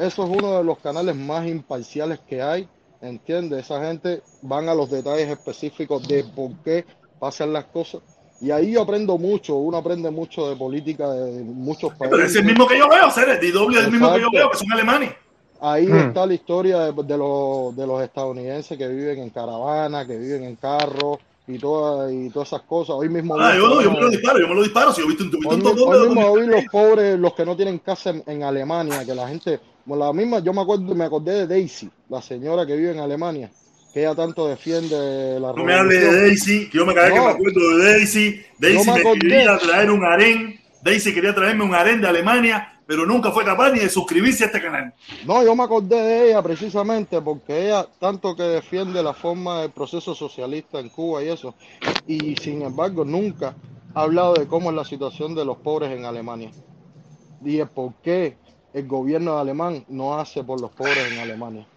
eso 0.00 0.24
es 0.24 0.30
uno 0.30 0.58
de 0.58 0.64
los 0.64 0.78
canales 0.78 1.14
más 1.16 1.46
imparciales 1.46 2.18
que 2.28 2.42
hay, 2.42 2.68
¿entiendes? 3.00 3.64
Esa 3.64 3.84
gente 3.84 4.22
van 4.42 4.68
a 4.68 4.74
los 4.74 4.90
detalles 4.90 5.28
específicos 5.28 6.06
de 6.08 6.24
por 6.24 6.50
qué 6.64 6.84
pasan 7.18 7.52
las 7.52 7.64
cosas. 7.66 8.00
Y 8.40 8.50
ahí 8.52 8.72
yo 8.72 8.82
aprendo 8.82 9.18
mucho, 9.18 9.56
uno 9.56 9.78
aprende 9.78 10.10
mucho 10.10 10.48
de 10.48 10.54
política 10.56 11.10
de 11.10 11.42
muchos 11.42 11.92
Pero 11.98 12.12
países. 12.12 12.30
es 12.30 12.36
el 12.36 12.44
mismo 12.44 12.68
que 12.68 12.78
yo 12.78 12.88
veo, 12.88 13.10
ser 13.10 13.28
el 13.30 13.40
DW 13.52 13.70
es 13.78 13.84
el 13.86 13.90
mismo 13.92 14.12
que 14.14 14.20
yo 14.20 14.28
veo, 14.32 14.50
que 14.50 14.56
son 14.58 14.72
alemanes. 14.72 15.12
Ahí 15.60 15.86
Mm. 15.88 15.96
está 15.98 16.24
la 16.24 16.34
historia 16.34 16.78
de, 16.78 16.92
de 17.02 17.18
los, 17.18 17.74
de 17.76 17.84
los 17.84 18.00
estadounidenses 18.00 18.78
que 18.78 18.86
viven 18.86 19.18
en 19.18 19.30
caravana, 19.30 20.06
que 20.06 20.16
viven 20.16 20.44
en 20.44 20.54
carros 20.54 21.18
y, 21.48 21.58
todas 21.58 22.12
y 22.12 22.30
todas 22.30 22.46
esas 22.48 22.62
cosas. 22.62 22.94
Hoy 22.94 23.08
mismo 23.08 23.34
Ah, 23.40 23.56
yo, 23.56 23.66
no, 23.68 23.82
yo 23.82 23.90
me 23.90 24.00
lo 24.00 24.08
disparo, 24.08 24.38
yo 24.38 24.46
me 24.46 24.54
lo 24.54 24.62
disparo. 24.62 24.92
Si 24.92 25.00
yo 25.00 25.06
he 25.08 25.16
visto 25.16 25.24
un, 25.24 25.46
Hoy, 25.46 25.60
hoy 25.96 26.08
mismo 26.08 26.34
vi 26.36 26.46
los 26.46 26.64
pobres, 26.70 27.18
los 27.18 27.34
que 27.34 27.44
no 27.44 27.56
tienen 27.56 27.78
casa 27.80 28.10
en, 28.10 28.22
en 28.26 28.44
Alemania, 28.44 29.04
que 29.04 29.14
la 29.16 29.26
gente, 29.26 29.58
la 29.96 30.12
misma, 30.12 30.40
yo 30.40 30.52
me 30.52 30.60
acuerdo, 30.60 30.94
me 30.94 31.04
acordé 31.04 31.32
de 31.32 31.46
Daisy, 31.46 31.90
la 32.08 32.20
señora 32.20 32.66
que 32.66 32.76
vive 32.76 32.92
en 32.92 33.00
Alemania, 33.00 33.50
que 33.92 34.00
ella 34.00 34.14
tanto 34.14 34.46
defiende 34.46 35.38
la 35.40 35.52
No 35.52 35.64
me 35.64 35.74
hable 35.74 35.98
de. 35.98 36.20
Daisy, 36.20 36.68
que 36.68 36.78
yo 36.78 36.86
me 36.86 36.94
que 36.94 37.08
No. 37.08 37.24
me 37.24 37.30
acuerdo 37.30 37.78
de 37.78 37.84
Daisy. 37.84 38.42
Daisy 38.58 38.90
me 38.90 39.02
quería 39.18 39.58
traer 39.58 39.90
un 39.90 40.04
harén. 40.04 40.60
Daisy 40.82 41.12
quería 41.12 41.34
traerme 41.34 41.64
un 41.64 41.74
harén 41.74 42.00
de 42.00 42.08
Alemania, 42.08 42.80
pero 42.86 43.04
nunca 43.04 43.30
fue 43.32 43.44
capaz 43.44 43.72
ni 43.72 43.80
de 43.80 43.88
suscribirse 43.88 44.44
a 44.44 44.46
este 44.46 44.62
canal. 44.62 44.94
No, 45.26 45.42
yo 45.44 45.54
me 45.56 45.64
acordé 45.64 45.96
de 45.96 46.30
ella 46.30 46.42
precisamente 46.42 47.20
porque 47.20 47.66
ella 47.66 47.86
tanto 47.98 48.36
que 48.36 48.42
defiende 48.44 49.02
la 49.02 49.12
forma 49.14 49.62
del 49.62 49.70
proceso 49.70 50.14
socialista 50.14 50.78
en 50.80 50.88
Cuba 50.88 51.22
y 51.22 51.28
eso, 51.28 51.54
y 52.06 52.36
sin 52.36 52.62
embargo 52.62 53.04
nunca 53.04 53.54
ha 53.94 54.02
hablado 54.02 54.34
de 54.34 54.46
cómo 54.46 54.70
es 54.70 54.76
la 54.76 54.84
situación 54.84 55.34
de 55.34 55.44
los 55.44 55.58
pobres 55.58 55.90
en 55.90 56.04
Alemania 56.04 56.50
y 57.44 57.58
el 57.58 57.68
por 57.68 57.94
qué 58.02 58.36
el 58.78 58.86
gobierno 58.88 59.38
alemán 59.38 59.84
no 59.88 60.18
hace 60.18 60.44
por 60.44 60.60
los 60.60 60.72
pobres 60.72 61.06
en 61.08 61.18
Alemania. 61.18 61.68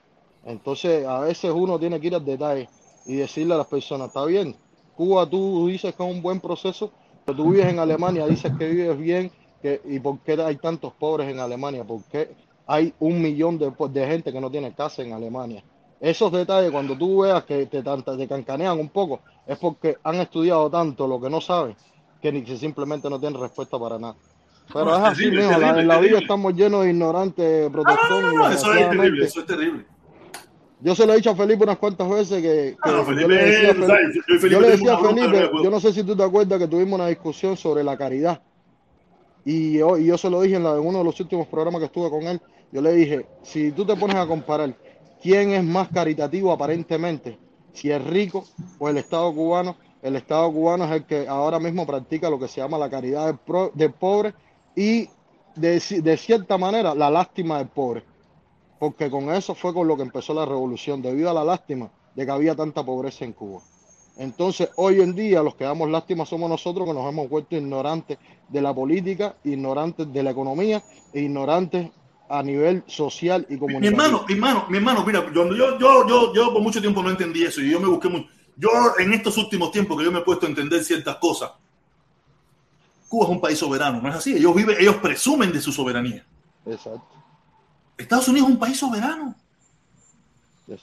Entonces, 0.44 1.06
a 1.06 1.20
veces 1.22 1.52
uno 1.54 1.80
tiene 1.80 2.00
que 2.00 2.08
ir 2.08 2.16
al 2.16 2.26
detalle 2.26 2.70
y 3.06 3.16
decirle 3.16 3.54
a 3.54 3.58
las 3.58 3.68
personas, 3.68 4.08
está 4.08 4.26
bien, 4.26 4.56
Cuba 4.94 5.30
tú 5.30 5.68
dices 5.68 5.96
que 5.96 6.04
es 6.04 6.10
un 6.16 6.22
buen 6.22 6.40
proceso, 6.40 6.92
pero 7.26 7.38
tú 7.38 7.52
vives 7.52 7.68
en 7.68 7.80
Alemania, 7.80 8.28
dices 8.28 8.54
que 8.54 8.68
vives 8.70 8.98
bien, 8.98 9.32
que, 9.62 9.82
¿y 9.86 10.00
por 10.00 10.20
qué 10.22 10.34
hay 10.42 10.58
tantos 10.58 10.94
pobres 10.94 11.30
en 11.30 11.40
Alemania? 11.40 11.84
¿Por 11.86 12.04
qué 12.06 12.36
hay 12.66 12.94
un 13.00 13.22
millón 13.22 13.58
de, 13.58 13.72
de 13.90 14.08
gente 14.08 14.32
que 14.32 14.42
no 14.42 14.52
tiene 14.52 14.74
casa 14.74 15.02
en 15.02 15.14
Alemania? 15.14 15.64
Esos 16.00 16.32
detalles, 16.32 16.72
cuando 16.72 16.98
tú 16.98 17.22
veas 17.22 17.44
que 17.46 17.68
te, 17.68 17.84
te 17.84 18.28
cancanean 18.28 18.80
un 18.80 18.90
poco, 18.90 19.22
es 19.46 19.58
porque 19.58 19.98
han 20.04 20.16
estudiado 20.16 20.70
tanto 20.70 21.08
lo 21.08 21.20
que 21.22 21.30
no 21.30 21.42
saben, 21.42 21.78
que 22.20 22.32
ni 22.32 22.44
que 22.44 22.58
simplemente 22.58 23.10
no 23.10 23.20
tienen 23.20 23.40
respuesta 23.40 23.80
para 23.80 24.00
nada. 24.00 24.18
Pero 24.74 24.96
es 24.96 25.02
así, 25.04 25.32
mijo, 25.32 25.52
la- 25.52 25.58
terrible, 25.60 25.82
en 25.82 25.88
la 25.88 26.00
vida 26.00 26.20
estamos 26.20 26.54
llenos 26.56 26.84
de 26.84 26.90
ignorantes, 26.92 27.60
Ah, 27.60 27.64
no, 27.64 27.72
protestón, 27.72 28.22
no, 28.22 28.32
no, 28.34 28.50
eso 28.52 28.74
es 28.74 28.90
terrible, 28.90 29.26
eso 29.26 29.40
es 29.42 29.46
terrible. 29.46 29.86
yo 30.80 30.96
se 30.96 31.06
lo 31.06 31.14
he 31.14 31.16
dicho 31.18 31.30
a 31.32 31.36
Felipe 31.36 31.64
unas 31.64 31.78
cuantas 31.78 32.10
veces 32.10 32.42
que, 32.42 32.76
Ah, 32.82 32.84
que 32.86 32.92
yo 32.92 33.04
Felipe, 33.06 33.28
le 33.28 33.36
decía 33.46 33.70
a 33.72 33.74
tú 33.74 33.82
Felipe, 33.82 33.88
sabes, 33.88 34.14
yo 34.16 34.22
y 34.22 34.24
Felipe 34.40 34.50
yo 34.50 34.62
le 34.62 34.70
decía 34.70 34.94
a 34.94 34.98
Felipe, 35.00 35.50
¿no? 35.54 35.64
yo 35.64 35.70
no 35.72 35.80
sé 35.80 35.94
si 35.94 36.04
tú 36.04 36.16
te 36.16 36.24
acuerdas 36.24 36.60
que 36.60 36.68
tuvimos 36.68 36.94
una 37.00 37.08
discusión 37.08 37.58
sobre 37.58 37.84
la 37.84 37.98
caridad. 37.98 38.42
Y 39.44 39.74
yo, 39.80 39.98
y 39.98 40.06
yo 40.06 40.18
se 40.18 40.30
lo 40.30 40.42
dije 40.42 40.56
en, 40.56 40.64
la- 40.64 40.74
en 40.74 40.86
uno 40.86 41.00
de 41.00 41.04
los 41.04 41.20
últimos 41.20 41.48
programas 41.48 41.80
que 41.80 41.86
estuve 41.86 42.10
con 42.10 42.24
él. 42.24 42.40
Yo 42.72 42.82
le 42.82 42.94
dije, 42.94 43.26
si 43.44 43.72
tú 43.72 43.86
te 43.86 43.96
pones 43.96 44.16
a 44.16 44.28
comparar 44.28 44.74
quién 45.22 45.52
es 45.52 45.64
más 45.64 45.88
caritativo 45.90 46.52
aparentemente, 46.52 47.38
si 47.74 47.92
es 47.92 48.04
rico 48.06 48.46
o 48.80 48.88
el 48.90 48.98
Estado 48.98 49.34
cubano, 49.34 49.76
el 50.02 50.16
Estado 50.16 50.52
cubano 50.52 50.86
es 50.86 50.92
el 50.92 51.04
que 51.06 51.28
ahora 51.28 51.60
mismo 51.60 51.86
practica 51.88 52.30
lo 52.30 52.40
que 52.40 52.48
se 52.48 52.62
llama 52.62 52.78
la 52.78 52.90
caridad 52.90 53.26
del, 53.28 53.38
pro- 53.38 53.72
del 53.74 53.92
pobre 53.94 54.34
y 54.76 55.10
de, 55.56 55.78
ci- 55.78 56.02
de 56.02 56.18
cierta 56.18 56.58
manera 56.58 56.96
la 56.96 57.10
lástima 57.10 57.58
del 57.60 57.68
pobre 57.70 58.04
porque 58.80 59.10
con 59.10 59.30
eso 59.32 59.56
fue 59.56 59.74
con 59.74 59.88
lo 59.88 59.96
que 59.96 60.04
empezó 60.04 60.34
la 60.34 60.46
revolución, 60.46 61.02
debido 61.02 61.30
a 61.30 61.34
la 61.34 61.44
lástima 61.44 61.92
de 62.16 62.26
que 62.26 62.32
había 62.32 62.56
tanta 62.56 62.84
pobreza 62.84 63.26
en 63.26 63.34
Cuba. 63.34 63.62
Entonces, 64.18 64.70
hoy 64.76 65.02
en 65.02 65.16
día 65.16 65.44
los 65.44 65.56
que 65.56 65.64
damos 65.66 65.90
lástima 65.90 66.26
somos 66.26 66.50
nosotros 66.50 66.88
que 66.88 66.94
nos 66.94 67.08
hemos 67.08 67.30
vuelto 67.30 67.56
ignorantes 67.56 68.18
de 68.50 68.62
la 68.62 68.74
política, 68.74 69.36
ignorantes 69.44 70.12
de 70.12 70.24
la 70.24 70.32
economía 70.32 70.84
e 71.14 71.22
ignorantes 71.22 71.92
a 72.30 72.44
nivel 72.44 72.84
social 72.88 73.46
y 73.50 73.58
Mi 73.58 73.60
comunitario. 73.60 73.88
hermano, 73.88 74.26
mi 74.28 74.34
hermano, 74.34 74.66
mi 74.70 74.78
hermano, 74.78 75.06
mira, 75.06 75.32
yo, 75.34 75.48
yo, 75.56 75.78
yo, 75.80 76.08
yo, 76.08 76.34
yo 76.34 76.54
por 76.54 76.62
mucho 76.62 76.82
tiempo 76.82 77.02
no 77.04 77.10
entendí 77.10 77.44
eso 77.44 77.62
y 77.62 77.70
yo 77.72 77.80
me 77.80 77.88
busqué 77.88 78.10
mucho. 78.10 78.28
Yo 78.56 78.70
en 79.00 79.14
estos 79.14 79.38
últimos 79.38 79.72
tiempos 79.72 79.98
que 79.98 80.06
yo 80.06 80.12
me 80.12 80.20
he 80.20 80.24
puesto 80.24 80.46
a 80.46 80.50
entender 80.50 80.84
ciertas 80.84 81.18
cosas, 81.18 81.52
Cuba 83.12 83.26
es 83.26 83.32
un 83.32 83.42
país 83.42 83.60
soberano, 83.60 84.02
¿no 84.02 84.08
es 84.08 84.16
así? 84.16 84.38
Ellos 84.38 84.56
viven, 84.56 84.78
ellos 84.80 84.96
presumen 84.96 85.52
de 85.52 85.60
su 85.60 85.74
soberanía. 85.74 86.26
Exacto, 86.66 87.04
Estados 87.98 88.30
Unidos 88.30 88.48
es 88.48 88.54
un 88.56 88.60
país 88.60 88.80
soberano 88.80 89.36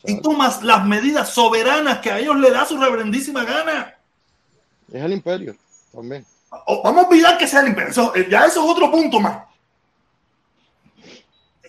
y 0.05 0.20
tomas 0.20 0.62
las 0.62 0.84
medidas 0.84 1.30
soberanas 1.30 2.00
que 2.00 2.10
a 2.12 2.18
ellos 2.18 2.36
le 2.36 2.50
da 2.50 2.66
su 2.66 2.76
reverendísima 2.76 3.44
gana. 3.44 3.94
Es 4.92 5.02
el 5.02 5.12
imperio 5.14 5.56
también. 5.90 6.26
O- 6.66 6.82
vamos 6.82 7.06
a 7.06 7.09
olvidar 7.09 7.38
que 7.38 7.46
sea 7.46 7.60
el 7.62 7.68
imperio. 7.68 7.90
Eso- 7.92 8.12
ya 8.28 8.44
eso 8.44 8.62
es 8.62 8.70
otro 8.70 8.90
punto 8.90 9.20
más. 9.20 9.44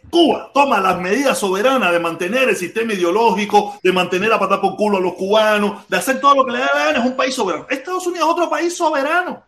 Cuba 0.10 0.52
toma 0.54 0.82
las 0.82 1.00
medidas 1.00 1.38
soberanas 1.38 1.92
de 1.94 2.00
mantener 2.02 2.50
el 2.50 2.58
sistema 2.58 2.92
ideológico, 2.94 3.80
de 3.82 3.94
mantener 3.94 4.34
a 4.34 4.40
patar 4.40 4.60
por 4.60 4.76
culo 4.76 4.98
a 4.98 5.02
los 5.02 5.14
cubanos, 5.14 5.88
de 5.88 5.96
hacer 5.98 6.20
todo 6.20 6.36
lo 6.36 6.46
que 6.46 6.52
le 6.52 6.60
da 6.60 6.70
la 6.74 6.86
gana. 6.88 7.00
Es 7.00 7.06
un 7.06 7.16
país 7.16 7.34
soberano. 7.36 7.66
Estados 7.70 8.06
Unidos 8.08 8.28
es 8.28 8.34
otro 8.34 8.50
país 8.50 8.76
soberano. 8.76 9.44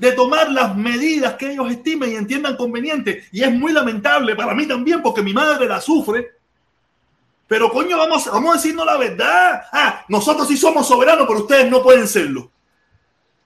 De 0.00 0.12
tomar 0.12 0.50
las 0.50 0.74
medidas 0.74 1.34
que 1.34 1.52
ellos 1.52 1.70
estimen 1.70 2.10
y 2.10 2.16
entiendan 2.16 2.56
convenientes. 2.56 3.26
Y 3.32 3.42
es 3.42 3.52
muy 3.52 3.72
lamentable 3.72 4.34
para 4.34 4.54
mí 4.54 4.66
también, 4.66 5.02
porque 5.02 5.22
mi 5.22 5.32
madre 5.34 5.66
la 5.66 5.80
sufre. 5.80 6.30
Pero 7.46 7.70
coño, 7.70 7.98
vamos, 7.98 8.26
vamos 8.26 8.50
a 8.52 8.56
decirnos 8.56 8.86
la 8.86 8.96
verdad. 8.96 9.62
Ah, 9.72 10.04
nosotros 10.08 10.48
sí 10.48 10.56
somos 10.56 10.88
soberanos, 10.88 11.26
pero 11.28 11.40
ustedes 11.40 11.70
no 11.70 11.82
pueden 11.82 12.08
serlo. 12.08 12.50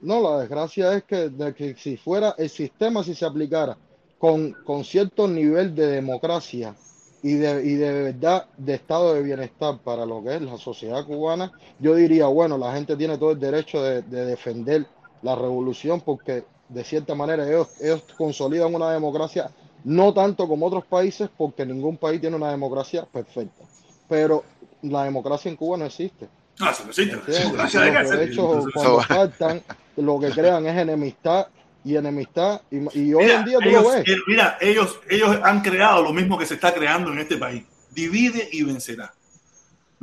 No, 0.00 0.20
la 0.20 0.40
desgracia 0.40 0.94
es 0.94 1.04
que, 1.04 1.30
de 1.30 1.54
que 1.54 1.74
si 1.74 1.96
fuera 1.96 2.34
el 2.38 2.50
sistema, 2.50 3.02
si 3.02 3.14
se 3.14 3.24
aplicara 3.24 3.76
con, 4.18 4.52
con 4.64 4.84
cierto 4.84 5.26
nivel 5.26 5.74
de 5.74 5.86
democracia 5.86 6.74
y 7.22 7.32
de, 7.34 7.64
y 7.64 7.74
de 7.74 8.02
verdad 8.12 8.46
de 8.58 8.74
estado 8.74 9.14
de 9.14 9.22
bienestar 9.22 9.78
para 9.82 10.04
lo 10.04 10.22
que 10.22 10.36
es 10.36 10.42
la 10.42 10.58
sociedad 10.58 11.04
cubana, 11.06 11.50
yo 11.80 11.94
diría, 11.94 12.26
bueno, 12.26 12.58
la 12.58 12.74
gente 12.74 12.96
tiene 12.96 13.16
todo 13.16 13.30
el 13.30 13.40
derecho 13.40 13.82
de, 13.82 14.02
de 14.02 14.26
defender 14.26 14.86
la 15.24 15.34
revolución 15.34 16.02
porque 16.02 16.44
de 16.68 16.84
cierta 16.84 17.14
manera 17.14 17.48
ellos, 17.48 17.68
ellos 17.80 18.04
consolidan 18.16 18.74
una 18.74 18.92
democracia, 18.92 19.50
no 19.84 20.12
tanto 20.12 20.46
como 20.46 20.66
otros 20.66 20.84
países, 20.84 21.30
porque 21.36 21.64
ningún 21.64 21.96
país 21.96 22.20
tiene 22.20 22.36
una 22.36 22.50
democracia 22.50 23.06
perfecta, 23.10 23.64
pero 24.08 24.44
la 24.82 25.04
democracia 25.04 25.50
en 25.50 25.56
Cuba 25.56 25.78
no 25.78 25.86
existe. 25.86 26.28
Ah, 26.60 26.70
eso 26.72 26.84
no 26.84 26.90
existe. 26.90 27.16
Los 27.16 28.10
derechos 28.10 28.66
cuando 28.72 29.00
faltan, 29.02 29.62
lo 29.96 30.20
que 30.20 30.30
crean 30.30 30.66
es 30.66 30.76
enemistad 30.76 31.46
y 31.84 31.96
enemistad. 31.96 32.60
Y, 32.70 32.76
y 32.98 33.14
hoy 33.14 33.24
Mira, 33.24 33.38
en 33.40 33.44
día 33.44 33.58
tú 33.58 33.68
ellos, 33.68 33.82
lo 33.82 33.90
ves. 33.90 34.08
eh, 34.08 34.16
mira, 34.26 34.58
ellos, 34.60 35.00
ellos 35.08 35.38
han 35.42 35.62
creado 35.62 36.02
lo 36.02 36.12
mismo 36.12 36.38
que 36.38 36.46
se 36.46 36.54
está 36.54 36.72
creando 36.72 37.12
en 37.12 37.18
este 37.18 37.38
país. 37.38 37.64
Divide 37.90 38.48
y 38.52 38.62
vencerá. 38.62 39.14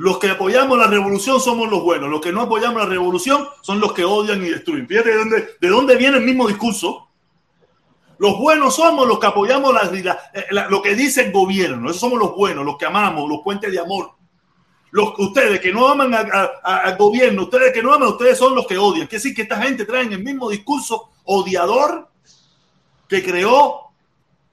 Los 0.02 0.18
que 0.18 0.30
apoyamos 0.32 0.80
la 0.80 0.88
revolución 0.88 1.40
somos 1.40 1.69
los 1.69 1.84
buenos. 1.84 2.10
Los 2.10 2.22
que 2.22 2.32
no 2.32 2.41
apoyamos 2.41 2.82
la 2.82 2.90
revolución 2.90 3.48
son 3.61 3.80
los 3.80 3.94
que 3.94 4.03
odian 4.03 4.44
y 4.44 4.49
destruyen. 4.49 4.88
Fíjate 4.88 5.10
de 5.11 5.15
dónde, 5.15 5.49
de 5.61 5.68
dónde 5.69 5.95
viene 5.95 6.18
el 6.18 6.23
mismo 6.23 6.48
discurso. 6.48 7.07
Los 8.18 8.38
buenos 8.40 8.76
somos 8.76 9.07
los 9.07 9.19
que 9.19 9.28
apoyamos 9.28 9.72
la- 9.73 10.19
la- 10.49 10.69
lo 10.69 10.82
que 10.82 10.95
dice 10.95 11.22
el 11.26 11.32
gobierno. 11.32 11.88
Esos 11.90 11.99
somos 12.02 12.18
los 12.18 12.36
buenos, 12.36 12.65
los 12.65 12.78
que 12.78 12.86
amamos, 12.88 13.30
los 13.30 13.41
puentes 13.44 13.72
de 13.72 13.80
amor. 13.80 14.11
Los, 14.90 15.14
ustedes 15.19 15.60
que 15.60 15.72
no 15.72 15.88
aman 15.88 16.11
al 16.64 16.98
gobierno, 16.98 17.44
ustedes 17.44 17.72
que 17.72 17.84
no 17.84 17.94
aman, 17.94 18.10
ustedes 18.10 18.40
son 18.40 18.56
los 18.56 18.65
que 18.65 18.80
odian. 18.80 19.06
Quiere 19.06 19.22
decir 19.22 19.36
que 19.36 19.44
esta 19.44 19.61
gente 19.61 19.86
trae 19.86 20.02
el 20.02 20.23
mismo 20.23 20.49
discurso 20.49 21.11
odiador 21.26 22.10
que 23.07 23.23
creó, 23.23 23.91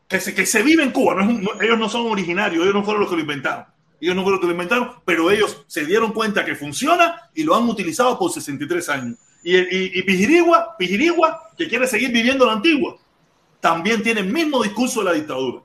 que 0.07 0.21
se, 0.21 0.35
que 0.35 0.45
se 0.45 0.63
vive 0.63 0.83
en 0.83 0.91
Cuba. 0.93 1.15
No- 1.25 1.61
ellos 1.61 1.79
no 1.79 1.89
son 1.89 2.07
originarios, 2.11 2.63
ellos 2.63 2.75
no 2.75 2.85
fueron 2.85 3.01
los 3.01 3.09
que 3.09 3.17
lo 3.17 3.23
inventaron. 3.23 3.65
Ellos 4.01 4.15
no 4.15 4.23
fueron 4.23 4.41
que 4.41 4.47
lo 4.47 4.53
inventaron, 4.53 4.93
pero 5.05 5.31
ellos 5.31 5.65
se 5.67 5.85
dieron 5.85 6.13
cuenta 6.13 6.45
que 6.45 6.55
funciona 6.55 7.31
y 7.35 7.43
lo 7.43 7.55
han 7.55 7.69
utilizado 7.69 8.19
por 8.19 8.31
63 8.31 8.89
años. 8.91 9.19
Y, 9.43 9.57
y, 9.57 9.91
y 9.95 10.03
Pijirigua, 10.03 10.77
Pijirigua, 10.77 11.51
que 11.57 11.69
quiere 11.69 11.87
seguir 11.87 12.13
viviendo 12.13 12.47
la 12.47 12.53
antigua, 12.53 12.97
también 13.61 14.03
tiene 14.03 14.21
el 14.21 14.33
mismo 14.33 14.63
discurso 14.63 15.01
de 15.01 15.07
la 15.07 15.13
dictadura. 15.13 15.63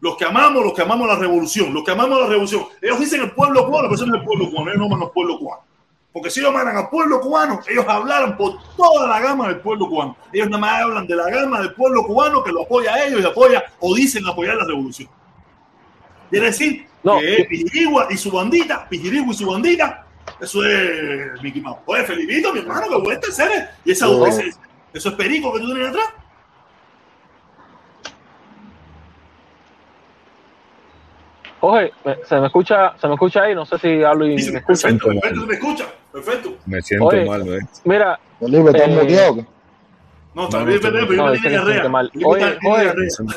Los 0.00 0.16
que 0.16 0.26
amamos, 0.26 0.62
los 0.62 0.74
que 0.74 0.82
amamos 0.82 1.08
la 1.08 1.16
revolución, 1.16 1.72
los 1.72 1.82
que 1.82 1.92
amamos 1.92 2.20
la 2.20 2.26
revolución. 2.26 2.64
Ellos 2.82 3.00
dicen 3.00 3.22
el 3.22 3.30
pueblo 3.30 3.64
cubano, 3.66 3.88
pero 3.88 3.94
eso 3.94 4.06
no 4.06 4.14
es 4.14 4.20
el 4.20 4.26
pueblo 4.26 4.50
cubano, 4.50 4.70
ellos 4.70 4.80
no 4.80 4.86
aman 4.86 5.02
al 5.02 5.10
pueblo 5.12 5.38
cubano. 5.38 5.62
Porque 6.12 6.30
si 6.30 6.40
ellos 6.40 6.54
aman 6.54 6.76
al 6.76 6.88
pueblo 6.88 7.20
cubano, 7.20 7.60
ellos 7.68 7.84
hablaran 7.88 8.36
por 8.36 8.58
toda 8.76 9.06
la 9.06 9.20
gama 9.20 9.48
del 9.48 9.60
pueblo 9.60 9.88
cubano. 9.88 10.16
Ellos 10.32 10.48
nada 10.48 10.60
más 10.60 10.82
hablan 10.82 11.06
de 11.06 11.16
la 11.16 11.30
gama 11.30 11.60
del 11.60 11.74
pueblo 11.74 12.04
cubano 12.04 12.42
que 12.42 12.52
lo 12.52 12.62
apoya 12.62 12.94
a 12.94 13.04
ellos 13.04 13.20
y 13.20 13.24
apoya 13.24 13.64
o 13.80 13.94
dicen 13.94 14.26
apoyar 14.26 14.56
la 14.56 14.64
revolución. 14.64 15.08
Quiere 16.30 16.46
decir 16.46 16.86
No, 17.06 17.20
que 17.20 17.36
es 17.42 17.46
Pijirigua 17.46 18.08
y 18.10 18.16
su 18.16 18.32
bandita, 18.32 18.88
Pijirigua 18.88 19.32
y 19.32 19.36
su 19.36 19.46
bandita, 19.48 20.04
eso 20.40 20.64
es 20.66 21.40
Mickey 21.40 21.62
Mouse. 21.62 21.78
Oye, 21.86 22.02
Felipito, 22.02 22.52
mi 22.52 22.58
hermano, 22.58 22.88
que 22.88 22.96
vuelta 22.98 23.30
seres. 23.30 23.64
Y 23.84 23.92
esa, 23.92 24.06
No. 24.06 24.26
ese- 24.26 24.50
eso 24.92 25.08
es 25.10 25.14
perico 25.14 25.52
que 25.52 25.60
tú 25.60 25.66
tienes 25.66 25.88
atrás. 25.90 26.06
Me- 32.04 32.16
se 32.24 32.40
me 32.40 32.46
escucha, 32.46 32.94
se 33.00 33.08
me 33.08 33.14
escucha 33.14 33.42
ahí, 33.42 33.54
no 33.54 33.64
sé 33.66 33.78
si 33.78 34.02
hablo 34.04 34.26
y 34.26 34.36
Dice, 34.36 34.52
me 34.52 34.58
escucha. 34.58 34.88
perfecto, 34.88 35.08
perfecto, 35.20 35.46
me 35.46 35.54
escucha. 35.54 35.84
Perfecto. 36.12 36.56
Me 36.66 36.82
siento 36.82 37.06
Oye. 37.06 37.24
mal, 37.24 37.42
¿ves? 37.44 37.64
Felipe, 38.38 38.70
¿estás 38.70 38.88
Eh, 38.88 38.98
muteado? 39.00 39.46
No, 40.36 40.44
está 40.44 40.62
bien, 40.64 40.78
No, 40.82 40.90
pero 41.08 41.32
que 41.32 41.38
se 41.38 41.48
siente 41.48 41.88
mal. 41.88 42.12
Oye, 42.22 42.58
oye, 42.68 42.92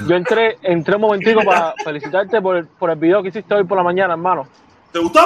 yo 0.06 0.16
entré, 0.18 0.58
entré 0.62 0.96
un 0.96 1.02
momentico 1.02 1.42
para 1.46 1.74
felicitarte 1.82 2.42
por 2.42 2.58
el, 2.58 2.68
por 2.68 2.90
el 2.90 2.98
video 2.98 3.24
que 3.24 3.30
hiciste 3.30 3.56
hoy 3.56 3.64
por 3.64 3.78
la 3.78 3.84
mañana, 3.86 4.16
hermano. 4.16 4.46
¿Te 4.92 5.00
gustó? 5.00 5.22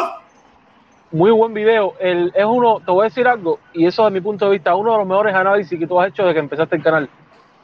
Muy 1.10 1.32
buen 1.32 1.52
video. 1.52 1.96
El, 2.00 2.32
es 2.36 2.46
uno, 2.46 2.80
te 2.80 2.92
voy 2.92 3.06
a 3.06 3.10
decir 3.10 3.28
algo, 3.28 3.58
y 3.74 3.88
eso 3.88 4.04
desde 4.04 4.14
mi 4.14 4.22
punto 4.22 4.46
de 4.46 4.52
vista, 4.52 4.76
uno 4.76 4.92
de 4.92 4.98
los 5.00 5.08
mejores 5.08 5.34
análisis 5.34 5.80
que 5.80 5.88
tú 5.88 6.00
has 6.00 6.10
hecho 6.10 6.22
desde 6.22 6.36
que 6.36 6.40
empezaste 6.42 6.76
el 6.76 6.84
canal. 6.84 7.10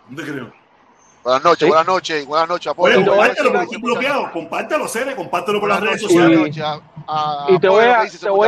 No 0.09 0.17
te 0.23 0.31
creo. 0.31 0.51
Buenas 1.23 1.43
noches, 1.43 1.59
Sí. 1.59 1.67
buenas 1.67 1.87
noches, 1.87 2.25
buenas 2.25 2.49
noches. 2.49 2.73
Oye, 2.77 3.05
compártelo, 3.05 3.49
porque 3.51 3.63
estoy 3.65 3.81
bloqueado. 3.83 4.31
Compártelo, 4.31 4.87
Cere, 4.87 5.15
compártelo 5.15 5.59
por 5.59 5.69
las 5.69 5.81
redes 5.81 6.01
Y- 6.01 6.05
sociales. 6.05 6.39
noches. 6.39 6.63
A- 6.63 6.79
a- 7.07 7.45
Y 7.49 7.59
te 7.59 7.67
voy 7.69 7.83
te 7.83 7.91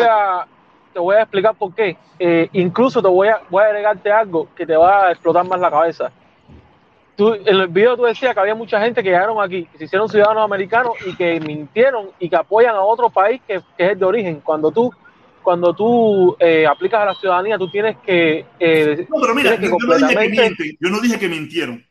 a, 0.10 0.48
te 0.94 1.00
voy 1.00 1.16
a 1.16 1.22
explicar 1.22 1.56
por 1.56 1.74
qué. 1.74 1.98
Eh, 2.20 2.50
incluso 2.54 3.02
te 3.02 3.08
voy 3.08 3.28
a, 3.28 3.42
voy 3.50 3.64
a 3.64 3.68
agregarte 3.68 4.12
algo 4.12 4.50
que 4.56 4.66
te 4.66 4.76
va 4.76 5.08
a 5.08 5.12
explotar 5.12 5.46
más 5.46 5.60
la 5.60 5.72
cabeza. 5.72 6.12
Tú, 7.16 7.34
en 7.34 7.48
el 7.48 7.68
video 7.68 7.96
tú 7.98 8.04
decías 8.04 8.34
que 8.34 8.40
había 8.40 8.56
mucha 8.56 8.82
gente 8.82 9.04
que 9.04 9.10
llegaron 9.10 9.42
aquí, 9.42 9.66
que 9.66 9.78
se 9.78 9.84
hicieron 9.86 10.10
ciudadanos 10.10 10.44
americanos 10.44 10.94
y 11.06 11.16
que 11.16 11.40
mintieron 11.40 12.10
y 12.20 12.30
que 12.30 12.36
apoyan 12.36 12.76
a 12.76 12.82
otro 12.82 13.10
país 13.10 13.42
que, 13.48 13.62
que 13.78 13.86
es 13.86 13.92
el 13.92 14.00
de 14.00 14.06
origen. 14.06 14.42
Cuando 14.42 14.72
tú, 14.72 14.92
cuando 15.44 15.74
tú 15.74 16.36
eh, 16.40 16.66
aplicas 16.66 17.02
a 17.02 17.06
la 17.06 17.14
ciudadanía, 17.14 17.58
tú 17.58 17.70
tienes 17.70 17.98
que... 18.06 18.46
eh, 18.60 19.06
No, 19.10 19.22
pero 19.22 19.36
mira, 19.36 19.56
yo, 19.56 19.70
no 19.70 19.98
dije 19.98 20.16
que 20.16 20.30
mienten, 20.30 20.78
yo 20.80 20.90
no 20.90 21.00
dije 21.00 21.20
que 21.20 21.30
mintieron. 21.30 21.86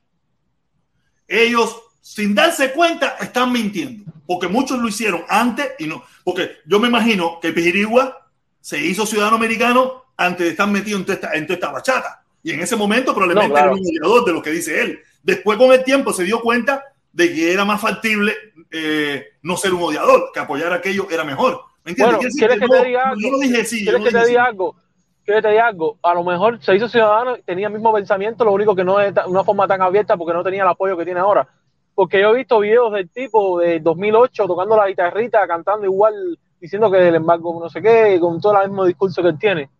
Ellos, 1.28 1.80
sin 2.00 2.34
darse 2.34 2.72
cuenta, 2.72 3.16
están 3.20 3.52
mintiendo. 3.52 4.10
Porque 4.26 4.48
muchos 4.48 4.78
lo 4.78 4.88
hicieron 4.88 5.22
antes 5.28 5.74
y 5.78 5.86
no. 5.86 6.02
Porque 6.24 6.58
yo 6.64 6.78
me 6.80 6.88
imagino 6.88 7.38
que 7.40 7.52
Pijirigua 7.52 8.29
se 8.60 8.78
hizo 8.78 9.06
ciudadano 9.06 9.36
americano 9.36 10.04
antes 10.16 10.44
de 10.44 10.50
estar 10.50 10.68
metido 10.68 10.98
en 10.98 11.04
toda 11.04 11.14
esta, 11.14 11.34
en 11.34 11.46
toda 11.46 11.54
esta 11.54 11.72
bachata. 11.72 12.22
Y 12.42 12.52
en 12.52 12.60
ese 12.60 12.76
momento 12.76 13.14
probablemente 13.14 13.48
No, 13.48 13.54
claro. 13.54 13.72
era 13.72 13.76
un 13.76 13.82
mediador 13.82 14.24
de 14.24 14.32
lo 14.32 14.42
que 14.42 14.50
dice 14.50 14.82
él. 14.82 15.00
Después, 15.22 15.58
con 15.58 15.72
el 15.72 15.84
tiempo, 15.84 16.12
se 16.12 16.24
dio 16.24 16.40
cuenta 16.40 16.82
de 17.12 17.32
que 17.34 17.52
era 17.52 17.64
más 17.64 17.80
factible 17.80 18.34
eh, 18.70 19.24
no 19.42 19.56
ser 19.56 19.74
un 19.74 19.82
odiador, 19.82 20.30
que 20.32 20.40
apoyar 20.40 20.72
a 20.72 20.76
aquello 20.76 21.06
era 21.10 21.24
mejor. 21.24 21.60
¿Me 21.84 21.92
entiendes? 21.92 22.16
Bueno, 22.16 22.30
Quiere 22.30 22.54
decir 22.54 22.60
¿quieres 22.60 22.60
que 22.60 22.82
te 22.82 22.88
diga 22.88 23.08
algo? 23.08 23.20
Yo 23.20 23.30
no 23.30 23.38
dije 23.38 23.64
sí. 23.64 23.84
¿Quieres 23.84 24.02
que 24.02 24.10
te 24.10 24.26
diga 24.26 24.44
algo? 24.44 24.76
¿Quieres 25.24 25.42
que 25.42 25.48
te 25.48 25.52
diga 25.52 25.66
algo? 25.66 25.98
A 26.02 26.14
lo 26.14 26.24
mejor 26.24 26.62
se 26.62 26.76
hizo 26.76 26.88
ciudadano, 26.88 27.36
tenía 27.44 27.66
el 27.66 27.72
mismo 27.72 27.92
pensamiento, 27.92 28.44
lo 28.44 28.52
único 28.52 28.74
que 28.76 28.84
no 28.84 29.00
es 29.00 29.12
una 29.26 29.44
forma 29.44 29.66
tan 29.66 29.82
abierta 29.82 30.16
porque 30.16 30.32
no 30.32 30.42
tenía 30.42 30.62
el 30.62 30.68
apoyo 30.68 30.96
que 30.96 31.04
tiene 31.04 31.20
ahora. 31.20 31.48
Porque 31.94 32.20
yo 32.20 32.30
he 32.30 32.36
visto 32.36 32.60
videos 32.60 32.92
del 32.92 33.10
tipo 33.10 33.58
de 33.58 33.80
2008 33.80 34.46
tocando 34.46 34.76
la 34.76 34.86
guitarrita, 34.86 35.46
cantando 35.46 35.84
igual, 35.84 36.38
diciendo 36.60 36.90
que 36.90 37.08
el 37.08 37.14
embargo 37.14 37.58
no 37.58 37.68
sé 37.68 37.80
qué, 37.80 38.18
con 38.20 38.40
todo 38.40 38.60
el 38.60 38.68
mismo 38.68 38.84
discurso 38.84 39.22
que 39.22 39.28
él 39.28 39.38
tiene. 39.38 39.70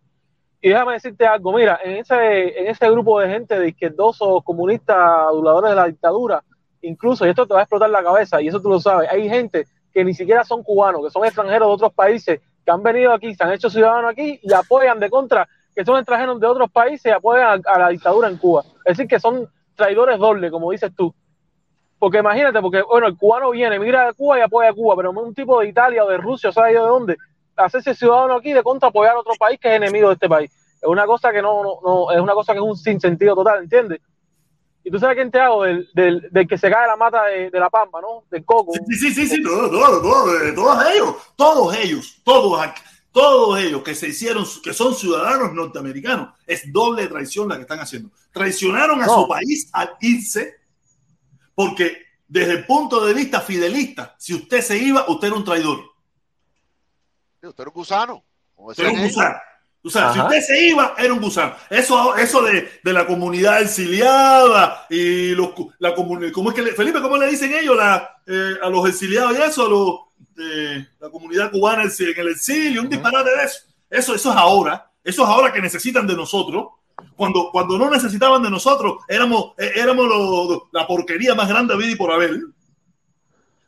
Y 0.61 0.69
déjame 0.69 0.93
decirte 0.93 1.25
algo, 1.25 1.53
mira, 1.53 1.79
en 1.83 1.97
ese, 1.97 2.59
en 2.59 2.67
ese 2.67 2.89
grupo 2.89 3.19
de 3.19 3.29
gente 3.29 3.59
de 3.59 3.69
izquierdosos, 3.69 4.43
comunistas, 4.43 4.97
aduladores 4.97 5.71
de 5.71 5.75
la 5.75 5.87
dictadura, 5.87 6.43
incluso, 6.81 7.25
y 7.25 7.29
esto 7.29 7.47
te 7.47 7.53
va 7.53 7.61
a 7.61 7.63
explotar 7.63 7.89
la 7.89 8.03
cabeza, 8.03 8.41
y 8.41 8.47
eso 8.47 8.61
tú 8.61 8.69
lo 8.69 8.79
sabes, 8.79 9.09
hay 9.09 9.27
gente 9.27 9.65
que 9.91 10.03
ni 10.03 10.13
siquiera 10.13 10.43
son 10.43 10.63
cubanos, 10.63 11.03
que 11.03 11.09
son 11.09 11.25
extranjeros 11.25 11.67
de 11.67 11.73
otros 11.73 11.93
países, 11.93 12.39
que 12.63 12.71
han 12.71 12.83
venido 12.83 13.11
aquí, 13.11 13.33
se 13.33 13.43
han 13.43 13.51
hecho 13.51 13.69
ciudadanos 13.69 14.11
aquí 14.11 14.39
y 14.41 14.53
apoyan 14.53 14.99
de 14.99 15.09
contra, 15.09 15.47
que 15.75 15.83
son 15.83 15.97
extranjeros 15.97 16.39
de 16.39 16.47
otros 16.47 16.71
países 16.71 17.05
y 17.05 17.09
apoyan 17.09 17.61
a, 17.65 17.73
a 17.73 17.79
la 17.79 17.89
dictadura 17.89 18.27
en 18.27 18.37
Cuba. 18.37 18.63
Es 18.85 18.97
decir, 18.97 19.07
que 19.07 19.19
son 19.19 19.47
traidores 19.75 20.19
dobles, 20.19 20.51
como 20.51 20.71
dices 20.71 20.91
tú. 20.95 21.13
Porque 22.01 22.17
imagínate, 22.17 22.59
porque 22.61 22.81
bueno, 22.81 23.05
el 23.05 23.15
cubano 23.15 23.51
viene, 23.51 23.77
mira 23.77 24.07
de 24.07 24.13
Cuba 24.15 24.39
y 24.39 24.41
apoya 24.41 24.69
a 24.69 24.73
Cuba, 24.73 24.95
pero 24.95 25.11
un 25.11 25.35
tipo 25.35 25.59
de 25.59 25.67
Italia 25.67 26.03
o 26.03 26.09
de 26.09 26.17
Rusia, 26.17 26.49
o 26.49 26.51
sea, 26.51 26.71
yo 26.73 26.81
de 26.83 26.89
dónde, 26.89 27.17
hacerse 27.55 27.93
ciudadano 27.93 28.33
aquí 28.37 28.53
de 28.53 28.63
contra 28.63 28.89
apoyar 28.89 29.13
a 29.15 29.19
otro 29.19 29.33
país 29.37 29.59
que 29.61 29.69
es 29.69 29.75
enemigo 29.75 30.07
de 30.07 30.15
este 30.15 30.27
país. 30.27 30.49
Es 30.81 30.87
una 30.89 31.05
cosa 31.05 31.31
que 31.31 31.43
no, 31.43 31.61
no, 31.61 31.79
no 31.83 32.11
es 32.11 32.19
una 32.19 32.33
cosa 32.33 32.53
que 32.53 32.57
es 32.57 32.63
un 32.65 32.75
sinsentido 32.75 33.35
total, 33.35 33.59
¿entiendes? 33.61 34.01
Y 34.83 34.89
tú 34.89 34.97
sabes 34.97 35.15
quién 35.15 35.29
te 35.29 35.39
hago 35.39 35.61
del, 35.61 35.87
del, 35.93 36.27
del 36.31 36.47
que 36.47 36.57
se 36.57 36.71
cae 36.71 36.87
la 36.87 36.95
mata 36.95 37.25
de, 37.25 37.51
de 37.51 37.59
la 37.59 37.69
pampa, 37.69 38.01
¿no? 38.01 38.23
Del 38.31 38.43
coco. 38.43 38.71
Sí, 38.89 38.95
sí, 38.95 39.13
sí, 39.13 39.27
sí, 39.27 39.43
todos, 39.43 39.69
todos, 39.69 40.01
todos, 40.01 40.55
todos 40.55 40.85
ellos, 40.95 41.15
todos 41.35 41.77
ellos, 41.77 42.19
todos, 42.23 42.59
aquí- 42.63 42.81
todos 43.11 43.59
ellos 43.59 43.83
que 43.83 43.93
se 43.93 44.07
hicieron, 44.07 44.43
que 44.63 44.73
son 44.73 44.95
ciudadanos 44.95 45.53
norteamericanos, 45.53 46.29
es 46.47 46.63
doble 46.73 47.05
traición 47.05 47.47
la 47.47 47.57
que 47.57 47.61
están 47.61 47.79
haciendo. 47.79 48.09
Traicionaron 48.31 49.03
a 49.03 49.05
No. 49.05 49.13
su 49.21 49.27
país 49.27 49.69
al 49.71 49.91
irse, 50.01 50.55
porque 51.55 52.03
desde 52.27 52.53
el 52.53 52.65
punto 52.65 53.05
de 53.05 53.13
vista 53.13 53.41
fidelista, 53.41 54.15
si 54.17 54.33
usted 54.33 54.61
se 54.61 54.77
iba, 54.77 55.05
usted 55.09 55.27
era 55.27 55.35
un 55.37 55.43
traidor, 55.43 55.79
Sí, 57.41 57.47
Usted 57.47 57.63
era 57.63 57.69
un 57.69 57.73
gusano. 57.73 58.23
usted 58.55 58.83
era 58.83 58.91
un 58.93 59.03
gusano. 59.07 59.35
O 59.83 59.89
sea, 59.89 60.13
si 60.13 60.19
usted 60.19 60.41
se 60.41 60.67
iba, 60.67 60.93
era 60.97 61.11
un 61.11 61.19
gusano. 61.19 61.55
Eso, 61.69 62.15
eso 62.15 62.41
de, 62.43 62.69
de 62.83 62.93
la 62.93 63.07
comunidad 63.07 63.61
exiliada 63.63 64.85
y 64.91 65.29
los, 65.33 65.49
la 65.79 65.95
comunidad, 65.95 66.31
¿cómo 66.31 66.49
es 66.49 66.55
que 66.55 66.61
le- 66.61 66.73
Felipe, 66.73 67.01
cómo 67.01 67.17
le 67.17 67.27
dicen 67.27 67.51
ellos 67.53 67.75
la, 67.75 68.21
eh, 68.27 68.53
a 68.61 68.69
los 68.69 68.87
exiliados 68.87 69.35
y 69.35 69.41
eso, 69.41 69.65
a 69.65 69.69
los, 69.69 69.99
eh, 70.39 70.85
la 70.99 71.09
comunidad 71.09 71.49
cubana 71.49 71.81
en 71.83 71.89
el 72.19 72.27
exilio, 72.29 72.81
un 72.81 72.89
disparate 72.89 73.31
de 73.35 73.43
eso. 73.43 73.59
Eso, 73.89 74.13
eso 74.13 74.29
es 74.29 74.37
ahora, 74.37 74.91
eso 75.03 75.23
es 75.23 75.27
ahora 75.29 75.51
que 75.51 75.61
necesitan 75.61 76.05
de 76.05 76.15
nosotros. 76.15 76.67
Cuando, 77.21 77.51
cuando 77.51 77.77
no 77.77 77.87
necesitaban 77.91 78.41
de 78.41 78.49
nosotros, 78.49 78.95
éramos, 79.07 79.51
eh, 79.59 79.73
éramos 79.75 80.07
lo- 80.07 80.67
la 80.71 80.87
porquería 80.87 81.35
más 81.35 81.47
grande 81.47 81.75
de 81.75 81.79
vida 81.83 81.95
por 81.95 82.11
haber. 82.11 82.31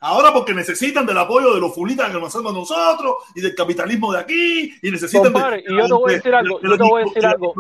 Ahora 0.06 0.34
porque 0.34 0.54
necesitan 0.54 1.06
del 1.06 1.18
apoyo 1.18 1.54
de 1.54 1.62
los 1.62 1.74
fulitas 1.74 2.08
que 2.12 2.20
nos 2.20 2.36
hacemos 2.36 2.54
nosotros 2.54 3.16
y 3.36 3.40
del 3.42 3.56
capitalismo 3.56 4.12
de 4.12 4.20
aquí 4.20 4.74
y 4.82 4.92
necesitan 4.92 5.32
Compadre, 5.32 5.64
de, 5.66 5.74
y 5.74 5.78
yo 5.78 5.86
te 5.88 5.94
voy 5.94 6.12
a 6.12 6.16
decir 6.16 6.36
algo, 6.36 6.60
de 6.60 6.70
yo 6.70 6.78
te 6.78 6.84
voy 6.84 7.02
a 7.02 7.06
decir 7.06 7.22
de 7.22 7.28
algo. 7.30 7.54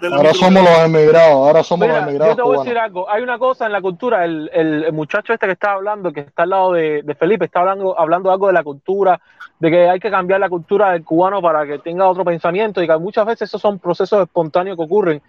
de 0.00 0.08
Ahora 0.08 0.34
somos 0.34 0.62
los 0.64 0.78
emigrados, 0.80 1.32
ahora 1.34 1.62
somos 1.62 1.86
los 1.86 1.96
Mira, 1.96 2.04
yo 2.04 2.10
emigrados 2.10 2.36
te 2.36 2.42
voy 2.42 2.50
a 2.50 2.54
cubanos. 2.56 2.64
decir 2.64 2.78
algo. 2.78 3.08
Hay 3.10 3.22
una 3.22 3.38
cosa 3.38 3.66
en 3.66 3.72
la 3.72 3.80
cultura. 3.80 4.24
El, 4.24 4.50
el- 4.52 4.84
el 4.84 4.92
muchacho 4.92 5.32
este 5.32 5.46
que 5.46 5.52
está 5.52 5.72
hablando, 5.74 6.12
que 6.12 6.20
está 6.20 6.42
al 6.42 6.50
lado 6.50 6.72
de, 6.72 7.02
de 7.02 7.14
Felipe, 7.14 7.44
está 7.44 7.60
hablando, 7.60 7.98
hablando 7.98 8.30
algo 8.32 8.48
de 8.48 8.52
la 8.54 8.64
cultura, 8.64 9.20
de 9.60 9.70
que 9.70 9.88
hay 9.88 10.00
que 10.00 10.10
cambiar 10.10 10.40
la 10.40 10.48
cultura 10.48 10.90
del 10.92 11.04
cubano 11.04 11.40
para 11.40 11.64
que 11.64 11.78
tenga 11.78 12.08
otro 12.08 12.24
pensamiento 12.24 12.82
y 12.82 12.88
que 12.88 12.96
muchas 12.98 13.24
veces 13.24 13.48
esos 13.48 13.60
son 13.62 13.78
procesos 13.78 14.20
espontáneos 14.20 14.76
que 14.76 14.82
ocurren 14.82 15.22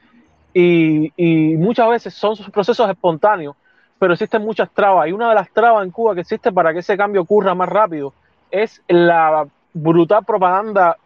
y, 0.53 1.11
y 1.15 1.55
muchas 1.57 1.87
veces 1.89 2.13
son 2.13 2.35
sus 2.35 2.49
procesos 2.49 2.89
espontáneos, 2.89 3.55
pero 3.99 4.13
existen 4.13 4.41
muchas 4.43 4.69
trabas 4.71 5.07
y 5.07 5.11
una 5.11 5.29
de 5.29 5.35
las 5.35 5.51
trabas 5.51 5.83
en 5.83 5.91
Cuba 5.91 6.15
que 6.15 6.21
existe 6.21 6.51
para 6.51 6.73
que 6.73 6.79
ese 6.79 6.97
cambio 6.97 7.21
ocurra 7.21 7.53
más 7.53 7.69
rápido 7.69 8.13
es 8.49 8.81
la 8.87 9.45
brutal 9.73 10.23
propaganda 10.25 10.97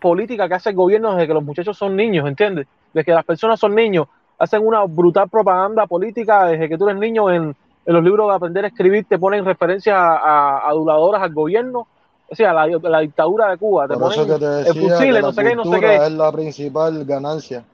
política 0.00 0.48
que 0.48 0.54
hace 0.54 0.70
el 0.70 0.76
gobierno 0.76 1.12
desde 1.12 1.26
que 1.26 1.34
los 1.34 1.44
muchachos 1.44 1.76
son 1.76 1.96
niños, 1.96 2.26
¿entiendes? 2.26 2.66
Desde 2.94 3.04
que 3.04 3.12
las 3.12 3.24
personas 3.24 3.58
son 3.58 3.74
niños, 3.74 4.06
hacen 4.38 4.66
una 4.66 4.84
brutal 4.84 5.28
propaganda 5.28 5.86
política 5.86 6.46
desde 6.46 6.68
que 6.68 6.78
tú 6.78 6.88
eres 6.88 7.00
niño 7.00 7.30
en, 7.30 7.54
en 7.84 7.94
los 7.94 8.04
libros 8.04 8.28
de 8.28 8.34
aprender 8.36 8.64
a 8.64 8.68
escribir, 8.68 9.06
te 9.08 9.18
ponen 9.18 9.44
referencias 9.44 9.96
a, 9.96 10.16
a 10.16 10.68
aduladoras 10.68 11.22
al 11.22 11.34
gobierno, 11.34 11.86
o 12.28 12.34
sea, 12.34 12.52
la, 12.52 12.66
la 12.66 13.00
dictadura 13.00 13.50
de 13.50 13.56
Cuba, 13.56 13.86
te 13.88 13.94
Por 13.96 14.12
eso 14.12 14.22
ponen 14.22 14.38
que 14.38 14.44
te 14.44 14.58
el 14.58 14.64
decía 14.64 14.96
fusil, 14.96 15.14
que 15.14 15.22
no 15.22 15.32
sé 15.32 15.44
qué, 15.44 15.56
no 15.56 15.64
sé 15.64 15.80
qué. 15.80 15.96
es 15.96 16.12
la 16.12 16.32
principal 16.32 17.04
ganancia. 17.04 17.64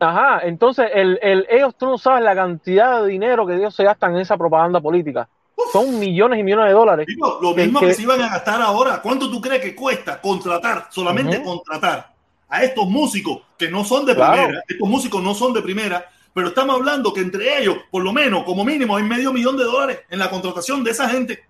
Ajá, 0.00 0.40
entonces 0.44 0.88
el, 0.94 1.18
el, 1.22 1.46
ellos, 1.50 1.74
tú 1.76 1.86
no 1.86 1.98
sabes 1.98 2.22
la 2.22 2.34
cantidad 2.34 3.02
de 3.02 3.08
dinero 3.08 3.46
que 3.46 3.56
ellos 3.56 3.74
se 3.74 3.82
gastan 3.84 4.14
en 4.14 4.20
esa 4.20 4.36
propaganda 4.36 4.80
política. 4.80 5.28
Son 5.72 5.98
millones 5.98 6.38
y 6.38 6.42
millones 6.44 6.66
de 6.66 6.72
dólares. 6.72 7.06
Digo, 7.08 7.38
lo 7.42 7.52
mismo 7.54 7.80
que- 7.80 7.86
que 7.88 7.94
se 7.94 8.02
iban 8.02 8.22
a 8.22 8.28
gastar 8.28 8.62
ahora. 8.62 9.02
¿Cuánto 9.02 9.28
tú 9.28 9.40
crees 9.40 9.60
que 9.60 9.74
cuesta 9.74 10.20
contratar, 10.20 10.86
solamente 10.90 11.42
contratar 11.42 12.12
a 12.48 12.62
estos 12.62 12.86
músicos 12.88 13.40
que 13.58 13.68
no 13.68 13.84
son 13.84 14.06
de 14.06 14.14
Claro. 14.14 14.42
primera? 14.42 14.62
Estos 14.68 14.88
músicos 14.88 15.20
no 15.22 15.34
son 15.34 15.52
de 15.52 15.62
primera, 15.62 16.06
pero 16.32 16.48
estamos 16.48 16.76
hablando 16.76 17.12
que 17.12 17.20
entre 17.20 17.58
ellos, 17.60 17.76
por 17.90 18.04
lo 18.04 18.12
menos, 18.12 18.44
como 18.44 18.64
mínimo, 18.64 18.96
hay 18.96 19.02
medio 19.02 19.32
millón 19.32 19.56
de 19.56 19.64
dólares 19.64 20.00
en 20.08 20.20
la 20.20 20.30
contratación 20.30 20.84
de 20.84 20.92
esa 20.92 21.08
gente. 21.08 21.40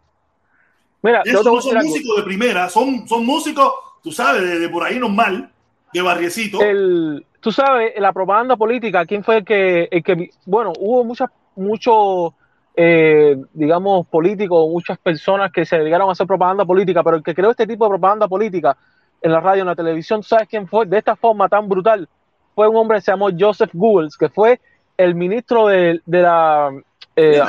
Mira, 1.03 1.23
esos 1.25 1.45
no 1.45 1.61
son 1.61 1.77
músicos 1.85 2.17
de 2.17 2.23
primera, 2.23 2.69
son, 2.71 3.07
son 3.07 3.25
músicos, 3.27 3.71
tú 4.03 4.11
sabes, 4.11 4.43
de, 4.43 4.59
de 4.59 4.69
por 4.71 4.83
ahí 4.85 4.99
normal, 4.99 5.51
de 5.93 6.03
barriecito. 6.03 6.61
el, 6.63 7.25
tú 7.41 7.53
sabes, 7.53 7.93
la 7.99 8.13
propaganda 8.13 8.57
política, 8.57 9.05
¿quién 9.07 9.23
fue 9.25 9.39
el 9.39 9.45
que, 9.45 9.89
el 9.91 10.03
que 10.03 10.31
bueno, 10.47 10.73
hubo 10.79 11.05
muchas, 11.05 11.29
muchos, 11.57 12.33
eh, 12.77 13.37
digamos, 13.53 14.07
políticos, 14.09 14.69
muchas 14.71 14.99
personas 14.99 15.51
que 15.53 15.65
se 15.65 15.79
dedicaron 15.79 16.09
a 16.09 16.13
hacer 16.13 16.27
propaganda 16.27 16.65
política, 16.65 17.03
pero 17.03 17.17
el 17.17 17.23
que 17.23 17.35
creó 17.35 17.51
este 17.51 17.67
tipo 17.67 17.85
de 17.85 17.91
propaganda 17.91 18.29
política 18.29 18.77
en 19.21 19.33
la 19.33 19.41
radio, 19.41 19.63
en 19.63 19.69
la 19.69 19.75
televisión, 19.77 20.21
¿tú 20.21 20.29
¿sabes 20.29 20.49
quién 20.49 20.69
fue? 20.69 20.87
De 20.87 20.99
esta 20.99 21.17
forma 21.17 21.49
tan 21.49 21.69
brutal, 21.69 22.09
fue 22.55 22.69
un 22.69 22.77
hombre 22.77 22.99
que 22.99 23.03
se 23.03 23.13
llamó 23.13 23.29
Joseph 23.39 23.71
Goebbels, 23.73 24.17
que 24.17 24.29
fue 24.29 24.61
el 24.97 25.15
ministro 25.15 25.67
de, 25.69 26.01
de 26.07 26.23
la... 26.23 26.71
Eh, 27.17 27.31
De 27.31 27.39
la- 27.39 27.47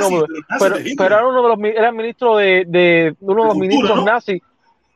nombre, 0.00 0.26
pero, 0.60 0.76
pero 0.96 1.16
era 1.16 1.26
uno 1.26 1.42
de 1.42 1.48
los 1.48 1.58
era 1.76 1.88
el 1.88 1.94
ministro 1.96 2.36
de, 2.36 2.64
de 2.68 3.16
uno 3.20 3.42
de 3.42 3.48
los 3.48 3.54
cultura, 3.54 3.68
ministros 3.68 3.96
¿no? 3.98 4.04
nazis 4.04 4.42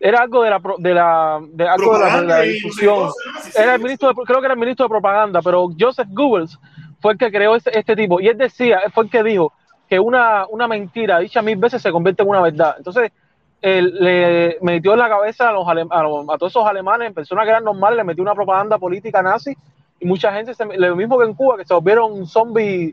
era 0.05 0.20
algo 0.23 0.43
de 0.43 0.51
la 0.51 0.61
de 0.79 0.95
la 0.95 1.41
de 1.53 1.69
algo 1.69 1.97
de 1.97 2.05
la, 2.05 2.20
de 2.20 2.27
la 2.27 2.41
difusión. 2.41 3.11
era 3.57 3.74
el 3.77 3.81
ministro 3.83 4.09
de- 4.09 4.15
creo 4.27 4.41
que 4.41 4.47
era 4.47 4.55
el 4.55 4.61
ministro 4.61 4.85
de 4.87 4.91
propaganda 4.91 5.41
pero 5.43 5.69
Joseph 5.79 6.09
Goebbels 6.11 6.59
fue 7.01 7.12
el 7.12 7.19
que 7.19 7.31
creó 7.31 7.55
este, 7.57 7.77
este 7.79 7.95
tipo. 7.97 8.20
Y 8.20 8.29
él 8.29 8.37
decía 8.37 8.81
fue 8.93 9.05
el 9.05 9.11
que 9.11 9.23
dijo 9.23 9.53
que 9.89 9.99
una, 10.01 10.47
una 10.49 10.66
mentira 10.69 11.19
dicha 11.20 11.41
mil 11.43 11.57
veces 11.57 11.81
se 11.83 11.91
convierte 11.93 12.23
en 12.23 12.29
una 12.29 12.41
verdad. 12.41 12.74
Entonces 12.79 13.12
él 13.61 13.95
le 14.01 14.59
metió 14.61 14.93
en 14.95 14.99
la 14.99 15.09
cabeza 15.09 15.49
a, 15.51 15.53
los 15.53 15.65
alem- 15.66 15.89
a, 15.91 16.03
los- 16.03 16.29
a 16.29 16.37
todos 16.39 16.51
esos 16.53 16.66
alemanes 16.66 17.12
personas 17.12 17.45
que 17.45 17.51
eran 17.51 17.62
normales 17.65 17.97
le 17.99 18.05
metió 18.05 18.23
una 18.23 18.35
propaganda 18.35 18.79
política 18.79 19.23
nazi 19.23 19.55
y 20.01 20.07
mucha 20.07 20.33
gente, 20.33 20.53
se, 20.55 20.65
lo 20.65 20.97
mismo 20.97 21.16
que 21.19 21.27
en 21.27 21.35
Cuba, 21.35 21.57
que 21.57 21.65
se 21.65 21.74
volvieron 21.74 22.27
zombies, 22.27 22.93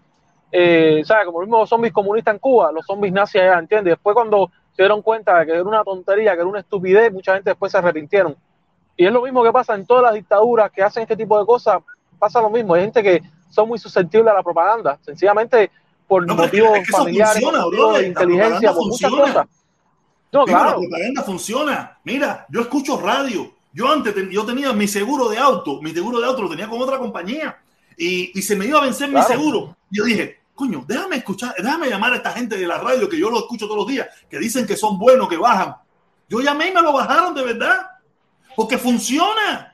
eh, 0.51 1.01
¿sabes? 1.05 1.25
Como 1.25 1.39
los 1.41 1.47
mismos 1.49 1.69
zombies 1.69 1.91
comunistas 1.93 2.33
en 2.35 2.39
Cuba, 2.39 2.71
los 2.71 2.85
zombies 2.85 3.11
nazis 3.13 3.41
allá, 3.41 3.57
¿entiendes? 3.57 3.93
Después 3.93 4.13
cuando 4.13 4.51
se 4.75 4.83
dieron 4.83 5.01
cuenta 5.01 5.39
de 5.39 5.45
que 5.45 5.51
era 5.53 5.63
una 5.63 5.83
tontería, 5.83 6.33
que 6.33 6.39
era 6.39 6.47
una 6.47 6.59
estupidez, 6.59 7.11
mucha 7.11 7.33
gente 7.35 7.49
después 7.51 7.71
se 7.71 7.77
arrepintieron. 7.77 8.35
Y 8.95 9.05
es 9.05 9.11
lo 9.11 9.21
mismo 9.21 9.43
que 9.43 9.51
pasa 9.51 9.75
en 9.75 9.85
todas 9.85 10.03
las 10.03 10.13
dictaduras 10.13 10.71
que 10.71 10.81
hacen 10.83 11.03
este 11.03 11.15
tipo 11.15 11.39
de 11.39 11.45
cosas, 11.45 11.77
pasa 12.17 12.41
lo 12.41 12.49
mismo. 12.49 12.73
Hay 12.73 12.81
gente 12.81 13.01
que 13.03 13.21
son 13.49 13.67
muy 13.67 13.79
susceptibles 13.79 14.31
a 14.31 14.35
la 14.35 14.43
propaganda, 14.43 14.97
sencillamente 15.01 15.71
por 16.07 16.25
No, 16.25 16.35
motivos 16.35 16.77
es 16.77 16.85
que 16.87 16.91
familiares, 16.91 17.33
funciona, 17.33 17.57
por 17.59 17.65
motivos 17.65 17.87
brother. 17.89 18.01
de 18.01 18.07
inteligencia, 18.07 18.73
por 18.73 18.85
muchas 18.87 19.09
funciona. 19.09 19.33
cosas. 19.33 19.47
No, 20.31 20.45
claro. 20.45 20.65
La 20.71 20.75
propaganda 20.75 21.23
funciona. 21.23 21.97
Mira, 22.03 22.45
yo 22.49 22.61
escucho 22.61 22.99
radio. 22.99 23.51
Yo 23.71 23.87
antes 23.91 24.13
ten- 24.15 24.29
yo 24.31 24.45
tenía 24.45 24.73
mi 24.73 24.87
seguro 24.87 25.29
de 25.29 25.37
auto, 25.37 25.81
mi 25.81 25.91
seguro 25.91 26.19
de 26.19 26.25
auto 26.25 26.41
lo 26.41 26.49
tenía 26.49 26.67
con 26.67 26.81
otra 26.81 26.97
compañía 26.97 27.57
y, 27.95 28.37
y 28.37 28.41
se 28.41 28.55
me 28.55 28.65
iba 28.65 28.79
a 28.79 28.83
vencer 28.83 29.09
mi 29.09 29.21
seguro. 29.21 29.75
Yo 29.91 30.03
dije, 30.05 30.38
coño, 30.59 30.83
déjame 30.85 31.15
escuchar, 31.15 31.55
déjame 31.57 31.89
llamar 31.89 32.11
a 32.11 32.17
esta 32.17 32.31
gente 32.33 32.57
de 32.57 32.67
la 32.67 32.77
radio 32.79 33.07
que 33.07 33.17
yo 33.17 33.29
lo 33.29 33.39
escucho 33.39 33.65
todos 33.65 33.77
los 33.77 33.87
días, 33.87 34.07
que 34.29 34.37
dicen 34.37 34.67
que 34.67 34.75
son 34.75 34.99
buenos, 34.99 35.29
que 35.29 35.37
bajan. 35.37 35.75
Yo 36.27 36.41
llamé 36.41 36.67
y 36.67 36.73
me 36.73 36.81
lo 36.81 36.91
bajaron 36.91 37.33
de 37.33 37.43
verdad, 37.43 37.87
porque 38.57 38.77
funciona. 38.77 39.73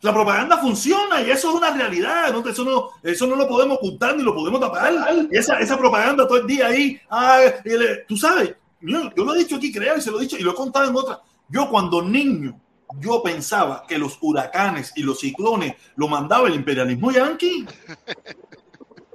La 0.00 0.12
propaganda 0.12 0.56
funciona 0.58 1.20
y 1.20 1.30
eso 1.30 1.50
es 1.50 1.54
una 1.56 1.70
realidad. 1.70 2.32
¿no? 2.32 2.46
Eso, 2.48 2.64
no, 2.64 2.90
eso 3.02 3.26
no 3.26 3.36
lo 3.36 3.46
podemos 3.46 3.76
ocultar 3.78 4.16
ni 4.16 4.22
lo 4.22 4.34
podemos 4.34 4.60
tapar. 4.60 4.92
Esa, 5.30 5.58
esa 5.60 5.76
propaganda 5.78 6.26
todo 6.26 6.38
el 6.38 6.46
día 6.46 6.66
ahí, 6.68 6.98
ay, 7.10 7.52
le- 7.64 8.04
tú 8.08 8.16
sabes, 8.16 8.54
yo, 8.80 9.10
yo 9.14 9.24
lo 9.24 9.34
he 9.34 9.38
dicho 9.38 9.56
aquí, 9.56 9.72
creo, 9.72 9.96
y 9.96 10.00
se 10.00 10.10
lo 10.10 10.18
he 10.18 10.22
dicho 10.22 10.36
y 10.38 10.42
lo 10.42 10.52
he 10.52 10.54
contado 10.54 10.88
en 10.88 10.96
otras. 10.96 11.18
Yo 11.48 11.68
cuando 11.70 12.02
niño, 12.02 12.58
yo 12.98 13.22
pensaba 13.22 13.84
que 13.88 13.98
los 13.98 14.18
huracanes 14.20 14.92
y 14.96 15.02
los 15.02 15.20
ciclones 15.20 15.74
lo 15.96 16.08
mandaba 16.08 16.48
el 16.48 16.54
imperialismo 16.54 17.10
yanqui. 17.10 17.66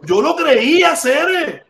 Yo 0.03 0.21
lo 0.21 0.35
creía, 0.35 0.95
ser. 0.95 1.65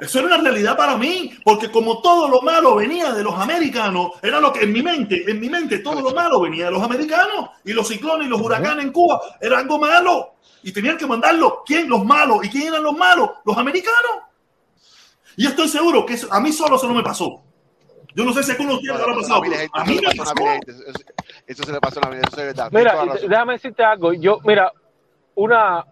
Eso 0.00 0.18
era 0.20 0.28
una 0.28 0.38
realidad 0.38 0.78
para 0.78 0.96
mí, 0.96 1.30
porque 1.44 1.70
como 1.70 2.00
todo 2.00 2.26
lo 2.26 2.40
malo 2.40 2.76
venía 2.76 3.12
de 3.12 3.22
los 3.22 3.34
americanos, 3.34 4.12
era 4.22 4.40
lo 4.40 4.50
que 4.50 4.60
en 4.64 4.72
mi 4.72 4.82
mente, 4.82 5.30
en 5.30 5.38
mi 5.38 5.50
mente 5.50 5.80
todo 5.80 6.00
lo 6.00 6.12
malo 6.14 6.40
venía 6.40 6.64
de 6.66 6.70
los 6.70 6.82
americanos 6.82 7.50
y 7.66 7.74
los 7.74 7.86
ciclones 7.86 8.26
y 8.26 8.30
los 8.30 8.40
huracanes 8.40 8.86
en 8.86 8.92
Cuba 8.92 9.20
era 9.42 9.58
algo 9.58 9.78
malo 9.78 10.36
y 10.62 10.72
tenían 10.72 10.96
que 10.96 11.06
mandarlo. 11.06 11.62
¿Quién? 11.66 11.86
Los 11.86 12.02
malos. 12.02 12.38
¿Y 12.44 12.48
quién 12.48 12.68
eran 12.68 12.82
los 12.82 12.96
malos? 12.96 13.30
Los 13.44 13.58
americanos. 13.58 14.22
Y 15.36 15.46
estoy 15.46 15.68
seguro 15.68 16.06
que 16.06 16.14
eso- 16.14 16.32
a 16.32 16.40
mí 16.40 16.50
solo 16.50 16.76
eso 16.76 16.88
no 16.88 16.94
me 16.94 17.02
pasó. 17.02 17.42
Yo 18.14 18.24
no 18.24 18.32
sé 18.32 18.42
si 18.42 18.52
a 18.52 18.54
alguno 18.54 18.80
le 18.82 18.92
habrá 18.92 19.14
pasado. 19.14 19.42
A 19.42 19.46
eso 19.46 19.70
mí 19.86 20.00
me 20.02 20.14
pasó 20.16 20.32
eso- 21.46 21.62
se 21.64 21.72
le 21.72 21.80
pasó 21.80 22.00
a. 22.02 22.10
Mira, 22.70 22.94
la 22.96 23.04
razón. 23.04 23.28
déjame 23.28 23.52
decirte 23.52 23.84
algo. 23.84 24.12
Yo, 24.14 24.38
mira, 24.44 24.72
una, 25.34 25.84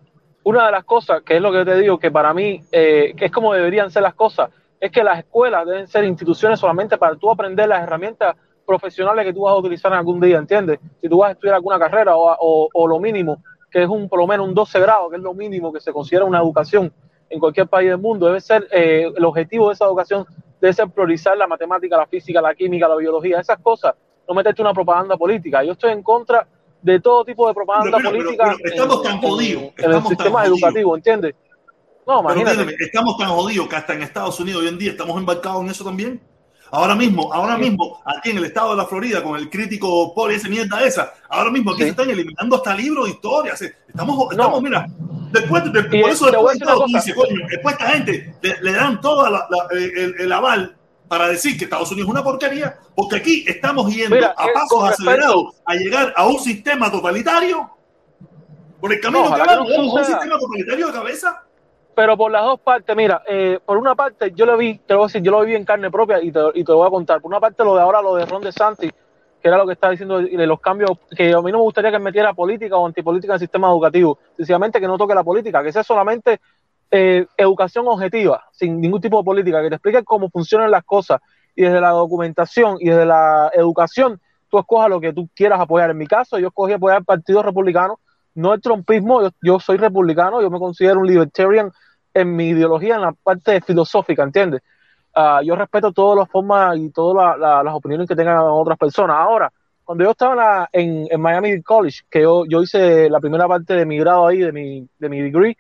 una 0.49 0.67
de 0.67 0.73
las 0.73 0.85
cosas, 0.85 1.23
que 1.23 1.37
es 1.37 1.43
lo 1.43 1.53
que 1.53 1.65
te 1.65 1.77
digo, 1.79 1.99
que 1.99 2.11
para 2.11 2.33
mí, 2.33 2.63
eh, 2.73 3.13
que 3.17 3.27
es 3.27 3.33
como 3.33 3.53
deberían 3.53 3.91
ser 3.91 4.03
las 4.03 4.15
cosas, 4.15 4.51
es 4.81 4.91
que 4.91 5.03
las 5.05 5.19
escuelas 5.19 5.67
deben 5.67 5.87
ser 5.89 6.05
instituciones 6.05 6.59
solamente 6.61 6.97
para 6.97 7.17
tú 7.17 7.31
aprender 7.31 7.69
las 7.69 7.83
herramientas 7.83 8.37
profesionales 8.65 9.25
que 9.25 9.33
tú 9.33 9.43
vas 9.43 9.53
a 9.55 9.59
utilizar 9.59 9.91
en 9.93 9.99
algún 9.99 10.21
día, 10.21 10.39
¿entiendes? 10.39 10.79
Si 11.01 11.09
tú 11.09 11.19
vas 11.19 11.31
a 11.31 11.33
estudiar 11.33 11.57
alguna 11.57 11.79
carrera 11.79 12.17
o, 12.17 12.37
o- 12.41 12.69
o 12.73 12.87
lo 12.87 12.99
mínimo, 13.01 13.43
que 13.71 13.83
es 13.83 13.89
un 13.89 14.09
por 14.09 14.19
lo 14.21 14.27
menos 14.27 14.47
un 14.47 14.55
12 14.55 14.79
grado, 14.81 15.11
que 15.11 15.17
es 15.17 15.23
lo 15.23 15.35
mínimo 15.35 15.73
que 15.73 15.81
se 15.81 15.93
considera 15.93 16.25
una 16.25 16.39
educación 16.39 16.93
en 17.31 17.41
cualquier 17.41 17.67
país 17.67 17.89
del 17.91 17.99
mundo, 17.99 18.27
debe 18.27 18.41
ser 18.41 18.67
eh, 18.73 19.11
el 19.15 19.25
objetivo 19.25 19.69
de 19.69 19.75
esa 19.75 19.85
educación 19.85 20.25
debe 20.61 20.73
ser 20.73 20.89
priorizar 20.89 21.37
la 21.37 21.47
matemática, 21.47 21.97
la 21.97 22.07
física, 22.07 22.41
la 22.41 22.55
química, 22.55 22.89
la 22.89 22.97
biología, 22.97 23.41
esas 23.41 23.59
cosas, 23.59 23.95
no 24.27 24.35
meterte 24.35 24.63
una 24.63 24.73
propaganda 24.75 25.17
política. 25.17 25.63
Yo 25.63 25.73
estoy 25.73 25.93
en 25.93 26.03
contra 26.03 26.47
de 26.83 27.01
todo 27.01 27.25
tipo 27.25 27.49
de 27.49 27.55
propaganda 27.55 27.97
Pero, 27.99 28.11
pero, 28.11 28.25
política 28.25 28.57
pero 28.63 28.75
estamos 28.75 28.97
en, 28.97 29.03
tan 29.03 29.21
jodidos, 29.21 29.63
en- 29.79 29.93
el 29.93 30.03
sistema 30.05 30.45
educativo, 30.47 30.97
¿entiendes? 30.97 31.35
No, 32.07 32.21
imagínate. 32.21 32.77
estamos 32.81 33.19
tan 33.19 33.29
jodidos 33.29 33.69
que 33.69 33.77
hasta 33.77 33.95
en 33.95 34.03
Estados 34.03 34.41
Unidos 34.41 34.63
hoy 34.63 34.69
en 34.69 34.79
día 34.79 34.93
estamos 34.93 35.17
embarcados 35.19 35.63
en 35.63 35.69
eso 35.71 35.85
también. 35.85 36.21
Ahora 36.71 36.95
mismo, 36.95 37.33
ahora 37.33 37.57
mismo, 37.57 38.01
aquí 38.05 38.31
en 38.31 38.39
el 38.39 38.45
estado 38.45 38.71
de 38.73 38.77
la 38.77 38.85
Florida, 38.87 39.23
con 39.23 39.37
el 39.39 39.49
crítico 39.49 40.15
Poli, 40.15 40.35
esa 40.35 40.49
mierda 40.49 40.83
esa, 40.85 41.13
ahora 41.29 41.51
mismo 41.51 41.71
aquí 41.73 41.79
Sí. 41.81 41.85
se 41.85 41.91
están 41.91 42.11
eliminando 42.11 42.57
hasta 42.57 42.75
libros 42.75 43.07
de 43.07 43.11
historia. 43.13 43.55
Estamos, 43.55 44.31
estamos 44.31 44.63
mira, 44.63 44.87
después, 45.33 45.65
de, 45.73 45.83
por 45.83 46.11
eso 46.11 46.27
después 46.31 46.59
de 46.59 46.65
todo, 46.67 46.81
coño, 46.85 47.47
después 47.51 47.75
esta 47.75 47.91
gente 47.91 48.35
le, 48.43 48.61
le 48.63 48.73
dan 48.73 49.01
todo 49.01 49.27
el, 49.71 50.15
el 50.21 50.33
aval 50.33 50.77
para 51.09 51.29
decir 51.29 51.57
que 51.57 51.65
Estados 51.65 51.91
Unidos 51.91 52.09
es 52.09 52.13
una 52.15 52.23
porquería, 52.23 52.77
porque 52.95 53.17
aquí 53.17 53.45
estamos 53.47 53.93
yendo 53.95 54.15
Mira, 54.15 54.35
a 54.37 54.47
eh, 54.47 54.51
pasos 54.53 54.89
respecto- 54.89 55.11
acelerados 55.11 55.63
a 55.65 55.75
llegar 55.75 56.13
a 56.17 56.27
un 56.27 56.39
sistema 56.39 56.91
totalitario. 56.91 57.71
Por 58.81 58.93
el 58.93 59.01
camino 59.01 59.29
No, 59.31 59.35
que 59.35 59.43
vamos, 59.43 59.69
no 59.77 59.93
un 59.95 60.05
sistema 60.05 60.39
totalitario 60.39 60.87
de 60.87 60.93
cabeza. 60.93 61.43
pero 61.97 62.17
por 62.17 62.31
las 62.31 62.45
dos 62.45 62.61
partes, 62.61 62.95
mira, 62.95 63.23
eh, 63.27 63.59
por 63.65 63.77
una 63.77 63.95
parte 63.97 64.31
yo 64.37 64.47
lo 64.47 64.57
vi, 64.57 64.79
te 64.79 64.95
voy 64.95 65.05
a 65.05 65.07
decir, 65.09 65.21
yo 65.23 65.33
lo 65.33 65.41
viví 65.41 65.57
en 65.57 65.65
carne 65.65 65.91
propia 65.91 66.23
y 66.23 66.31
te, 66.31 66.39
y 66.55 66.63
te 66.63 66.71
lo 66.73 66.79
voy 66.79 66.87
a 66.87 66.91
contar. 66.91 67.21
Por 67.21 67.29
una 67.31 67.41
parte 67.41 67.65
lo 67.65 67.75
de 67.75 67.81
ahora, 67.83 68.01
lo 68.01 68.15
de 68.15 68.25
Ron 68.25 68.43
DeSantis, 68.43 68.93
que 69.43 69.49
era 69.49 69.57
lo 69.57 69.67
que 69.67 69.73
estaba 69.73 69.91
diciendo 69.93 70.19
de 70.21 70.47
los 70.47 70.61
cambios, 70.61 70.91
que 71.17 71.33
a 71.33 71.41
mí 71.41 71.51
no 71.51 71.59
me 71.59 71.65
gustaría 71.65 71.91
que 71.91 71.99
metiera 71.99 72.33
política 72.35 72.77
o 72.77 72.87
antipolítica 72.87 73.33
en 73.33 73.35
el 73.35 73.41
sistema 73.41 73.69
educativo, 73.69 74.19
sencillamente 74.37 74.81
que 74.81 74.87
no 74.87 74.97
toque 74.99 75.15
la 75.15 75.25
política, 75.25 75.63
que 75.63 75.73
sea 75.73 75.83
solamente 75.83 76.41
eh, 76.91 77.27
educación 77.37 77.87
objetiva, 77.89 78.45
sin 78.53 78.81
ningún 78.81 79.01
tipo 79.01 79.19
de 79.19 79.25
política, 79.25 79.63
que 79.63 79.69
te 79.69 79.75
explique 79.77 80.05
cómo 80.05 80.31
funcionan 80.31 80.71
las 80.71 80.85
cosas 80.85 81.21
y 81.55 81.63
desde 81.63 81.81
la 81.81 81.91
documentación 81.91 82.77
y 82.81 82.89
desde 82.89 83.05
la 83.07 83.51
educación, 83.55 84.21
tú 84.49 84.59
escojas 84.59 84.89
lo 84.89 85.01
que 85.01 85.13
tú 85.13 85.29
quieras 85.35 85.61
apoyar. 85.61 85.91
En 85.91 85.99
mi 85.99 86.07
caso, 86.07 86.39
yo 86.39 86.49
escogí 86.49 86.73
apoyar 86.73 86.99
al 86.99 87.05
Partido 87.05 87.43
Republicano, 87.43 87.99
no 88.35 88.55
el 88.55 88.61
trumpismo, 88.61 89.29
yo, 89.43 89.59
soy 89.61 89.77
republicano, 89.79 90.41
yo 90.41 90.51
me 90.51 90.59
considero 90.59 91.01
un 91.01 91.07
libertarian 91.07 91.71
en 92.15 92.35
mi 92.37 92.49
ideología, 92.49 92.95
en 92.95 93.03
la 93.03 93.13
parte 93.13 93.61
filosófica, 93.61 94.23
¿entiendes? 94.23 94.63
Ah, 95.15 95.41
yo 95.45 95.57
respeto 95.57 95.93
todas 95.93 96.19
las 96.19 96.29
formas 96.31 96.77
y 96.79 96.91
todas 96.91 97.17
la- 97.17 97.37
la- 97.37 97.63
las 97.65 97.75
opiniones 97.75 98.07
que 98.09 98.15
tengan 98.15 98.39
otras 98.41 98.79
personas. 98.79 99.17
Ahora, 99.19 99.53
cuando 99.85 100.05
yo 100.05 100.11
estaba 100.13 100.69
en 100.73 101.21
Miami 101.21 101.63
College, 101.63 102.03
que 102.11 102.23
yo, 102.23 102.45
yo 102.47 102.63
hice 102.63 103.09
la 103.11 103.19
primera 103.21 103.49
parte 103.49 103.75
de 103.75 103.87
mi 103.87 103.99
grado 103.99 104.27
ahí, 104.27 104.39
de 104.39 104.53
mi, 104.53 104.87
de 104.99 105.09
mi 105.09 105.21
degree, 105.23 105.57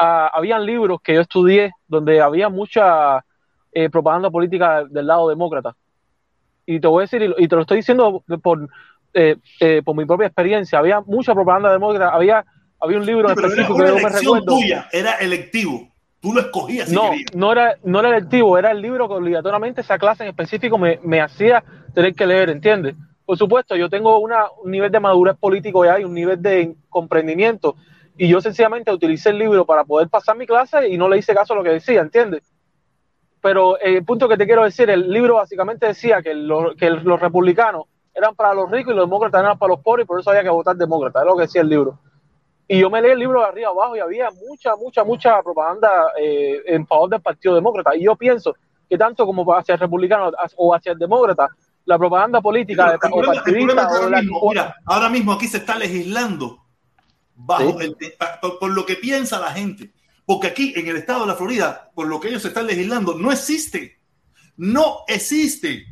ah, 0.00 0.30
habían 0.32 0.64
libros 0.64 1.00
que 1.02 1.14
yo 1.14 1.20
estudié 1.20 1.70
donde 1.86 2.20
había 2.20 2.48
mucha 2.48 3.24
eh, 3.72 3.88
propaganda 3.90 4.30
política 4.30 4.84
del 4.88 5.06
lado 5.06 5.28
demócrata. 5.28 5.76
Y 6.66 6.80
te 6.80 6.88
voy 6.88 7.02
a 7.02 7.06
decir, 7.06 7.34
y 7.38 7.48
te 7.48 7.54
lo 7.56 7.62
estoy 7.62 7.76
diciendo 7.78 8.24
por, 8.42 8.68
eh, 9.14 9.36
eh, 9.60 9.82
por 9.84 9.94
mi 9.96 10.04
propia 10.06 10.26
experiencia, 10.28 10.78
había 10.78 11.00
mucha 11.02 11.34
propaganda 11.34 11.70
demócrata, 11.72 12.14
había, 12.14 12.44
había 12.80 12.98
un 12.98 13.06
libro 13.06 13.28
Sí, 13.28 13.34
era 13.38 13.46
específico 13.46 13.76
que 13.78 13.86
yo 13.88 13.94
me 13.96 14.08
recuerdo. 14.08 14.46
tuya, 14.46 14.88
era 14.92 15.12
electivo. 15.14 15.88
Tú 16.20 16.32
lo 16.34 16.40
escogías 16.40 16.88
si 16.88 16.94
No, 16.94 17.10
querías. 17.10 17.34
no 17.34 17.52
era, 17.52 17.76
no 17.84 18.00
era 18.00 18.08
electivo, 18.10 18.58
era 18.58 18.70
el 18.72 18.80
libro 18.82 19.08
que 19.08 19.14
obligatoriamente 19.14 19.80
esa 19.80 19.98
clase 19.98 20.22
en 20.24 20.28
específico 20.30 20.76
me, 20.78 20.98
me 21.02 21.20
hacía 21.20 21.62
tener 21.94 22.14
que 22.14 22.26
leer, 22.26 22.50
¿entiendes? 22.50 22.94
Por 23.24 23.38
supuesto, 23.38 23.74
yo 23.76 23.88
tengo 23.88 24.18
una, 24.18 24.44
un 24.62 24.70
nivel 24.70 24.90
de 24.90 25.00
madurez 25.00 25.36
político 25.38 25.84
ya 25.84 25.98
y 25.98 26.04
un 26.04 26.12
nivel 26.14 26.40
de 26.42 26.74
comprendimiento 26.88 27.74
y 28.22 28.28
yo 28.28 28.40
sencillamente 28.42 28.92
utilicé 28.92 29.30
el 29.30 29.38
libro 29.38 29.64
para 29.64 29.82
poder 29.84 30.10
pasar 30.10 30.36
mi 30.36 30.46
clase 30.46 30.88
y 30.88 30.98
no 30.98 31.08
le 31.08 31.16
hice 31.16 31.34
caso 31.34 31.54
a 31.54 31.56
lo 31.56 31.62
que 31.62 31.70
decía, 31.70 32.02
¿entiendes? 32.02 32.42
Pero 33.40 33.78
eh, 33.78 33.96
el 33.96 34.04
punto 34.04 34.28
que 34.28 34.36
te 34.36 34.44
quiero 34.44 34.62
decir, 34.64 34.90
el 34.90 35.10
libro 35.10 35.36
básicamente 35.36 35.86
decía 35.86 36.20
que, 36.22 36.34
lo- 36.34 36.74
que 36.76 36.90
los 36.90 37.18
republicanos 37.18 37.84
eran 38.14 38.34
para 38.34 38.52
los 38.52 38.70
ricos 38.70 38.92
y 38.92 38.96
los 38.96 39.06
demócratas 39.06 39.40
eran 39.42 39.58
para 39.58 39.70
los 39.72 39.80
pobres 39.80 40.04
y 40.04 40.06
por 40.06 40.20
eso 40.20 40.28
había 40.28 40.42
que 40.42 40.50
votar 40.50 40.76
demócrata, 40.76 41.20
es 41.20 41.26
lo 41.26 41.34
que 41.36 41.42
decía 41.42 41.62
el 41.62 41.70
libro. 41.70 41.98
Y 42.68 42.78
yo 42.80 42.90
me 42.90 43.00
leí 43.00 43.12
el 43.12 43.18
libro 43.18 43.40
de 43.40 43.46
arriba 43.46 43.70
abajo 43.70 43.96
y 43.96 44.00
había 44.00 44.28
mucha, 44.46 44.76
mucha, 44.76 45.02
mucha 45.02 45.42
propaganda 45.42 45.90
eh, 46.20 46.60
en 46.66 46.86
favor 46.86 47.08
del 47.08 47.22
Partido 47.22 47.54
Demócrata. 47.54 47.96
Y 47.96 48.04
yo 48.04 48.16
pienso 48.16 48.54
que 48.88 48.98
tanto 48.98 49.24
como 49.24 49.50
hacia 49.54 49.72
el 49.74 49.80
republicano 49.80 50.30
o 50.56 50.74
hacia 50.74 50.92
el 50.92 50.98
demócrata, 50.98 51.48
la 51.86 51.96
propaganda 51.98 52.40
política 52.42 52.98
Pero 53.00 53.16
de, 53.16 53.16
el 53.16 53.22
o 53.22 53.24
problema, 53.24 53.32
el 53.34 53.42
problema 53.42 53.82
partidista 53.82 53.94
es 53.94 53.98
que 54.00 54.06
o 54.06 54.10
la- 54.10 54.20
mismo, 54.20 54.40
mira, 54.50 54.74
ahora 54.84 55.08
mismo 55.08 55.32
aquí 55.32 55.46
se 55.48 55.56
está 55.56 55.78
legislando 55.78 56.58
bajo 57.44 57.78
Sí. 57.80 57.86
el- 58.00 58.14
por, 58.40 58.58
por 58.58 58.70
lo 58.70 58.84
que 58.86 58.96
piensa 58.96 59.38
la 59.38 59.52
gente. 59.52 59.92
Porque 60.26 60.46
aquí 60.48 60.72
en 60.76 60.86
el 60.86 60.96
estado 60.96 61.20
de 61.22 61.26
la 61.28 61.34
Florida, 61.34 61.90
por 61.94 62.06
lo 62.06 62.20
que 62.20 62.28
ellos 62.28 62.44
están 62.44 62.66
legislando, 62.66 63.14
no 63.14 63.32
existe. 63.32 63.98
No 64.56 64.98
existe. 65.08 65.86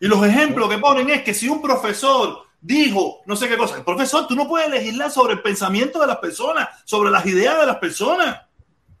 Y 0.00 0.06
los 0.06 0.24
ejemplos 0.26 0.68
que 0.68 0.78
ponen 0.78 1.08
es 1.10 1.22
que 1.22 1.34
si 1.34 1.48
un 1.48 1.62
profesor 1.62 2.42
dijo 2.60 3.20
no 3.26 3.36
sé 3.36 3.48
qué 3.48 3.56
cosa, 3.56 3.76
el 3.76 3.84
profesor, 3.84 4.26
tú 4.26 4.34
no 4.34 4.46
puedes 4.46 4.68
legislar 4.70 5.10
sobre 5.10 5.34
el 5.34 5.40
pensamiento 5.40 5.98
de 6.00 6.06
las 6.06 6.18
personas, 6.18 6.68
sobre 6.84 7.10
las 7.10 7.24
ideas 7.26 7.58
de 7.60 7.66
las 7.66 7.76
personas. 7.76 8.42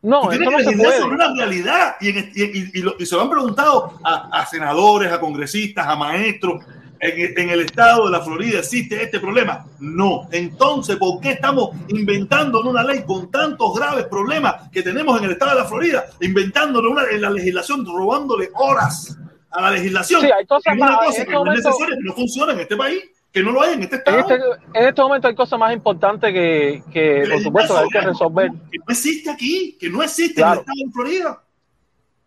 no, 0.02 0.22
Tú 0.22 0.28
tienes 0.30 0.48
no 0.50 0.56
que 0.56 0.64
se 0.64 0.70
legislar 0.70 0.86
puede. 0.92 1.00
sobre 1.02 1.14
una 1.16 1.34
realidad. 1.34 1.96
Y, 2.00 2.08
en- 2.08 2.32
y- 2.34 2.42
y- 2.58 2.70
y 2.74 2.82
lo- 2.82 2.94
y 2.98 3.04
se 3.04 3.14
lo 3.16 3.20
han 3.22 3.28
preguntado 3.30 3.98
a, 4.02 4.30
a 4.40 4.46
senadores, 4.46 5.12
a 5.12 5.20
congresistas, 5.20 5.86
a 5.86 5.94
maestros. 5.94 6.64
En, 7.02 7.38
en 7.38 7.50
el 7.50 7.60
estado 7.60 8.04
de 8.06 8.10
la 8.12 8.20
Florida 8.20 8.58
existe 8.58 9.02
este 9.02 9.18
problema. 9.20 9.64
No. 9.78 10.28
Entonces, 10.32 10.96
¿por 10.96 11.18
qué 11.20 11.30
estamos 11.30 11.70
inventando 11.88 12.60
una 12.60 12.82
ley 12.82 13.02
con 13.06 13.30
tantos 13.30 13.74
graves 13.74 14.04
problemas 14.04 14.68
que 14.70 14.82
tenemos 14.82 15.18
en 15.18 15.24
el 15.24 15.30
estado 15.32 15.52
de 15.52 15.58
la 15.62 15.64
Florida? 15.66 16.04
Inventándole 16.20 16.88
una 16.88 17.04
en 17.10 17.22
la 17.22 17.30
legislación, 17.30 17.86
robándole 17.86 18.50
horas 18.54 19.16
a 19.50 19.62
la 19.62 19.70
legislación. 19.70 20.20
Sí, 20.20 20.26
hay 20.30 20.44
cosas 20.46 20.76
más- 20.76 20.96
cosa 20.98 21.06
en 21.08 21.14
que 21.14 21.20
este 21.22 21.32
no 21.32 21.38
es 21.40 21.44
momento- 21.46 21.68
necesaria, 21.70 21.96
que 21.96 22.04
no 22.04 22.12
funciona 22.14 22.52
en 22.52 22.60
este 22.60 22.76
país. 22.76 23.02
que 23.32 23.44
no 23.44 23.52
lo 23.52 23.62
hay 23.62 23.74
en 23.74 23.82
este 23.84 23.94
estado. 23.96 24.16
En 24.18 24.22
este, 24.24 24.34
en 24.74 24.88
este 24.88 25.02
momento 25.02 25.28
hay 25.28 25.34
cosas 25.36 25.56
más 25.56 25.72
importantes 25.72 26.32
que, 26.34 26.82
que 26.92 27.28
por 27.30 27.40
supuesto, 27.40 27.78
hay 27.78 27.88
que 27.88 28.00
resolver. 28.00 28.50
Que 28.72 28.78
no 28.78 28.84
existe 28.88 29.30
aquí, 29.30 29.76
que 29.80 29.88
no 29.88 30.02
existe 30.02 30.34
Claro. 30.42 30.52
en 30.54 30.58
el 30.58 30.60
estado 30.60 30.86
de 30.86 30.92
Florida. 30.92 31.42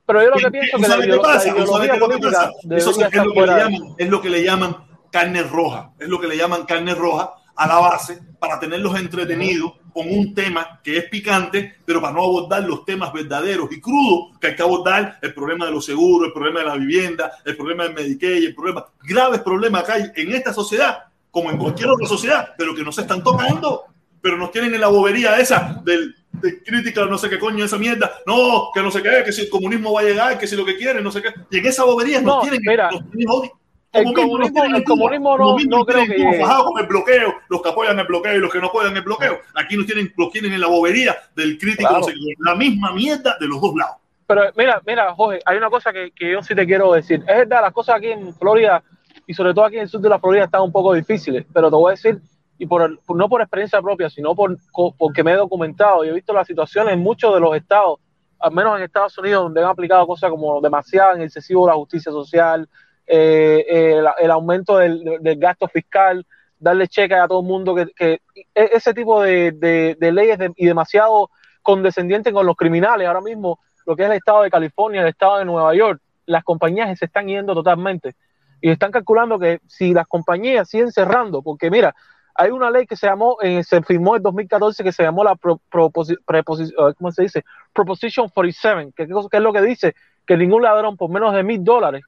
Pero 0.06 0.22
yo 0.22 0.30
lo 0.30 0.36
que 0.36 0.44
¿Qué- 0.44 0.52
pienso 0.52 0.78
¿tú 0.78 0.84
que 0.84 0.88
la, 0.90 1.00
qué 1.00 1.08
la 1.08 1.22
pasa? 1.22 1.56
¿Tú 1.56 1.68
sabes 1.68 1.88
ideología 1.88 2.00
política 2.00 2.32
pasa? 2.32 2.52
Eso 2.76 2.90
es 2.92 2.98
lo 3.00 3.34
que 3.34 3.42
le 3.42 3.48
llaman, 3.48 3.96
es 3.98 4.10
lo 4.10 4.22
que 4.22 4.30
le 4.30 4.44
llaman 4.44 4.76
carne 5.12 5.44
roja, 5.44 5.92
es 6.00 6.08
lo 6.10 6.20
que 6.20 6.28
le 6.28 6.38
llaman 6.38 6.66
carne 6.66 6.94
roja 6.96 7.34
a 7.56 7.68
la 7.68 7.76
base 7.80 8.20
para 8.40 8.60
tenerlos 8.60 9.00
entretenidos 9.00 9.74
con 9.94 10.10
un 10.12 10.34
tema 10.34 10.80
que 10.84 10.98
es 10.98 11.06
picante, 11.06 11.76
pero 11.86 12.02
para 12.02 12.14
no 12.14 12.24
abordar 12.24 12.64
los 12.64 12.84
temas 12.84 13.14
verdaderos 13.14 13.72
y 13.72 13.80
crudos 13.80 14.38
que 14.42 14.48
hay 14.48 14.56
que 14.56 14.64
abordar, 14.64 15.20
el 15.22 15.34
problema 15.36 15.68
de 15.68 15.72
los 15.72 15.86
seguros, 15.86 16.28
el 16.28 16.34
problema 16.34 16.62
de 16.62 16.66
la 16.66 16.76
vivienda, 16.76 17.32
el 17.46 17.56
problema 17.56 17.84
del 17.84 17.94
Medicaid, 17.94 18.44
el 18.44 18.56
problema, 18.56 18.84
graves 19.04 19.42
problemas 19.42 19.84
que 19.84 19.92
hay 19.92 20.04
en 20.16 20.34
esta 20.34 20.52
sociedad, 20.52 21.04
como 21.30 21.52
en 21.52 21.58
cualquier 21.58 21.90
otra 21.90 22.08
sociedad, 22.08 22.50
pero 22.58 22.74
que 22.74 22.84
no 22.84 22.92
se 22.92 23.02
están 23.02 23.24
tocando, 23.24 23.84
pero 24.20 24.36
nos 24.36 24.52
tienen 24.52 24.74
en 24.74 24.82
la 24.82 24.88
bobería 24.88 25.38
esa 25.38 25.80
del 25.86 26.16
de 26.34 26.64
crítica, 26.64 27.06
no 27.06 27.18
sé 27.18 27.30
qué 27.30 27.40
coño, 27.40 27.64
esa 27.64 27.78
mierda, 27.78 28.12
no, 28.26 28.70
que 28.74 28.82
no 28.82 28.92
sé 28.92 29.02
qué, 29.02 29.24
que 29.24 29.32
si 29.32 29.42
el 29.44 29.50
comunismo 29.50 29.94
va 29.94 30.02
a 30.02 30.04
llegar, 30.04 30.38
que 30.38 30.48
si 30.48 30.56
lo 30.56 30.66
que 30.66 30.76
quieren, 30.76 31.04
no 31.04 31.12
sé 31.12 31.22
qué, 31.22 31.34
y 31.52 31.58
en 31.60 31.66
esa 31.66 31.84
bobería 31.86 32.22
No, 32.22 32.42
tienen, 32.42 32.60
mira, 32.66 32.90
tienen 32.90 33.28
jodidos. 33.28 33.58
el 33.94 34.06
comunismo- 34.14 34.76
el 34.76 34.84
comunismo 34.84 35.38
no- 35.38 35.58
no 35.60 35.86
creo 35.86 36.06
que- 36.06 36.16
con 36.18 36.80
el 36.82 36.88
bloqueo, 36.88 37.36
los 37.50 37.62
que 37.62 37.70
apoyan 37.70 38.00
el 38.00 38.08
bloqueo 38.08 38.36
y 38.36 38.40
los 38.40 38.52
que 38.52 38.60
no 38.60 38.68
apoyan 38.68 38.96
el 38.98 39.04
bloqueo. 39.04 39.40
Aquí 39.54 39.78
nos 39.78 39.86
tienen, 39.86 40.12
los 40.18 40.32
tienen 40.32 40.52
en 40.54 40.60
la 40.62 40.68
bobería 40.68 41.16
del 41.36 41.58
crítico, 41.58 41.88
Claro. 41.90 42.00
no 42.00 42.04
sé 42.04 42.14
qué, 42.14 42.34
la 42.40 42.56
misma 42.56 42.92
mierda 42.94 43.38
de 43.40 43.48
los 43.48 43.62
dos 43.62 43.76
lados. 43.76 43.98
Pero 44.26 44.42
mira, 44.58 44.82
mira, 44.88 45.14
Jorge, 45.14 45.40
hay 45.46 45.58
una 45.58 45.70
cosa 45.70 45.94
que, 45.94 46.12
que 46.12 46.32
yo 46.32 46.42
sí 46.42 46.56
te 46.56 46.66
quiero 46.66 46.92
decir. 46.94 47.20
Es 47.28 47.38
verdad, 47.38 47.62
las 47.62 47.74
cosas 47.74 47.98
aquí 47.98 48.08
en 48.08 48.34
Florida 48.34 48.82
y 49.28 49.34
sobre 49.34 49.54
todo 49.54 49.66
aquí 49.66 49.76
en 49.76 49.84
el 49.84 49.90
sur 49.90 50.02
de 50.02 50.10
la 50.10 50.18
Florida 50.20 50.46
están 50.46 50.62
un 50.62 50.72
poco 50.72 50.94
difíciles, 50.94 51.46
pero 51.54 51.70
te 51.70 51.76
voy 51.76 51.92
a 51.92 51.96
decir, 51.96 52.20
y 52.58 52.66
por, 52.66 53.00
no 53.16 53.30
por 53.30 53.42
experiencia 53.42 53.82
propia, 53.82 54.10
sino 54.10 54.36
por, 54.36 54.58
porque 54.98 55.24
me 55.24 55.32
he 55.32 55.36
documentado 55.36 56.06
y 56.06 56.10
he 56.10 56.14
visto 56.14 56.34
la 56.34 56.46
situación 56.46 56.90
en 56.90 57.00
muchos 57.00 57.34
de 57.34 57.40
los 57.40 57.56
estados, 57.56 58.00
al 58.40 58.52
menos 58.52 58.78
en 58.78 58.84
Estados 58.84 59.18
Unidos, 59.18 59.44
donde 59.44 59.62
han 59.62 59.68
aplicado 59.68 60.06
cosas 60.06 60.30
como 60.30 60.62
demasiado 60.62 61.16
en 61.16 61.24
excesivo 61.24 61.68
la 61.68 61.74
justicia 61.74 62.12
social, 62.12 62.68
eh, 63.06 63.66
eh, 63.68 64.04
el, 64.20 64.32
aumento 64.32 64.78
del, 64.78 65.20
gasto 65.38 65.68
fiscal, 65.68 66.26
darle 66.58 66.88
cheque 66.88 67.16
a 67.16 67.28
todo 67.28 67.42
el 67.42 67.48
mundo, 67.48 67.76
que, 67.76 67.92
e- 68.00 68.20
ese 68.54 68.94
tipo 68.94 69.22
de, 69.22 69.98
leyes 70.00 70.40
y 70.56 70.66
demasiado 70.66 71.30
condescendientes 71.62 72.32
con 72.34 72.46
los 72.46 72.56
criminales. 72.56 73.08
Ahora 73.08 73.22
mismo, 73.22 73.60
lo 73.86 73.96
que 73.96 74.04
es 74.04 74.10
el 74.10 74.18
estado 74.18 74.44
de 74.44 74.50
California, 74.50 75.02
el 75.02 75.08
estado 75.08 75.40
de 75.40 75.46
Nueva 75.46 75.76
York, 75.76 76.02
las 76.26 76.44
compañías 76.44 76.98
se 76.98 77.06
están 77.06 77.28
yendo 77.28 77.54
totalmente. 77.54 78.16
Y 78.62 78.70
están 78.70 78.92
calculando 78.92 79.38
que 79.38 79.60
si 79.68 79.94
las 79.94 80.08
compañías 80.08 80.70
siguen 80.70 80.92
cerrando, 80.92 81.42
porque 81.42 81.70
mira, 81.70 81.94
hay 82.36 82.52
una 82.52 82.72
ley 82.72 82.86
que 82.88 82.96
se 82.96 83.08
llamó, 83.08 83.38
eh, 83.42 83.64
se 83.64 83.82
firmó 83.84 84.16
en 84.16 84.24
2014 84.24 84.84
que 84.84 84.92
se 84.92 85.04
llamó 85.04 85.24
la 85.24 85.36
pro- 85.36 85.60
proposi- 85.72 86.18
preposi- 86.26 86.72
eh, 86.72 86.94
¿cómo 86.98 87.12
se 87.12 87.24
dice? 87.24 87.44
Proposition 87.74 88.30
47, 88.30 88.92
que, 88.96 89.08
que 89.08 89.38
es 89.38 89.44
lo 89.44 89.54
que 89.54 89.62
dice 89.62 89.96
que 90.26 90.38
ningún 90.38 90.62
ladrón 90.64 90.98
por 90.98 91.10
menos 91.10 91.34
de 91.34 91.44
mil 91.44 91.64
dólares 91.64 92.04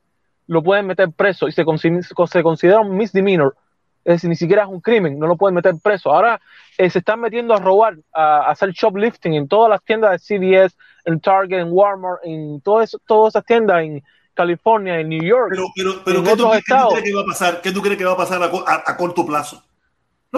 lo 0.47 0.61
pueden 0.63 0.87
meter 0.87 1.09
preso 1.11 1.47
y 1.47 1.51
se, 1.51 1.65
consi- 1.65 2.01
se 2.27 2.43
considera 2.43 2.79
un 2.79 2.95
misdemeanor. 2.95 3.55
Es 4.03 4.15
decir, 4.17 4.29
ni 4.29 4.35
siquiera 4.35 4.61
es 4.63 4.69
un 4.69 4.81
crimen, 4.81 5.17
no 5.17 5.25
lo 5.25 5.35
pueden 5.35 5.55
meter 5.55 5.73
preso. 5.81 6.11
Ahora 6.13 6.39
eh, 6.77 6.89
se 6.91 6.99
están 6.99 7.19
metiendo 7.19 7.55
a 7.55 7.57
robar, 7.59 7.95
a, 8.13 8.37
a 8.47 8.51
hacer 8.51 8.69
shoplifting 8.71 9.33
en 9.33 9.47
todas 9.47 9.69
las 9.69 9.83
tiendas 9.83 10.11
de 10.11 10.19
CVS, 10.19 10.75
en 11.05 11.19
Target, 11.19 11.59
en 11.59 11.69
Walmart, 11.71 12.19
en 12.23 12.61
todas 12.61 12.89
eso- 12.89 12.99
todas 13.07 13.31
esas 13.33 13.45
tiendas 13.45 13.81
en 13.83 14.03
California, 14.35 14.99
en 14.99 15.09
New 15.09 15.23
York. 15.23 15.49
Pero, 15.51 15.67
pero, 15.75 15.91
pero 16.05 16.17
En 16.19 16.23
¿qué, 16.25 16.29
tú, 16.31 16.43
qué 16.51 16.61
crees 16.91 17.03
que 17.05 17.15
va 17.15 17.21
a 17.21 17.25
pasar? 17.25 17.61
¿Qué 17.61 17.71
tú 17.71 17.81
crees 17.81 17.97
que 17.97 18.05
va 18.05 18.11
a 18.13 18.17
pasar 18.17 18.43
a, 18.43 18.51
co- 18.51 18.63
a- 18.67 18.83
a 18.85 18.97
corto 18.97 19.25
plazo? 19.25 19.63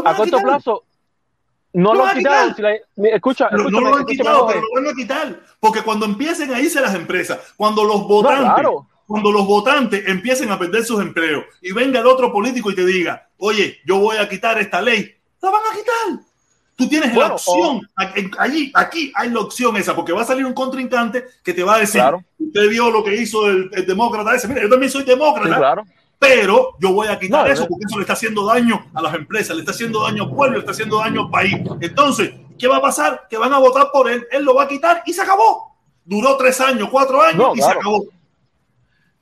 A 0.05 0.15
corto 0.15 0.37
plazo 0.39 0.83
no 1.73 1.93
Lo 1.93 1.99
lo 1.99 2.05
han 2.05 2.17
quitado. 2.17 2.53
Si 2.55 2.61
la- 2.61 2.75
escucha, 3.13 3.49
no 3.51 3.69
lo 3.69 3.95
han 3.97 4.05
quitado, 4.05 4.47
pero 4.47 4.61
lo 4.61 4.67
van 4.81 4.87
a 4.91 4.95
quitar. 4.95 5.39
Porque 5.59 5.81
cuando 5.83 6.05
empiecen 6.05 6.53
a 6.53 6.59
irse 6.59 6.81
las 6.81 6.95
empresas, 6.95 7.39
cuando 7.55 7.83
los 7.83 8.01
No, 8.01 8.07
votantes, 8.07 8.53
claro. 8.53 8.87
cuando 9.05 9.31
los 9.31 9.45
votantes 9.45 10.07
empiecen 10.07 10.49
a 10.51 10.57
perder 10.57 10.83
sus 10.85 10.99
empleos 11.01 11.43
y 11.61 11.71
venga 11.73 11.99
el 11.99 12.07
otro 12.07 12.31
político 12.31 12.71
y 12.71 12.75
te 12.75 12.85
diga, 12.85 13.27
oye, 13.37 13.77
yo 13.85 13.99
voy 13.99 14.17
a 14.17 14.27
quitar 14.27 14.57
esta 14.59 14.81
ley, 14.81 15.13
la 15.41 15.49
van 15.51 15.61
a 15.71 15.75
quitar. 15.75 16.25
Tú 16.75 16.87
tienes 16.87 17.15
la 17.15 17.33
opción, 17.33 17.81
allí, 18.37 18.71
aquí 18.75 19.11
hay 19.15 19.29
la 19.31 19.39
opción 19.39 19.75
esa, 19.77 19.95
porque 19.95 20.13
va 20.13 20.21
a 20.21 20.25
salir 20.25 20.45
un 20.45 20.53
contrincante 20.53 21.25
que 21.43 21.51
te 21.53 21.63
va 21.63 21.75
a 21.75 21.79
decir, 21.79 21.99
Claro. 22.01 22.23
usted 22.37 22.69
vio 22.69 22.91
lo 22.91 23.03
que 23.03 23.15
hizo 23.15 23.47
el, 23.47 23.69
el 23.73 23.85
demócrata 23.87 24.35
ese, 24.35 24.47
mira, 24.47 24.61
yo 24.61 24.69
también 24.69 24.91
soy 24.91 25.03
demócrata, 25.03 25.49
Sí, 25.49 25.55
claro. 25.55 25.83
Pero 26.19 26.75
yo 26.79 26.93
voy 26.93 27.07
a 27.07 27.19
quitar 27.19 27.45
No, 27.45 27.51
eso 27.53 27.67
porque 27.67 27.85
eso 27.87 27.97
le 27.97 28.01
está 28.01 28.13
haciendo 28.13 28.45
daño 28.45 28.85
a 28.93 29.01
las 29.01 29.13
empresas, 29.13 29.55
le 29.55 29.61
está 29.61 29.71
haciendo 29.71 30.03
daño 30.03 30.23
al 30.23 30.29
pueblo, 30.31 30.53
le 30.55 30.59
está 30.59 30.71
haciendo 30.71 30.97
daño 30.99 31.21
al 31.25 31.29
país. 31.29 31.55
Entonces, 31.81 32.33
¿qué 32.57 32.67
va 32.67 32.77
a 32.77 32.81
pasar? 32.81 33.27
Que 33.29 33.37
van 33.37 33.53
a 33.53 33.59
votar 33.59 33.89
por 33.91 34.09
él, 34.09 34.25
él 34.31 34.43
lo 34.43 34.55
va 34.55 34.63
a 34.63 34.67
quitar 34.67 35.03
y 35.05 35.13
se 35.13 35.21
acabó. 35.21 35.75
Duró 36.03 36.35
tres 36.37 36.59
años, 36.61 36.89
cuatro 36.91 37.21
años 37.21 37.35
No, 37.37 37.53
y 37.53 37.57
claro. 37.57 37.73
se 37.73 37.79
acabó. 37.79 38.05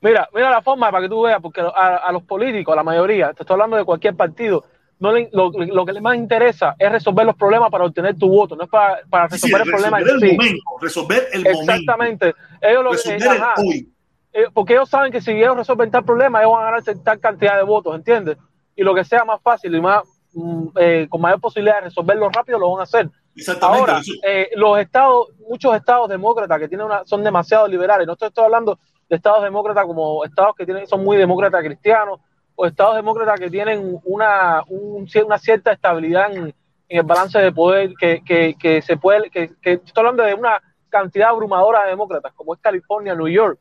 Mira, 0.00 0.28
mira 0.32 0.50
la 0.50 0.62
forma 0.62 0.90
para 0.90 1.02
que 1.02 1.08
tú 1.08 1.22
veas, 1.22 1.40
porque 1.40 1.60
a, 1.60 1.96
a 1.96 2.12
los 2.12 2.22
políticos, 2.22 2.72
a 2.72 2.76
la 2.76 2.82
mayoría, 2.84 3.32
te 3.32 3.42
estoy 3.42 3.54
hablando 3.54 3.76
de 3.76 3.84
cualquier 3.84 4.14
partido, 4.14 4.64
no 5.00 5.10
le- 5.12 5.28
lo, 5.32 5.50
lo 5.50 5.84
que 5.84 5.92
les 5.92 6.02
más 6.02 6.16
interesa 6.16 6.76
es 6.78 6.90
resolver 6.92 7.26
los 7.26 7.34
problemas 7.34 7.70
para 7.70 7.84
obtener 7.84 8.16
tu 8.16 8.28
voto, 8.28 8.54
no 8.56 8.64
es 8.64 8.70
para, 8.70 9.00
para 9.10 9.28
Sí, 9.28 9.34
resolver 9.34 9.62
el 9.62 9.70
problema 9.70 9.98
resolver 9.98 10.16
en 10.16 10.22
el 10.24 10.30
sí. 10.30 10.36
momento, 10.36 10.62
resolver 10.80 11.28
el 11.32 11.42
momento, 11.44 11.72
Exactamente. 11.72 12.34
Ellos 12.60 12.84
lo, 12.84 12.92
resolver 12.92 13.22
eh, 13.22 13.28
ajá. 13.28 13.54
el 13.56 13.66
hoy. 13.66 13.92
Eh, 14.38 14.48
porque 14.52 14.74
ellos 14.74 14.88
saben 14.90 15.10
que 15.10 15.20
si 15.22 15.30
ellos 15.30 15.56
resuelven 15.56 15.90
tal 15.90 16.04
problema, 16.04 16.40
ellos 16.40 16.52
van 16.52 16.62
a 16.62 16.70
ganar 16.70 16.82
tal 17.02 17.20
cantidad 17.20 17.56
de 17.56 17.62
votos, 17.62 17.94
¿entiendes? 17.94 18.36
Y 18.74 18.82
lo 18.82 18.94
que 18.94 19.02
sea 19.04 19.24
más 19.24 19.40
fácil 19.40 19.74
y 19.74 19.80
más 19.80 20.02
mm, 20.34 20.66
eh, 20.78 21.06
con 21.08 21.22
mayor 21.22 21.40
posibilidad 21.40 21.76
de 21.76 21.82
resolverlo 21.88 22.28
rápido, 22.28 22.58
lo 22.58 22.70
van 22.72 22.80
a 22.80 22.82
hacer. 22.82 23.08
Exactamente. 23.34 23.80
Ahora, 23.80 24.00
eh, 24.26 24.50
los 24.56 24.78
estados, 24.78 25.28
muchos 25.48 25.74
estados 25.74 26.08
demócratas 26.10 26.58
que 26.58 26.68
tienen 26.68 26.86
una, 26.86 27.02
son 27.06 27.24
demasiado 27.24 27.66
liberales. 27.66 28.06
No 28.06 28.12
estoy, 28.12 28.28
estoy 28.28 28.44
hablando 28.44 28.78
de 29.08 29.16
estados 29.16 29.42
demócratas 29.42 29.86
como 29.86 30.22
estados 30.24 30.54
que 30.56 30.66
tienen, 30.66 30.86
son 30.86 31.02
muy 31.02 31.16
demócratas 31.16 31.62
cristianos 31.62 32.20
o 32.56 32.66
estados 32.66 32.96
demócratas 32.96 33.38
que 33.40 33.48
tienen 33.50 33.98
una, 34.04 34.62
un- 34.68 35.06
una 35.24 35.38
cierta 35.38 35.72
estabilidad 35.72 36.30
en, 36.32 36.54
en 36.88 36.98
el 36.98 37.02
balance 37.04 37.38
de 37.38 37.52
poder 37.52 37.92
que, 37.98 38.22
que, 38.24 38.54
que 38.60 38.82
se 38.82 38.96
puede, 38.98 39.30
que, 39.30 39.50
que 39.62 39.72
estoy 39.74 40.00
hablando 40.02 40.22
de 40.24 40.34
una 40.34 40.60
cantidad 40.90 41.30
abrumadora 41.30 41.84
de 41.84 41.90
demócratas 41.90 42.32
como 42.34 42.54
es 42.54 42.60
California, 42.60 43.14
New 43.14 43.28
York, 43.28 43.58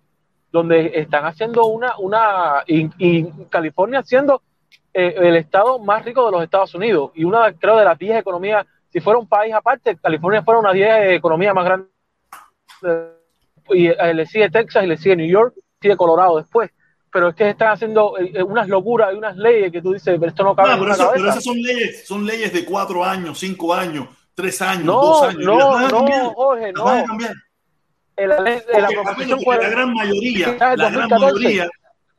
donde 0.56 0.91
están 0.95 1.26
haciendo 1.26 1.65
una, 1.65 1.98
una 1.99 2.64
y, 2.65 2.90
y 2.98 3.26
California 3.49 4.02
siendo 4.03 4.41
eh, 4.94 5.14
el 5.18 5.36
estado 5.36 5.80
más 5.80 6.06
rico 6.06 6.26
de 6.26 6.32
los 6.32 6.44
Estados 6.44 6.73
Unidos 6.73 7.11
y 7.14 7.26
una, 7.26 7.52
creo, 7.53 7.76
de 7.77 7.84
las 7.84 7.99
10 7.99 8.19
economías, 8.19 8.65
si 8.90 9.02
fuera 9.02 9.19
un 9.19 9.27
país 9.27 9.53
aparte, 9.53 9.98
California 9.98 10.41
fuera 10.44 10.61
una 10.61 10.72
10 10.72 11.11
economías 11.11 11.53
más 11.53 11.65
grandes. 11.65 11.90
Y 13.69 13.88
eh, 13.88 14.14
le 14.14 14.26
sigue 14.26 14.49
Texas 14.49 14.84
y 14.84 14.88
le 14.88 14.98
sigue 14.98 15.15
New 15.18 15.27
York, 15.27 15.56
sigue 15.82 15.98
Colorado 15.98 16.38
después. 16.38 16.72
Pero 17.11 17.30
es 17.30 17.36
que 17.36 17.49
están 17.49 17.69
haciendo 17.73 18.18
eh, 18.18 18.44
unas 18.44 18.68
locuras 18.68 19.14
y 19.14 19.18
unas 19.18 19.36
leyes 19.38 19.72
que 19.72 19.82
tú 19.82 19.94
dices, 19.94 20.15
pero 20.19 20.30
esto 20.30 20.44
no 20.44 20.56
cabe 20.56 20.69
No, 20.69 20.73
en 20.76 20.80
pero, 20.80 20.86
una 20.86 21.03
eso- 21.03 21.11
pero 21.14 21.30
esas 21.30 21.44
son 21.44 21.57
leyes, 21.61 22.07
son 22.07 22.26
leyes 22.26 22.53
de 22.53 22.65
cuatro 22.65 23.03
años, 23.03 23.40
cinco 23.40 23.73
años, 23.73 24.07
tres 24.34 24.61
años, 24.61 24.86
No, 24.86 25.02
dos 25.02 25.23
años. 25.23 25.44
no, 25.44 25.88
no, 25.90 26.34
Jorge, 26.34 26.72
no. 26.73 26.86
La, 28.17 28.87
proposición 28.87 29.39
gran 29.71 29.93
mayoría, 29.93 30.47
la 30.59 30.75
gran 30.75 31.09
2014. 31.09 31.19
mayoría, 31.19 31.69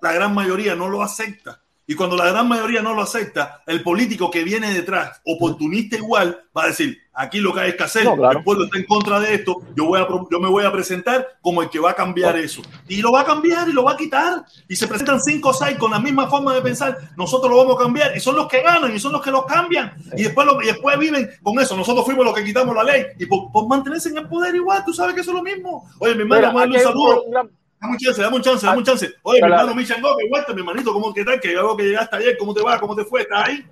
la 0.01 0.13
gran 0.13 0.35
mayoría 0.35 0.75
no 0.75 0.89
lo 0.89 1.03
acepta. 1.03 1.61
Y 1.87 1.95
cuando 1.95 2.17
la 2.17 2.27
gran 2.27 2.49
mayoría 2.49 2.83
no 2.83 2.95
lo 2.95 3.03
acepta, 3.03 3.63
el 3.67 3.83
político 3.83 4.31
que 4.31 4.43
viene 4.43 4.73
detrás, 4.75 5.21
oportunista 5.25 5.97
igual, 5.97 6.45
va 6.57 6.65
a 6.65 6.69
decir, 6.69 6.99
aquí 7.17 7.41
lo 7.41 7.53
que 7.55 7.61
hay 7.61 7.77
que 7.77 7.83
hacer, 7.83 8.05
No, 8.05 8.15
claro. 8.17 8.39
el 8.39 8.45
pueblo 8.45 8.65
está 8.67 8.79
en 8.79 8.85
contra 8.85 9.19
de 9.19 9.35
esto, 9.35 9.63
yo, 9.75 9.87
voy 9.87 9.99
a, 10.01 10.07
yo 10.31 10.39
me 10.39 10.49
voy 10.49 10.65
a 10.65 10.71
presentar 10.71 11.27
como 11.41 11.63
el 11.63 11.71
que 11.71 11.79
va 11.81 11.91
a 11.91 11.95
cambiar 11.95 12.37
eso. 12.37 12.61
Y 12.89 13.01
lo 13.01 13.11
va 13.11 13.23
a 13.23 13.25
cambiar 13.25 13.69
y 13.69 13.73
lo 13.73 13.85
va 13.85 13.93
a 13.93 13.97
quitar. 13.97 14.45
Y 14.69 14.77
se 14.77 14.87
presentan 14.87 15.21
cinco 15.21 15.49
o 15.49 15.55
seis 15.55 15.79
con 15.79 15.91
la 15.91 15.99
misma 15.99 16.29
forma 16.29 16.55
de 16.55 16.61
pensar, 16.63 16.97
nosotros 17.17 17.51
lo 17.51 17.57
vamos 17.59 17.77
a 17.77 17.85
cambiar. 17.85 18.17
Y 18.17 18.21
son 18.21 18.37
los 18.37 18.47
que 18.49 18.63
ganan 18.63 18.95
y 18.95 18.99
son 19.01 19.13
los 19.13 19.23
que 19.23 19.31
lo 19.31 19.47
cambian. 19.47 19.93
Y 20.17 20.25
después, 20.25 20.47
lo- 20.47 20.61
y 20.63 20.67
después 20.67 20.99
viven 20.99 21.29
con 21.43 21.59
eso. 21.59 21.77
Nosotros 21.77 22.05
fuimos 22.05 22.25
los 22.25 22.35
que 22.35 22.45
quitamos 22.45 22.75
la 22.77 22.85
ley. 22.85 23.07
Y 23.19 23.27
por, 23.27 23.51
por 23.51 23.67
mantenerse 23.67 24.11
en 24.11 24.19
el 24.19 24.29
poder 24.29 24.55
igual, 24.55 24.85
tú 24.85 24.93
sabes 24.93 25.15
que 25.15 25.23
eso 25.23 25.31
es 25.31 25.37
lo 25.37 25.43
mismo. 25.43 25.89
Oye, 25.99 26.15
mi 26.15 26.23
hermano, 26.23 26.49
un 26.65 26.81
saludo. 26.85 27.25
gran- 27.31 27.51
Dame 27.79 27.93
un 27.93 27.99
chance, 27.99 28.23
dame 28.23 28.37
un 28.37 28.43
chance, 28.43 28.67
dame 28.67 28.79
un 28.79 28.85
chance. 28.85 29.07
Oye, 29.23 29.39
mi 29.39 29.47
hermano 29.65 29.75
que 30.17 30.29
vuelta, 30.31 30.53
mi 30.55 30.61
hermanito, 30.61 30.93
¿cómo 30.95 31.13
qué 31.13 31.25
tal? 31.25 31.39
Que 31.41 31.49
veo 31.49 31.77
que 31.77 31.83
llegaste 31.85 32.17
ayer, 32.17 32.37
¿cómo 32.39 32.55
te 32.55 32.63
va? 32.63 32.79
¿Cómo 32.81 32.97
te 32.97 33.05
fue? 33.05 33.21
¿Estás 33.23 33.49
ahí? 33.49 33.65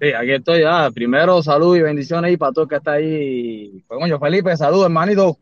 Sí, 0.00 0.12
aquí 0.12 0.30
estoy 0.32 0.60
ya. 0.62 0.90
Primero, 0.90 1.42
salud 1.42 1.76
y 1.76 1.82
bendiciones 1.82 2.28
ahí 2.30 2.36
para 2.36 2.52
todo 2.52 2.64
el 2.64 2.68
que 2.70 2.76
está 2.76 2.92
ahí. 2.92 3.84
Pues, 3.86 4.00
coño, 4.00 4.18
Felipe, 4.18 4.56
salud, 4.56 4.82
hermanito. 4.84 5.36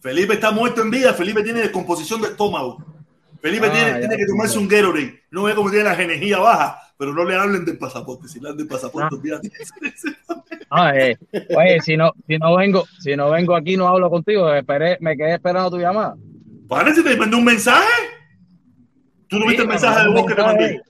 Felipe 0.00 0.34
está 0.34 0.50
muerto 0.50 0.80
en 0.80 0.90
vida, 0.90 1.12
Felipe 1.12 1.42
tiene 1.42 1.60
descomposición 1.60 2.22
de 2.22 2.28
estómago. 2.28 2.78
Felipe 3.42 3.66
Ah, 3.68 3.72
tiene, 3.72 3.90
ya, 3.90 3.98
tiene 4.00 4.16
que 4.16 4.22
ya. 4.22 4.26
tomarse 4.28 4.58
un 4.58 4.68
Gatorade. 4.68 5.20
No 5.30 5.42
ve 5.44 5.54
cómo 5.54 5.68
tiene 5.70 5.84
la 5.84 6.02
energía 6.02 6.38
baja, 6.38 6.78
pero 6.96 7.12
no 7.12 7.24
le 7.24 7.34
hablen 7.36 7.64
del 7.66 7.76
pasaporte. 7.76 8.26
Si 8.28 8.40
le 8.40 8.48
hablan 8.48 8.58
del 8.58 8.66
pasaporte, 8.68 9.16
Ah. 9.32 9.40
Ah, 10.72 10.96
eh, 10.96 11.16
Oye, 11.56 11.80
si 11.80 11.96
no, 11.96 12.12
si 12.28 12.38
no 12.38 12.56
vengo, 12.56 12.84
si 13.00 13.16
no 13.16 13.28
vengo 13.30 13.56
aquí, 13.56 13.76
no 13.76 13.88
hablo 13.88 14.08
contigo. 14.08 14.52
Esperé, 14.54 14.96
me 15.00 15.16
quedé 15.16 15.34
esperando 15.34 15.70
tu 15.70 15.78
llamada. 15.78 16.14
Parece 16.68 17.02
que 17.02 17.10
te 17.10 17.16
mandé 17.16 17.36
un 17.36 17.44
mensaje. 17.44 17.84
¿Tú 19.26 19.38
no 19.38 19.42
Sí, 19.42 19.48
viste 19.48 19.62
el 19.62 19.68
me 19.68 19.74
mensaje 19.74 19.98
de 19.98 20.04
mandó 20.06 20.12
voz 20.12 20.22
un 20.22 20.28
que 20.28 20.34
te 20.34 20.42
mandé? 20.42 20.80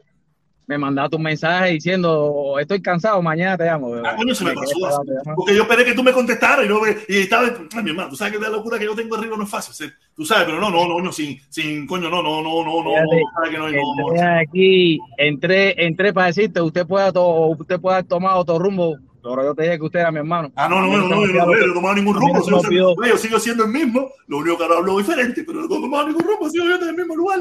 Me 0.71 0.79
mandaste 0.79 1.17
un 1.17 1.23
mensaje 1.25 1.73
diciendo, 1.73 2.55
estoy 2.61 2.81
cansado, 2.81 3.21
mañana 3.21 3.59
te 3.59 3.65
llamo. 3.65 3.93
Ah, 4.05 4.15
coño, 4.17 4.33
se 4.37 4.45
me 4.45 4.51
Me 4.51 4.55
pasó. 4.57 4.73
quedé 4.73 4.87
así. 4.87 4.97
esperando, 5.01 5.35
Porque 5.35 5.57
yo 5.57 5.63
esperé 5.63 5.85
que 5.85 5.95
tú 5.95 6.03
me 6.05 6.13
contestaras 6.13 6.65
y, 6.65 6.69
no 6.69 6.81
me- 6.81 6.97
y 7.09 7.17
estaba. 7.23 7.49
Ay, 7.75 7.83
mi 7.83 7.91
hermano, 7.91 8.09
tú 8.11 8.15
sabes 8.15 8.35
que 8.35 8.39
la 8.39 8.51
locura 8.51 8.79
que 8.79 8.85
yo 8.85 8.95
tengo 8.95 9.17
arriba 9.17 9.37
no 9.37 9.43
es 9.43 9.51
fácil. 9.51 9.75
se- 9.75 9.93
Tú 10.15 10.25
sabes, 10.25 10.45
pero 10.45 10.61
no, 10.61 10.71
no, 10.71 10.87
no, 10.87 11.01
no, 11.01 11.11
sin, 11.11 11.41
sin 11.49 11.89
coño, 11.89 12.09
no, 12.09 12.23
no, 12.23 12.41
no, 12.41 12.63
no, 12.65 12.85
no, 12.85 12.91
Fíjate, 12.91 13.21
no, 13.45 13.51
que 13.51 13.59
no, 13.59 13.67
hay- 13.67 13.73
no, 13.75 13.81
no. 13.97 14.09
Entré 14.13 14.29
aquí, 14.29 14.99
entré, 15.19 15.85
entré 15.87 16.13
para 16.13 16.29
decirte, 16.29 16.61
usted 16.61 16.87
puede, 16.87 17.11
to- 17.13 17.49
usted 17.49 17.81
puede 17.81 17.97
haber 17.97 18.07
tomado 18.07 18.39
otro 18.39 18.59
rumbo, 18.61 18.97
pero 19.25 19.43
yo 19.43 19.55
te 19.57 19.65
dije 19.65 19.77
que 19.79 19.85
usted 19.87 19.99
era 19.99 20.13
mi 20.13 20.19
hermano. 20.19 20.53
Ah, 20.55 20.69
no, 20.69 20.81
no, 20.81 20.87
no, 20.87 21.09
no, 21.09 21.27
yo 21.27 21.33
no, 21.47 21.53
he 21.53 21.75
tomado 21.75 21.95
ningún 21.97 22.15
rumbo. 22.15 22.63
yo 23.09 23.17
sigo 23.19 23.41
siendo 23.41 23.65
el 23.65 23.73
mismo, 23.73 24.09
lo 24.29 24.39
único 24.39 24.57
que 24.57 24.63
ahora 24.63 24.77
hablo 24.77 24.99
diferente, 24.99 25.43
pero 25.45 25.61
no 25.63 25.65
he 25.65 25.69
tomado 25.69 26.07
ningún 26.07 26.23
rumbo, 26.23 26.49
sigo 26.49 26.67
yo 26.67 26.77
en 26.77 26.89
el 26.91 26.95
mismo 26.95 27.17
lugar. 27.17 27.41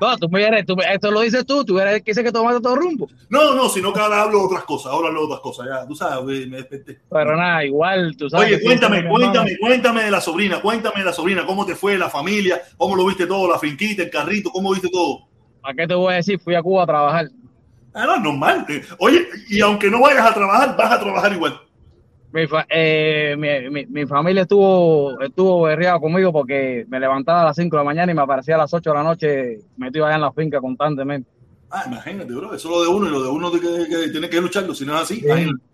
No, 0.00 0.16
tú 0.16 0.28
me 0.28 0.42
eres, 0.42 0.64
tú, 0.66 0.76
esto 0.80 1.10
lo 1.10 1.20
dices 1.20 1.44
tú, 1.44 1.64
tú 1.64 1.78
eres 1.78 1.94
el 1.94 2.02
que 2.02 2.12
dice 2.12 2.24
que 2.24 2.32
tomaste 2.32 2.58
otro 2.58 2.76
rumbo. 2.76 3.08
No, 3.28 3.54
no, 3.54 3.68
sino 3.68 3.92
que 3.92 4.00
ahora 4.00 4.22
hablo 4.22 4.42
otras 4.42 4.64
cosas, 4.64 4.92
ahora 4.92 5.08
hablo 5.08 5.24
otras 5.24 5.40
cosas, 5.40 5.66
ya, 5.66 5.86
tú 5.86 5.94
sabes, 5.94 6.48
me 6.48 6.56
desperté. 6.58 7.00
Pero 7.10 7.36
nada, 7.36 7.64
igual, 7.64 8.16
tú 8.16 8.30
sabes. 8.30 8.46
Oye, 8.46 8.62
cuéntame, 8.62 9.08
cuéntame, 9.08 9.56
cuéntame 9.58 10.04
de 10.04 10.10
la 10.10 10.20
sobrina, 10.20 10.60
cuéntame 10.60 11.00
de 11.00 11.04
la 11.04 11.12
sobrina, 11.12 11.44
cómo 11.46 11.66
te 11.66 11.74
fue 11.74 11.98
la 11.98 12.08
familia, 12.08 12.60
cómo 12.76 12.96
lo 12.96 13.06
viste 13.06 13.26
todo, 13.26 13.50
la 13.50 13.58
finquita, 13.58 14.02
el 14.02 14.10
carrito, 14.10 14.50
cómo 14.50 14.72
viste 14.72 14.88
todo. 14.88 15.28
¿Para 15.60 15.74
qué 15.74 15.86
te 15.86 15.94
voy 15.94 16.12
a 16.12 16.16
decir? 16.16 16.38
Fui 16.40 16.54
a 16.54 16.62
Cuba 16.62 16.84
a 16.84 16.86
trabajar. 16.86 17.28
Ah, 17.92 18.06
no, 18.06 18.16
normal. 18.18 18.66
Oye, 18.98 19.26
y 19.48 19.60
aunque 19.60 19.90
no 19.90 20.00
vayas 20.00 20.26
a 20.26 20.34
trabajar, 20.34 20.76
vas 20.76 20.92
a 20.92 21.00
trabajar 21.00 21.32
igual. 21.32 21.60
Mi, 22.32 22.46
fa- 22.46 22.66
eh, 22.68 23.34
mi, 23.36 23.70
mi- 23.70 23.86
mi 23.86 24.06
familia 24.06 24.42
estuvo 24.42 25.20
estuvo 25.20 25.62
berreada 25.62 25.98
conmigo 25.98 26.32
porque 26.32 26.84
me 26.88 27.00
levantaba 27.00 27.42
a 27.42 27.46
las 27.46 27.56
5 27.56 27.76
de 27.76 27.80
la 27.80 27.84
mañana 27.84 28.12
y 28.12 28.14
me 28.14 28.22
aparecía 28.22 28.54
a 28.54 28.58
las 28.58 28.72
8 28.72 28.90
de 28.90 28.96
la 28.96 29.02
noche 29.02 29.58
metido 29.76 30.06
allá 30.06 30.14
en 30.16 30.20
la 30.22 30.32
finca 30.32 30.60
constantemente. 30.60 31.28
Ah, 31.70 31.84
imagínate, 31.86 32.32
bro, 32.32 32.54
eso 32.54 32.68
es 32.68 32.74
lo 32.76 32.82
de 32.82 32.88
uno 32.88 33.06
y 33.08 33.10
lo 33.10 33.22
de 33.22 33.28
uno 33.30 33.50
de 33.50 33.60
que, 33.60 33.88
que 33.88 34.08
tiene 34.10 34.28
que 34.28 34.40
lucharlo, 34.40 34.74
si 34.74 34.84
no 34.86 34.94
es 34.96 35.02
así. 35.02 35.16
Sí. 35.20 35.26
imagínate. 35.26 35.64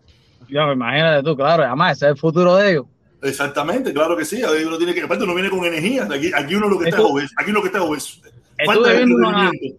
Yo, 0.49 0.73
imagínate 0.73 1.23
tú, 1.23 1.37
claro, 1.37 1.65
además 1.65 1.97
ese 1.97 2.07
es 2.07 2.11
el 2.13 2.19
futuro 2.19 2.57
de 2.57 2.71
ellos. 2.73 2.87
Exactamente, 3.23 3.93
claro 3.93 4.17
que 4.17 4.25
sí. 4.25 4.43
Ahí 4.43 4.65
uno 4.65 4.79
tiene 4.79 4.95
que, 4.95 5.03
aparte 5.03 5.25
uno 5.25 5.35
viene 5.35 5.51
con 5.51 5.65
energía. 5.65 6.05
Aquí, 6.11 6.31
aquí 6.35 6.55
uno 6.55 6.69
lo 6.69 6.79
que 6.79 6.89
está 6.91 7.03
obeso. 7.03 7.35
Aquí 7.37 7.51
uno 7.51 7.61
que 7.61 7.67
está 7.69 7.79
es 7.79 7.85
obeso. 7.85 8.21
Estuve 8.59 8.67
Falta 8.67 8.89
de 8.91 8.97
viendo 8.97 9.17
una, 9.17 9.51
de 9.51 9.77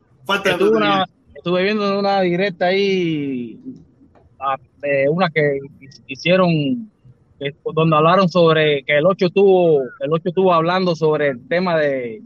estuve, 0.52 0.70
una, 0.78 1.06
estuve 1.34 1.64
viendo 1.64 2.00
una 2.00 2.22
directa 2.22 2.66
ahí, 2.66 3.60
ah, 3.66 3.70
de 4.82 5.10
una 5.10 5.30
que 5.30 5.60
hicieron, 6.08 6.90
donde 7.74 7.96
hablaron 7.96 8.30
sobre 8.30 8.84
que 8.84 8.98
el 8.98 9.06
8 9.06 9.28
estuvo, 9.28 9.82
el 10.00 10.12
8 10.12 10.30
estuvo 10.30 10.54
hablando 10.54 10.96
sobre 10.96 11.30
el 11.30 11.48
tema 11.48 11.78
de, 11.78 12.22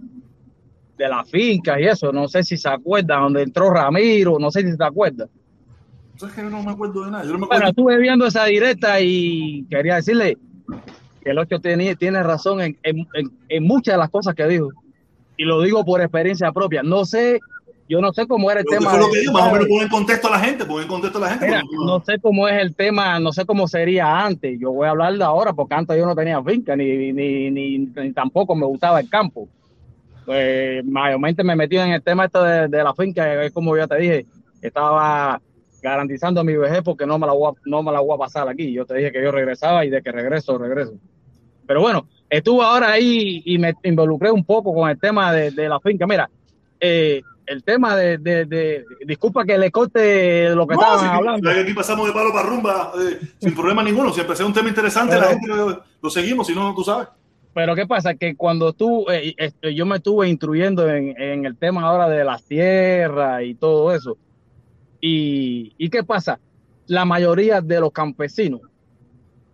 de 0.97 1.07
la 1.09 1.23
finca 1.25 1.79
y 1.79 1.85
eso. 1.85 2.11
No 2.11 2.27
sé 2.27 2.43
si 2.43 2.57
se 2.57 2.69
acuerdan, 2.69 3.21
donde 3.23 3.43
entró 3.43 3.69
Ramiro, 3.69 4.37
no 4.39 4.51
sé 4.51 4.61
si 4.61 4.75
se 4.75 4.83
acuerdan. 4.83 5.29
¿Sabes 6.17 6.35
que 6.35 6.41
yo 6.43 6.49
no 6.49 6.61
me 6.63 6.71
acuerdo 6.71 7.05
de 7.05 7.11
nada? 7.11 7.23
Yo 7.23 7.31
no 7.31 7.39
me 7.39 7.47
Bueno, 7.47 7.65
acuerdo. 7.65 7.69
estuve 7.69 7.97
viendo 7.97 8.25
esa 8.27 8.45
directa 8.45 8.99
y 9.01 9.65
quería 9.69 9.95
decirle 9.95 10.37
que 11.23 11.29
el 11.31 11.37
8 11.39 11.59
tiene, 11.59 11.95
tiene 11.95 12.21
razón 12.23 12.61
en, 12.61 12.77
en- 12.83 13.07
en- 13.15 13.31
en 13.49 13.63
muchas 13.63 13.95
de 13.95 13.99
las 13.99 14.09
cosas 14.09 14.35
que 14.35 14.47
dijo. 14.47 14.69
Y 15.37 15.45
lo 15.45 15.61
digo 15.61 15.83
por 15.83 16.01
experiencia 16.01 16.51
propia. 16.51 16.83
No 16.83 17.05
sé, 17.05 17.39
yo 17.91 18.01
no 18.01 18.13
sé 18.13 18.25
cómo 18.25 18.49
era 18.49 18.61
el 18.61 18.65
Pero 18.69 18.79
tema. 18.79 18.91
eso 18.93 18.99
es 19.01 19.05
lo 19.05 19.07
de- 19.07 19.13
que 19.13 19.19
digo, 19.21 19.33
más 19.33 19.49
o 19.49 19.51
menos 19.51 19.67
pon 19.67 19.81
en 19.81 19.87
contexto 19.89 20.27
a 20.27 20.31
la 20.31 20.39
gente, 20.39 20.65
pon 20.65 20.81
en 20.81 20.87
contexto 20.87 21.17
a 21.17 21.21
la 21.21 21.29
gente. 21.29 21.45
Mira, 21.47 21.61
no 21.85 21.99
sé 22.03 22.19
cómo 22.19 22.47
es 22.47 22.61
el 22.61 22.75
tema, 22.75 23.19
no 23.19 23.31
sé 23.33 23.45
cómo 23.45 23.67
sería 23.67 24.25
antes. 24.25 24.57
Yo 24.59 24.71
voy 24.71 24.87
a 24.87 24.91
hablar 24.91 25.13
de 25.17 25.23
ahora 25.23 25.53
porque 25.53 25.75
antes 25.75 25.97
yo 25.97 26.05
no 26.05 26.15
tenía 26.15 26.41
finca 26.43 26.75
ni, 26.75 27.11
ni, 27.11 27.51
ni, 27.51 27.77
ni 27.79 28.13
tampoco 28.13 28.55
me 28.55 28.65
gustaba 28.65 28.99
el 28.99 29.09
campo. 29.09 29.47
Pues 30.25 30.85
mayormente 30.85 31.43
me 31.43 31.55
metí 31.55 31.77
en 31.77 31.91
el 31.91 32.01
tema 32.01 32.25
esto 32.25 32.43
de, 32.43 32.67
de 32.67 32.83
la 32.83 32.93
finca, 32.93 33.43
es 33.43 33.51
como 33.51 33.75
ya 33.75 33.87
te 33.87 33.97
dije, 33.97 34.25
estaba 34.61 35.41
garantizando 35.81 36.43
mi 36.43 36.55
vejez 36.55 36.81
porque 36.83 37.05
no 37.07 37.17
me 37.17 37.25
la 37.25 37.33
voy 37.33 37.51
a, 37.51 37.59
no 37.65 37.81
me 37.81 37.91
la 37.91 37.99
voy 38.01 38.15
a 38.15 38.19
pasar 38.19 38.47
aquí. 38.47 38.71
Yo 38.71 38.85
te 38.85 38.95
dije 38.95 39.11
que 39.11 39.21
yo 39.23 39.31
regresaba 39.31 39.83
y 39.83 39.89
de 39.89 40.01
que 40.01 40.11
regreso, 40.11 40.57
regreso. 40.57 40.93
Pero 41.65 41.81
bueno, 41.81 42.05
estuve 42.29 42.63
ahora 42.63 42.91
ahí 42.91 43.41
y 43.45 43.57
me 43.57 43.73
involucré 43.83 44.29
un 44.31 44.43
poco 44.45 44.73
con 44.73 44.89
el 44.89 44.99
tema 44.99 45.33
de, 45.33 45.51
de 45.51 45.67
la 45.67 45.79
finca. 45.79 46.05
Mira, 46.05 46.29
eh, 46.79 47.21
el 47.51 47.63
tema 47.63 47.95
de, 47.95 48.17
de, 48.17 48.45
de- 48.45 48.85
disculpa 49.05 49.43
que 49.45 49.57
le 49.57 49.71
corte 49.71 50.49
lo 50.55 50.65
que 50.67 50.75
No, 50.75 50.81
estaban 50.81 50.99
sí, 50.99 51.05
hablando. 51.11 51.49
aquí 51.49 51.73
pasamos 51.73 52.07
de 52.07 52.13
palo 52.13 52.31
para 52.33 52.47
rumba 52.49 52.91
eh, 52.99 53.19
sin 53.39 53.53
problema 53.55 53.83
ninguno. 53.83 54.11
Siempre 54.13 54.35
sea 54.35 54.45
un 54.45 54.53
tema 54.53 54.69
interesante, 54.69 55.13
Pero- 55.15 55.25
la 55.25 55.31
gente 55.31 55.47
lo, 55.47 55.83
lo 56.01 56.09
seguimos, 56.09 56.47
si 56.47 56.55
no, 56.55 56.73
tú 56.73 56.83
sabes. 56.83 57.07
Pero 57.53 57.75
¿qué 57.75 57.85
pasa? 57.85 58.13
Que 58.15 58.35
cuando 58.35 58.71
tú, 58.71 59.05
eh, 59.11 59.33
este, 59.37 59.75
yo 59.75 59.85
me 59.85 59.97
estuve 59.97 60.29
instruyendo 60.29 60.89
en, 60.89 61.13
en 61.21 61.45
el 61.45 61.57
tema 61.57 61.81
ahora 61.81 62.07
de 62.07 62.23
las 62.23 62.43
tierras 62.45 63.43
y 63.43 63.55
todo 63.55 63.93
eso. 63.93 64.17
Y, 64.99 65.73
¿Y 65.77 65.89
qué 65.89 66.03
pasa? 66.03 66.39
La 66.87 67.05
mayoría 67.05 67.61
de 67.61 67.79
los 67.79 67.91
campesinos, 67.91 68.61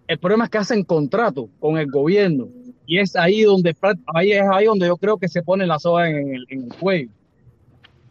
el 0.08 0.20
problema 0.20 0.46
es 0.46 0.50
que 0.50 0.58
hacen 0.58 0.84
contrato 0.84 1.50
con 1.60 1.78
el 1.78 1.88
gobierno. 1.90 2.48
Y 2.86 3.00
es 3.00 3.16
ahí 3.16 3.42
donde, 3.44 3.76
ahí 4.14 4.32
es 4.32 4.44
ahí 4.50 4.66
donde 4.66 4.88
yo 4.88 4.96
creo 4.98 5.18
que 5.18 5.28
se 5.28 5.42
pone 5.44 5.66
la 5.66 5.78
soga 5.80 6.10
en 6.10 6.36
el, 6.36 6.46
en 6.50 6.64
el 6.66 6.74
cuello. 6.78 7.10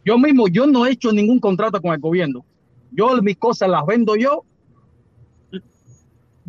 Yo 0.07 0.17
mismo, 0.17 0.47
yo 0.47 0.65
no 0.65 0.85
he 0.85 0.91
hecho 0.91 1.11
ningún 1.11 1.37
contrato 1.37 1.81
con 1.81 1.91
el 1.93 1.99
gobierno. 1.99 2.45
Yo 2.91 3.21
mis 3.21 3.35
cosas 3.35 3.69
las 3.69 3.85
vendo 3.85 4.15
yo 4.15 4.45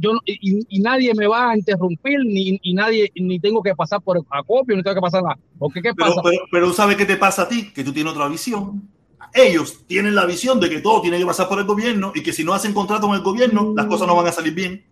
yo 0.01 0.13
y, 0.25 0.65
y 0.69 0.81
nadie 0.81 1.13
me 1.13 1.27
va 1.27 1.51
a 1.51 1.57
interrumpir 1.57 2.21
ni, 2.25 2.61
y 2.63 2.73
nadie 2.73 3.11
ni 3.17 3.41
tengo 3.41 3.61
que 3.61 3.75
pasar 3.75 4.01
por 4.01 4.17
acopio 4.31 4.77
ni 4.77 4.83
tengo 4.85 4.95
que 4.95 5.01
pasar 5.01 5.25
nada 5.25 5.37
porque 5.59 5.83
qué 5.83 5.93
Pero, 5.93 6.11
pasa 6.11 6.21
pero, 6.23 6.39
pero 6.53 6.73
¿sabes 6.73 6.97
qué 6.97 7.05
te 7.05 7.17
pasa 7.17 7.43
a 7.43 7.49
ti? 7.49 7.73
Que 7.75 7.83
tú 7.83 7.93
tienes 7.93 8.13
otra 8.13 8.29
visión. 8.29 8.89
Ellos 9.35 9.85
tienen 9.89 10.15
la 10.15 10.25
visión 10.25 10.61
de 10.61 10.71
que 10.71 10.81
todo 10.81 11.03
tiene 11.03 11.19
que 11.19 11.27
pasar 11.27 11.49
por 11.49 11.59
el 11.59 11.65
gobierno 11.65 12.13
y 12.15 12.23
que 12.23 12.33
si 12.33 12.45
no 12.45 12.55
hacen 12.55 12.73
contrato 12.73 13.09
con 13.09 13.17
el 13.17 13.23
gobierno, 13.23 13.75
las 13.77 13.87
cosas 13.87 14.07
no 14.07 14.15
van 14.15 14.29
a 14.29 14.33
salir 14.33 14.55
bien. 14.55 14.85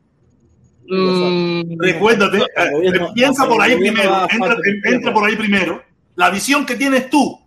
Mm, 0.88 1.78
Recuérdate, 1.78 2.38
eh, 2.38 2.70
gobierno- 2.72 3.12
piensa 3.14 3.46
por 3.46 3.62
ahí 3.62 3.76
primero, 3.76 4.26
entra, 4.84 5.14
por 5.14 5.24
ahí 5.24 5.36
primero. 5.36 5.82
La 6.16 6.30
visión 6.30 6.66
que 6.66 6.74
tienes 6.74 7.08
tú, 7.10 7.38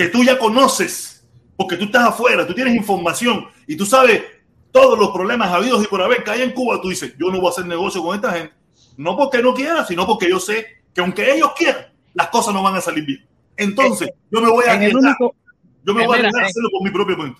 que 0.00 0.08
tú 0.08 0.24
ya 0.24 0.38
conoces, 0.38 1.28
porque 1.58 1.76
tú 1.76 1.84
estás 1.84 2.04
afuera, 2.08 2.46
tú 2.46 2.54
tienes 2.54 2.74
información 2.74 3.44
y 3.66 3.76
tú 3.76 3.84
sabes 3.84 4.22
todos 4.72 4.98
los 4.98 5.10
problemas 5.10 5.50
habidos 5.50 5.84
y 5.84 5.88
por 5.88 6.00
haber 6.00 6.24
que 6.24 6.30
hay 6.30 6.40
en 6.40 6.52
Cuba, 6.52 6.80
tú 6.80 6.88
dices, 6.88 7.14
yo 7.18 7.30
no 7.30 7.38
voy 7.38 7.48
a 7.48 7.50
hacer 7.50 7.66
negocio 7.66 8.02
con 8.02 8.16
esta 8.16 8.32
gente. 8.32 8.54
No 8.96 9.14
porque 9.14 9.42
no 9.42 9.52
quiera, 9.52 9.84
sino 9.84 10.06
porque 10.06 10.30
yo 10.30 10.40
sé 10.40 10.64
que 10.94 11.02
aunque 11.02 11.34
ellos 11.34 11.50
quieran, 11.54 11.84
las 12.14 12.28
cosas 12.28 12.54
no 12.54 12.62
van 12.62 12.76
a 12.76 12.80
salir 12.80 13.04
bien. 13.04 13.26
Entonces, 13.58 14.08
yo 14.30 14.40
me 14.40 14.48
voy 14.48 14.64
a 14.66 14.72
arriesgar, 14.72 15.16
yo 15.20 15.92
me 15.92 16.02
eh, 16.02 16.06
voy 16.06 16.18
a 16.18 16.22
mira, 16.22 16.30
a 16.34 16.44
eh, 16.44 16.46
hacerlo 16.46 16.70
por 16.70 16.82
mi 16.82 16.90
propio 16.90 17.16
cuenta. 17.18 17.38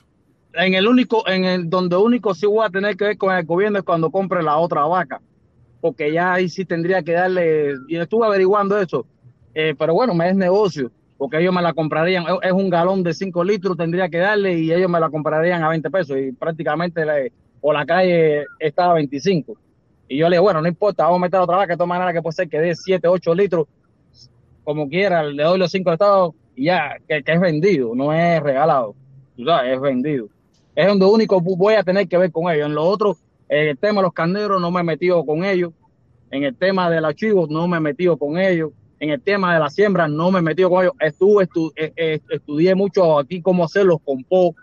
en 0.53 0.75
el 0.75 0.87
único 0.87 1.27
en 1.27 1.47
el 1.47 1.71
donde 1.71 1.97
único 1.97 2.35
sí 2.35 2.45
voy 2.45 2.67
a 2.67 2.69
tener 2.69 2.95
que 2.95 3.05
ver 3.07 3.17
con 3.17 3.35
el 3.35 3.47
gobierno 3.47 3.79
es 3.79 3.85
cuando 3.85 4.11
compre 4.11 4.43
la 4.43 4.59
otra 4.59 4.85
vaca 4.85 5.19
porque 5.81 6.13
ya 6.13 6.35
ahí 6.35 6.51
sí 6.51 6.67
tendría 6.67 7.03
que 7.03 7.13
darle 7.13 7.73
y 7.89 7.97
estuve 7.97 8.27
averiguando 8.27 8.79
eso 8.79 9.07
eh, 9.55 9.75
pero 9.79 9.95
bueno 9.95 10.13
me 10.13 10.29
es 10.29 10.37
negocio 10.37 10.91
porque 11.21 11.39
ellos 11.39 11.55
me 11.55 11.61
la 11.61 11.75
comprarían 11.75 12.25
es- 12.43 12.53
un 12.53 12.71
galón 12.71 13.03
de 13.03 13.13
5 13.13 13.45
litros 13.45 13.77
tendría 13.77 14.09
que 14.09 14.17
darle 14.17 14.59
y 14.59 14.73
ellos 14.73 14.91
me 14.91 14.99
la 14.99 15.11
comprarían 15.11 15.63
a 15.63 15.69
20 15.69 15.91
pesos 15.91 16.17
y 16.19 16.33
prácticamente 16.33 17.05
la, 17.05 17.17
la 17.63 17.87
calle 17.87 18.47
está 18.59 18.91
a 18.91 18.95
25 18.95 19.55
y 20.09 20.17
yo 20.17 20.31
le 20.31 20.37
digo 20.37 20.45
bueno 20.45 20.63
no 20.63 20.69
importa 20.69 21.05
vamos 21.05 21.19
a 21.19 21.23
meter 21.23 21.41
otra 21.41 21.59
vaca 21.59 21.75
de 21.75 21.77
todas 21.77 21.89
maneras 21.89 22.15
que 22.15 22.23
puede 22.23 22.37
ser 22.37 22.49
que 22.49 22.59
dé 22.59 22.75
7 22.75 23.07
8 23.07 23.35
litros 23.35 23.67
como 24.65 24.89
quiera 24.89 25.23
le 25.23 25.43
doy 25.43 25.59
los 25.59 25.71
5 25.71 25.93
estados 25.93 26.35
y 26.57 26.65
ya 26.65 26.97
que, 27.07 27.23
es 27.25 27.41
vendido 27.41 27.95
no 27.95 28.13
es 28.15 28.43
regalado 28.43 28.95
tú 29.37 29.47
sabes, 29.47 29.75
es 29.75 29.81
vendido. 29.81 30.29
Es 30.75 30.87
donde 30.87 31.07
único 31.07 31.41
voy 31.41 31.75
a 31.75 31.83
tener 31.83 32.07
que 32.09 32.17
ver 32.17 32.31
con 32.31 32.53
ellos. 32.53 32.67
En 32.67 32.75
lo 32.75 32.85
otro, 32.85 33.17
en 33.49 33.69
el 33.69 33.79
tema 33.79 34.01
de 34.01 34.05
los 34.05 34.13
carneros 34.13 34.61
no 34.61 34.71
me 34.71 34.81
he 34.81 34.85
metido 34.85 35.25
con 35.25 35.45
ellos. 35.45 35.73
En 36.31 36.45
el 36.45 36.57
tema 36.57 36.89
de 36.91 37.01
los 37.01 37.15
chivos 37.15 37.49
no 37.51 37.67
me 37.67 37.79
he 37.79 37.81
metido 37.81 38.17
con 38.17 38.39
ellos. 38.39 38.71
En 39.01 39.11
el 39.11 39.21
tema 39.23 39.55
de 39.55 39.61
la 39.61 39.71
siembra 39.71 40.07
no 40.07 40.31
me 40.31 40.39
he 40.41 40.43
metido 40.43 40.71
con 40.71 40.83
ellos. 40.85 40.95
Estuve, 41.01 41.49
estu- 41.49 41.73
eh, 41.75 41.93
eh, 41.97 42.21
estudié 42.31 42.75
mucho 42.75 43.19
aquí 43.19 43.41
cómo 43.43 43.65
hacer 43.65 43.87
los 43.87 44.01
compos, 44.03 44.55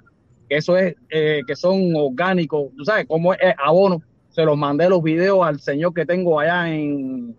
que 0.48 0.58
eso 0.58 0.78
es, 0.78 0.96
eh, 1.10 1.42
que 1.48 1.56
son 1.56 1.94
orgánicos. 1.96 2.68
Tú 2.78 2.86
sabes, 2.86 3.06
cómo 3.08 3.34
es 3.34 3.40
abono. 3.58 4.02
Se 4.30 4.44
los 4.46 4.56
mandé 4.56 4.88
los 4.90 5.02
videos 5.02 5.46
al 5.46 5.60
señor 5.60 5.94
que 5.94 6.06
tengo 6.06 6.40
allá 6.40 6.70
en, 6.72 7.36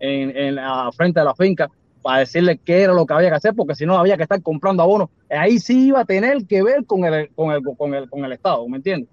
en, 0.00 0.36
en 0.36 0.54
la 0.56 0.90
frente 0.92 1.20
de 1.20 1.26
la 1.26 1.34
finca 1.34 1.68
para 2.02 2.20
decirle 2.20 2.58
qué 2.64 2.82
era 2.82 2.94
lo 2.94 3.06
que 3.06 3.14
había 3.14 3.28
que 3.28 3.36
hacer, 3.36 3.54
porque 3.54 3.74
si 3.76 3.86
no 3.86 3.96
había 3.96 4.16
que 4.16 4.24
estar 4.24 4.42
comprando 4.42 4.82
abonos. 4.82 5.08
Ahí 5.30 5.58
sí 5.60 5.88
iba 5.88 6.00
a 6.00 6.04
tener 6.04 6.46
que 6.46 6.62
ver 6.62 6.84
con 6.84 7.04
el, 7.04 7.28
con 7.34 7.52
el, 7.52 7.62
con 7.76 7.94
el, 7.94 8.08
con 8.10 8.24
el 8.24 8.32
Estado, 8.32 8.66
¿me 8.68 8.78
entiendes? 8.78 9.08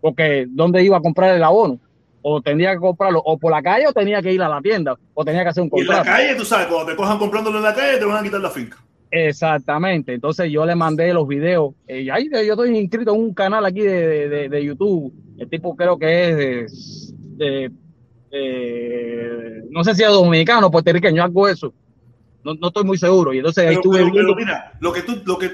Porque 0.00 0.46
¿dónde 0.48 0.84
iba 0.84 0.98
a 0.98 1.00
comprar 1.00 1.34
el 1.34 1.42
abono? 1.42 1.80
O 2.28 2.40
tendría 2.42 2.72
que 2.72 2.80
comprarlo 2.80 3.20
o 3.24 3.38
por 3.38 3.52
la 3.52 3.62
calle 3.62 3.86
o 3.86 3.92
tenía 3.92 4.20
que 4.20 4.32
ir 4.32 4.42
a 4.42 4.48
la 4.48 4.60
tienda 4.60 4.96
o 5.14 5.24
tenía 5.24 5.44
que 5.44 5.50
hacer 5.50 5.62
un 5.62 5.70
Y 5.74 5.80
en 5.82 5.86
la 5.86 5.94
contrato. 5.98 6.16
calle, 6.16 6.34
tú 6.34 6.44
sabes, 6.44 6.66
cuando 6.66 6.86
te 6.90 6.96
cojan 6.96 7.18
comprándolo 7.18 7.58
en 7.58 7.62
la 7.64 7.72
calle, 7.74 7.98
te 7.98 8.04
van 8.04 8.16
a 8.16 8.22
quitar 8.24 8.40
la 8.40 8.50
finca. 8.50 8.78
Exactamente. 9.12 10.14
Entonces 10.14 10.50
yo 10.50 10.66
le 10.66 10.74
mandé 10.74 11.14
los 11.14 11.28
videos. 11.28 11.74
eh, 11.86 12.00
y 12.02 12.10
ahí 12.10 12.28
yo 12.32 12.38
estoy 12.54 12.76
inscrito 12.76 13.14
en 13.14 13.20
un 13.20 13.32
canal 13.32 13.64
aquí 13.64 13.80
de, 13.80 14.28
de, 14.28 14.48
de 14.48 14.64
YouTube. 14.64 15.12
El 15.38 15.48
tipo 15.48 15.76
creo 15.76 15.96
que 15.98 16.30
es 16.62 16.68
de, 17.38 17.70
no 19.70 19.84
sé 19.84 19.94
si 19.94 20.02
es 20.02 20.08
dominicano 20.08 20.70
puertorriqueño, 20.70 21.22
algo 21.22 21.46
eso. 21.48 21.72
No, 22.42 22.54
no 22.54 22.68
estoy 22.68 22.84
muy 22.84 22.98
seguro. 22.98 23.32
Y 23.32 23.38
entonces 23.38 23.68
ahí 23.68 23.74
estuve 23.74 23.98
pero- 23.98 24.10
pero 24.12 24.24
viendo. 24.24 24.34
mira, 24.36 24.72
lo 24.80 24.92
que 24.92 25.02
tú, 25.02 25.22
lo 25.24 25.38
que, 25.38 25.50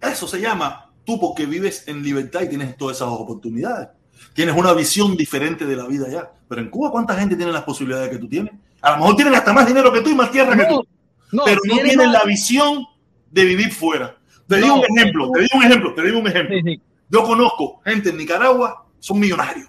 eso 0.00 0.26
se 0.26 0.40
llama, 0.40 0.90
tú 1.04 1.18
porque 1.20 1.46
vives 1.46 1.86
en 1.88 2.02
libertad 2.02 2.42
y 2.42 2.48
tienes 2.48 2.76
todas 2.76 2.96
esas 2.96 3.08
oportunidades. 3.08 3.88
Tienes 4.34 4.56
una 4.56 4.72
visión 4.72 5.16
diferente 5.16 5.66
de 5.66 5.76
la 5.76 5.86
vida 5.86 6.08
ya. 6.08 6.30
Pero 6.48 6.60
en 6.60 6.70
Cuba, 6.70 6.90
¿cuánta 6.90 7.16
gente 7.16 7.36
tiene 7.36 7.52
las 7.52 7.64
posibilidades 7.64 8.10
que 8.10 8.18
tú 8.18 8.28
tienes? 8.28 8.54
A 8.80 8.92
lo 8.92 8.96
mejor 8.98 9.16
tienen 9.16 9.34
hasta 9.34 9.52
más 9.52 9.66
dinero 9.66 9.92
que 9.92 10.00
tú 10.00 10.10
y 10.10 10.14
más 10.14 10.30
tierra 10.30 10.56
que 10.56 10.64
tú. 10.64 10.86
No, 11.32 11.44
pero 11.44 11.60
no 11.64 11.74
tiene 11.74 11.90
tienen 11.90 12.12
la 12.12 12.24
visión 12.24 12.84
de 13.30 13.44
vivir 13.44 13.72
fuera. 13.72 14.16
Te 14.46 14.56
digo 14.56 14.74
un 14.74 14.98
ejemplo, 14.98 15.30
te 15.30 15.40
digo 15.40 15.58
un 15.58 15.64
ejemplo, 15.64 15.94
te 15.94 16.02
digo 16.02 16.18
un 16.18 16.26
ejemplo. 16.26 16.56
Sí, 16.56 16.62
sí. 16.64 16.82
Yo 17.08 17.22
conozco 17.24 17.80
gente 17.84 18.10
en 18.10 18.16
Nicaragua, 18.16 18.86
son 18.98 19.20
millonarios. 19.20 19.68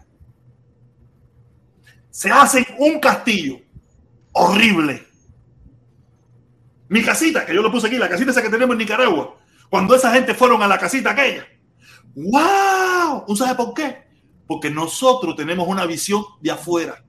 Se 2.09 2.31
hacen 2.31 2.65
un 2.77 2.99
castillo 2.99 3.59
horrible. 4.31 5.07
Mi 6.89 7.01
casita, 7.01 7.45
que 7.45 7.55
yo 7.55 7.61
lo 7.61 7.71
puse 7.71 7.87
aquí, 7.87 7.97
la 7.97 8.09
casita 8.09 8.31
esa 8.31 8.41
que 8.41 8.49
tenemos 8.49 8.73
en 8.73 8.79
Nicaragua, 8.79 9.37
cuando 9.69 9.95
esa 9.95 10.11
gente 10.11 10.33
fueron 10.33 10.61
a 10.61 10.67
la 10.67 10.77
casita 10.77 11.11
aquella, 11.11 11.45
¡wow! 12.15 13.23
¿Tú 13.25 13.35
sabes 13.35 13.55
por 13.55 13.73
qué? 13.73 14.10
Porque 14.51 14.69
nosotros 14.69 15.33
tenemos 15.37 15.65
una 15.65 15.85
visión 15.85 16.25
de 16.41 16.51
afuera 16.51 17.01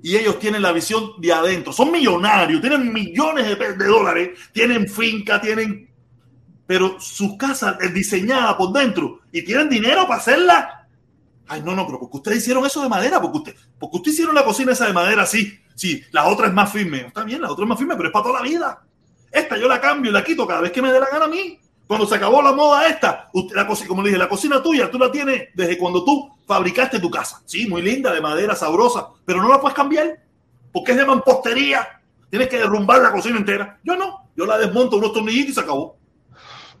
y 0.00 0.16
ellos 0.16 0.38
tienen 0.38 0.62
la 0.62 0.70
visión 0.70 1.14
de 1.18 1.32
adentro. 1.32 1.72
Son 1.72 1.90
millonarios, 1.90 2.60
tienen 2.60 2.92
millones 2.92 3.58
de, 3.58 3.84
dólares, 3.84 4.38
tienen 4.52 4.88
finca, 4.88 5.40
tienen 5.40 5.90
pero 6.64 7.00
sus 7.00 7.36
casas 7.36 7.78
es 7.80 7.92
diseñada 7.92 8.56
por 8.56 8.72
dentro 8.72 9.22
y 9.32 9.42
tienen 9.42 9.68
dinero 9.68 10.06
para 10.06 10.20
hacerla. 10.20 10.86
Ay, 11.48 11.62
no, 11.62 11.74
no, 11.74 11.84
pero 11.84 11.98
porque 11.98 12.18
ustedes 12.18 12.38
hicieron 12.38 12.64
eso 12.64 12.80
de 12.80 12.88
madera, 12.88 13.20
porque 13.20 13.38
usted, 13.38 13.56
porque 13.76 13.96
usted 13.96 14.12
hicieron 14.12 14.36
la 14.36 14.44
cocina 14.44 14.70
esa 14.70 14.86
de 14.86 14.92
madera 14.92 15.24
así. 15.24 15.58
Sí, 15.74 16.00
la 16.12 16.28
otra 16.28 16.46
es 16.46 16.52
más 16.52 16.70
firme. 16.70 17.06
Está 17.08 17.24
bien, 17.24 17.42
la 17.42 17.50
otra 17.50 17.64
es 17.64 17.68
más 17.70 17.78
firme, 17.78 17.96
pero 17.96 18.06
es 18.08 18.12
para 18.12 18.26
toda 18.26 18.40
la 18.40 18.48
vida. 18.48 18.84
Esta 19.32 19.56
yo 19.56 19.66
la 19.66 19.80
cambio 19.80 20.12
y 20.12 20.14
la 20.14 20.22
quito 20.22 20.46
cada 20.46 20.60
vez 20.60 20.70
que 20.70 20.80
me 20.80 20.92
dé 20.92 21.00
la 21.00 21.08
gana 21.10 21.24
a 21.24 21.28
mí. 21.28 21.58
Cuando 21.86 22.06
se 22.06 22.14
acabó 22.14 22.40
la 22.42 22.52
moda 22.52 22.86
esta, 22.88 23.28
usted, 23.34 23.54
la 23.56 23.66
cocina, 23.66 23.88
como 23.88 24.02
le 24.02 24.08
dije, 24.08 24.18
la 24.18 24.28
cocina 24.28 24.62
tuya, 24.62 24.90
tú 24.90 24.98
la 24.98 25.10
tienes 25.10 25.48
desde 25.54 25.76
cuando 25.76 26.04
tú 26.04 26.30
fabricaste 26.46 26.98
tu 27.00 27.10
casa. 27.10 27.42
Sí, 27.44 27.66
muy 27.68 27.82
linda, 27.82 28.12
de 28.12 28.20
madera, 28.20 28.54
sabrosa, 28.54 29.08
pero 29.26 29.42
no 29.42 29.48
la 29.48 29.60
puedes 29.60 29.76
cambiar 29.76 30.18
porque 30.72 30.92
es 30.92 30.98
de 30.98 31.04
mampostería. 31.04 31.86
Tienes 32.30 32.48
que 32.48 32.56
derrumbar 32.58 33.02
la 33.02 33.12
cocina 33.12 33.36
entera. 33.36 33.78
Yo 33.84 33.94
no, 33.96 34.30
yo 34.34 34.46
la 34.46 34.56
desmonto 34.56 34.96
unos 34.96 35.12
tornillitos 35.12 35.50
y 35.50 35.54
se 35.54 35.60
acabó. 35.60 35.96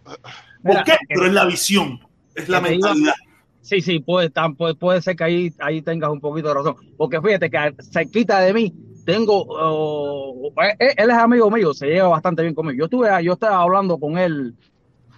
¿Por 0.04 0.16
Mira, 0.62 0.84
qué? 0.84 0.92
que- 0.92 0.98
Pero 1.14 1.26
es 1.26 1.32
la 1.32 1.44
visión, 1.44 2.00
es 2.34 2.48
la 2.48 2.58
iba- 2.58 2.68
mentalidad. 2.70 3.14
Sí, 3.60 3.80
sí, 3.80 4.00
puede, 4.00 4.30
puede, 4.56 4.74
puede 4.74 5.02
ser 5.02 5.14
que 5.14 5.24
ahí, 5.24 5.52
ahí 5.60 5.82
tengas 5.82 6.10
un 6.10 6.20
poquito 6.20 6.48
de 6.48 6.54
razón. 6.54 6.76
Porque 6.96 7.20
fíjate 7.20 7.48
que 7.50 7.74
cerquita 7.92 8.40
de 8.40 8.52
mí 8.52 8.74
tengo, 9.04 9.44
oh, 9.48 10.50
él, 10.80 10.90
él 10.96 11.10
es 11.10 11.16
amigo 11.16 11.48
mío, 11.50 11.72
se 11.72 11.86
lleva 11.86 12.08
bastante 12.08 12.42
bien 12.42 12.54
conmigo. 12.54 12.76
Yo 12.78 12.84
estuve, 12.86 13.08
yo 13.24 13.34
estaba 13.34 13.62
hablando 13.62 13.98
con 13.98 14.18
él 14.18 14.54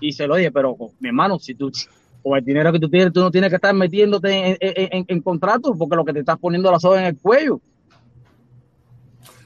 y 0.08 0.12
se 0.12 0.26
lo 0.26 0.36
dije, 0.36 0.50
pero 0.52 0.76
mi 1.00 1.08
hermano, 1.08 1.38
si 1.38 1.54
tú, 1.54 1.70
con 2.22 2.38
el 2.38 2.44
dinero 2.44 2.72
que 2.72 2.80
tú 2.80 2.88
tienes, 2.88 3.12
tú 3.12 3.20
no 3.20 3.30
tienes 3.30 3.50
que 3.50 3.56
estar 3.56 3.74
metiéndote 3.74 4.30
en, 4.32 4.56
en, 4.60 4.88
en- 4.92 5.04
en 5.08 5.20
contratos 5.22 5.76
porque 5.78 5.96
lo 5.96 6.04
que 6.04 6.12
te 6.12 6.20
estás 6.20 6.38
poniendo 6.38 6.70
la 6.70 6.78
soga 6.80 7.00
en 7.00 7.06
el 7.06 7.18
cuello. 7.18 7.60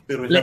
Pero 0.06 0.24
le, 0.24 0.40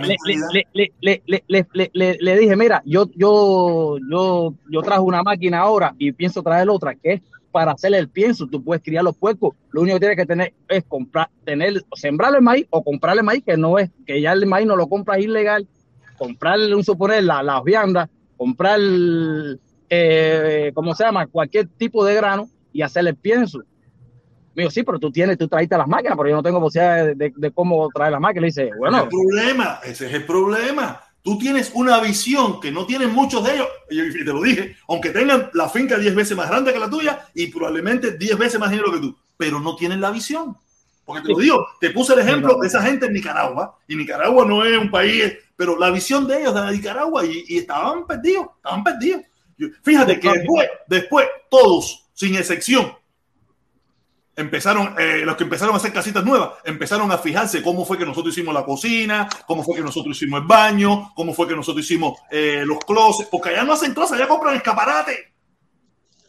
dije, 2.38 2.56
mira, 2.56 2.84
yo, 2.86 3.10
yo, 3.16 3.98
yo, 4.10 4.54
yo 4.70 4.82
traje 4.84 5.02
una 5.02 5.24
máquina 5.24 5.60
ahora 5.60 5.96
y 5.98 6.12
pienso 6.12 6.44
traer 6.44 6.70
otra, 6.70 6.94
que 6.96 7.14
es 7.14 7.22
para 7.52 7.72
hacerle 7.72 7.98
el 7.98 8.10
pienso. 8.10 8.46
Tú 8.48 8.64
puedes 8.64 8.84
criar 8.84 9.04
los 9.04 9.16
puercos. 9.18 9.56
Lo 9.72 9.82
único 9.82 9.96
que 9.96 10.02
tienes 10.02 10.18
que 10.18 10.26
tener 10.28 10.54
es 10.68 10.84
comprar, 10.84 11.30
tener, 11.44 11.84
sembrarle 11.96 12.38
el 12.38 12.44
maíz 12.44 12.68
o 12.70 12.84
comprarle 12.84 13.24
maíz, 13.24 13.44
que 13.44 13.58
no 13.58 13.80
es, 13.80 13.90
que 14.06 14.22
ya 14.22 14.34
el 14.34 14.46
maíz 14.46 14.68
no 14.68 14.76
lo 14.76 14.88
compras 14.88 15.20
ilegal. 15.20 15.68
Comprarle 16.18 16.76
un 16.76 16.84
suponer 16.84 17.24
la, 17.24 17.42
las 17.42 17.64
viandas, 17.64 18.08
comprar, 18.38 18.80
eh, 19.90 20.72
¿cómo 20.74 20.94
se 20.96 21.04
llama? 21.04 21.28
Cualquier 21.28 21.68
tipo 21.68 22.04
de 22.06 22.16
grano 22.16 22.50
y 22.74 22.82
hacerle 22.82 23.14
pienso. 23.14 23.62
Me 24.56 24.70
sí, 24.72 24.84
pero 24.84 25.00
tú 25.00 25.12
tienes, 25.12 25.38
tú 25.38 25.48
traiste 25.50 25.78
las 25.78 25.88
máquinas, 25.88 26.16
pero 26.18 26.30
yo 26.30 26.36
no 26.38 26.44
tengo 26.44 26.62
posibilidad 26.62 27.06
de, 27.08 27.16
de- 27.16 27.34
de 27.36 27.52
cómo 27.52 27.90
traer 27.90 28.14
las 28.14 28.22
máquinas. 28.22 28.42
Le 28.42 28.48
dice, 28.48 28.72
bueno, 28.78 29.04
el 29.04 29.10
problema, 29.10 29.80
ese 29.84 30.08
es 30.08 30.14
el 30.14 30.26
problema. 30.26 31.02
Tú 31.22 31.38
tienes 31.38 31.72
una 31.74 32.00
visión 32.00 32.60
que 32.62 32.72
no 32.72 32.86
tienen 32.86 33.12
muchos 33.12 33.44
de 33.44 33.56
ellos, 33.56 33.68
y 33.90 34.00
y 34.02 34.12
te 34.24 34.32
lo 34.32 34.42
dije, 34.42 34.76
aunque 34.88 35.10
tengan 35.10 35.50
la 35.54 35.68
finca 35.68 35.98
10 35.98 36.16
veces 36.16 36.38
más 36.38 36.48
grande 36.50 36.72
que 36.72 36.80
la 36.80 36.90
tuya 36.90 37.20
y 37.34 37.48
probablemente 37.48 38.12
10 38.18 38.38
veces 38.38 38.60
más 38.60 38.70
dinero 38.70 38.92
que 38.94 39.00
tú, 39.00 39.16
pero 39.36 39.60
no 39.60 39.76
tienen 39.76 40.00
la 40.00 40.12
visión. 40.12 40.56
Porque 41.04 41.22
te 41.24 41.30
lo 41.30 41.38
digo, 41.40 41.68
te 41.80 41.90
puse 41.90 42.14
el 42.14 42.20
ejemplo 42.20 42.58
de 42.60 42.68
esa 42.68 42.82
gente 42.82 43.08
en 43.08 43.14
Nicaragua, 43.14 43.78
y 43.88 43.96
Nicaragua 43.96 44.46
no 44.46 44.64
es 44.64 44.78
un 44.78 44.90
país, 44.90 45.34
pero 45.56 45.78
la 45.78 45.90
visión 45.92 46.28
de 46.28 46.40
ellos 46.42 46.54
de 46.56 46.72
Nicaragua, 46.72 47.26
y, 47.26 47.44
y 47.48 47.58
estaban 47.58 48.08
perdidos, 48.08 48.48
estaban 48.58 48.84
perdidos. 48.84 49.22
Fíjate 49.84 50.20
que 50.20 50.30
después, 50.30 50.70
después, 50.88 51.28
todos, 51.50 52.08
sin 52.14 52.36
excepción, 52.36 52.94
empezaron, 54.36 54.96
eh, 54.98 55.22
los 55.26 55.36
que 55.36 55.44
empezaron 55.44 55.74
a 55.74 55.78
hacer 55.78 55.94
casitas 55.94 56.24
nuevas, 56.24 56.52
empezaron 56.64 57.12
a 57.12 57.18
fijarse 57.18 57.62
cómo 57.62 57.86
fue 57.86 57.98
que 57.98 58.06
nosotros 58.06 58.34
hicimos 58.34 58.54
la 58.54 58.66
cocina, 58.66 59.30
cómo 59.48 59.64
fue 59.64 59.76
que 59.76 59.82
nosotros 59.82 60.16
hicimos 60.16 60.42
el 60.42 60.48
baño, 60.48 61.14
cómo 61.16 61.34
fue 61.34 61.48
que 61.48 61.56
nosotros 61.56 61.86
hicimos 61.86 62.20
eh, 62.30 62.64
los 62.66 62.80
closets, 62.80 63.30
porque 63.30 63.50
allá 63.50 63.64
no 63.64 63.74
hacen 63.74 63.94
cosas, 63.94 64.18
allá 64.18 64.28
compran 64.28 64.56
escaparate. 64.56 65.34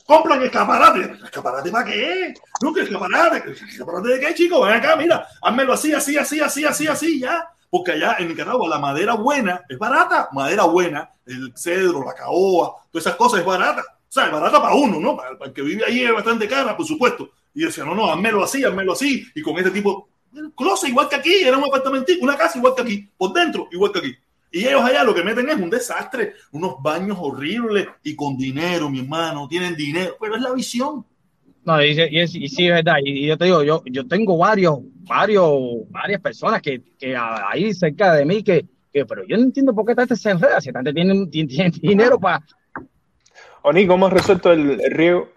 Compran 0.04 0.40
escaparate. 0.42 1.24
¿Escaparate 1.24 1.70
para 1.70 1.84
qué? 1.84 2.34
No, 2.62 2.72
que 2.72 2.82
escaparate. 2.82 3.50
¿Escaparate 3.50 4.08
de 4.08 4.20
qué, 4.20 4.34
chicos? 4.34 4.64
Ven 4.64 4.76
acá, 4.76 4.94
mira, 4.94 5.26
házmelo 5.42 5.72
así, 5.72 5.92
así, 5.92 6.16
así, 6.16 6.40
así, 6.40 6.64
así, 6.64 6.86
así, 6.86 7.20
ya. 7.20 7.48
Porque 7.70 7.92
allá 7.92 8.16
en 8.18 8.28
Nicaragua 8.28 8.68
la 8.68 8.78
madera 8.78 9.14
buena 9.14 9.62
es 9.68 9.78
barata. 9.78 10.28
Madera 10.32 10.64
buena, 10.64 11.10
el 11.26 11.52
cedro, 11.56 12.04
la 12.04 12.14
caoba, 12.14 12.76
todas 12.90 13.06
esas 13.06 13.16
cosas 13.16 13.40
es 13.40 13.46
barata. 13.46 13.82
O 13.82 14.12
sea, 14.12 14.26
es 14.26 14.32
barata 14.32 14.60
para 14.60 14.74
uno, 14.74 15.00
¿no? 15.00 15.16
Para, 15.16 15.36
para 15.36 15.48
el 15.48 15.54
que 15.54 15.62
vive 15.62 15.84
ahí 15.84 16.02
es 16.02 16.12
bastante 16.12 16.48
cara, 16.48 16.76
por 16.76 16.86
supuesto. 16.86 17.30
Y 17.54 17.64
decía, 17.64 17.84
no, 17.84 17.94
no, 17.94 18.10
házmelo 18.10 18.44
así, 18.44 18.64
házmelo 18.64 18.92
así. 18.92 19.26
Y 19.34 19.42
con 19.42 19.56
este 19.58 19.70
tipo, 19.70 20.08
closet 20.56 20.90
igual 20.90 21.08
que 21.08 21.16
aquí, 21.16 21.34
era 21.42 21.56
un 21.56 21.64
apartamentico, 21.64 22.24
una 22.24 22.36
casa 22.36 22.58
igual 22.58 22.74
que 22.74 22.82
aquí, 22.82 23.10
por 23.16 23.32
dentro 23.32 23.68
igual 23.72 23.92
que 23.92 23.98
aquí. 23.98 24.16
Y 24.50 24.66
ellos 24.66 24.82
allá 24.82 25.04
lo 25.04 25.14
que 25.14 25.22
meten 25.22 25.48
es 25.48 25.56
un 25.56 25.68
desastre, 25.68 26.34
unos 26.52 26.80
baños 26.80 27.18
horribles 27.20 27.88
y 28.02 28.14
con 28.14 28.36
dinero, 28.36 28.88
mi 28.88 29.00
hermano, 29.00 29.48
tienen 29.48 29.74
dinero, 29.74 30.16
pero 30.20 30.36
es 30.36 30.42
la 30.42 30.52
visión. 30.52 31.04
No, 31.66 31.82
y, 31.82 31.88
y, 31.90 32.20
es- 32.20 32.34
y 32.34 32.48
sí 32.48 32.66
es 32.68 32.72
verdad. 32.74 32.94
Y, 33.04 33.24
y 33.24 33.26
yo 33.26 33.36
te 33.36 33.44
digo, 33.46 33.62
yo, 33.64 33.82
yo 33.86 34.06
tengo 34.06 34.38
varios, 34.38 34.78
varios, 35.02 35.50
varias 35.90 36.20
personas 36.20 36.62
que, 36.62 36.80
que 36.98 37.14
ahí 37.16 37.74
cerca 37.74 38.14
de 38.14 38.24
mí 38.24 38.42
que, 38.42 38.64
que, 38.92 39.04
pero 39.04 39.24
yo 39.26 39.36
no 39.36 39.42
entiendo 39.42 39.74
por 39.74 39.84
qué 39.84 39.92
esta 39.92 40.02
gente 40.02 40.16
se 40.16 40.30
enreda, 40.30 40.60
si 40.60 40.68
esta 40.70 40.78
gente 40.78 40.94
tiene, 40.94 41.26
tiene- 41.26 41.48
tiene 41.48 41.70
dinero 41.82 42.18
para. 42.18 42.42
Oni, 43.62 43.86
¿cómo 43.86 44.06
has 44.06 44.12
resuelto 44.12 44.52
el, 44.52 44.80
el 44.80 44.90
riego? 44.92 45.28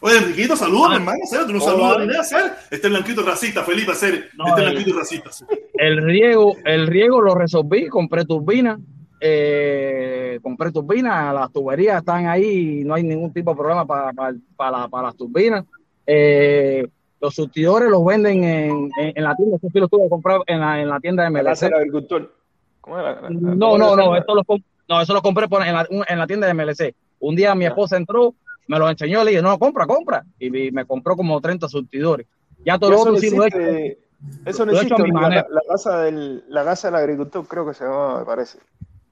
Oye, 0.00 0.18
Enriquito, 0.18 0.56
saludos, 0.56 0.88
Ah. 0.92 0.96
hermano, 0.96 1.18
¿sabes? 1.30 1.46
Tú 1.46 1.52
no 1.54 1.60
saludas 1.60 1.98
ni 2.00 2.06
nada, 2.06 2.24
¿sabes? 2.24 2.52
Este 2.70 2.88
blanquito 2.88 3.22
racista, 3.22 3.62
Felipe, 3.64 3.92
hacer. 3.92 4.30
No, 4.36 4.46
este 4.48 4.62
el- 4.62 4.70
blanquito 4.72 4.98
racista. 4.98 5.32
sí. 5.32 5.44
El 5.74 6.02
riego, 6.02 6.56
el 6.64 6.86
riego 6.86 7.20
lo 7.20 7.34
resolví, 7.34 7.88
compré 7.88 8.24
turbinas, 8.24 8.78
eh, 9.20 10.38
compré 10.42 10.70
turbinas, 10.72 11.34
las 11.34 11.52
tuberías 11.52 11.98
están 11.98 12.26
ahí, 12.26 12.82
no 12.84 12.94
hay 12.94 13.02
ningún 13.02 13.32
tipo 13.32 13.50
de 13.52 13.56
problema 13.56 13.86
para, 13.86 14.12
para, 14.12 14.34
para, 14.56 14.88
para 14.88 15.06
las 15.08 15.16
turbinas. 15.16 15.64
Eh, 16.06 16.86
los 17.20 17.34
surtidores 17.34 17.88
los 17.90 18.04
venden 18.04 18.44
en, 18.44 18.90
en, 18.98 19.12
en 19.14 19.24
la 19.24 19.34
tienda, 19.34 19.56
eso 19.56 19.68
sí 19.72 19.78
los 19.78 19.90
tuve 19.90 20.04
que 20.04 20.10
comprar 20.10 20.40
en 20.46 20.60
la, 20.60 20.80
en 20.80 20.88
la 20.88 21.00
tienda 21.00 21.22
de 21.24 21.30
MLC. 21.30 21.60
del 21.60 21.74
agricultor. 21.74 22.32
¿Cómo 22.80 22.98
era? 22.98 23.14
La- 23.14 23.20
la- 23.22 23.30
No, 23.30 23.70
¿cómo 23.70 23.78
no, 23.78 23.96
no, 23.96 24.16
esto 24.16 24.34
lo, 24.34 24.44
com- 24.44 24.62
no, 24.88 25.00
eso 25.00 25.14
lo 25.14 25.22
compré 25.22 25.48
por- 25.48 25.62
en, 25.66 25.72
la, 25.74 25.86
en 26.08 26.18
la 26.18 26.26
tienda 26.26 26.46
de 26.46 26.54
MLC. 26.54 26.94
Un 27.20 27.34
día 27.34 27.54
mi 27.54 27.64
esposa 27.66 27.96
entró, 27.96 28.34
me 28.68 28.78
lo 28.78 28.88
enseñó, 28.88 29.24
le 29.24 29.30
dije, 29.30 29.42
no, 29.42 29.58
compra, 29.58 29.86
compra. 29.86 30.24
Y 30.38 30.50
me- 30.50 30.70
me 30.70 30.84
compró 30.84 31.16
como 31.16 31.40
30 31.40 31.68
surtidores. 31.68 32.26
Ya 32.64 32.78
todo 32.78 32.90
lo 32.90 32.96
Eso 32.96 33.08
otro 33.08 33.16
sí 33.20 33.30
lo 33.34 33.44
he 33.44 33.98
eso 34.44 34.64
no 34.64 34.72
he 34.72 34.76
existe. 34.76 35.02
la, 35.02 35.12
manera. 35.12 35.46
la 35.50 35.60
casa 35.68 36.02
del, 36.02 36.44
la 36.48 36.64
casa 36.64 36.88
del 36.88 36.96
agricultor 36.96 37.46
creo 37.46 37.66
que 37.66 37.74
se 37.74 37.84
llama, 37.84 38.20
me 38.20 38.24
parece. 38.24 38.58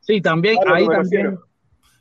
Sí, 0.07 0.21
también, 0.21 0.59
ahí 0.67 0.87
también, 0.87 1.39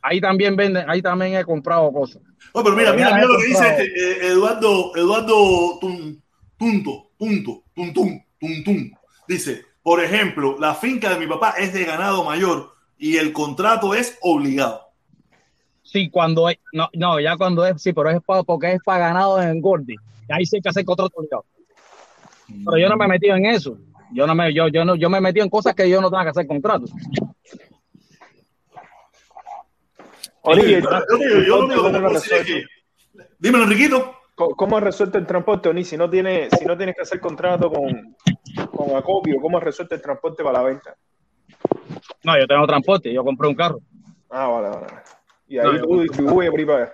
ahí 0.02 0.20
también 0.20 0.56
venden, 0.56 0.88
ahí 0.88 1.00
también 1.02 1.34
he 1.36 1.44
comprado 1.44 1.90
cosas. 1.92 2.22
Oh, 2.52 2.62
pero 2.62 2.76
mira, 2.76 2.92
mira, 2.92 3.14
mira 3.14 3.26
lo 3.26 3.38
que 3.38 3.46
dice 3.46 3.68
este, 3.68 3.84
eh, 3.84 4.28
Eduardo, 4.32 4.94
Eduardo 4.94 5.80
Tun- 5.80 6.20
Tunto, 6.58 7.10
Tunto, 7.18 7.62
Tuntum, 7.74 8.22
Tuntum. 8.38 8.90
Dice, 9.26 9.62
por 9.82 10.02
ejemplo, 10.04 10.56
la 10.58 10.74
finca 10.74 11.08
de 11.10 11.18
mi 11.18 11.26
papá 11.26 11.54
es 11.58 11.72
de 11.72 11.84
ganado 11.84 12.24
mayor 12.24 12.74
y 12.98 13.16
el 13.16 13.32
contrato 13.32 13.94
es 13.94 14.18
obligado. 14.20 14.82
Sí, 15.82 16.10
cuando 16.10 16.48
es, 16.48 16.58
no, 16.72 16.88
no, 16.94 17.20
ya 17.20 17.36
cuando 17.36 17.64
es, 17.66 17.80
sí, 17.82 17.92
pero 17.92 18.10
es 18.10 18.20
pa- 18.22 18.42
porque 18.42 18.72
es 18.72 18.82
para 18.82 19.08
ganado 19.08 19.40
en 19.42 19.60
Gordy. 19.60 19.96
Ahí 20.28 20.44
sí 20.46 20.56
hay 20.56 20.62
que 20.62 20.68
hacer 20.68 20.84
contrato 20.84 21.12
obligado. 21.16 21.44
Pero 22.64 22.78
yo 22.78 22.88
no 22.88 22.96
me 22.96 23.04
he 23.06 23.08
metido 23.08 23.36
en 23.36 23.46
eso. 23.46 23.78
Yo 24.12 24.26
no 24.26 24.34
me, 24.34 24.52
yo, 24.54 24.68
yo 24.68 24.84
no, 24.84 24.94
yo 24.94 25.08
me 25.10 25.18
he 25.18 25.20
metido 25.20 25.44
en 25.44 25.50
cosas 25.50 25.74
que 25.74 25.88
yo 25.88 26.00
no 26.00 26.10
tengo 26.10 26.22
que 26.22 26.28
hacer 26.30 26.46
contratos. 26.46 26.90
Oni, 30.12 30.28
Oye, 30.44 30.82
Dímelo, 33.38 33.64
Enriquito. 33.64 34.14
¿Cómo- 34.34 34.56
¿Cómo 34.56 34.76
has 34.76 34.82
resuelto 34.82 35.16
el 35.18 35.26
transporte, 35.26 35.68
Oni? 35.68 35.84
Si 35.84 35.96
no 35.96 36.10
tienes, 36.10 36.50
si 36.58 36.64
no 36.64 36.76
tienes 36.76 36.96
que 36.96 37.02
hacer 37.02 37.20
contrato 37.20 37.70
con, 37.70 38.16
con 38.72 38.96
Acopio, 38.96 39.36
¿cómo 39.40 39.58
has 39.58 39.64
resuelto 39.64 39.94
el 39.94 40.02
transporte 40.02 40.42
para 40.42 40.58
la 40.58 40.64
venta? 40.64 40.96
No, 42.24 42.38
yo 42.38 42.46
tengo 42.46 42.66
transporte, 42.66 43.12
yo 43.12 43.22
compré 43.24 43.48
un 43.48 43.54
carro. 43.54 43.78
Ah, 44.30 44.48
vale, 44.48 44.68
vale. 44.70 44.86
Y 45.46 45.58
ahí 45.58 45.78
No, 45.78 45.82
tú 45.86 46.00
distribuyes 46.00 46.50
por 46.50 46.58
ahí 46.60 46.66
para 46.66 46.78
allá. 46.84 46.92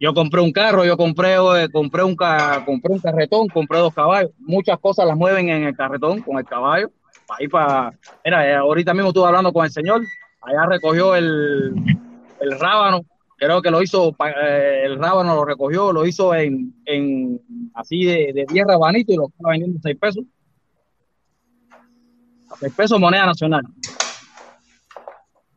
Yo 0.00 0.14
compré 0.14 0.40
un 0.40 0.52
carro, 0.52 0.84
yo 0.84 0.96
compré, 0.96 1.34
eh, 1.34 1.68
compré, 1.70 2.04
un, 2.04 2.16
ca- 2.16 2.62
compré 2.64 2.92
un 2.94 3.00
carretón, 3.00 3.48
compré 3.48 3.78
dos 3.78 3.92
caballos. 3.92 4.30
Muchas 4.38 4.78
cosas 4.78 5.06
las 5.06 5.16
mueven 5.16 5.48
en 5.50 5.64
el 5.64 5.76
carretón 5.76 6.22
con 6.22 6.38
el 6.38 6.44
caballo. 6.46 6.90
Ahí 7.28 7.48
para. 7.48 7.92
Mira, 8.24 8.48
eh, 8.48 8.54
ahorita 8.54 8.94
mismo 8.94 9.08
estuve 9.08 9.26
hablando 9.26 9.52
con 9.52 9.64
el 9.64 9.70
señor. 9.72 10.00
Allá 10.40 10.66
recogió 10.66 11.14
el, 11.16 11.74
el 12.40 12.58
rábano. 12.58 13.02
Creo 13.36 13.62
que 13.62 13.70
lo 13.70 13.80
hizo, 13.82 14.16
eh, 14.42 14.82
el 14.84 14.98
rábano 14.98 15.34
lo 15.36 15.44
recogió, 15.44 15.92
lo 15.92 16.04
hizo 16.06 16.34
en, 16.34 16.74
en 16.84 17.40
así 17.74 18.04
de, 18.04 18.32
de 18.34 18.46
10 18.48 18.66
rabanitos 18.66 19.14
y 19.14 19.16
lo 19.18 19.28
estaba 19.28 19.50
vendiendo 19.52 19.78
a 19.78 19.82
6 19.82 19.96
pesos. 19.96 20.24
A 22.50 22.56
6 22.60 22.72
pesos 22.74 22.98
moneda 23.00 23.26
nacional. 23.26 23.64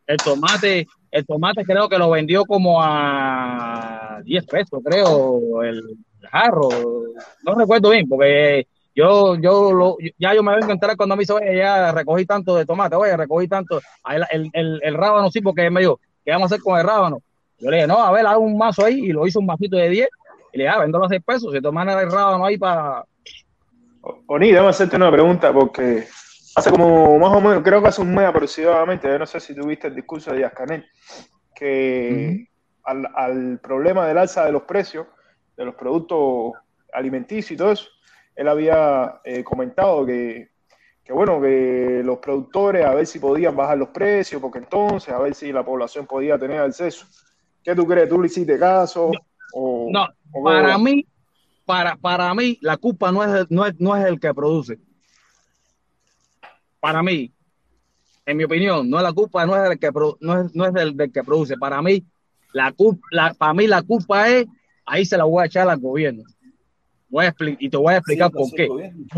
El 0.08 0.22
tomate, 0.22 0.90
el 1.12 1.26
tomate 1.26 1.64
creo 1.66 1.88
que 1.90 1.98
lo 1.98 2.10
vendió 2.10 2.46
como 2.46 2.82
a 2.82 4.20
10 4.24 4.46
pesos, 4.48 4.82
creo, 4.84 5.64
el 5.64 5.82
jarro. 6.30 7.04
No 7.42 7.56
recuerdo 7.56 7.90
bien, 7.92 8.08
porque 8.08 8.68
yo, 8.94 9.36
yo 9.36 9.72
lo, 9.74 9.98
ya 10.18 10.34
yo 10.36 10.44
me 10.44 10.56
vengo 10.56 10.72
a 10.72 10.74
enterar 10.74 10.98
cuando 10.98 11.16
me 11.16 11.24
hizo, 11.24 11.36
oye, 11.36 11.56
ya 11.58 11.92
recogí 11.92 12.26
tanto 12.26 12.56
de 12.56 12.66
tomate, 12.66 12.96
oye, 12.96 13.16
recogí 13.16 13.48
tanto. 13.48 13.82
La- 14.06 14.28
El, 14.32 14.50
el, 14.54 14.80
el 14.84 14.94
rábano 14.96 15.30
sí, 15.32 15.42
porque 15.42 15.70
me 15.70 15.82
dijo, 15.82 16.00
¿qué 16.24 16.32
vamos 16.32 16.52
a 16.52 16.56
hacer 16.56 16.64
con 16.64 16.80
el 16.80 16.86
rábano? 16.86 17.22
Yo 17.60 17.70
le 17.70 17.78
dije, 17.78 17.88
no, 17.88 18.00
a 18.02 18.12
ver, 18.12 18.26
hago 18.26 18.42
un 18.42 18.58
mazo 18.58 18.86
ahí 18.86 19.06
y 19.06 19.12
lo 19.12 19.28
hizo 19.28 19.40
un 19.40 19.46
masito 19.46 19.76
de 19.76 19.90
10. 19.90 20.10
Y 20.54 20.58
le 20.58 20.64
dije, 20.64 20.76
ah, 20.76 20.80
véndolo 20.80 21.06
a 21.06 21.10
6 21.10 21.22
pesos. 21.26 21.54
Si 21.54 21.62
toman 21.62 21.90
el 21.90 22.12
rábano 22.12 22.46
ahí 22.46 22.58
para. 22.58 23.06
Oni, 24.28 24.52
déjame 24.52 24.70
hacerte 24.70 24.96
una 24.96 25.12
pregunta 25.12 25.54
porque 25.54 26.08
hace 26.56 26.72
como 26.72 27.20
más 27.20 27.36
o 27.36 27.42
menos, 27.42 27.64
creo 27.64 27.82
que 27.82 27.90
hace 27.90 28.02
un 28.02 28.14
mes 28.16 28.26
aproximadamente, 28.26 29.08
yo 29.08 29.20
no 29.20 29.26
sé 29.28 29.40
si 29.40 29.54
tuviste 29.54 29.88
el 29.88 29.96
discurso 29.96 30.32
de 30.32 30.38
Díaz 30.38 30.54
Canel, 30.54 30.86
que 31.54 32.48
al, 32.84 33.08
al 33.16 33.60
problema 33.60 34.08
del 34.08 34.18
alza 34.18 34.46
de 34.46 34.52
los 34.52 34.64
precios 34.64 35.06
de 35.56 35.66
los 35.66 35.76
productos 35.76 36.54
alimenticios 36.94 37.52
y 37.52 37.58
todo 37.58 37.72
eso, 37.72 37.88
él 38.36 38.48
había 38.48 39.22
eh, 39.24 39.44
comentado 39.44 40.06
que, 40.06 40.51
que, 41.04 41.14
bueno, 41.14 41.42
que 41.42 42.02
los 42.04 42.20
productores 42.20 42.86
a 42.86 42.94
ver 42.94 43.06
si 43.08 43.20
podían 43.20 43.56
bajar 43.56 43.78
los 43.78 43.90
precios, 43.90 44.42
porque 44.42 44.60
entonces 44.60 45.14
a 45.14 45.20
ver 45.20 45.34
si 45.34 45.52
la 45.52 45.64
población 45.66 46.06
podía 46.06 46.38
tener 46.38 46.60
acceso. 46.60 47.06
¿Qué 47.64 47.76
tú 47.76 47.86
crees? 47.86 48.10
¿Tú 48.10 48.20
le 48.20 48.28
hiciste 48.28 48.58
caso? 48.58 49.12
O, 49.54 49.90
No, 49.92 50.08
o- 50.32 50.44
para 50.44 50.78
mí, 50.78 51.06
para, 51.66 51.96
para 51.96 52.34
mí, 52.34 52.58
la 52.62 52.78
culpa 52.78 53.12
no 53.12 53.24
es, 53.24 53.50
no, 53.50 53.66
es, 53.66 53.80
no 53.80 53.96
es 53.96 54.06
el 54.06 54.20
que 54.20 54.34
produce. 54.34 54.80
Para 56.80 57.04
mí, 57.04 57.32
en 58.26 58.38
mi 58.38 58.44
opinión, 58.44 58.90
no 58.90 58.98
es 58.98 59.04
la 59.04 59.14
culpa, 59.14 59.46
no 59.46 59.56
es 59.56 59.70
el 59.72 59.80
que 59.80 59.92
pro- 59.92 60.18
no 60.22 60.42
es, 60.42 60.56
no 60.56 60.66
es 60.66 60.74
del, 60.74 60.96
del 60.98 61.12
que 61.12 61.24
produce. 61.24 61.58
Para 61.58 61.82
mí, 61.82 62.04
la 62.54 62.72
culpa, 62.72 63.02
la, 63.12 63.34
para 63.34 63.54
mí 63.54 63.68
la 63.68 63.82
culpa 63.84 64.28
es, 64.30 64.48
ahí 64.86 65.06
se 65.06 65.18
la 65.18 65.26
voy 65.26 65.44
a 65.44 65.46
echar 65.46 65.70
al 65.70 65.80
gobierno. 65.80 66.24
Voy 67.10 67.26
a 67.26 67.36
y 67.40 67.70
te 67.70 67.78
voy 67.78 67.94
a 67.94 67.98
explicar 67.98 68.32
por 68.32 68.50
qué. 68.56 68.68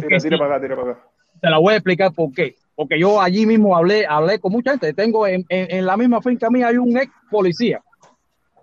Tira, 0.01 0.17
tira 0.19 0.37
para 0.37 0.55
acá, 0.55 0.61
tira 0.61 0.75
para 0.75 0.91
acá. 0.91 1.07
Te 1.43 1.49
la 1.49 1.57
voy 1.57 1.73
a 1.73 1.77
explicar 1.77 2.13
por 2.13 2.31
qué. 2.33 2.55
Porque 2.73 2.97
yo 2.97 3.21
allí 3.21 3.45
mismo 3.45 3.75
hablé, 3.75 4.05
hablé 4.07 4.39
con 4.39 4.53
mucha 4.53 4.71
gente. 4.71 4.93
Tengo 4.93 5.27
en, 5.27 5.45
en, 5.49 5.67
en 5.75 5.85
la 5.85 5.97
misma 5.97 6.21
finca 6.21 6.49
mía 6.49 6.69
hay 6.69 6.77
un 6.77 6.97
ex 6.97 7.11
policía. 7.29 7.83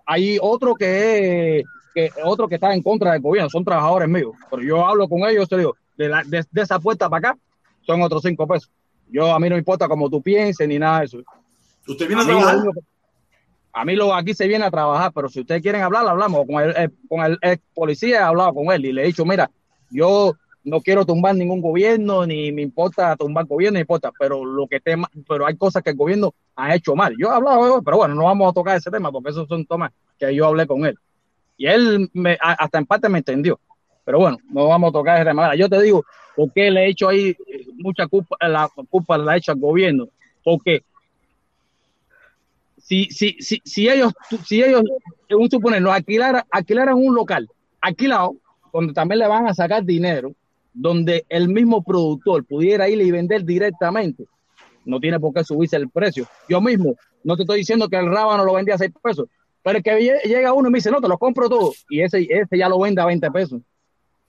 Hay 0.07 0.39
otro 0.41 0.75
que, 0.75 1.59
es- 1.59 1.65
que 1.95 2.09
otro 2.25 2.49
que 2.49 2.55
está 2.55 2.73
en 2.75 2.83
contra 2.83 3.13
del 3.13 3.21
gobierno, 3.21 3.51
son 3.51 3.65
trabajadores 3.65 4.09
míos. 4.09 4.33
Pero 4.51 4.63
yo 4.63 4.85
hablo 4.87 5.07
con 5.09 5.21
ellos, 5.29 5.47
te 5.49 5.59
digo, 5.59 5.77
de, 5.97 6.09
la- 6.09 6.23
de, 6.25 6.43
de 6.51 6.63
esa 6.63 6.81
puerta 6.81 7.09
para 7.11 7.31
acá, 7.31 7.39
son 7.83 8.01
otros 8.03 8.23
cinco 8.23 8.47
pesos. 8.47 8.71
Yo 9.11 9.31
a 9.33 9.39
mí 9.39 9.49
no 9.51 9.59
importa 9.59 9.87
como 9.87 10.09
tú 10.09 10.23
pienses 10.23 10.67
ni 10.67 10.79
nada 10.79 11.01
de 11.01 11.05
eso. 11.05 11.19
Usted 11.87 12.07
viene 12.09 12.23
A 12.23 12.25
a 12.25 12.29
lo 12.29 12.39
trabajar. 12.41 12.73
a 13.73 13.85
mí 13.85 13.95
lo, 13.95 14.15
aquí 14.15 14.33
se 14.35 14.49
viene 14.49 14.65
a 14.65 14.71
trabajar, 14.71 15.13
pero 15.15 15.29
si 15.29 15.41
ustedes 15.41 15.61
quieren 15.63 15.83
hablar, 15.83 16.07
hablamos. 16.09 16.47
Con 16.47 16.63
el, 16.63 16.77
el- 16.77 16.93
con 17.09 17.21
el 17.25 17.39
ex 17.43 17.63
policía 17.75 18.21
he 18.21 18.23
hablado 18.23 18.55
con 18.55 18.73
él 18.73 18.87
y 18.87 18.93
le 18.93 19.03
he 19.03 19.07
dicho, 19.07 19.25
mira, 19.27 19.51
yo 19.91 20.33
no 20.65 20.81
quiero 20.81 21.07
tumbar 21.07 21.35
ningún 21.35 21.61
gobierno, 21.61 22.27
ni 22.27 22.53
me 22.53 22.63
importa 22.63 23.17
tumbar 23.17 23.47
gobierno, 23.47 23.77
ni 23.77 23.81
importa, 23.81 24.13
pero 24.19 24.45
lo 24.45 24.67
que 24.67 24.81
tema, 24.81 25.09
pero 25.29 25.47
hay 25.47 25.57
cosas 25.57 25.83
que 25.83 25.91
el 25.91 25.97
gobierno 25.97 26.35
ha 26.55 26.75
hecho 26.75 26.95
mal. 26.95 27.15
Yo 27.19 27.29
he 27.29 27.35
hablado, 27.35 27.83
pero 27.83 27.99
bueno, 27.99 28.15
no 28.15 28.25
vamos 28.25 28.51
a 28.51 28.55
tocar 28.55 28.77
ese 28.77 28.91
tema 28.91 29.11
porque 29.11 29.31
esos 29.31 29.49
son 29.49 29.65
temas 29.65 29.93
que 30.19 30.35
yo 30.35 30.47
hablé 30.47 30.67
con 30.67 30.85
él. 30.85 30.99
Y 31.57 31.67
él 31.67 32.11
me, 32.13 32.39
hasta 32.41 32.79
en 32.79 32.87
parte 32.87 33.09
me 33.09 33.19
entendió. 33.19 33.59
Pero 34.05 34.19
bueno, 34.19 34.39
no 34.51 34.69
vamos 34.69 34.91
a 34.91 34.93
tocar 34.93 35.17
ese 35.17 35.27
tema. 35.27 35.55
Yo 35.55 35.69
te 35.69 35.81
digo, 35.81 36.05
¿por 36.37 36.53
qué 36.53 36.71
le 36.71 36.85
he 36.85 36.91
hecho 36.91 37.09
ahí 37.09 37.37
eh, 37.47 37.67
mucha 37.79 38.07
culpa, 38.07 38.37
la 38.41 38.69
culpa 38.89 39.19
la 39.19 39.35
he 39.35 39.39
hecho 39.39 39.53
al 39.53 39.59
gobierno? 39.59 40.09
Porque 40.43 40.83
si, 42.79 43.07
si, 43.11 43.37
si, 43.41 43.61
si 43.65 43.89
ellos, 43.89 44.13
si 44.47 44.63
ellos, 44.63 44.83
un 45.31 45.51
suponer, 45.51 45.81
nos 45.81 45.95
alquilaran, 45.95 46.43
alquilaran 46.51 46.97
un 46.97 47.15
local 47.15 47.49
alquilado, 47.81 48.37
donde 48.73 48.93
también 48.93 49.21
le 49.21 49.27
van 49.27 49.47
a 49.47 49.55
sacar 49.55 49.85
dinero, 49.85 50.33
donde 50.73 51.25
el 51.29 51.49
mismo 51.49 51.83
productor 51.83 52.45
pudiera 52.45 52.89
ir 52.89 53.01
y 53.01 53.11
vender 53.11 53.45
directamente, 53.45 54.25
no 54.85 54.99
tiene 55.01 55.19
por 55.21 55.33
qué 55.35 55.45
subirse 55.45 55.77
el 55.77 55.89
precio. 55.91 56.27
Yo 56.49 56.61
mismo, 56.61 56.95
no 57.25 57.37
te 57.37 57.43
estoy 57.43 57.59
diciendo 57.59 57.89
que 57.89 57.97
el 57.97 58.07
rábano 58.11 58.45
lo 58.45 58.55
vendía 58.55 58.75
a 58.77 58.79
6 58.79 58.93
pesos, 59.03 59.27
pero 59.63 59.79
es 59.79 59.85
que 59.85 59.93
lle- 59.99 60.23
llega 60.25 60.53
uno 60.53 60.69
y 60.69 60.73
me 60.73 60.79
dice, 60.79 60.91
no, 60.91 61.01
te 61.01 61.09
lo 61.09 61.19
compro 61.19 61.49
todo, 61.49 61.73
y 61.89 62.01
ese, 62.01 62.27
ese 62.31 62.57
ya 62.59 62.69
lo 62.69 62.79
vende 62.81 63.03
a 63.03 63.07
20 63.07 63.31
pesos. 63.31 63.61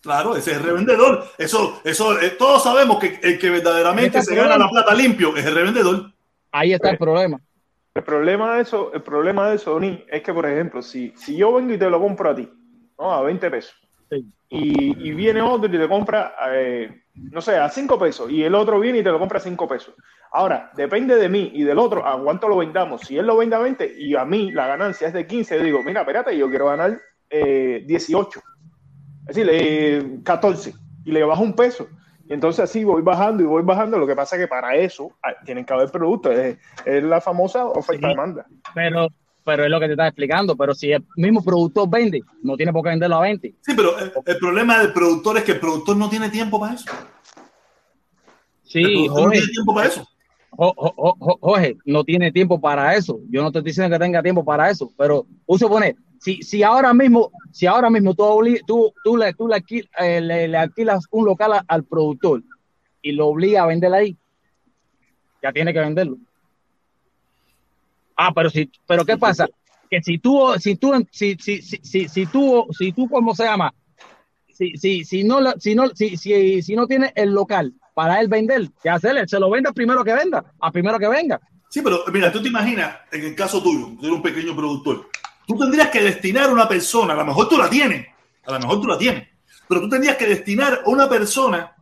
Claro, 0.01 0.35
ese 0.35 0.51
es 0.51 0.57
el 0.57 0.63
revendedor. 0.63 1.25
Eso, 1.37 1.79
eso, 1.83 2.19
eh, 2.19 2.31
todos 2.31 2.63
sabemos 2.63 2.97
que 2.97 3.19
el 3.21 3.37
que 3.37 3.49
verdaderamente 3.51 4.21
se 4.23 4.33
gana 4.35 4.57
la 4.57 4.67
plata 4.67 4.95
limpio 4.95 5.35
es 5.37 5.45
el 5.45 5.53
revendedor. 5.53 6.11
Ahí 6.51 6.73
está 6.73 6.89
el 6.89 6.97
problema. 6.97 7.39
El 7.93 8.03
problema 8.03 8.55
de 8.55 8.63
eso, 8.63 8.91
el 8.93 9.03
problema 9.03 9.49
de 9.49 9.57
eso, 9.57 9.75
Oni, 9.75 10.03
es 10.09 10.23
que, 10.23 10.33
por 10.33 10.47
ejemplo, 10.47 10.81
si, 10.81 11.13
si 11.15 11.37
yo 11.37 11.53
vengo 11.53 11.73
y 11.73 11.77
te 11.77 11.89
lo 11.89 11.99
compro 11.99 12.31
a 12.31 12.35
ti, 12.35 12.49
¿no? 12.97 13.13
A 13.13 13.21
20 13.21 13.51
pesos, 13.51 13.75
Sí. 14.11 14.29
y, 14.49 15.07
y 15.09 15.13
viene 15.13 15.41
otro 15.41 15.73
y 15.73 15.77
te 15.77 15.87
compra, 15.87 16.35
eh, 16.51 17.03
no 17.13 17.39
sé, 17.39 17.55
a 17.55 17.69
5 17.69 17.97
pesos, 17.97 18.29
y 18.29 18.43
el 18.43 18.53
otro 18.55 18.77
viene 18.79 18.99
y 18.99 19.03
te 19.03 19.09
lo 19.09 19.19
compra 19.19 19.37
a 19.37 19.41
5 19.41 19.67
pesos. 19.69 19.95
Ahora, 20.33 20.71
depende 20.75 21.15
de 21.15 21.29
mí 21.29 21.51
y 21.53 21.63
del 21.63 21.77
otro 21.77 22.05
a 22.05 22.21
cuánto 22.21 22.47
lo 22.47 22.57
vendamos. 22.57 23.01
Si 23.01 23.17
él 23.17 23.27
lo 23.27 23.37
vende 23.37 23.55
a 23.55 23.59
20 23.59 23.95
y 23.97 24.15
a 24.15 24.23
mí 24.23 24.51
la 24.51 24.67
ganancia 24.67 25.07
es 25.07 25.13
de 25.13 25.27
15, 25.27 25.57
yo 25.57 25.63
digo, 25.63 25.83
mira, 25.83 26.01
espérate, 26.01 26.37
yo 26.37 26.49
quiero 26.49 26.67
ganar 26.67 26.99
eh, 27.29 27.83
18. 27.85 28.39
Es 29.27 29.35
decir, 29.35 29.49
eh, 29.51 30.19
14, 30.23 30.73
y 31.05 31.11
le 31.11 31.23
bajo 31.23 31.43
un 31.43 31.53
peso. 31.53 31.87
Y 32.25 32.33
entonces 32.33 32.63
así 32.63 32.85
voy 32.85 33.01
bajando 33.01 33.43
y 33.43 33.45
voy 33.45 33.63
bajando. 33.63 33.97
Lo 33.97 34.07
que 34.07 34.15
pasa 34.15 34.37
es 34.37 34.43
que 34.43 34.47
para 34.47 34.75
eso 34.75 35.17
ah, 35.21 35.33
tienen 35.43 35.65
que 35.65 35.73
haber 35.73 35.89
productos. 35.91 36.33
Es, 36.33 36.57
es 36.85 37.03
la 37.03 37.19
famosa 37.19 37.65
oferta-demanda. 37.65 38.45
Pero, 38.73 39.09
pero 39.43 39.63
es 39.63 39.69
lo 39.69 39.79
que 39.79 39.87
te 39.87 39.93
estaba 39.93 40.07
explicando, 40.09 40.55
pero 40.55 40.73
si 40.75 40.91
el 40.91 41.03
mismo 41.15 41.43
productor 41.43 41.89
vende, 41.89 42.21
no 42.43 42.55
tiene 42.55 42.71
por 42.71 42.83
qué 42.83 42.89
venderlo 42.89 43.17
a 43.17 43.21
20. 43.21 43.55
Sí, 43.61 43.73
pero 43.75 43.97
el, 43.99 44.11
el 44.25 44.37
problema 44.37 44.79
del 44.79 44.93
productor 44.93 45.37
es 45.37 45.43
que 45.43 45.53
el 45.53 45.59
productor 45.59 45.97
no 45.97 46.09
tiene 46.09 46.29
tiempo 46.29 46.59
para 46.59 46.73
eso. 46.75 46.85
el 46.91 48.63
Sí, 48.63 48.83
productor 48.83 49.07
no 49.09 49.13
Jorge, 49.23 49.37
tiene 49.39 49.51
tiempo 49.53 49.73
para 49.73 49.87
eso. 49.87 50.07
Jo- 50.53 50.73
jo- 50.75 50.93
jo- 50.97 51.17
jo- 51.19 51.37
Jorge, 51.41 51.77
no 51.85 52.03
tiene 52.03 52.31
tiempo 52.31 52.59
para 52.59 52.95
eso. 52.95 53.19
Yo 53.29 53.41
no 53.41 53.51
te 53.51 53.59
estoy 53.59 53.69
diciendo 53.71 53.95
que 53.95 53.99
tenga 54.03 54.21
tiempo 54.21 54.43
para 54.43 54.69
eso, 54.69 54.91
pero 54.97 55.25
un 55.45 55.59
supone, 55.59 55.95
si, 56.19 56.41
si 56.43 56.61
ahora 56.61 56.93
mismo, 56.93 57.31
si 57.51 57.65
ahora 57.67 57.89
mismo 57.89 58.13
tú, 58.13 58.23
tú, 58.67 58.93
tú, 59.03 59.17
le, 59.17 59.33
tú 59.33 59.47
le, 59.47 59.63
eh, 59.99 60.21
le- 60.21 60.47
le 60.47 60.57
alquilas 60.57 61.05
un 61.11 61.25
local 61.25 61.53
a- 61.53 61.65
al 61.67 61.83
productor 61.85 62.43
y 63.01 63.13
lo 63.13 63.27
obliga 63.27 63.63
a 63.63 63.67
vender 63.67 63.93
ahí, 63.93 64.17
ya 65.41 65.51
tiene 65.51 65.73
que 65.73 65.79
venderlo. 65.79 66.17
Ah, 68.23 68.31
pero 68.35 68.51
si, 68.51 68.69
pero 68.85 69.03
¿qué 69.03 69.17
pasa? 69.17 69.47
Que 69.89 69.99
si 70.03 70.19
tú, 70.19 70.53
si 70.59 70.75
tú, 70.75 70.93
si, 71.09 71.35
si, 71.39 71.59
si, 71.63 71.79
si, 71.81 72.07
si 72.07 72.25
tú, 72.27 72.67
si 72.69 72.91
tú, 72.91 73.09
¿cómo 73.09 73.33
se 73.33 73.45
llama? 73.45 73.73
Si, 74.47 74.77
si, 74.77 75.03
si 75.03 75.23
no, 75.23 75.39
si 75.57 75.73
no, 75.73 75.89
si, 75.95 76.17
si, 76.17 76.61
si 76.61 76.75
no 76.75 76.85
tiene 76.85 77.11
el 77.15 77.31
local 77.31 77.73
para 77.95 78.21
él 78.21 78.27
vender, 78.27 78.69
¿qué 78.83 78.91
hacerle? 78.91 79.27
Se 79.27 79.39
lo 79.39 79.49
venda 79.49 79.71
primero 79.71 80.03
que 80.03 80.13
venda, 80.13 80.45
a 80.59 80.71
primero 80.71 80.99
que 80.99 81.07
venga. 81.07 81.41
Sí, 81.67 81.81
pero 81.81 82.03
mira, 82.13 82.31
tú 82.31 82.43
te 82.43 82.49
imaginas, 82.49 82.95
en 83.11 83.23
el 83.23 83.33
caso 83.33 83.59
tuyo, 83.63 83.87
tú 83.99 84.05
eres 84.05 84.17
un 84.17 84.21
pequeño 84.21 84.55
productor, 84.55 85.09
tú 85.47 85.57
tendrías 85.57 85.89
que 85.89 86.03
destinar 86.03 86.49
a 86.49 86.53
una 86.53 86.67
persona, 86.67 87.13
a 87.13 87.17
lo 87.17 87.25
mejor 87.25 87.49
tú 87.49 87.57
la 87.57 87.71
tienes, 87.71 88.05
a 88.45 88.51
lo 88.51 88.59
mejor 88.59 88.81
tú 88.81 88.87
la 88.87 88.99
tienes, 88.99 89.29
pero 89.67 89.81
tú 89.81 89.89
tendrías 89.89 90.15
que 90.15 90.27
destinar 90.27 90.83
a 90.85 90.89
una 90.89 91.09
persona, 91.09 91.73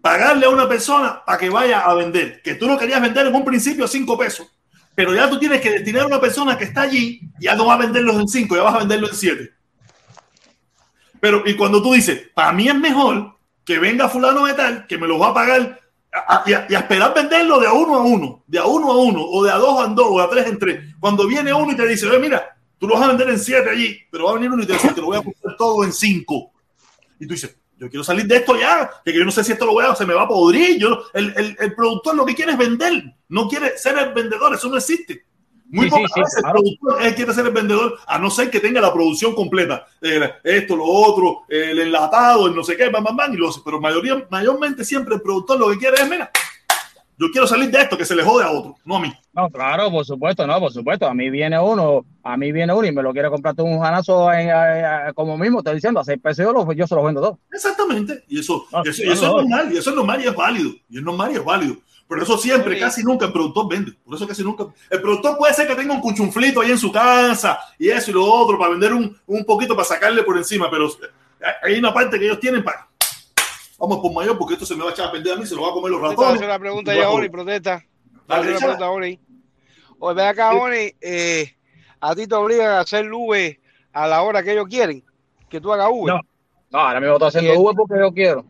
pagarle 0.00 0.46
a 0.46 0.48
una 0.48 0.66
persona 0.66 1.22
para 1.22 1.36
que 1.36 1.50
vaya 1.50 1.80
a 1.80 1.92
vender, 1.92 2.40
que 2.40 2.54
tú 2.54 2.66
lo 2.66 2.78
querías 2.78 3.02
vender 3.02 3.26
en 3.26 3.34
un 3.34 3.44
principio 3.44 3.84
a 3.84 3.88
cinco 3.88 4.16
pesos, 4.16 4.48
pero 4.94 5.14
ya 5.14 5.28
tú 5.30 5.38
tienes 5.38 5.60
que 5.60 5.70
destinar 5.70 6.02
a 6.02 6.06
una 6.06 6.20
persona 6.20 6.56
que 6.58 6.64
está 6.64 6.82
allí, 6.82 7.20
ya 7.40 7.54
no 7.54 7.66
va 7.66 7.74
a 7.74 7.78
venderlos 7.78 8.16
en 8.16 8.28
cinco, 8.28 8.56
ya 8.56 8.62
vas 8.62 8.74
a 8.74 8.78
venderlo 8.78 9.08
en 9.08 9.14
siete. 9.14 9.52
Pero, 11.20 11.42
y 11.46 11.54
cuando 11.56 11.82
tú 11.82 11.92
dices, 11.92 12.28
para 12.34 12.52
mí 12.52 12.68
es 12.68 12.74
mejor 12.74 13.36
que 13.64 13.78
venga 13.78 14.08
fulano 14.08 14.44
de 14.46 14.54
tal, 14.54 14.86
que 14.86 14.98
me 14.98 15.06
lo 15.06 15.18
va 15.18 15.28
a 15.28 15.34
pagar 15.34 15.80
a- 16.12 16.36
a- 16.36 16.42
y, 16.46 16.52
a, 16.52 16.66
a 16.68 16.78
esperar 16.80 17.14
venderlo 17.14 17.60
de 17.60 17.66
a 17.68 17.72
uno 17.72 17.94
a 17.94 18.02
uno, 18.02 18.42
de 18.46 18.58
a 18.58 18.64
uno 18.66 18.90
a 18.90 18.96
uno, 19.00 19.22
o 19.24 19.44
de 19.44 19.50
a 19.52 19.56
dos 19.56 19.86
en 19.86 19.94
dos, 19.94 20.06
o 20.10 20.18
de 20.18 20.24
a 20.24 20.28
tres 20.28 20.46
en 20.46 20.58
tres. 20.58 20.94
Cuando 20.98 21.26
viene 21.26 21.52
uno 21.54 21.72
y 21.72 21.76
te 21.76 21.86
dice, 21.86 22.06
"Oye, 22.08 22.18
mira, 22.18 22.56
tú 22.78 22.88
lo 22.88 22.94
vas 22.94 23.04
a 23.04 23.08
vender 23.08 23.30
en 23.30 23.38
siete 23.38 23.70
allí, 23.70 23.96
pero 24.10 24.24
va 24.24 24.32
a 24.32 24.34
venir 24.34 24.50
uno 24.50 24.62
y 24.62 24.66
te 24.66 24.72
dice, 24.72 24.88
te 24.92 25.00
lo 25.00 25.06
voy 25.06 25.18
a 25.18 25.22
comprar 25.22 25.56
todo 25.56 25.84
en 25.84 25.92
cinco. 25.92 26.50
Y 27.20 27.26
tú 27.26 27.34
dices, 27.34 27.56
yo 27.82 27.90
quiero 27.90 28.04
salir 28.04 28.26
de 28.26 28.36
esto 28.36 28.56
ya, 28.56 28.88
que 29.04 29.12
yo 29.12 29.24
no 29.24 29.32
sé 29.32 29.42
si 29.42 29.50
esto 29.50 29.66
lo 29.66 29.72
voy 29.72 29.84
a, 29.84 29.94
se 29.96 30.06
me 30.06 30.14
va 30.14 30.22
a 30.22 30.28
podrir. 30.28 30.78
Yo, 30.78 31.02
el, 31.14 31.34
el, 31.36 31.56
el 31.58 31.74
productor 31.74 32.14
lo 32.14 32.24
que 32.24 32.34
quiere 32.34 32.52
es 32.52 32.58
vender, 32.58 33.02
no 33.28 33.48
quiere 33.48 33.76
ser 33.76 33.98
el 33.98 34.14
vendedor, 34.14 34.54
eso 34.54 34.68
no 34.68 34.76
existe. 34.76 35.24
Muy 35.66 35.86
Sí, 35.86 35.90
pocas 35.90 36.12
sí, 36.14 36.20
veces 36.20 36.42
claro. 36.42 36.58
el 36.58 36.78
productor 36.78 37.14
quiere 37.16 37.34
ser 37.34 37.46
el 37.46 37.52
vendedor, 37.52 37.98
a 38.06 38.18
no 38.18 38.30
ser 38.30 38.50
que 38.50 38.60
tenga 38.60 38.80
la 38.80 38.92
producción 38.92 39.34
completa. 39.34 39.86
Eh, 40.00 40.30
esto, 40.44 40.76
lo 40.76 40.84
otro, 40.84 41.42
el 41.48 41.78
enlatado, 41.80 42.46
el 42.46 42.54
no 42.54 42.62
sé 42.62 42.76
qué, 42.76 42.88
bam, 42.88 43.02
bam, 43.02 43.16
bam, 43.16 43.34
y 43.34 43.36
lo 43.36 43.48
hace. 43.48 43.62
Pero 43.64 43.80
mayoría, 43.80 44.24
mayormente 44.30 44.84
siempre 44.84 45.16
el 45.16 45.22
productor 45.22 45.58
lo 45.58 45.70
que 45.70 45.78
quiere 45.78 45.96
es, 46.00 46.08
mira, 46.08 46.30
yo 47.26 47.30
quiero 47.32 47.46
salir 47.46 47.70
de 47.70 47.80
esto, 47.80 47.96
que 47.96 48.04
se 48.04 48.14
le 48.14 48.22
jode 48.22 48.44
a 48.44 48.50
otro, 48.50 48.76
no 48.84 48.96
a 48.96 49.00
mí. 49.00 49.12
No, 49.32 49.48
claro, 49.48 49.90
por 49.90 50.04
supuesto, 50.04 50.46
no, 50.46 50.58
por 50.60 50.72
supuesto. 50.72 51.06
A 51.06 51.14
mí 51.14 51.30
viene 51.30 51.58
uno, 51.58 52.04
a 52.22 52.36
mí 52.36 52.52
viene 52.52 52.72
uno 52.74 52.86
y 52.86 52.92
me 52.92 53.02
lo 53.02 53.12
quiere 53.12 53.30
comprar 53.30 53.54
todo 53.54 53.66
un 53.66 53.80
janazo 53.80 54.32
en, 54.32 54.48
eh, 54.48 54.52
eh, 55.08 55.12
como 55.14 55.38
mismo, 55.38 55.58
estoy 55.60 55.76
diciendo, 55.76 56.00
a 56.00 56.04
seis 56.04 56.18
pesos 56.22 56.44
yo, 56.44 56.52
lo- 56.52 56.72
yo 56.72 56.86
se 56.86 56.94
lo 56.94 57.02
vendo 57.04 57.20
todo. 57.20 57.38
Exactamente. 57.52 58.24
Y 58.28 58.40
eso, 58.40 58.66
No, 58.72 58.82
y 58.84 58.88
eso, 58.90 58.96
sí, 59.02 59.08
y 59.08 59.12
eso 59.12 59.22
no, 59.26 59.40
es 59.40 59.44
no. 59.46 59.48
normal, 59.56 59.72
y 59.72 59.76
eso 59.78 59.90
es 59.90 59.96
normal 59.96 60.20
y 60.24 60.28
es 60.28 60.34
válido. 60.36 60.70
Y 60.90 60.98
es 60.98 61.02
normal 61.02 61.32
y 61.32 61.36
es 61.36 61.44
válido. 61.44 61.76
Pero 62.08 62.22
eso 62.24 62.36
siempre, 62.36 62.74
Sí. 62.74 62.80
casi 62.80 63.02
nunca 63.04 63.24
el 63.26 63.32
productor 63.32 63.68
vende. 63.70 63.92
Por 64.04 64.14
eso 64.16 64.26
casi 64.28 64.42
nunca. 64.42 64.66
El 64.90 65.00
productor 65.00 65.38
puede 65.38 65.54
ser 65.54 65.66
que 65.66 65.74
tenga 65.74 65.94
un 65.94 66.00
cuchunflito 66.02 66.60
ahí 66.60 66.70
en 66.70 66.76
su 66.78 66.92
casa 66.92 67.58
y 67.78 67.88
eso 67.88 68.10
y 68.10 68.14
lo 68.14 68.24
otro 68.26 68.58
para 68.58 68.72
vender 68.72 68.92
un, 68.92 69.16
un 69.26 69.44
poquito 69.46 69.74
para 69.74 69.86
sacarle 69.86 70.22
por 70.22 70.36
encima. 70.36 70.68
Pero 70.70 70.90
hay 71.62 71.78
una 71.78 71.94
parte 71.94 72.18
que 72.18 72.26
ellos 72.26 72.38
tienen 72.38 72.62
para. 72.62 72.86
Vamos 73.82 73.98
por 73.98 74.12
mayor 74.12 74.38
porque 74.38 74.54
esto 74.54 74.64
se 74.64 74.76
me 74.76 74.84
va 74.84 74.90
a 74.90 74.92
echar 74.92 75.08
a 75.08 75.10
perder 75.10 75.32
a 75.32 75.36
mí, 75.36 75.44
se 75.44 75.56
lo 75.56 75.62
va 75.62 75.70
a 75.70 75.72
comer 75.72 75.90
los 75.90 76.00
te 76.00 76.06
voy 76.06 76.12
a 76.14 76.16
ratones. 76.16 76.34
hacer 76.36 76.48
una 76.48 76.58
pregunta 76.60 76.94
ya, 76.94 77.10
Oni, 77.10 77.28
protesta. 77.28 77.84
Dale, 78.28 78.50
una 78.50 78.58
pregunta, 78.58 78.90
Oni. 78.90 79.20
Oye, 79.98 80.14
ven 80.14 80.26
acá, 80.26 80.54
Oni, 80.54 80.92
eh, 81.00 81.52
a 82.00 82.14
ti 82.14 82.28
te 82.28 82.34
obligan 82.36 82.68
a 82.68 82.80
hacer 82.80 83.12
Uber 83.12 83.58
a 83.92 84.06
la 84.06 84.22
hora 84.22 84.40
que 84.44 84.52
ellos 84.52 84.68
quieren 84.68 85.02
que 85.50 85.60
tú 85.60 85.72
hagas 85.72 85.88
Uber. 85.90 86.14
No. 86.14 86.20
No, 86.70 86.78
ahora 86.78 87.00
mismo 87.00 87.14
estoy 87.16 87.28
haciendo 87.28 87.60
Uber 87.60 87.74
porque 87.76 87.94
yo 87.98 88.12
quiero. 88.12 88.46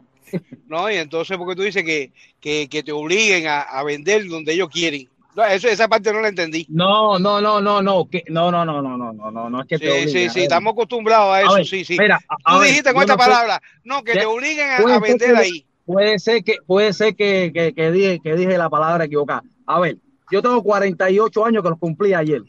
No, 0.66 0.90
y 0.90 0.96
entonces, 0.96 1.36
porque 1.38 1.56
tú 1.56 1.62
dices 1.62 1.82
que, 1.82 2.12
que, 2.38 2.68
que 2.68 2.82
te 2.82 2.92
obliguen 2.92 3.46
a, 3.46 3.62
a 3.62 3.82
vender 3.84 4.28
donde 4.28 4.52
ellos 4.52 4.68
quieren? 4.68 5.09
No, 5.34 5.44
eso, 5.44 5.66
esa 5.68 5.88
parte 5.88 6.12
no 6.12 6.20
la 6.20 6.28
entendí. 6.28 6.66
No, 6.68 7.18
no, 7.18 7.40
no, 7.40 7.60
no, 7.60 7.80
no, 7.80 8.04
que, 8.09 8.22
no, 8.28 8.50
no, 8.50 8.64
no, 8.66 8.82
no, 8.82 8.96
no, 8.98 9.12
no, 9.12 9.30
no, 9.30 9.48
no 9.50 9.60
es 9.62 9.66
que 9.66 9.78
te 9.78 9.86
Sí, 9.86 9.90
obliguen. 9.90 10.09
sí, 10.10 10.26
a 10.26 10.30
sí, 10.30 10.38
ver. 10.40 10.42
estamos 10.44 10.72
acostumbrados 10.72 11.28
a 11.32 11.36
A 11.36 11.40
eso, 11.42 11.54
ver, 11.54 11.66
sí, 11.66 11.84
sí. 11.86 11.96
Mira, 11.98 12.20
a- 12.28 12.36
a 12.44 12.54
Tú 12.54 12.60
ver, 12.60 12.68
dijiste 12.68 12.90
con 12.92 13.00
yo 13.00 13.00
esta 13.02 13.14
no 13.14 13.18
palabra, 13.18 13.62
no, 13.84 14.02
que 14.04 14.14
Ya- 14.14 14.20
te 14.20 14.26
obliguen 14.26 14.70
a, 14.70 14.76
a 14.76 14.98
vender 15.00 15.36
ahí. 15.36 15.64
Puede 15.86 16.18
ser 16.18 16.44
que, 16.44 16.56
puede 16.66 16.92
ser 16.92 17.16
que, 17.16 17.50
que, 17.54 17.72
que 17.74 17.90
dije, 17.90 18.20
que 18.22 18.34
dije 18.36 18.59
la 18.59 18.68
palabra 18.68 19.04
equivocada. 19.04 19.42
A 19.66 19.80
ver, 19.80 19.96
yo 20.30 20.42
tengo 20.42 20.62
48 20.62 21.44
años 21.46 21.62
que 21.62 21.70
los 21.70 21.78
cumplí 21.78 22.12
ayer. 22.14 22.42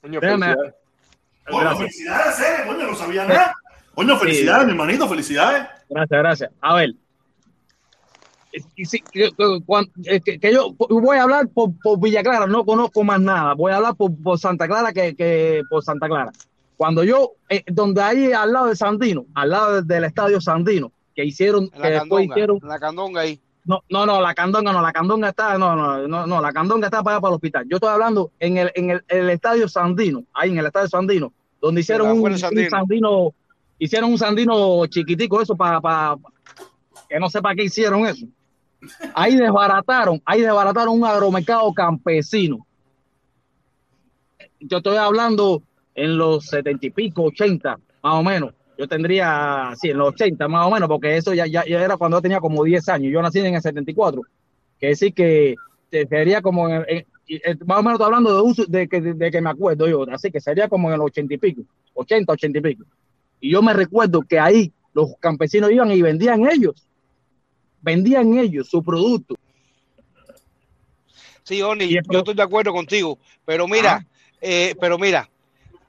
Coño, 0.00 0.20
Déjame- 0.20 0.46
felicidades. 0.46 0.74
Coño, 1.46 1.60
Gracias. 1.60 1.78
felicidades, 1.78 2.36
Cere, 2.36 2.66
coño, 2.68 2.86
no 2.86 2.94
sabía 2.94 3.24
nada. 3.24 3.54
Coño, 3.94 4.16
felicidades, 4.16 4.64
mi 4.66 4.72
hermanito, 4.72 5.08
felicidades. 5.08 5.66
Gracias, 5.88 6.18
gracias. 6.20 6.50
A 6.60 6.74
ver. 6.76 6.94
Sí, 8.76 9.00
que, 9.12 9.30
eh, 10.04 10.20
que- 10.20 10.52
yo 10.52 10.74
voy 10.88 11.16
a 11.16 11.22
hablar 11.22 11.48
por, 11.48 11.70
por 11.82 12.00
Villa 12.00 12.22
Clara, 12.22 12.46
no 12.46 12.64
conozco 12.64 13.04
más 13.04 13.20
nada. 13.20 13.54
Voy 13.54 13.72
a 13.72 13.76
hablar 13.76 13.94
por, 13.96 14.10
por 14.22 14.38
Santa 14.38 14.66
Clara 14.66 14.92
que, 14.92 15.14
que 15.14 15.62
por 15.68 15.82
Santa 15.82 16.06
Clara. 16.08 16.32
Cuando 16.76 17.02
yo, 17.02 17.32
eh, 17.48 17.64
donde 17.66 18.00
ahí 18.00 18.32
al 18.32 18.52
lado 18.52 18.66
de 18.66 18.76
Sandino, 18.76 19.26
al 19.34 19.50
lado 19.50 19.82
del, 19.82 20.04
estadio 20.04 20.40
Sandino, 20.40 20.92
que 21.14 21.24
hicieron, 21.24 21.64
En 21.64 21.70
que 21.70 21.78
la 21.78 21.88
después 21.90 22.08
candonga, 22.08 22.34
hicieron, 22.34 22.58
la 22.62 22.78
candonga 22.78 23.20
ahí. 23.22 23.40
no, 23.64 23.82
no, 23.90 24.06
no, 24.06 24.20
la 24.20 24.32
candonga 24.32 24.72
no, 24.72 24.80
la 24.80 24.92
candonga 24.92 25.28
está, 25.30 25.58
no, 25.58 25.74
no, 25.74 26.06
no, 26.06 26.26
no, 26.26 26.40
la 26.40 26.52
candonga 26.52 26.86
está 26.86 27.02
para 27.02 27.16
allá 27.16 27.20
para 27.20 27.30
el 27.32 27.34
hospital. 27.34 27.66
Yo 27.68 27.76
estoy 27.78 27.90
hablando 27.90 28.30
en 28.38 28.58
el, 28.58 28.70
en 28.76 28.90
el, 28.90 29.04
el 29.08 29.30
estadio 29.30 29.68
Sandino, 29.68 30.22
ahí 30.32 30.50
en 30.50 30.58
el 30.58 30.66
estadio 30.66 30.88
Sandino, 30.88 31.32
donde 31.60 31.80
hicieron 31.80 32.06
la 32.06 32.14
un, 32.14 32.38
Sandino. 32.38 33.34
hicieron 33.80 34.12
un 34.12 34.18
sandino 34.18 34.86
chiquitico, 34.86 35.42
eso 35.42 35.56
para, 35.56 35.80
para, 35.80 36.16
que 37.08 37.18
no 37.18 37.28
sé 37.28 37.42
para 37.42 37.56
qué 37.56 37.64
hicieron 37.64 38.06
eso. 38.06 38.26
Ahí 39.14 39.36
desbarataron, 39.36 40.20
ahí 40.24 40.40
desbarataron 40.42 40.94
un 40.94 41.04
agromercado 41.04 41.72
campesino. 41.74 42.66
Yo 44.60 44.78
estoy 44.78 44.96
hablando 44.96 45.62
en 45.94 46.16
los 46.18 46.46
setenta 46.46 46.86
y 46.86 46.90
pico, 46.90 47.24
ochenta, 47.24 47.78
más 48.02 48.14
o 48.14 48.22
menos. 48.22 48.54
Yo 48.76 48.86
tendría, 48.86 49.72
sí, 49.80 49.90
en 49.90 49.98
los 49.98 50.08
80 50.10 50.46
más 50.46 50.66
o 50.66 50.70
menos, 50.70 50.88
porque 50.88 51.16
eso 51.16 51.34
ya, 51.34 51.46
ya, 51.46 51.62
era 51.62 51.96
cuando 51.96 52.18
yo 52.18 52.22
tenía 52.22 52.38
como 52.40 52.62
10 52.62 52.88
años. 52.88 53.12
Yo 53.12 53.20
nací 53.20 53.40
en 53.40 53.54
el 53.54 53.60
74. 53.60 54.22
Que 54.78 54.88
decir 54.88 55.12
que 55.12 55.56
eh, 55.90 56.06
sería 56.08 56.40
como, 56.40 56.68
en, 56.68 56.84
en- 56.88 57.06
en- 57.26 57.58
más 57.66 57.78
o 57.78 57.82
menos 57.82 57.94
estoy 57.94 58.06
hablando 58.06 58.34
de 58.36 58.42
uso, 58.42 58.64
de 58.66 58.88
que, 58.88 59.00
de 59.00 59.30
que 59.32 59.40
me 59.40 59.50
acuerdo 59.50 59.88
yo. 59.88 60.04
Así 60.12 60.30
que 60.30 60.40
sería 60.40 60.68
como 60.68 60.88
en 60.88 60.94
el 60.94 61.00
80 61.00 61.34
y 61.34 61.38
pico, 61.38 61.62
80, 61.94 62.32
80 62.32 62.58
y 62.58 62.62
pico. 62.62 62.84
Y 63.40 63.50
yo 63.50 63.62
me 63.62 63.72
recuerdo 63.72 64.22
que 64.22 64.38
ahí 64.38 64.72
los 64.94 65.14
campesinos 65.18 65.72
iban 65.72 65.90
y 65.90 66.00
vendían 66.02 66.48
ellos, 66.48 66.86
vendían 67.80 68.38
ellos 68.38 68.68
su 68.68 68.82
producto. 68.82 69.34
Sí, 71.42 71.62
Oni, 71.62 71.88
yo 72.10 72.18
estoy 72.18 72.34
de 72.34 72.42
acuerdo 72.42 72.72
contigo, 72.72 73.18
pero 73.44 73.66
mira, 73.66 73.94
Ajá. 73.94 74.06
eh, 74.40 74.74
pero 74.80 74.98
mira, 74.98 75.28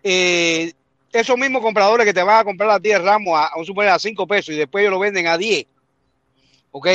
eh, 0.03 0.72
esos 1.11 1.38
mismos 1.38 1.61
compradores 1.61 2.06
que 2.06 2.14
te 2.14 2.24
van 2.24 2.40
a 2.40 2.44
comprar 2.45 2.70
a 2.70 2.80
10 2.80 3.02
ramos 3.02 3.38
a, 3.38 3.48
a 3.48 3.57
un 3.57 3.66
suponer 3.66 3.91
a 3.91 3.99
5 3.99 4.26
pesos 4.26 4.56
y 4.56 4.57
después 4.57 4.82
ellos 4.82 4.94
lo 4.94 4.99
venden 4.99 5.28
a 5.28 5.38
10, 5.38 5.66
ok, 6.72 6.88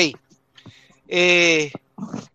eh, 1.09 1.71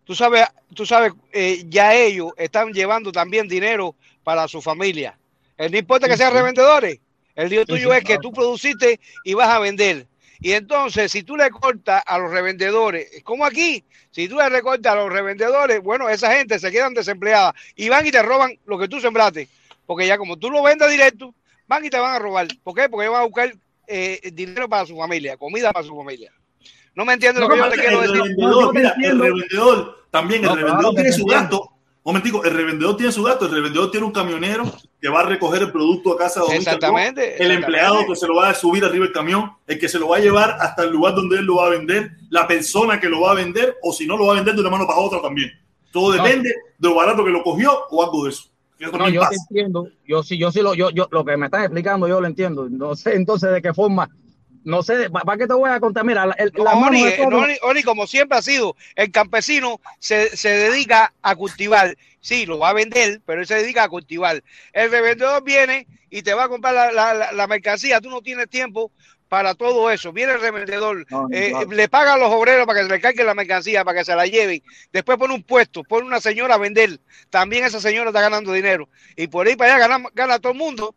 tú 0.04 0.16
sabes, 0.16 0.46
tú 0.74 0.86
sabes, 0.86 1.14
eh, 1.32 1.64
ya 1.68 1.96
ellos 1.96 2.32
están 2.38 2.72
llevando 2.72 3.12
también 3.12 3.48
dinero 3.48 3.96
para 4.24 4.48
su 4.48 4.62
familia. 4.62 5.18
Eh, 5.58 5.70
no 5.70 5.78
importa 5.78 6.08
que 6.08 6.18
sean 6.18 6.34
revendedores, 6.34 7.00
el 7.36 7.50
Sí, 7.50 7.66
tuyo 7.66 7.94
es 7.94 8.04
que 8.04 8.18
tú 8.20 8.32
produciste 8.32 9.00
y 9.24 9.34
vas 9.34 9.50
a 9.50 9.60
vender. 9.60 10.08
Y 10.42 10.54
entonces, 10.54 11.12
si 11.12 11.24
tú 11.24 11.36
le 11.36 11.50
cortas 11.50 12.02
a 12.06 12.18
los 12.18 12.32
revendedores, 12.32 13.22
como 13.24 13.46
aquí, 13.46 13.84
si 14.12 14.28
tú 14.30 14.38
le 14.38 14.48
recortas 14.50 14.94
a 14.94 14.96
los 14.96 15.12
revendedores, 15.12 15.82
bueno, 15.84 16.08
esa 16.08 16.34
gente 16.34 16.60
se 16.60 16.72
quedan 16.72 16.94
desempleadas 16.94 17.54
y 17.76 17.90
van 17.90 18.06
y 18.08 18.12
te 18.12 18.22
roban 18.22 18.58
lo 18.66 18.78
que 18.80 18.88
tú 18.88 19.02
sembraste. 19.02 19.50
Porque 19.86 20.08
ya 20.08 20.18
como 20.18 20.38
tú 20.38 20.50
lo 20.50 20.64
vendes 20.64 20.90
directo, 20.90 21.34
van 21.68 21.84
y 21.84 21.90
te 21.90 22.00
van 22.00 22.16
a 22.16 22.20
robar. 22.20 22.48
¿Por 22.64 22.74
qué? 22.74 22.88
Porque 22.88 23.06
ellos 23.06 23.14
van 23.14 23.24
a 23.24 23.26
buscar 23.26 23.54
eh, 23.88 24.30
dinero 24.34 24.70
para 24.70 24.86
su 24.86 24.96
familia, 24.96 25.36
comida 25.36 25.74
para 25.74 25.86
su 25.86 25.96
familia. 25.96 26.32
¿No 26.96 27.06
me 27.06 27.14
entiendes 27.14 27.42
lo 27.42 27.50
que 27.50 27.58
yo 27.58 27.70
te 27.70 27.78
quiero 27.78 28.04
el 28.04 28.12
decir? 28.12 28.22
revendedor, 28.24 28.74
mira, 28.74 28.96
el 29.04 29.20
revendedor 29.20 30.06
también, 30.12 30.42
el 30.44 30.50
No, 30.50 30.56
revendedor 30.56 30.80
claro 30.82 30.96
tiene 30.96 31.12
su 31.12 31.26
gasto. 31.26 31.72
Momentico, 32.10 32.44
el 32.44 32.56
revendedor 32.56 32.98
tiene 32.98 33.12
su 33.12 33.22
gasto, 33.22 33.46
el 33.46 33.52
revendedor 33.52 33.92
tiene 33.92 34.04
un 34.08 34.12
camionero 34.12 34.64
que 35.00 35.10
va 35.10 35.20
a 35.20 35.24
recoger 35.26 35.62
el 35.62 35.72
producto 35.72 36.14
a 36.14 36.18
casa 36.18 36.40
de 36.40 36.48
Don 36.48 36.56
Víctor, 36.56 36.74
Exactamente. 36.74 37.22
el 37.22 37.52
exactamente. 37.52 37.66
empleado 37.66 38.08
que 38.08 38.16
se 38.16 38.28
lo 38.28 38.36
va 38.36 38.50
a 38.50 38.56
subir 38.56 38.84
arriba 38.84 39.06
el 39.06 39.12
camión, 39.12 39.52
el 39.68 39.78
que 39.78 39.88
se 39.88 40.00
lo 40.00 40.08
va 40.08 40.18
a 40.18 40.20
llevar 40.20 40.58
hasta 40.60 40.86
el 40.86 40.90
lugar 40.90 41.14
donde 41.14 41.38
él 41.38 41.46
lo 41.46 41.58
va 41.58 41.68
a 41.68 41.70
vender, 41.70 42.10
la 42.32 42.48
persona 42.48 43.00
que 43.00 43.08
lo 43.10 43.22
va 43.22 43.34
a 43.34 43.36
vender, 43.36 43.78
o 43.84 43.94
si 43.94 44.08
no 44.08 44.18
lo 44.18 44.26
va 44.26 44.32
a 44.32 44.36
vender 44.38 44.56
de 44.56 44.62
una 44.62 44.72
mano 44.72 44.88
para 44.88 44.98
otra 44.98 45.22
también. 45.22 45.52
Todo 45.92 46.16
No. 46.16 46.24
depende 46.24 46.50
de 46.50 46.90
lo 46.90 46.96
barato 46.96 47.24
que 47.24 47.30
lo 47.30 47.44
cogió 47.44 47.78
o 47.92 48.04
algo 48.04 48.24
de 48.24 48.32
eso. 48.32 48.46
Eso 48.80 48.98
No, 48.98 49.08
yo 49.08 49.22
te 49.30 49.36
entiendo. 49.36 49.88
Yo 50.08 50.24
sí, 50.24 50.40
yo 50.40 50.52
sí 50.52 50.62
lo, 50.64 50.74
yo, 50.74 50.90
yo, 50.90 51.08
lo 51.12 51.24
que 51.24 51.38
me 51.38 51.46
están 51.46 51.62
explicando, 51.62 52.08
yo 52.08 52.20
lo 52.20 52.26
entiendo. 52.26 52.68
No 52.72 52.96
sé 52.96 53.14
entonces 53.14 53.52
de 53.52 53.62
qué 53.62 53.72
forma. 53.72 54.10
No 54.64 54.84
sé, 54.84 55.10
¿para 55.10 55.38
qué 55.38 55.48
te 55.48 55.54
voy 55.54 55.70
a 55.70 55.80
contar? 55.80 56.04
Mira, 56.04 56.24
el- 56.38 56.52
No, 56.56 56.64
la 56.64 56.74
Oni, 56.76 57.02
eh, 57.08 57.18
no, 57.30 57.46
Oni, 57.64 57.84
como 57.84 58.06
siempre 58.08 58.38
ha 58.38 58.42
sido, 58.42 58.76
el 58.96 59.12
campesino 59.12 59.80
se, 60.00 60.36
se 60.36 60.50
dedica 60.50 61.14
a 61.22 61.36
cultivar. 61.36 61.96
Sí, 62.22 62.46
lo 62.46 62.60
va 62.60 62.70
a 62.70 62.74
vender, 62.74 63.22
pero 63.26 63.42
él 63.42 63.48
se 63.48 63.56
dedica 63.56 63.84
a 63.84 63.90
cultivar. 63.90 64.44
El 64.74 64.92
revendedor 64.92 65.44
viene 65.44 65.88
y 66.10 66.22
te 66.22 66.34
va 66.34 66.46
a 66.46 66.50
comprar 66.50 66.74
la, 66.74 66.92
la- 66.92 67.14
la- 67.14 67.32
la 67.32 67.48
mercancía. 67.48 68.02
Tú 68.02 68.10
no 68.10 68.22
tienes 68.22 68.50
tiempo 68.50 68.92
para 69.30 69.54
todo 69.54 69.90
eso. 69.92 70.12
Viene 70.12 70.34
el 70.34 70.42
revendedor, 70.42 71.06
No, 71.10 71.28
eh, 71.32 71.54
le 71.70 71.88
paga 71.88 72.14
a 72.14 72.18
los 72.18 72.32
obreros 72.32 72.66
para 72.66 72.80
que 72.80 72.88
se 72.88 72.92
le 72.92 73.00
carguen 73.00 73.28
la 73.28 73.36
mercancía, 73.36 73.86
para 73.86 74.00
que 74.00 74.06
se 74.06 74.16
la 74.16 74.26
lleven. 74.26 74.62
Después 74.92 75.18
pone 75.18 75.36
un 75.36 75.44
puesto, 75.44 75.84
pone 75.84 76.06
una 76.08 76.20
señora 76.20 76.56
a 76.56 76.58
vender. 76.58 77.00
También 77.30 77.64
esa 77.64 77.80
señora 77.80 78.10
está 78.10 78.22
ganando 78.22 78.52
dinero. 78.52 78.90
Y 79.16 79.28
por 79.28 79.48
ahí 79.48 79.56
para 79.56 79.76
allá 79.76 79.88
gana, 79.88 80.10
gana 80.14 80.40
todo 80.40 80.52
el 80.52 80.58
mundo. 80.58 80.96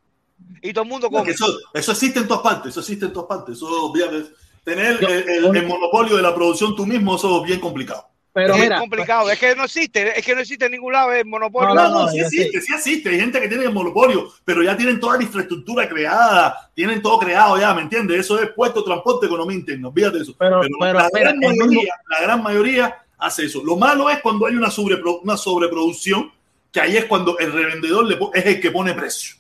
Y 0.62 0.73
todo 0.73 0.85
el 0.85 0.90
mundo 0.90 1.10
come. 1.10 1.31
Eso, 1.31 1.47
eso 1.74 1.93
existe 1.93 2.20
en 2.20 2.28
todas 2.28 2.43
partes, 2.43 2.70
eso 2.70 2.81
existe 2.81 3.06
en 3.06 3.12
todas 3.12 3.28
partes. 3.28 3.56
Eso, 3.56 3.66
olvídate. 3.90 4.27
tener 4.64 5.01
Yo- 5.01 5.09
el, 5.09 5.28
el- 5.28 5.56
el 5.56 5.66
monopolio 5.66 6.16
de 6.16 6.23
la 6.23 6.32
producción 6.35 6.77
tú 6.77 6.86
mismo, 6.86 7.16
eso 7.16 7.40
es 7.43 7.47
bien 7.48 7.59
complicado. 7.60 8.06
Pero 8.35 8.55
es 8.55 8.60
mira, 8.62 8.78
complicado, 8.78 9.28
es 9.31 9.39
que 9.39 9.55
no 9.55 9.64
existe, 9.64 10.19
es 10.19 10.24
que 10.24 10.35
no 10.35 10.40
existe 10.40 10.64
en 10.64 10.73
ningún 10.73 10.93
lado 10.94 11.12
el 11.12 11.27
monopolio. 11.27 11.74
No, 11.74 11.74
No, 11.74 11.90
no, 11.90 12.02
no, 12.05 12.09
sí 12.09 12.20
existe, 12.20 12.60
sí 12.62 12.73
existe. 12.73 13.10
Hay 13.10 13.20
gente 13.20 13.39
que 13.40 13.48
tiene 13.48 13.64
el 13.64 13.73
monopolio, 13.74 14.32
pero 14.44 14.62
ya 14.62 14.74
tienen 14.74 14.98
toda 15.01 15.19
la 15.19 15.24
infraestructura 15.24 15.86
creada, 15.89 16.70
tienen 16.74 17.02
todo 17.02 17.19
creado 17.19 17.59
ya, 17.59 17.74
¿me 17.74 17.82
entiendes? 17.82 18.20
Eso 18.20 18.40
es 18.40 18.48
puesto, 18.52 18.82
transporte, 18.85 19.27
economía 19.27 19.56
interna, 19.59 19.89
olvídate 19.89 20.16
de 20.19 20.23
eso. 20.23 20.35
Pero- 20.39 20.60
Pero, 20.62 20.77
pero, 20.81 20.98
la, 21.01 21.05
espera, 21.06 21.24
gran 21.32 21.43
el 21.43 21.51
mismo- 21.51 21.66
mayoría, 21.66 21.94
la 22.09 22.20
gran 22.23 22.43
mayoría 22.43 23.05
hace 23.19 23.44
eso. 23.44 23.62
Lo 23.64 23.77
malo 23.77 24.09
es 24.09 24.20
cuando 24.20 24.47
hay 24.47 24.55
una, 24.55 24.69
sobrepro- 24.69 25.20
una 25.23 25.36
sobreproducción, 25.36 26.32
que 26.70 26.81
ahí 26.81 26.97
es 26.97 27.05
cuando 27.05 27.39
el 27.39 27.52
revendedor 27.52 28.06
le 28.06 28.16
es 28.32 28.47
el 28.47 28.60
que 28.60 28.70
pone 28.70 28.94
precio. 28.94 29.36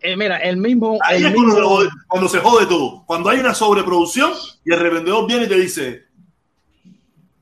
Eh, 0.00 0.16
mira, 0.16 0.38
el 0.38 0.56
mismo, 0.56 0.98
Ahí 1.02 1.18
el 1.22 1.26
es 1.28 1.34
cuando, 1.34 1.52
se 1.54 1.60
mismo, 1.60 1.76
jode- 1.76 1.90
cuando 2.06 2.28
se 2.28 2.38
jode 2.40 2.66
todo. 2.66 3.04
Cuando 3.06 3.28
hay 3.30 3.38
una 3.40 3.54
sobreproducción 3.54 4.32
y 4.64 4.72
el 4.72 4.80
revendedor 4.80 5.26
viene 5.26 5.44
y 5.44 5.48
te 5.48 5.56
dice, 5.58 6.04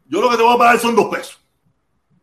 yo 0.09 0.20
lo 0.20 0.31
que 0.31 0.37
te 0.37 0.43
voy 0.43 0.55
a 0.55 0.59
pagar 0.59 0.78
son 0.78 0.95
dos 0.97 1.07
pesos, 1.07 1.41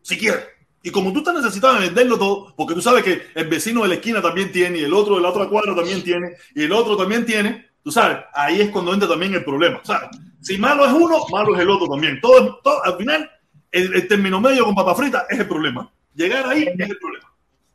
si 0.02 0.16
quieres. 0.18 0.44
Y 0.82 0.90
como 0.90 1.12
tú 1.12 1.20
estás 1.20 1.34
necesitado 1.34 1.74
de 1.74 1.80
venderlo 1.86 2.18
todo, 2.18 2.54
porque 2.56 2.74
tú 2.74 2.82
sabes 2.82 3.02
que 3.02 3.22
el 3.34 3.48
vecino 3.48 3.82
de 3.82 3.88
la 3.88 3.94
esquina 3.94 4.20
también 4.20 4.52
tiene, 4.52 4.78
y 4.78 4.84
el 4.84 4.92
otro 4.92 5.16
de 5.16 5.22
la 5.22 5.30
otra 5.30 5.48
cuadra 5.48 5.74
también 5.74 6.02
tiene, 6.02 6.32
y 6.54 6.64
el 6.64 6.72
otro 6.72 6.96
también 6.96 7.24
tiene, 7.24 7.70
tú 7.82 7.90
sabes, 7.90 8.18
ahí 8.34 8.60
es 8.60 8.70
cuando 8.70 8.92
entra 8.92 9.08
también 9.08 9.32
el 9.34 9.44
problema. 9.44 9.80
¿sabes? 9.82 10.10
Si 10.42 10.58
malo 10.58 10.84
es 10.84 10.92
uno, 10.92 11.24
malo 11.32 11.54
es 11.54 11.62
el 11.62 11.70
otro 11.70 11.86
también. 11.88 12.20
Todo, 12.20 12.60
todo 12.62 12.84
al 12.84 12.98
final, 12.98 13.30
el, 13.72 13.94
el 13.94 14.08
término 14.08 14.40
medio 14.42 14.64
con 14.66 14.74
papa 14.74 14.94
frita 14.94 15.26
es 15.30 15.38
el 15.38 15.48
problema. 15.48 15.90
Llegar 16.14 16.46
ahí 16.48 16.64
es 16.78 16.90
el 16.90 16.98
problema. 16.98 17.32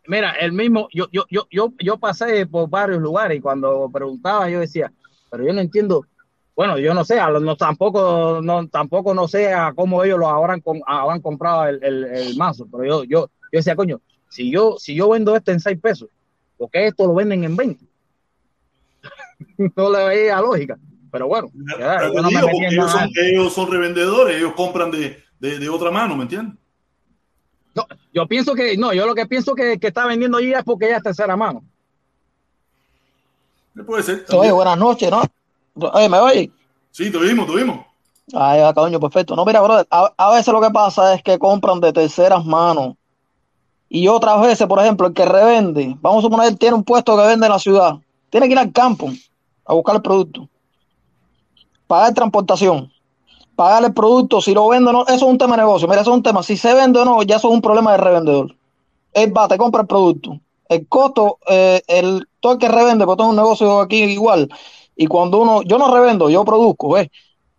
Mira, 0.09 0.31
el 0.31 0.53
mismo, 0.53 0.89
yo, 0.91 1.07
yo, 1.11 1.25
yo, 1.29 1.45
yo, 1.51 1.71
yo 1.77 1.99
pasé 1.99 2.47
por 2.47 2.67
varios 2.67 2.99
lugares 2.99 3.37
y 3.37 3.41
cuando 3.41 3.87
preguntaba 3.93 4.49
yo 4.49 4.59
decía, 4.59 4.91
pero 5.29 5.45
yo 5.45 5.53
no 5.53 5.61
entiendo, 5.61 6.03
bueno, 6.55 6.79
yo 6.79 6.95
no 6.95 7.05
sé, 7.05 7.19
no, 7.39 7.55
tampoco, 7.55 8.39
no, 8.41 8.67
tampoco 8.69 9.13
no 9.13 9.27
sé 9.27 9.53
a 9.53 9.71
cómo 9.71 10.03
ellos 10.03 10.17
lo 10.17 10.27
habrán, 10.27 10.61
con- 10.61 10.81
habrán 10.87 11.21
comprado 11.21 11.67
el, 11.67 11.83
el, 11.83 12.03
el 12.05 12.35
mazo, 12.35 12.67
pero 12.71 12.85
yo, 12.85 13.03
yo, 13.03 13.27
yo 13.27 13.29
decía, 13.51 13.75
coño, 13.75 14.01
si 14.29 14.51
yo, 14.51 14.77
si 14.79 14.95
yo 14.95 15.09
vendo 15.09 15.35
este 15.35 15.51
en 15.51 15.59
6 15.59 15.79
pesos, 15.79 16.09
¿por 16.57 16.71
qué 16.71 16.87
esto 16.87 17.05
lo 17.05 17.13
venden 17.13 17.43
en 17.43 17.55
20? 17.55 17.85
no 19.75 19.91
le 19.91 20.07
veía 20.07 20.41
lógica, 20.41 20.75
pero 21.11 21.27
bueno, 21.27 21.51
Pero 21.99 22.13
yo 22.15 22.21
no 22.23 22.29
digo, 22.29 22.47
ellos 22.67 22.91
son, 22.91 23.09
ellos 23.15 23.53
son 23.53 23.71
revendedores, 23.71 24.37
ellos 24.37 24.53
compran 24.55 24.89
de, 24.89 25.21
de, 25.39 25.59
de 25.59 25.69
otra 25.69 25.91
mano, 25.91 26.15
¿me 26.15 26.23
entiendes? 26.23 26.57
No, 27.75 27.85
yo 28.13 28.27
pienso 28.27 28.53
que, 28.55 28.77
no, 28.77 28.93
yo 28.93 29.05
lo 29.05 29.15
que 29.15 29.25
pienso 29.25 29.53
que, 29.55 29.79
que 29.79 29.87
está 29.87 30.05
vendiendo 30.05 30.37
allí 30.37 30.53
es 30.53 30.63
porque 30.63 30.89
ya 30.89 30.97
es 30.97 31.03
tercera 31.03 31.37
mano. 31.37 31.63
Puede 33.85 34.03
ser. 34.03 34.15
Oye, 34.15 34.25
también. 34.27 34.55
buenas 34.55 34.77
noches, 34.77 35.11
¿no? 35.11 35.21
Oye, 35.93 36.09
¿me 36.09 36.17
oye? 36.17 36.51
Sí, 36.91 37.11
tuvimos, 37.11 37.47
tuvimos. 37.47 37.85
Ay, 38.33 38.61
ah, 38.61 38.73
coño, 38.73 38.99
perfecto. 38.99 39.35
No, 39.35 39.45
mira, 39.45 39.61
brother, 39.61 39.87
a, 39.89 40.13
a 40.17 40.31
veces 40.31 40.53
lo 40.53 40.61
que 40.61 40.69
pasa 40.69 41.13
es 41.13 41.23
que 41.23 41.39
compran 41.39 41.79
de 41.79 41.93
terceras 41.93 42.45
manos. 42.45 42.95
Y 43.89 44.07
otras 44.07 44.39
veces, 44.41 44.67
por 44.67 44.79
ejemplo, 44.79 45.07
el 45.07 45.13
que 45.13 45.25
revende, 45.25 45.97
vamos 45.99 46.19
a 46.19 46.27
suponer, 46.27 46.55
tiene 46.57 46.75
un 46.75 46.83
puesto 46.83 47.17
que 47.17 47.25
vende 47.25 47.47
en 47.47 47.51
la 47.51 47.59
ciudad, 47.59 47.95
tiene 48.29 48.45
que 48.45 48.53
ir 48.53 48.59
al 48.59 48.71
campo 48.71 49.11
a 49.65 49.73
buscar 49.73 49.95
el 49.95 50.01
producto, 50.03 50.47
pagar 51.87 52.13
transportación, 52.13 52.91
pagar 53.59 53.83
el 53.83 53.93
producto, 53.93 54.39
si 54.39 54.53
lo 54.53 54.69
vende 54.69 54.89
o 54.89 54.93
no, 54.93 55.01
eso 55.01 55.15
es 55.15 55.21
un 55.21 55.37
tema 55.37 55.57
de 55.57 55.63
negocio. 55.63 55.85
Mira, 55.85 55.99
eso 55.99 56.11
es 56.11 56.15
un 56.15 56.23
tema. 56.23 56.41
Si 56.43 56.55
se 56.55 56.73
vende 56.73 56.97
o 56.99 57.03
no, 57.03 57.21
ya 57.23 57.35
eso 57.35 57.49
es 57.49 57.53
un 57.53 57.61
problema 57.61 57.91
del 57.91 57.99
revendedor. 57.99 58.55
Él 59.11 59.37
va, 59.37 59.49
te 59.49 59.57
compra 59.57 59.81
el 59.81 59.87
producto. 59.87 60.39
El 60.69 60.87
costo, 60.87 61.39
eh, 61.45 61.81
el, 61.87 62.25
todo 62.39 62.53
el 62.53 62.57
que 62.57 62.69
revende, 62.69 63.03
porque 63.03 63.17
todo 63.17 63.31
un 63.31 63.35
negocio 63.35 63.81
aquí 63.81 64.01
igual. 64.01 64.47
Y 64.95 65.07
cuando 65.07 65.41
uno, 65.41 65.61
yo 65.63 65.77
no 65.77 65.93
revendo, 65.93 66.29
yo 66.29 66.45
produzco, 66.45 66.93
¿ves? 66.93 67.09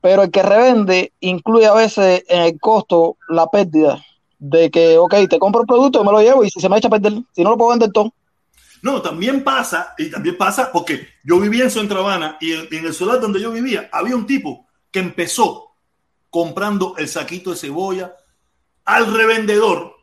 Pero 0.00 0.22
el 0.22 0.30
que 0.30 0.42
revende 0.42 1.12
incluye 1.20 1.66
a 1.66 1.74
veces 1.74 2.24
en 2.28 2.44
el 2.44 2.58
costo 2.58 3.18
la 3.28 3.48
pérdida 3.48 4.02
de 4.38 4.70
que, 4.70 4.96
ok, 4.96 5.14
te 5.28 5.38
compro 5.38 5.60
el 5.60 5.66
producto 5.66 6.02
me 6.02 6.12
lo 6.12 6.22
llevo 6.22 6.42
y 6.44 6.50
si 6.50 6.60
se 6.60 6.70
me 6.70 6.78
echa 6.78 6.88
a 6.88 6.92
perder, 6.92 7.12
si 7.32 7.44
no 7.44 7.50
lo 7.50 7.58
puedo 7.58 7.72
vender 7.72 7.92
todo. 7.92 8.14
No, 8.80 9.02
también 9.02 9.44
pasa, 9.44 9.92
y 9.98 10.10
también 10.10 10.38
pasa 10.38 10.72
porque 10.72 11.08
yo 11.22 11.38
vivía 11.38 11.64
en 11.64 11.70
Centro 11.70 12.00
Habana 12.00 12.38
y 12.40 12.52
en, 12.52 12.68
en 12.72 12.86
el 12.86 12.94
solar 12.94 13.20
donde 13.20 13.38
yo 13.38 13.52
vivía 13.52 13.90
había 13.92 14.16
un 14.16 14.26
tipo 14.26 14.64
que 14.90 15.00
empezó 15.00 15.69
comprando 16.30 16.94
el 16.96 17.08
saquito 17.08 17.50
de 17.50 17.56
cebolla 17.56 18.16
al 18.84 19.12
revendedor. 19.12 19.96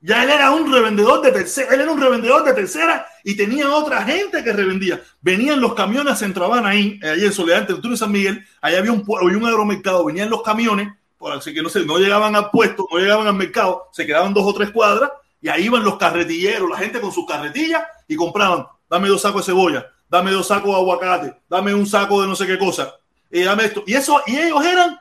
Ya 0.00 0.24
él 0.24 0.30
era 0.30 0.50
un 0.50 0.70
revendedor 0.72 1.22
de 1.22 1.30
tercera, 1.30 1.72
él 1.72 1.80
era 1.80 1.92
un 1.92 2.00
revendedor 2.00 2.44
de 2.44 2.52
tercera 2.52 3.06
y 3.22 3.36
tenía 3.36 3.72
otra 3.72 4.02
gente 4.02 4.42
que 4.42 4.52
revendía. 4.52 5.00
Venían 5.20 5.60
los 5.60 5.74
camiones 5.74 6.14
a 6.14 6.16
Centro 6.16 6.44
Habana 6.44 6.70
ahí, 6.70 6.98
ahí 7.04 7.24
en 7.24 7.32
Soledad, 7.32 7.70
entre 7.70 7.90
y 7.90 7.96
San 7.96 8.10
Miguel, 8.10 8.44
allá 8.60 8.78
había 8.78 8.90
un, 8.90 9.04
había 9.20 9.38
un 9.38 9.46
agromercado, 9.46 10.04
venían 10.04 10.28
los 10.28 10.42
camiones, 10.42 10.88
por 11.18 11.32
así 11.32 11.54
que 11.54 11.62
no 11.62 11.68
sé, 11.68 11.86
no 11.86 11.98
llegaban 11.98 12.34
al 12.34 12.50
puesto, 12.50 12.88
no 12.90 12.98
llegaban 12.98 13.28
al 13.28 13.34
mercado, 13.34 13.88
se 13.92 14.04
quedaban 14.04 14.34
dos 14.34 14.44
o 14.44 14.52
tres 14.52 14.72
cuadras 14.72 15.12
y 15.40 15.48
ahí 15.48 15.66
iban 15.66 15.84
los 15.84 15.96
carretilleros, 15.96 16.68
la 16.68 16.78
gente 16.78 17.00
con 17.00 17.12
sus 17.12 17.24
carretillas 17.24 17.84
y 18.08 18.16
compraban, 18.16 18.66
dame 18.90 19.08
dos 19.08 19.22
sacos 19.22 19.46
de 19.46 19.52
cebolla, 19.52 19.86
dame 20.08 20.32
dos 20.32 20.48
sacos 20.48 20.70
de 20.70 20.76
aguacate, 20.76 21.36
dame 21.48 21.74
un 21.74 21.86
saco 21.86 22.20
de 22.20 22.26
no 22.26 22.34
sé 22.34 22.44
qué 22.46 22.58
cosa, 22.58 22.92
y 23.30 23.42
dame 23.42 23.66
esto. 23.66 23.84
Y 23.86 23.94
eso, 23.94 24.20
y 24.26 24.36
ellos 24.36 24.64
eran, 24.64 24.98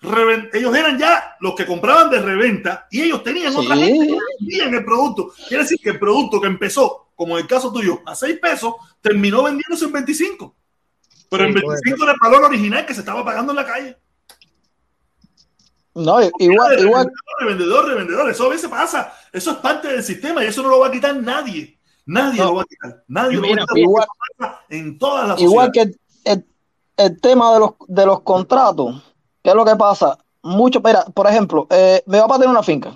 ellos 0.00 0.76
eran 0.76 0.98
ya 0.98 1.36
los 1.40 1.54
que 1.54 1.66
compraban 1.66 2.08
de 2.10 2.20
reventa 2.20 2.86
y 2.90 3.02
ellos 3.02 3.22
tenían 3.24 3.52
Sí. 3.52 3.58
otra 3.58 3.76
gente 3.76 4.06
que 4.06 4.18
vendían 4.40 4.74
el 4.74 4.84
producto. 4.84 5.32
Quiere 5.48 5.64
decir 5.64 5.78
que 5.82 5.90
el 5.90 5.98
producto 5.98 6.40
que 6.40 6.46
empezó, 6.46 7.08
como 7.16 7.36
en 7.36 7.42
el 7.42 7.48
caso 7.48 7.72
tuyo, 7.72 8.00
a 8.06 8.14
6 8.14 8.38
pesos, 8.40 8.74
terminó 9.00 9.42
vendiéndose 9.42 9.84
en 9.86 9.92
25. 9.92 10.54
Pero 11.30 11.42
Sí, 11.44 11.48
en 11.48 11.54
puede 11.54 11.66
25 11.84 12.04
era 12.04 12.12
el 12.12 12.18
valor 12.22 12.44
original 12.44 12.86
que 12.86 12.94
se 12.94 13.00
estaba 13.00 13.24
pagando 13.24 13.52
en 13.52 13.56
la 13.56 13.66
calle. 13.66 13.96
No, 15.94 16.20
igual, 16.22 16.30
Revendedor, 16.38 16.80
igual, 16.80 17.12
Revendedor, 17.40 17.86
revendedor, 17.88 18.30
eso 18.30 18.46
a 18.46 18.48
veces 18.50 18.70
pasa. 18.70 19.12
Eso 19.32 19.50
es 19.50 19.56
parte 19.56 19.88
del 19.88 20.02
sistema 20.04 20.44
y 20.44 20.46
eso 20.46 20.62
no 20.62 20.68
lo 20.68 20.78
va 20.78 20.86
a 20.86 20.92
quitar 20.92 21.16
nadie. 21.16 21.76
Nadie 22.06 22.38
No. 22.38 22.44
lo 22.46 22.54
va 22.56 22.62
a 22.62 22.66
quitar. 22.66 23.04
Nadie 23.08 23.36
lo 23.36 23.42
va 23.42 23.48
a 23.48 23.50
quitar. 23.66 23.78
igual- 23.78 24.06
en 24.70 24.98
todas 24.98 25.28
las 25.28 25.40
igual 25.40 25.70
que 25.72 25.80
el, 25.82 26.00
el- 26.24 26.46
el 26.96 27.20
tema 27.20 27.52
de 27.54 27.60
los, 27.60 27.70
de 27.88 28.06
los 28.06 28.20
contratos, 28.22 29.02
¿qué 29.48 29.52
es 29.52 29.56
lo 29.56 29.64
que 29.64 29.76
pasa? 29.76 30.18
Mucho, 30.42 30.78
mira, 30.84 31.06
por 31.14 31.26
ejemplo, 31.26 31.66
eh, 31.70 32.02
mi 32.04 32.18
papá 32.18 32.36
tiene 32.36 32.52
una 32.52 32.62
finca, 32.62 32.92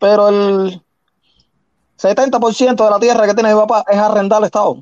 pero 0.00 0.28
el 0.28 0.82
70% 1.96 2.84
de 2.84 2.90
la 2.90 2.98
tierra 2.98 3.24
que 3.24 3.34
tiene 3.34 3.54
mi 3.54 3.60
papá 3.60 3.84
es 3.88 3.96
arrendada 3.96 4.38
al 4.38 4.44
Estado. 4.46 4.78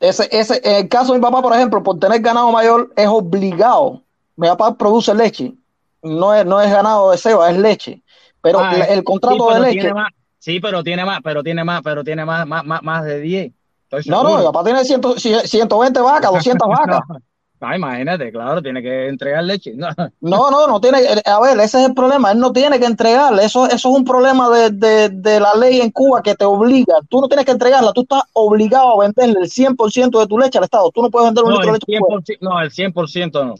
Ese, 0.00 0.28
ese, 0.32 0.60
en 0.64 0.74
el 0.84 0.88
caso 0.88 1.12
de 1.12 1.20
mi 1.20 1.22
papá, 1.22 1.40
por 1.40 1.52
ejemplo, 1.52 1.84
por 1.84 2.00
tener 2.00 2.20
ganado 2.20 2.50
mayor, 2.50 2.92
es 2.96 3.06
obligado. 3.06 4.02
Mi 4.34 4.48
papá 4.48 4.74
produce 4.74 5.14
leche, 5.14 5.54
no 6.02 6.34
es, 6.34 6.44
no 6.44 6.60
es 6.60 6.72
ganado 6.72 7.12
de 7.12 7.18
ceba, 7.18 7.48
es 7.48 7.56
leche. 7.56 8.02
Pero 8.42 8.58
Ah, 8.58 8.74
el 8.74 8.98
sí, 8.98 9.04
contrato 9.04 9.54
de 9.54 9.60
leche, 9.60 9.94
más, 9.94 10.08
sí, 10.40 10.58
pero 10.58 10.82
tiene 10.82 11.04
más, 11.04 11.20
pero 11.22 11.44
tiene 11.44 11.62
más, 11.62 11.80
pero 11.82 12.02
tiene 12.02 12.24
más, 12.24 12.44
más, 12.44 12.64
más, 12.64 12.82
más 12.82 13.04
de 13.04 13.20
10. 13.20 13.52
Estoy 13.88 14.12
no, 14.12 14.24
no, 14.24 14.38
mi 14.38 14.44
papá 14.44 14.64
tiene 14.64 14.84
100 14.84 15.00
120 15.46 16.00
vacas, 16.00 16.32
200 16.32 16.68
vacas. 16.68 17.00
Ah, 17.66 17.76
imagínate, 17.76 18.30
claro, 18.30 18.60
tiene 18.62 18.82
que 18.82 19.08
entregar 19.08 19.42
leche. 19.44 19.72
No, 19.76 19.88
No, 20.20 20.50
no, 20.50 20.66
no 20.66 20.80
tiene. 20.80 20.98
A 21.24 21.40
ver, 21.40 21.58
ese 21.60 21.80
es 21.80 21.88
el 21.88 21.94
problema. 21.94 22.32
Él 22.32 22.38
no 22.38 22.52
tiene 22.52 22.78
que 22.78 22.86
entregarle. 22.86 23.44
Eso, 23.44 23.66
eso 23.66 23.74
es 23.76 23.84
un 23.96 24.04
problema 24.04 24.50
de, 24.50 24.70
de, 24.70 25.08
de 25.08 25.40
la 25.40 25.54
ley 25.54 25.80
en 25.80 25.90
Cuba 25.90 26.22
que 26.22 26.34
te 26.34 26.44
obliga. 26.44 26.96
Tú 27.08 27.20
no 27.20 27.28
tienes 27.28 27.46
que 27.46 27.52
entregarla. 27.52 27.92
Tú 27.92 28.02
estás 28.02 28.22
obligado 28.34 29.00
a 29.00 29.04
venderle 29.04 29.40
el 29.40 29.50
100% 29.50 30.20
de 30.20 30.26
tu 30.26 30.38
leche 30.38 30.58
al 30.58 30.64
Estado. 30.64 30.90
Tú 30.90 31.02
no 31.02 31.10
puedes 31.10 31.28
vender 31.28 31.44
un 31.44 31.50
no, 31.50 31.56
litro 31.56 31.72
de 31.72 31.78
leche. 31.78 31.98
por 32.00 32.08
fuera. 32.08 32.22
100%, 32.22 32.38
no, 32.40 32.60
el 32.60 32.70
100% 32.70 33.44
no. 33.46 33.54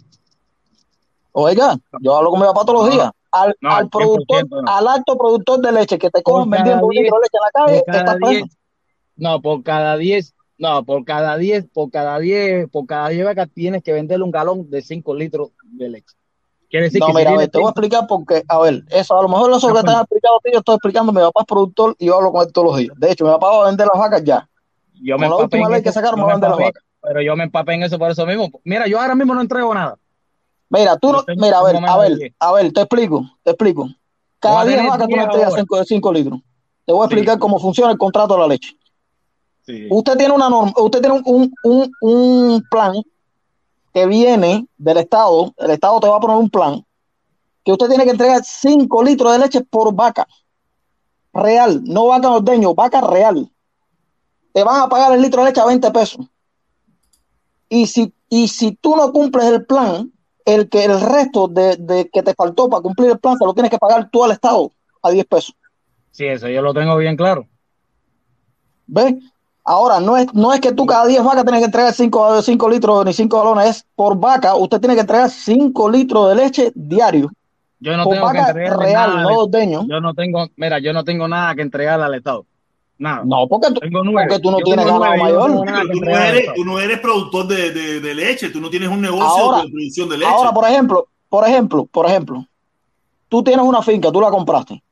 Oiga, 1.32 1.76
yo 2.01 2.16
hablo 2.16 2.31
con 2.31 2.40
mi 2.40 2.47
papá 2.47 2.64
todos 2.64 2.81
los 2.81 2.89
No, 2.89 2.94
días. 2.94 3.10
Al, 3.32 3.56
no, 3.60 3.70
al 3.72 3.89
productor, 3.89 4.44
100% 4.44 4.62
no. 4.62 4.70
al 4.72 4.86
alto 4.89 5.18
productor 5.18 5.60
de 5.60 5.72
leche 5.72 5.98
que 5.98 6.09
te 6.10 6.22
cada 6.22 6.44
vendiendo 6.44 6.86
un 6.86 6.90
10, 6.90 7.02
litro 7.02 7.18
de 7.18 7.22
leche 7.22 7.36
en 7.36 7.40
la 7.43 7.51
calle, 7.51 7.82
estás 7.85 8.18
10, 8.18 8.43
preso. 8.43 8.56
no, 9.16 9.43
por 9.43 9.62
cada 9.64 9.97
10, 9.97 10.32
no, 10.59 10.85
por 10.85 11.05
cada 11.05 11.36
10, 11.36 11.66
por 11.72 11.90
cada 11.90 12.18
10, 12.18 12.68
por 12.70 12.86
cada 12.86 13.09
10 13.09 13.24
vacas 13.24 13.48
tienes 13.52 13.82
que 13.82 13.93
venderle 13.93 14.24
un 14.24 14.31
galón 14.31 14.70
de 14.70 14.82
5 14.82 15.14
litros 15.14 15.51
de 15.62 15.89
leche. 15.89 16.14
Quiere 16.70 16.86
decir 16.86 17.01
No, 17.01 17.06
que 17.06 17.12
si 17.12 17.18
mira, 17.18 17.31
a 17.31 17.36
ver, 17.36 17.48
te 17.51 17.59
voy 17.59 17.66
a 17.66 17.70
5, 17.70 17.81
explicar 17.81 18.06
porque, 18.09 18.43
a 18.48 18.59
ver, 18.60 18.85
eso 18.90 19.18
a 19.18 19.22
lo 19.22 19.28
mejor 19.28 19.51
eso 19.52 19.68
ah, 19.68 19.82
que 19.82 19.90
a 19.90 20.05
ti, 20.05 20.16
yo 20.52 20.59
estoy 20.59 20.74
explicando, 20.74 21.12
mi 21.12 21.20
papá 21.20 21.40
es 21.40 21.47
productor 21.47 21.94
y 21.98 22.06
yo 22.06 22.16
hablo 22.16 22.32
con 22.32 22.47
él 22.47 22.52
todos 22.52 22.68
los 22.68 22.76
días. 22.78 22.94
De 22.98 23.10
hecho, 23.12 23.24
mi 23.24 23.31
papá 23.31 23.48
va 23.51 23.64
a 23.64 23.66
vender 23.68 23.86
las 23.93 23.98
vacas 24.01 24.24
ya. 24.24 24.48
yo 25.02 25.18
me 25.18 25.28
la 25.28 25.36
última 25.36 25.68
ley 25.68 25.82
que 25.82 25.93
sacaron, 25.93 26.18
me 26.20 26.24
va 26.26 26.32
a 26.32 26.35
vender 26.35 26.51
las 26.51 26.59
vacas. 26.59 26.82
pero 27.01 27.20
yo 27.22 27.36
me 27.36 27.44
empapé 27.44 27.74
en 27.74 27.82
eso 27.85 27.98
por 27.98 28.10
eso 28.10 28.26
mismo. 28.26 28.51
Mira, 28.64 28.86
yo 28.86 29.01
ahora 29.01 29.14
mismo 29.14 29.35
no 29.35 29.40
entrego 29.40 29.74
nada. 29.74 29.98
Mira, 30.70 30.97
tú 30.97 31.12
no, 31.12 31.24
mira, 31.36 31.59
a 31.59 31.62
ver, 31.64 31.76
a 31.76 31.98
de 31.98 32.09
ver, 32.09 32.18
10. 32.18 32.32
a 32.40 32.52
ver, 32.52 32.72
te 32.72 32.81
explico, 32.81 33.24
te 33.43 33.51
explico. 33.51 33.89
Cada 34.40 34.60
a 34.60 34.64
10 34.64 34.76
tener 34.76 34.90
vacas 34.90 35.09
tú 35.09 35.09
10 35.09 35.18
me 35.18 35.24
entregas 35.24 35.48
ahora. 35.51 35.62
5 35.62 35.78
de 35.78 35.85
5 35.85 36.12
litros. 36.12 36.40
Te 36.86 36.93
voy 36.93 37.05
a 37.05 37.09
Sí, 37.09 37.14
explicar 37.14 37.39
cómo 37.39 37.59
funciona 37.60 37.93
el 37.93 37.98
contrato 37.98 38.35
de 38.35 38.40
la 38.40 38.47
leche. 38.48 38.76
Sí. 39.66 39.86
Usted 39.91 40.16
tiene 40.16 40.35
una 40.35 40.49
norma, 40.49 40.73
usted 40.77 41.01
tiene 41.01 41.16
un, 41.16 41.23
un, 41.27 41.53
un, 41.65 41.93
un 42.01 42.62
plan 42.70 42.95
que 43.93 44.07
viene 44.07 44.66
del 44.77 44.99
Estado, 44.99 45.55
el 45.57 45.70
Estado 45.70 46.01
te 46.01 46.09
va 46.09 46.16
a 46.16 46.20
poner 46.20 46.36
un 46.36 46.51
plan 46.51 46.85
que 47.65 47.73
usted 47.73 47.89
tiene 47.89 48.05
que 48.05 48.11
entregar 48.11 48.45
5 48.45 49.03
litros 49.03 49.32
de 49.32 49.39
leche 49.39 49.61
por 49.62 49.95
vaca. 49.95 50.27
Real, 51.32 51.82
no 51.85 52.07
vaca 52.07 52.31
ordeño, 52.31 52.74
vaca 52.74 53.01
real. 53.01 53.51
Te 54.53 54.62
van 54.62 54.82
a 54.82 54.89
pagar 54.89 55.12
el 55.12 55.23
litro 55.23 55.43
de 55.43 55.49
leche 55.49 55.61
a 55.61 55.66
20 55.66 55.91
pesos. 55.91 56.27
Y 57.69 57.86
si, 57.86 58.12
y 58.28 58.49
si 58.49 58.73
tú 58.73 58.95
no 58.95 59.11
cumples 59.12 59.47
el 59.47 59.65
plan, 59.65 60.12
el 60.45 60.69
que 60.69 60.85
el 60.85 61.01
resto 61.01 61.49
de, 61.49 61.77
de 61.77 62.11
que 62.11 62.23
te 62.23 62.35
faltó 62.35 62.69
para 62.69 62.82
cumplir 62.82 63.11
el 63.11 63.19
plan, 63.19 63.39
se 63.39 63.47
lo 63.47 63.55
tienes 63.55 63.70
que 63.70 63.78
pagar 63.78 64.11
tú 64.11 64.23
al 64.23 64.32
Estado 64.32 64.70
a 65.03 65.11
10 65.11 65.24
pesos. 65.24 65.55
Sí, 66.11 66.27
eso 66.27 66.49
yo 66.49 66.62
lo 66.62 66.74
tengo 66.74 66.97
bien 66.97 67.16
claro. 67.16 67.49
¿Ves? 68.86 69.15
Ahora, 69.66 69.99
no 69.99 70.16
es, 70.16 70.32
no 70.35 70.53
es 70.53 70.61
que 70.61 70.73
tú 70.73 70.85
cada 70.85 71.07
10 71.07 71.24
vacas 71.24 71.43
tienes 71.45 71.61
que 71.61 71.65
entregar 71.66 71.93
5, 71.95 72.43
cinco 72.43 72.69
litros 72.69 73.05
ni 73.07 73.12
5 73.15 73.39
galones, 73.39 73.66
es 73.77 73.86
por 73.97 74.16
vaca, 74.19 74.55
usted 74.57 74.78
tiene 74.78 74.95
que 74.95 75.01
entregar 75.01 75.31
5 75.31 75.91
litros 75.91 76.28
de 76.28 76.35
leche 76.35 76.73
diario. 76.74 77.31
Yo 77.81 77.97
no 77.97 78.05
por 78.05 78.15
tengo 78.15 78.27
que 78.31 78.36
vaca 78.39 78.49
entregarle 78.51 78.85
real, 78.86 79.11
nada. 79.11 79.23
no 79.23 79.28
de- 79.31 79.36
ordeño. 79.36 79.86
yo 79.89 80.01
no 80.01 80.12
tengo, 80.15 80.47
mira, 80.57 80.78
yo 80.81 80.93
no 80.93 81.03
tengo 81.05 81.27
nada 81.28 81.55
que 81.55 81.62
entregarle 81.62 82.05
al 82.05 82.15
Estado. 82.15 82.45
Nada. 82.99 83.23
No, 83.24 83.49
porque 83.49 83.69
tú, 83.73 83.81
porque 83.81 84.39
tú 84.39 84.51
no 84.51 84.59
Yo 84.59 84.65
tienes 84.65 84.85
ganado 84.86 85.05
no 85.16 85.23
mayor. 85.23 85.51
que 85.65 85.93
tú 85.93 86.01
no, 86.05 86.11
eres, 86.16 86.55
tú 86.55 86.65
no 86.65 86.78
eres 86.78 87.01
productor 87.01 87.47
de, 87.49 87.70
de- 87.73 88.01
de 88.01 88.15
leche, 88.15 88.51
tú 88.51 88.61
no 88.61 88.69
tienes 88.70 88.89
un 88.91 89.01
negocio 89.01 89.24
Ahora- 89.27 89.62
de 89.62 89.69
producción 89.70 90.09
de 90.11 90.19
leche. 90.19 90.31
Ahora, 90.31 90.53
por 90.53 90.69
ejemplo, 90.69 91.09
por 91.28 91.49
ejemplo, 91.49 91.86
por 91.91 92.07
ejemplo, 92.07 92.47
tú 93.31 93.43
tienes 93.43 93.65
una 93.65 93.82
finca, 93.82 94.12
tú 94.12 94.20
la 94.20 94.31
compraste. 94.31 94.82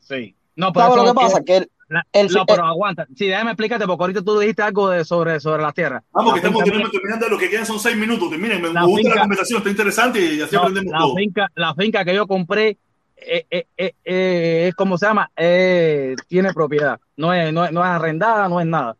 Sí. 0.00 0.34
No, 0.56 0.72
pero 0.72 0.86
¿Sabes 0.86 0.96
eso 0.96 1.06
lo 1.06 1.12
que 1.12 1.24
pasa? 1.26 1.44
Que 1.44 1.56
el, 1.58 1.70
la- 1.88 2.06
el- 2.12 2.28
no, 2.32 2.40
el- 2.40 2.46
pero 2.46 2.64
aguanta. 2.64 3.06
Sí, 3.16 3.26
déjame 3.26 3.50
explicarte, 3.52 3.86
porque 3.86 4.02
ahorita 4.02 4.22
tú 4.22 4.38
dijiste 4.38 4.62
algo 4.62 4.88
de, 4.90 5.04
sobre, 5.04 5.40
sobre 5.40 5.62
las 5.62 5.74
tierras. 5.74 6.02
Vamos, 6.12 6.34
que 6.34 6.40
La 6.40 6.46
estamos 6.48 6.62
finca 6.64 6.90
terminando, 6.90 7.28
lo 7.28 7.38
que 7.38 7.50
quedan 7.50 7.66
son 7.66 7.78
seis 7.78 7.96
minutos. 7.96 8.30
Terminen, 8.30 8.62
me 8.62 8.72
La 8.72 8.84
gusta 8.84 8.96
finca- 9.02 9.14
la 9.14 9.20
conversación, 9.22 9.58
está 9.58 9.70
interesante 9.70 10.20
y 10.34 10.40
así 10.40 10.54
no, 10.54 10.60
aprendemos 10.62 10.92
la 10.92 10.98
todo. 10.98 11.14
finca, 11.14 11.50
la 11.54 11.74
finca 11.74 12.04
que 12.04 12.14
yo 12.14 12.26
compré 12.26 12.76
eh, 13.16 13.46
eh, 13.50 13.66
eh, 13.78 13.92
eh, 14.04 14.66
es 14.68 14.74
como 14.74 14.98
se 14.98 15.06
llama, 15.06 15.30
Eh, 15.36 16.14
tiene 16.28 16.52
propiedad. 16.52 16.98
No 17.16 17.32
es, 17.32 17.52
no, 17.52 17.64
es, 17.64 17.72
no 17.72 17.80
es 17.80 17.86
arrendada, 17.86 18.48
no 18.48 18.60
es 18.60 18.66
nada. 18.66 18.96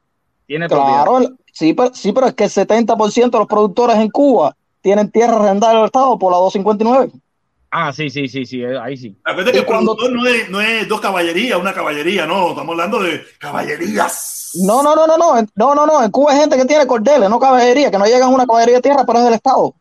Tiene 0.46 0.68
propiedad. 0.68 1.04
Claro, 1.04 1.36
sí, 1.52 1.74
pero, 1.74 1.92
sí, 1.94 2.12
pero 2.12 2.28
es 2.28 2.34
que 2.34 2.44
el 2.44 2.50
70% 2.50 3.30
de 3.30 3.38
los 3.38 3.48
productores 3.48 3.96
en 3.96 4.08
Cuba 4.10 4.54
tienen 4.80 5.10
tierra 5.10 5.36
arrendada 5.36 5.74
del 5.74 5.84
Estado 5.86 6.18
por 6.18 6.30
la 6.32 6.38
259. 6.38 7.10
Ah, 7.76 7.92
sí, 7.92 8.08
sí, 8.08 8.28
sí, 8.28 8.46
sí, 8.46 8.62
eh, 8.62 8.78
ahí 8.80 8.96
sí. 8.96 9.16
Acuérdate 9.24 9.50
que 9.50 9.58
el 9.58 9.66
cuando- 9.66 9.96
productor 9.96 10.12
no 10.22 10.26
es, 10.28 10.48
no 10.48 10.60
es 10.60 10.86
dos 10.88 11.00
caballerías, 11.00 11.58
una 11.58 11.72
caballería, 11.72 12.24
no, 12.24 12.50
estamos 12.50 12.70
hablando 12.70 13.00
de 13.02 13.20
caballerías. 13.40 14.52
No, 14.64 14.80
no, 14.82 14.94
no, 14.94 15.06
no, 15.08 15.16
no, 15.18 15.42
no, 15.56 15.74
no, 15.74 15.86
no, 15.86 16.04
en 16.04 16.10
Cuba 16.12 16.32
hay 16.32 16.38
gente 16.38 16.56
que 16.56 16.64
tiene 16.66 16.86
cordeles, 16.86 17.28
no 17.28 17.40
caballería, 17.40 17.90
que 17.90 17.98
no 17.98 18.04
llegan 18.04 18.22
a 18.22 18.28
una 18.28 18.46
caballería 18.46 18.76
de 18.76 18.82
tierra, 18.82 19.02
pero 19.04 19.18
es 19.18 19.24
del 19.24 19.34
Estado. 19.34 19.74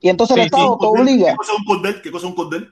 Y 0.00 0.10
entonces 0.10 0.36
el 0.36 0.42
Sí, 0.42 0.48
sí, 0.50 0.54
Estado 0.54 0.78
te 0.78 0.86
obliga, 0.86 1.30
¿Qué 1.30 1.36
cosa 1.36 1.52
es 1.52 1.58
un 1.60 1.64
cordel? 1.64 2.02
¿Qué 2.02 2.10
cosa 2.10 2.26
es 2.26 2.30
un 2.30 2.36
cordel? 2.36 2.70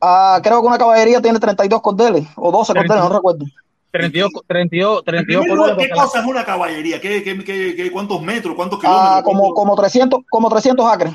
a, 0.00 0.40
creo 0.42 0.60
que 0.62 0.66
una 0.68 0.78
caballería 0.78 1.20
tiene 1.20 1.40
32 1.40 1.80
cordeles, 1.82 2.26
o 2.36 2.52
12 2.52 2.72
cordeles, 2.72 3.02
no 3.02 3.08
recuerdo. 3.08 3.44
32, 3.90 4.30
32, 4.46 5.04
32 5.04 5.42
Primero, 5.44 5.62
colores. 5.64 5.88
¿Qué 5.88 5.92
cosa 5.92 6.20
es 6.20 6.26
una 6.26 6.44
caballería? 6.44 7.00
¿Qué, 7.00 7.24
qué, 7.24 7.36
qué, 7.44 7.74
qué- 7.74 7.90
cuántos 7.90 8.22
metros? 8.22 8.54
¿Cuántos 8.54 8.78
Ah, 8.78 9.20
kilómetros? 9.20 9.24
como, 9.24 9.40
¿Cuántos- 9.40 9.54
como 9.56 9.76
300, 9.76 10.20
como 10.30 10.48
300 10.48 10.86
acres. 10.86 11.12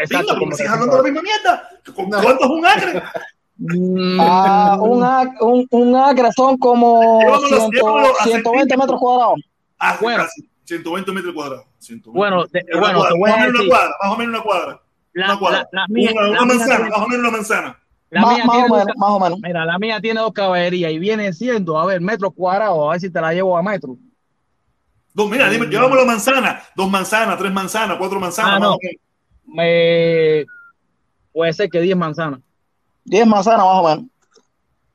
Exacto, 0.00 0.26
Venga, 0.28 0.38
como 0.38 0.52
sigues 0.56 0.72
hablando 0.72 0.96
de 0.96 1.02
la 1.02 1.08
misma 1.08 1.22
mierda. 1.22 1.68
¿Cu- 1.94 2.08
¿Cuánto 2.08 2.44
es 2.44 2.50
un 2.50 2.66
acre? 2.66 3.02
Ah, 4.20 4.78
un, 4.80 5.00
ac- 5.02 5.36
un, 5.40 5.66
un 5.72 5.96
acre 5.96 6.28
son 6.36 6.56
como 6.58 7.20
Llévamelo, 7.20 7.48
100 7.48 7.70
llévamelo 7.72 8.08
a 8.20 8.24
120 8.24 8.30
centímetros. 8.32 8.78
metros 8.78 9.00
cuadrados. 9.00 9.40
Ah, 9.80 9.98
Bueno. 10.00 10.22
casi 10.24 10.48
120 10.64 11.12
metros 11.12 11.34
cuadrados. 11.34 11.64
120. 11.78 12.16
Bueno, 12.16 12.46
bueno, 12.78 13.00
cuadra, 13.18 13.18
más 13.20 13.32
o 13.32 13.36
menos 13.36 13.60
una 13.60 13.68
cuadra, 13.68 13.90
más 14.00 14.12
o 14.12 14.16
menos 14.16 14.34
una 14.34 14.42
cuadra. 14.42 14.80
la, 15.12 15.24
una 15.26 15.38
cuadra. 15.40 15.58
la- 15.58 15.80
la 15.80 15.86
mía, 15.88 16.10
una, 16.12 16.22
la 16.22 16.28
una 16.28 16.38
mía 16.44 16.54
manzana, 16.54 16.76
tiene- 16.76 16.90
más 16.90 16.98
o 17.00 17.08
menos 17.08 17.20
una 17.20 17.30
manzana. 17.36 17.78
la 18.10 18.20
Más, 18.20 18.34
mía 18.36 18.44
más 18.44 18.54
tiene 18.56 18.66
o 18.66 18.68
dos 18.76 18.84
menos, 18.84 18.96
más 18.96 19.10
o 19.10 19.20
menos. 19.20 19.38
Mira, 19.42 19.64
la 19.64 19.78
mía 19.80 20.00
tiene 20.00 20.20
dos 20.20 20.32
caballerías 20.32 20.92
y 20.92 20.98
viene 21.00 21.32
siendo, 21.32 21.78
a 21.80 21.86
ver, 21.86 22.00
metros 22.00 22.32
cuadrados, 22.36 22.86
a 22.86 22.90
ver 22.92 23.00
si 23.00 23.10
te 23.10 23.20
la 23.20 23.32
llevo 23.32 23.56
a 23.58 23.62
metro. 23.64 23.96
Dos, 25.14 25.28
mira, 25.28 25.48
dime, 25.50 25.66
llevamos 25.66 25.98
la 25.98 26.04
manzana, 26.04 26.62
dos 26.76 26.88
manzanas, 26.88 27.36
tres 27.38 27.52
manzanas, 27.52 27.96
cuatro 27.98 28.20
manzanas. 28.20 28.52
Ah, 28.54 28.58
más 28.60 28.68
no. 28.68 28.76
Me... 29.48 30.44
Puede 31.32 31.52
ser 31.52 31.70
que 31.70 31.80
10 31.80 31.96
manzanas, 31.96 32.40
10 33.04 33.26
manzanas 33.26 33.60
más 33.64 33.76
o 33.82 33.88
menos. 33.88 34.04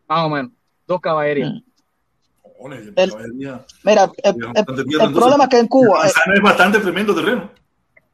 más 0.08 0.26
o 0.26 0.30
menos. 0.30 0.52
Dos 0.88 1.00
caballerías. 1.02 1.52
Cojones, 2.42 2.92
El- 2.96 3.10
caballería. 3.12 3.66
Mira, 3.84 4.12
el, 4.24 4.36
el- 4.36 4.52
entonces. 4.56 5.14
problema 5.14 5.44
es 5.46 5.50
que 5.50 5.60
en 5.60 5.68
Cuba, 5.68 6.00
eh, 6.00 6.02
manzana 6.04 6.34
es 6.36 6.42
bastante 6.42 6.80
tremendo 6.80 7.16
terreno. 7.16 7.50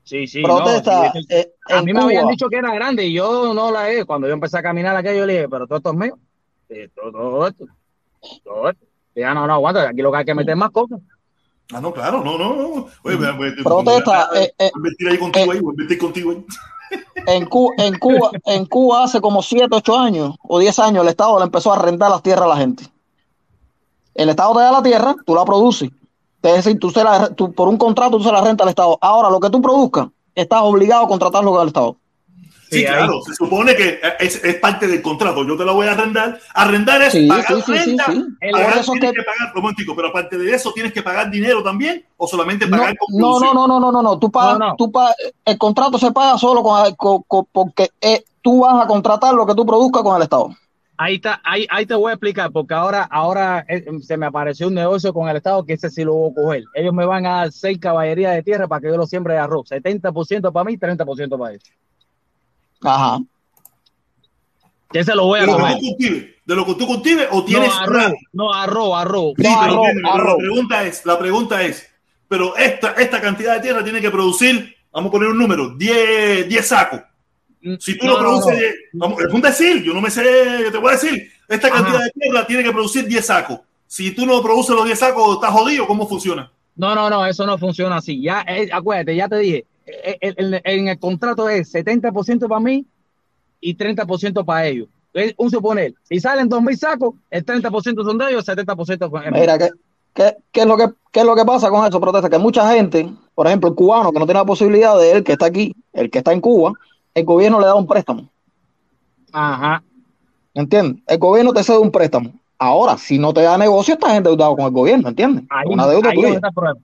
Sí, 0.04 0.26
sí. 0.28 0.42
protesta, 0.42 1.06
no, 1.06 1.12
sí, 1.14 1.26
eh, 1.30 1.54
a 1.66 1.84
mí 1.84 1.94
me 1.94 2.02
habían 2.02 2.28
dicho 2.28 2.50
que 2.50 2.58
era 2.58 2.74
grande 2.74 3.06
y 3.06 3.14
yo 3.14 3.54
no 3.54 3.72
la 3.72 3.92
he. 3.92 4.06
Cuando 4.06 4.28
yo 4.28 4.34
empecé 4.34 4.58
a 4.58 4.64
caminar 4.64 4.96
aquello, 4.96 5.20
yo 5.20 5.26
le 5.28 5.34
dije, 5.34 5.50
pero 5.50 5.68
todo 5.68 5.78
esto 5.78 5.92
es 5.92 5.96
mío. 5.98 6.18
Todo, 6.96 7.12
todo 7.12 7.48
esto. 7.48 7.66
Todo 8.44 8.70
esto. 8.70 8.86
Ya 9.16 9.34
no, 9.34 9.46
no 9.46 9.54
aguanta, 9.54 9.88
aquí 9.88 10.02
lo 10.02 10.12
que 10.12 10.18
hay 10.18 10.26
que 10.26 10.34
meter 10.36 10.56
más 10.56 10.72
cosas. 10.72 11.00
Ah, 11.72 11.80
no, 11.82 11.94
claro, 11.94 12.24
no, 12.24 12.38
no, 12.38 12.56
no. 12.56 12.88
Oye, 13.04 13.16
voy 13.16 13.26
a- 13.28 13.64
Protesta, 13.64 14.28
voy 14.32 14.40
a- 14.40 14.44
eh, 14.44 14.54
eh, 14.58 14.72
voy 14.74 14.74
a 14.74 14.78
invertir 14.78 15.10
ahí 15.10 15.18
contigo 15.20 15.52
ahí, 15.52 15.60
voy 15.60 15.70
a 15.70 15.74
invertir 15.74 15.98
contigo 16.00 16.32
ahí. 16.32 16.46
en 17.28 17.46
Cuba, 17.46 17.74
en 17.78 18.00
Cuba, 18.00 18.32
en 18.46 18.66
Cuba 18.66 19.04
hace 19.04 19.22
como 19.22 19.44
7, 19.44 19.68
8 19.72 19.98
años 19.98 20.36
o 20.42 20.58
10 20.60 20.80
años 20.80 21.04
el 21.04 21.10
Estado 21.10 21.38
le 21.38 21.46
empezó 21.46 21.72
a 21.72 21.76
arrendar 21.76 22.10
las 22.10 22.24
tierras 22.24 22.46
a 22.46 22.50
la 22.50 22.58
gente. 22.58 22.86
El 24.16 24.30
Estado 24.30 24.54
te 24.56 24.62
da 24.62 24.72
la 24.72 24.82
tierra, 24.84 25.16
tú 25.26 25.36
la 25.36 25.46
produces. 25.46 25.90
Es 26.42 26.54
decir, 26.66 26.80
tú, 26.80 26.90
se 26.90 27.04
la, 27.04 27.30
tú 27.36 27.52
por 27.54 27.68
un 27.68 27.78
contrato 27.78 28.18
tú 28.18 28.24
se 28.24 28.32
la 28.32 28.42
renta 28.42 28.64
al 28.64 28.70
Estado. 28.70 28.98
Ahora, 29.02 29.30
lo 29.30 29.40
que 29.40 29.50
tú 29.50 29.62
produzcas, 29.62 30.08
estás 30.34 30.62
obligado 30.64 31.06
a 31.06 31.08
contratarlo 31.08 31.52
con 31.52 31.62
el 31.62 31.68
Estado. 31.68 31.96
Sí, 32.70 32.86
ahí. 32.86 32.86
claro, 32.86 33.22
se 33.26 33.34
supone 33.34 33.76
que 33.76 34.00
es, 34.20 34.44
es 34.44 34.56
parte 34.56 34.88
del 34.88 35.02
contrato. 35.02 35.46
Yo 35.46 35.58
te 35.58 35.66
la 35.66 35.72
voy 35.72 35.88
a 35.88 35.92
arrendar. 35.94 36.40
Arrendar 36.54 37.02
es 37.02 37.14
Sí, 37.14 37.28
pagar 37.28 37.46
sí, 37.48 37.54
sí, 37.56 37.62
sí, 37.66 37.72
renta. 37.72 38.06
pagar, 38.06 38.20
tienes 38.84 38.86
que- 39.02 39.14
que 39.14 39.24
pagar, 39.24 39.54
un 39.56 39.62
momentico, 39.62 39.96
pero 39.96 40.10
aparte 40.10 40.38
de 40.38 40.54
eso, 40.54 40.72
¿tienes 40.74 40.94
que 40.94 41.02
pagar 41.02 41.32
dinero 41.32 41.64
también? 41.64 42.06
¿O 42.18 42.28
solamente 42.28 42.66
No, 42.68 42.78
pagar 42.78 42.96
con 42.98 43.20
no, 43.20 43.28
producción? 43.40 43.56
no, 43.56 43.68
no, 43.68 43.80
no, 43.80 43.92
no, 43.92 44.02
no. 44.04 44.20
Tú 44.20 44.30
pagas, 44.32 44.60
No, 44.60 44.68
no. 44.70 44.76
tú 44.76 44.92
pagas- 44.92 45.16
el 45.46 45.58
contrato 45.58 45.98
se 45.98 46.12
paga 46.12 46.38
solo 46.38 46.62
con, 46.62 46.94
con- 46.96 47.24
con- 47.24 47.48
porque 47.52 47.90
eh, 48.02 48.24
tú 48.42 48.60
vas 48.62 48.84
a 48.84 48.88
contratar 48.88 49.34
lo 49.34 49.46
que 49.46 49.56
tú 49.56 49.66
produzcas 49.66 50.04
con 50.04 50.16
el 50.16 50.22
Estado. 50.24 50.50
Ahí 51.02 51.16
está, 51.16 51.40
ahí, 51.46 51.66
ahí 51.70 51.86
te 51.86 51.96
voy 51.96 52.10
a 52.12 52.16
explicar, 52.16 52.52
porque 52.52 52.74
ahora, 52.74 53.04
ahora 53.10 53.66
eh, 53.70 53.86
se 54.02 54.18
me 54.18 54.26
apareció 54.26 54.68
un 54.68 54.74
negocio 54.74 55.14
con 55.14 55.30
el 55.30 55.38
Estado 55.38 55.64
que 55.66 55.74
ese 55.74 55.90
sí 55.90 56.04
lo 56.04 56.14
voy 56.14 56.32
a 56.32 56.36
coger. 56.36 56.64
Ellos 56.76 56.94
me 56.94 57.06
van 57.06 57.26
a 57.26 57.38
dar 57.38 57.52
seis 57.54 57.80
caballerías 57.80 58.34
de 58.36 58.44
tierra 58.44 58.68
para 58.68 58.82
que 58.82 58.90
yo 58.90 58.98
lo 58.98 59.08
siembre 59.08 59.34
de 59.36 59.40
arroz. 59.40 59.70
70% 59.70 60.52
para 60.52 60.66
mí, 60.66 60.78
30% 60.78 61.38
para 61.38 61.52
ellos. 61.54 61.64
Ajá. 62.84 63.20
Ese 64.94 65.14
lo 65.16 65.26
voy 65.26 65.40
a 65.40 65.42
de 65.44 65.48
lo 65.48 65.54
que 65.58 65.62
coger. 65.62 65.78
tú 65.80 65.86
cultives, 65.88 66.26
de 66.46 66.56
lo 66.56 66.66
que 66.66 66.74
tú 66.76 66.88
cultives 66.88 67.28
o 67.32 67.36
No, 67.38 67.46
tienes 67.46 67.72
arroz, 67.74 68.06
una- 68.08 68.14
no, 68.34 68.54
arroz, 68.54 68.92
arroz. 68.98 69.34
Sí, 69.38 69.44
No, 69.44 69.60
pero 69.62 69.74
arroz, 69.84 69.88
arroz. 70.14 70.28
la 70.30 70.38
pregunta 70.38 70.84
es, 70.84 71.06
la 71.06 71.20
pregunta 71.20 71.64
es, 71.64 71.88
pero 72.28 72.56
esta, 72.58 72.92
esta 72.94 73.22
cantidad 73.22 73.56
de 73.56 73.62
tierra 73.62 73.84
tiene 73.84 74.02
que 74.02 74.10
producir, 74.10 74.76
vamos 74.92 75.10
a 75.10 75.12
poner 75.12 75.30
un 75.30 75.38
número, 75.38 75.70
10, 75.76 76.48
10 76.50 76.68
sacos. 76.68 77.02
Si 77.80 77.98
tú 77.98 78.08
No, 78.08 78.14
no, 78.14 78.18
no, 78.18 78.20
produces, 78.22 78.54
no. 78.54 78.60
10, 78.60 78.76
vamos, 78.94 79.22
es 79.22 79.34
un 79.34 79.42
decir, 79.42 79.84
yo 79.84 79.94
no 79.94 80.02
me 80.02 80.10
sé, 80.10 80.24
te 80.72 80.78
voy 80.78 80.90
a 80.90 80.94
decir, 80.94 81.30
esta 81.48 81.68
Ajá. 81.68 81.76
cantidad 81.84 82.00
de 82.04 82.12
tierra 82.12 82.48
tiene 82.48 82.64
que 82.64 82.72
producir 82.72 83.06
10 83.06 83.26
sacos. 83.26 83.60
Si 83.86 84.12
tú 84.12 84.26
no 84.26 84.42
produces 84.42 84.76
los 84.76 84.86
10 84.86 84.98
sacos, 84.98 85.36
estás 85.36 85.52
jodido, 85.52 85.86
¿cómo 85.86 86.08
funciona? 86.08 86.52
No, 86.76 86.96
no, 86.96 87.10
no, 87.10 87.26
eso 87.26 87.46
no 87.46 87.58
funciona 87.58 87.98
así. 87.98 88.22
Ya, 88.22 88.44
eh, 88.48 88.70
acuérdate, 88.72 89.16
ya 89.16 89.28
te 89.28 89.38
dije, 89.38 89.66
en 90.22 90.88
el 90.88 91.00
contrato 91.00 91.50
es 91.50 91.74
70% 91.74 92.48
para 92.48 92.60
mí 92.60 92.86
y 93.62 93.76
30% 93.76 94.46
para 94.46 94.68
ellos. 94.68 94.88
Un 95.38 95.50
suponer, 95.50 95.94
si 96.04 96.20
salen 96.20 96.50
2.000 96.50 96.76
sacos, 96.78 97.16
el 97.30 97.46
30% 97.46 98.04
son 98.04 98.18
de 98.18 98.30
ellos, 98.30 98.48
el 98.48 98.58
70% 98.58 99.06
es 99.06 99.12
mío. 99.12 99.42
Mira, 99.42 99.58
¿qué, 99.58 99.70
qué, 100.14 100.38
qué 100.52 100.62
es 100.62 100.66
lo 100.68 100.78
que, 100.78 100.88
¿qué 101.12 101.22
es 101.22 101.26
lo 101.26 101.36
que 101.36 101.46
pasa 101.46 101.70
con 101.70 101.86
eso, 101.86 102.00
protesta? 102.00 102.30
Que 102.30 102.38
mucha 102.38 102.72
gente, 102.72 103.10
por 103.34 103.48
ejemplo, 103.48 103.70
el 103.70 103.76
cubano 103.76 104.12
que 104.12 104.20
no 104.20 104.26
tiene 104.26 104.40
la 104.40 104.46
posibilidad 104.46 104.98
de 104.98 105.12
él 105.12 105.24
que 105.24 105.34
está 105.34 105.48
aquí, 105.48 105.76
el 105.94 106.10
que 106.12 106.20
está 106.20 106.32
en 106.32 106.42
Cuba, 106.42 106.74
el 107.16 107.26
gobierno 107.26 107.60
le 107.60 107.66
da 107.66 107.76
un 107.76 107.88
préstamo. 107.88 108.30
Ajá. 109.32 109.84
¿Entiendes? 110.54 111.04
El 111.08 111.18
gobierno 111.18 111.54
te 111.54 111.64
cede 111.64 111.78
un 111.80 111.92
préstamo. 111.92 112.32
Ahora, 112.58 112.98
si 112.98 113.18
no 113.18 113.34
te 113.34 113.42
da 113.42 113.58
negocio, 113.58 113.94
estás 113.94 114.14
endeudado 114.16 114.56
con 114.56 114.66
el 114.66 114.72
gobierno, 114.72 115.10
¿entiendes? 115.10 115.46
Ahí, 115.50 115.68
Una 115.70 115.88
deuda 115.88 116.10
ahí 116.10 116.16
tuya. 116.16 116.34
está 116.36 116.48
el 116.50 116.54
problema. 116.54 116.80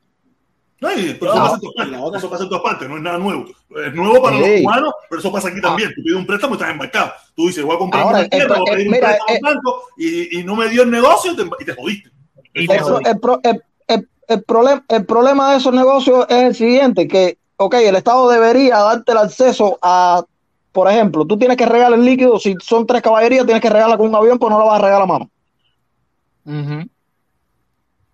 No, 0.82 0.92
y- 0.92 1.14
pero 1.20 1.32
eso 1.34 1.42
Ah. 1.42 1.44
pasa 1.44 1.56
en 1.56 1.62
todas 1.62 1.76
partes, 2.02 2.18
eso 2.20 2.30
pasa 2.30 2.44
en 2.44 2.50
todas 2.50 2.64
partes, 2.64 2.90
no 2.90 2.98
es 2.98 3.02
nada 3.04 3.18
nuevo. 3.18 3.46
Es 3.86 3.94
nuevo 3.94 4.22
para 4.22 4.38
los 4.38 4.50
cubanos, 4.62 4.94
pero 5.10 5.20
eso 5.20 5.32
pasa 5.32 5.48
aquí 5.48 5.62
también. 5.62 5.90
Tú 5.96 6.04
pides 6.04 6.18
un 6.18 6.26
préstamo 6.26 6.54
y 6.54 6.58
estás 6.58 6.72
embarcado. 6.72 7.12
Tú 7.36 7.48
dices, 7.48 7.64
voy 7.64 7.76
a 7.76 7.80
comprar 7.80 8.04
Ahora, 8.04 8.20
una 8.20 8.30
tierra, 8.30 8.58
voy 8.60 8.70
a 8.70 8.72
pedir 8.74 8.86
eh, 8.86 8.90
un 8.90 8.92
mira, 8.96 9.08
préstamo 9.08 9.38
eh, 9.38 9.40
banco 9.42 9.84
y, 9.98 10.40
y 10.40 10.44
no 10.44 10.56
me 10.56 10.68
dio 10.70 10.84
el 10.84 10.92
negocio 10.92 11.32
y 11.32 11.36
te, 11.38 11.44
y 11.60 11.66
te 11.66 11.74
jodiste. 11.76 12.10
Y 12.54 12.68
te 12.68 12.76
El, 12.76 12.80
pro- 12.84 13.00
el 13.06 13.20
pro- 13.20 13.40
el- 13.44 13.64
el- 13.88 14.10
el 14.28 14.44
problema, 14.44 14.86
el 14.90 15.06
problema 15.06 15.52
de 15.52 15.58
esos 15.58 15.74
negocios 15.74 16.26
es 16.30 16.38
el 16.44 16.56
siguiente, 16.56 17.08
que, 17.08 17.38
ok, 17.58 17.74
el 17.76 17.96
Estado 17.96 18.30
debería 18.30 18.78
darte 18.80 19.12
el 19.14 19.18
acceso 19.20 19.78
a, 19.82 20.24
por 20.72 20.90
ejemplo, 20.92 21.26
tú 21.26 21.38
tienes 21.38 21.56
que 21.58 21.66
regalar 21.66 21.98
el 21.98 22.06
líquido, 22.06 22.38
si 22.38 22.56
son 22.62 22.86
tres 22.86 23.02
caballerías, 23.02 23.46
tienes 23.46 23.62
que 23.62 23.70
regalar 23.70 23.98
con 23.98 24.08
un 24.10 24.16
avión, 24.16 24.38
pues 24.40 24.52
no 24.52 24.60
lo 24.60 24.66
vas 24.66 24.80
a 24.80 24.84
regalar 24.84 25.04
a 25.04 25.06
mano. 25.06 25.30
Y 26.46 26.90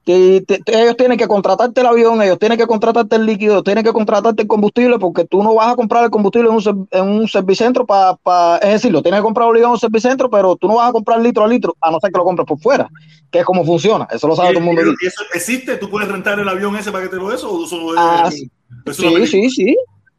te- 0.04 0.42
te- 0.42 0.62
ellos 0.68 0.98
tienen 0.98 1.18
que 1.18 1.28
contratarte 1.28 1.82
el 1.82 1.88
avión, 1.88 2.22
ellos 2.22 2.40
tienen 2.40 2.58
que 2.58 2.66
contratarte 2.66 3.16
el 3.18 3.26
líquido, 3.26 3.54
ellos 3.54 3.64
tienen 3.64 3.84
que 3.84 3.94
contratarte 3.94 4.42
el 4.42 4.48
combustible, 4.48 4.98
porque 5.00 5.26
tú 5.26 5.44
no 5.44 5.54
vas 5.56 5.72
a 5.72 5.76
comprar 5.76 6.04
el 6.04 6.10
combustible 6.10 6.50
en 6.50 6.56
un, 6.56 6.88
en 6.92 7.04
un 7.08 7.28
servicentro 7.28 7.86
para, 7.86 8.58
es 8.62 8.70
decir, 8.74 8.92
lo 8.92 9.02
tienes 9.04 9.20
que 9.20 9.24
comprar 9.24 9.48
obligado 9.48 9.70
en 9.72 9.74
un 9.74 9.80
servicentro, 9.80 10.30
pero 10.30 10.56
tú 10.56 10.68
no 10.68 10.76
vas 10.76 10.90
a 10.90 10.92
comprar 10.92 11.20
litro 11.22 11.44
a 11.44 11.48
litro, 11.48 11.76
a 11.80 11.92
no 11.92 12.00
ser 12.00 12.12
que 12.12 12.18
lo 12.18 12.24
compres 12.26 12.48
por 12.48 12.60
fuera, 12.60 12.90
que 13.32 13.40
es 13.40 13.46
como 13.46 13.64
funciona, 13.64 14.08
eso 14.12 14.28
lo 14.28 14.36
sabe 14.36 14.50
Y- 14.50 14.54
todo 14.54 14.60
el 14.60 14.66
mundo. 14.66 14.82
y 15.02 15.06
eso 15.06 15.24
existe? 15.34 15.78
¿Tú 15.78 15.90
puedes 15.90 16.10
rentar 16.10 16.40
el 16.40 16.50
avión 16.50 16.76
ese 16.76 16.92
para 16.92 17.04
que 17.04 17.10
te 17.10 17.18
lo 17.18 17.30
des 17.30 17.44
o 17.44 17.64
eso 17.66 17.94
es, 17.94 18.00
Ah, 18.00 18.30
eso 18.86 18.94
Sí, 18.94 19.28
sí, 19.28 19.50
sí. 19.50 19.76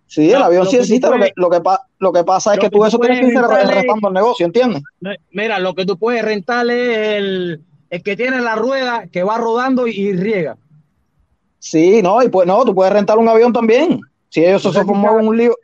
Sí, 0.06 0.30
el 0.30 0.42
avión 0.42 0.66
sí 0.66 0.76
existe. 0.76 1.08
Lo 1.08 1.16
que, 1.18 1.32
lo, 1.36 1.48
que 1.48 1.60
pa- 1.62 1.80
lo 1.98 2.12
que 2.12 2.22
pasa 2.22 2.50
es 2.52 2.56
lo 2.58 2.60
que 2.60 2.66
que 2.66 2.70
tú 2.70 2.78
tú 2.80 2.84
eso 2.84 2.98
tienes 2.98 3.20
que 3.20 3.26
rentarle- 3.34 3.74
restando 3.74 4.08
el 4.08 4.14
negocio, 4.14 4.44
¿entiendes? 4.44 4.82
Mira, 5.30 5.58
lo 5.58 5.74
que 5.74 5.86
tú 5.86 5.96
puedes 5.96 6.22
rentar 6.22 6.66
es 6.70 6.98
el, 7.16 7.60
el 7.92 8.02
que 8.02 8.16
tiene 8.16 8.40
la 8.40 8.54
rueda 8.56 9.06
que 9.08 9.22
va 9.22 9.36
rodando 9.36 9.86
y, 9.86 9.90
y 9.92 10.12
riega. 10.16 10.56
Sí, 11.58 12.00
no, 12.02 12.22
y 12.22 12.28
pues 12.30 12.46
no, 12.46 12.64
tú 12.64 12.74
puedes 12.74 12.92
rentar 12.92 13.18
un 13.18 13.28
avión 13.28 13.52
también. 13.52 14.00
Si 14.30 14.42
ellos 14.44 14.62
se, 14.62 14.72
formó 14.72 15.12
un 15.12 15.36
lío. 15.36 15.54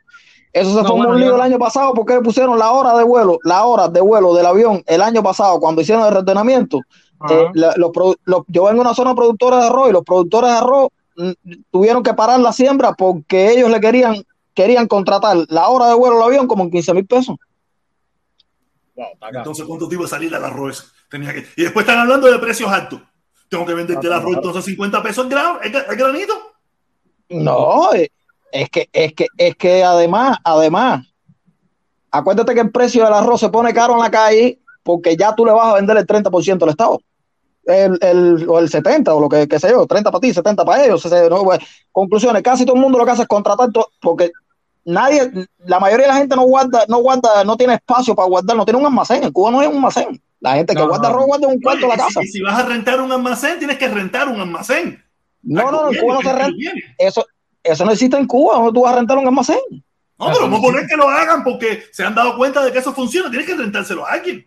Eso 0.53 0.69
se 0.69 0.75
No, 0.83 0.87
formó 0.89 0.95
bueno, 0.97 1.13
un 1.13 1.19
lío 1.19 1.29
yo- 1.29 1.35
el 1.35 1.41
año 1.41 1.57
pasado 1.57 1.93
porque 1.95 2.13
le 2.13 2.21
pusieron 2.21 2.57
la 2.59 2.71
hora 2.71 2.95
de 2.97 3.03
vuelo, 3.03 3.39
la 3.43 3.65
hora 3.65 3.87
de 3.87 3.99
vuelo 3.99 4.33
del 4.35 4.45
avión 4.45 4.83
el 4.85 5.01
año 5.01 5.23
pasado 5.23 5.59
cuando 5.59 5.81
hicieron 5.81 6.05
el 6.05 6.11
reordenamiento. 6.11 6.79
Ajá. 7.21 7.33
eh, 7.33 7.47
la- 7.55 7.73
los 7.77 7.91
los- 8.25 8.43
yo 8.47 8.63
vengo 8.65 8.75
de 8.75 8.79
una 8.81 8.93
zona 8.93 9.13
productora 9.15 9.57
de 9.57 9.65
arroz 9.67 9.89
y 9.89 9.91
los 9.91 10.03
productores 10.05 10.51
de 10.51 10.57
arroz 10.57 10.89
mm, 11.17 11.31
tuvieron 11.71 12.01
que 12.03 12.13
parar 12.13 12.39
la 12.39 12.53
siembra 12.53 12.93
porque 12.93 13.51
ellos 13.51 13.69
le 13.69 13.81
querían 13.81 14.23
querían 14.53 14.87
contratar 14.87 15.35
la 15.49 15.67
hora 15.67 15.87
de 15.87 15.95
vuelo 15.95 16.15
del 16.15 16.23
avión 16.25 16.47
como 16.47 16.63
en 16.63 16.71
15 16.71 16.93
mil 16.93 17.05
pesos. 17.05 17.35
Wow. 18.95 19.05
Entonces, 19.33 19.65
¿cuánto 19.65 19.87
te 19.87 19.95
iba 19.95 20.05
a 20.05 20.07
salir 20.07 20.33
al 20.35 20.43
arroz? 20.45 20.93
Tenía 21.09 21.33
que... 21.33 21.45
Y 21.55 21.63
después 21.63 21.85
están 21.85 21.99
hablando 21.99 22.31
de 22.31 22.39
precios 22.39 22.71
altos. 22.71 23.01
Tengo 23.49 23.65
que 23.65 23.73
venderte 23.73 24.05
el 24.05 24.13
arroz 24.13 24.35
entonces 24.35 24.63
a 24.63 24.65
50 24.65 25.03
pesos 25.03 25.25
el, 25.25 25.31
grano, 25.31 25.59
el, 25.61 25.75
el 25.75 25.95
granito. 25.95 26.33
No, 27.29 27.93
eh, 27.93 28.11
es 28.51 28.69
que, 28.69 28.89
es 28.93 29.13
que, 29.13 29.27
es 29.37 29.55
que 29.55 29.83
además, 29.83 30.37
además, 30.43 31.05
acuérdate 32.11 32.53
que 32.53 32.61
el 32.61 32.71
precio 32.71 33.03
del 33.03 33.13
arroz 33.13 33.39
se 33.39 33.49
pone 33.49 33.73
caro 33.73 33.93
en 33.93 33.99
la 33.99 34.11
calle 34.11 34.59
porque 34.83 35.15
ya 35.15 35.35
tú 35.35 35.45
le 35.45 35.51
vas 35.51 35.67
a 35.67 35.75
vender 35.75 35.97
el 35.97 36.07
30% 36.07 36.63
al 36.63 36.69
Estado. 36.69 36.99
El, 37.65 37.99
el, 38.01 38.49
o 38.49 38.57
el 38.57 38.69
70 38.69 39.13
o 39.13 39.21
lo 39.21 39.29
que, 39.29 39.47
que 39.47 39.59
sé 39.59 39.69
yo, 39.69 39.85
30 39.85 40.09
para 40.09 40.21
ti, 40.21 40.33
70 40.33 40.65
para 40.65 40.85
ellos. 40.85 41.05
no, 41.29 41.43
pues, 41.43 41.59
conclusiones, 41.91 42.41
casi 42.41 42.65
todo 42.65 42.75
el 42.75 42.81
mundo 42.81 42.97
lo 42.97 43.05
que 43.05 43.11
hace 43.11 43.21
es 43.23 43.27
contratar 43.27 43.69
porque 44.01 44.31
nadie, 44.85 45.31
la 45.59 45.79
mayoría 45.79 46.07
de 46.07 46.13
la 46.13 46.17
gente 46.17 46.35
no 46.35 46.43
guarda, 46.43 46.85
no 46.87 46.97
guarda, 46.97 47.43
no 47.43 47.55
tiene 47.57 47.75
espacio 47.75 48.15
para 48.15 48.27
guardar, 48.27 48.57
no 48.57 48.65
tiene 48.65 48.79
un 48.79 48.87
almacén. 48.87 49.23
En 49.23 49.31
Cuba 49.31 49.51
no 49.51 49.59
hay 49.59 49.67
un 49.67 49.75
almacén. 49.75 50.19
La 50.41 50.53
gente 50.55 50.73
que 50.73 50.79
No, 50.79 50.87
guarda 50.87 51.09
no. 51.09 51.15
arroz 51.15 51.25
guarda 51.27 51.47
un 51.47 51.59
cuarto 51.61 51.81
de 51.81 51.87
la 51.89 51.95
y 51.95 51.97
casa. 51.97 52.21
si- 52.21 52.27
y 52.27 52.31
si 52.31 52.41
vas 52.41 52.57
a 52.59 52.63
rentar 52.65 53.01
un 53.01 53.11
almacén, 53.11 53.59
tienes 53.59 53.77
que 53.77 53.87
rentar 53.87 54.27
un 54.29 54.39
almacén. 54.39 55.03
No, 55.43 55.71
no, 55.71 55.83
no, 55.83 55.91
en 55.91 55.99
Cuba 56.01 56.13
no 56.15 56.21
se 56.21 56.33
renta. 56.33 56.71
Eso, 56.97 57.25
eso 57.63 57.85
no 57.85 57.91
existe 57.91 58.17
en 58.17 58.25
Cuba, 58.25 58.55
donde 58.55 58.73
tú 58.73 58.81
vas 58.83 58.93
a 58.93 58.97
rentar 58.97 59.17
un 59.17 59.25
almacén. 59.27 59.57
No, 60.17 60.27
pero 60.27 60.41
vamos 60.41 60.59
a 60.59 60.61
poner 60.63 60.87
que 60.87 60.95
lo 60.97 61.07
hagan 61.09 61.43
porque 61.43 61.83
se 61.91 62.03
han 62.03 62.13
dado 62.15 62.35
cuenta 62.37 62.63
de 62.63 62.71
que 62.71 62.79
eso 62.79 62.93
funciona. 62.93 63.29
Tienes 63.29 63.47
que 63.47 63.55
rentárselo 63.55 64.05
a 64.05 64.11
alguien. 64.13 64.45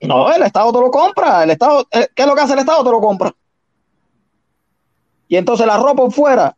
No, 0.00 0.32
el 0.32 0.42
Estado 0.42 0.72
te 0.72 0.78
lo 0.80 0.90
compra. 0.90 1.42
El 1.42 1.50
Estado, 1.50 1.86
eh, 1.90 2.06
¿qué 2.14 2.22
es 2.22 2.28
lo 2.28 2.34
que 2.36 2.40
hace 2.42 2.52
el 2.52 2.60
Estado? 2.60 2.84
Te 2.84 2.90
lo 2.90 3.00
compra. 3.00 3.34
Y 5.28 5.36
entonces 5.36 5.66
la 5.66 5.76
ropa 5.76 5.94
por 5.94 6.12
fuera, 6.12 6.56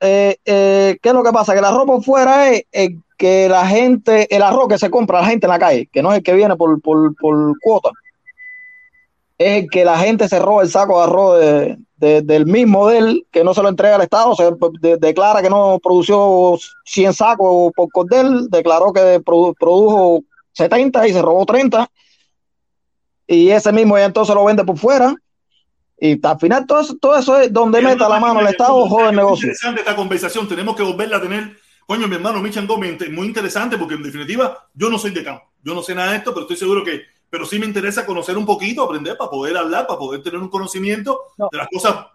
eh, 0.00 0.36
eh, 0.44 0.98
¿qué 1.02 1.08
es 1.10 1.14
lo 1.14 1.22
que 1.22 1.32
pasa? 1.32 1.54
Que 1.54 1.60
la 1.60 1.70
ropa 1.70 1.94
por 1.94 2.04
fuera 2.04 2.50
es 2.50 2.64
eh, 2.72 2.96
que 3.18 3.48
la 3.48 3.66
gente, 3.66 4.34
el 4.34 4.42
arroz 4.42 4.68
que 4.68 4.78
se 4.78 4.90
compra 4.90 5.20
la 5.20 5.26
gente 5.26 5.46
en 5.46 5.50
la 5.50 5.58
calle, 5.58 5.88
que 5.92 6.02
no 6.02 6.10
es 6.12 6.18
el 6.18 6.22
que 6.24 6.32
viene 6.34 6.56
por, 6.56 6.80
por, 6.80 7.14
por 7.16 7.54
cuota, 7.60 7.90
es 9.38 9.62
el 9.64 9.70
que 9.70 9.84
la 9.84 9.98
gente 9.98 10.28
se 10.28 10.38
roba 10.38 10.62
el 10.62 10.70
saco 10.70 10.98
de 10.98 11.04
arroz 11.04 11.40
de- 11.40 11.78
de- 11.96 12.22
del 12.22 12.46
mismo 12.46 12.88
de 12.88 12.98
él, 12.98 13.26
que 13.30 13.44
no 13.44 13.52
se 13.52 13.62
lo 13.62 13.68
entrega 13.68 13.96
al 13.96 14.02
Estado, 14.02 14.34
se 14.34 14.50
de- 14.80 14.96
declara 14.96 15.42
que 15.42 15.50
no 15.50 15.78
produció 15.82 16.56
100 16.84 17.12
sacos 17.12 17.72
por 17.76 17.88
cordel, 17.90 18.48
declaró 18.50 18.92
que 18.92 19.20
produ- 19.20 19.54
produjo 19.58 20.22
70 20.52 21.06
y 21.06 21.12
se 21.12 21.20
robó 21.22 21.44
30 21.44 21.88
y 23.26 23.50
ese 23.50 23.70
mismo 23.72 23.96
ya 23.98 24.06
entonces 24.06 24.34
lo 24.34 24.44
vende 24.44 24.64
por 24.64 24.78
fuera. 24.78 25.14
Y 26.00 26.18
al 26.26 26.38
final 26.40 26.66
todo 26.66 26.80
eso, 26.80 26.96
todo 26.98 27.18
eso 27.18 27.38
es 27.38 27.52
donde 27.52 27.82
meta 27.82 28.08
la 28.08 28.18
mano 28.18 28.40
el 28.40 28.46
Estado, 28.46 28.88
jode 28.88 29.04
el 29.04 29.10
Es 29.10 29.16
negocio. 29.16 29.46
interesante 29.48 29.80
esta 29.80 29.94
conversación. 29.96 30.48
Tenemos 30.48 30.74
que 30.74 30.82
volverla 30.82 31.18
a 31.18 31.20
tener. 31.22 31.56
Coño, 31.86 32.08
mi 32.08 32.14
hermano 32.14 32.40
Michan 32.40 32.66
Gómez, 32.66 32.96
muy 33.10 33.26
interesante 33.26 33.76
porque 33.76 33.94
en 33.94 34.02
definitiva 34.02 34.68
yo 34.74 34.88
no 34.88 34.98
soy 34.98 35.10
de 35.10 35.24
campo. 35.24 35.44
Yo 35.62 35.74
no 35.74 35.82
sé 35.82 35.94
nada 35.94 36.12
de 36.12 36.18
esto, 36.18 36.32
pero 36.32 36.42
estoy 36.42 36.56
seguro 36.56 36.82
que. 36.84 37.02
Pero 37.28 37.44
sí 37.44 37.58
me 37.58 37.66
interesa 37.66 38.06
conocer 38.06 38.36
un 38.38 38.46
poquito, 38.46 38.82
aprender 38.82 39.16
para 39.16 39.30
poder 39.30 39.56
hablar, 39.56 39.86
para 39.86 39.98
poder 39.98 40.22
tener 40.22 40.40
un 40.40 40.48
conocimiento 40.48 41.20
No. 41.36 41.48
de 41.52 41.58
las 41.58 41.68
cosas 41.68 42.06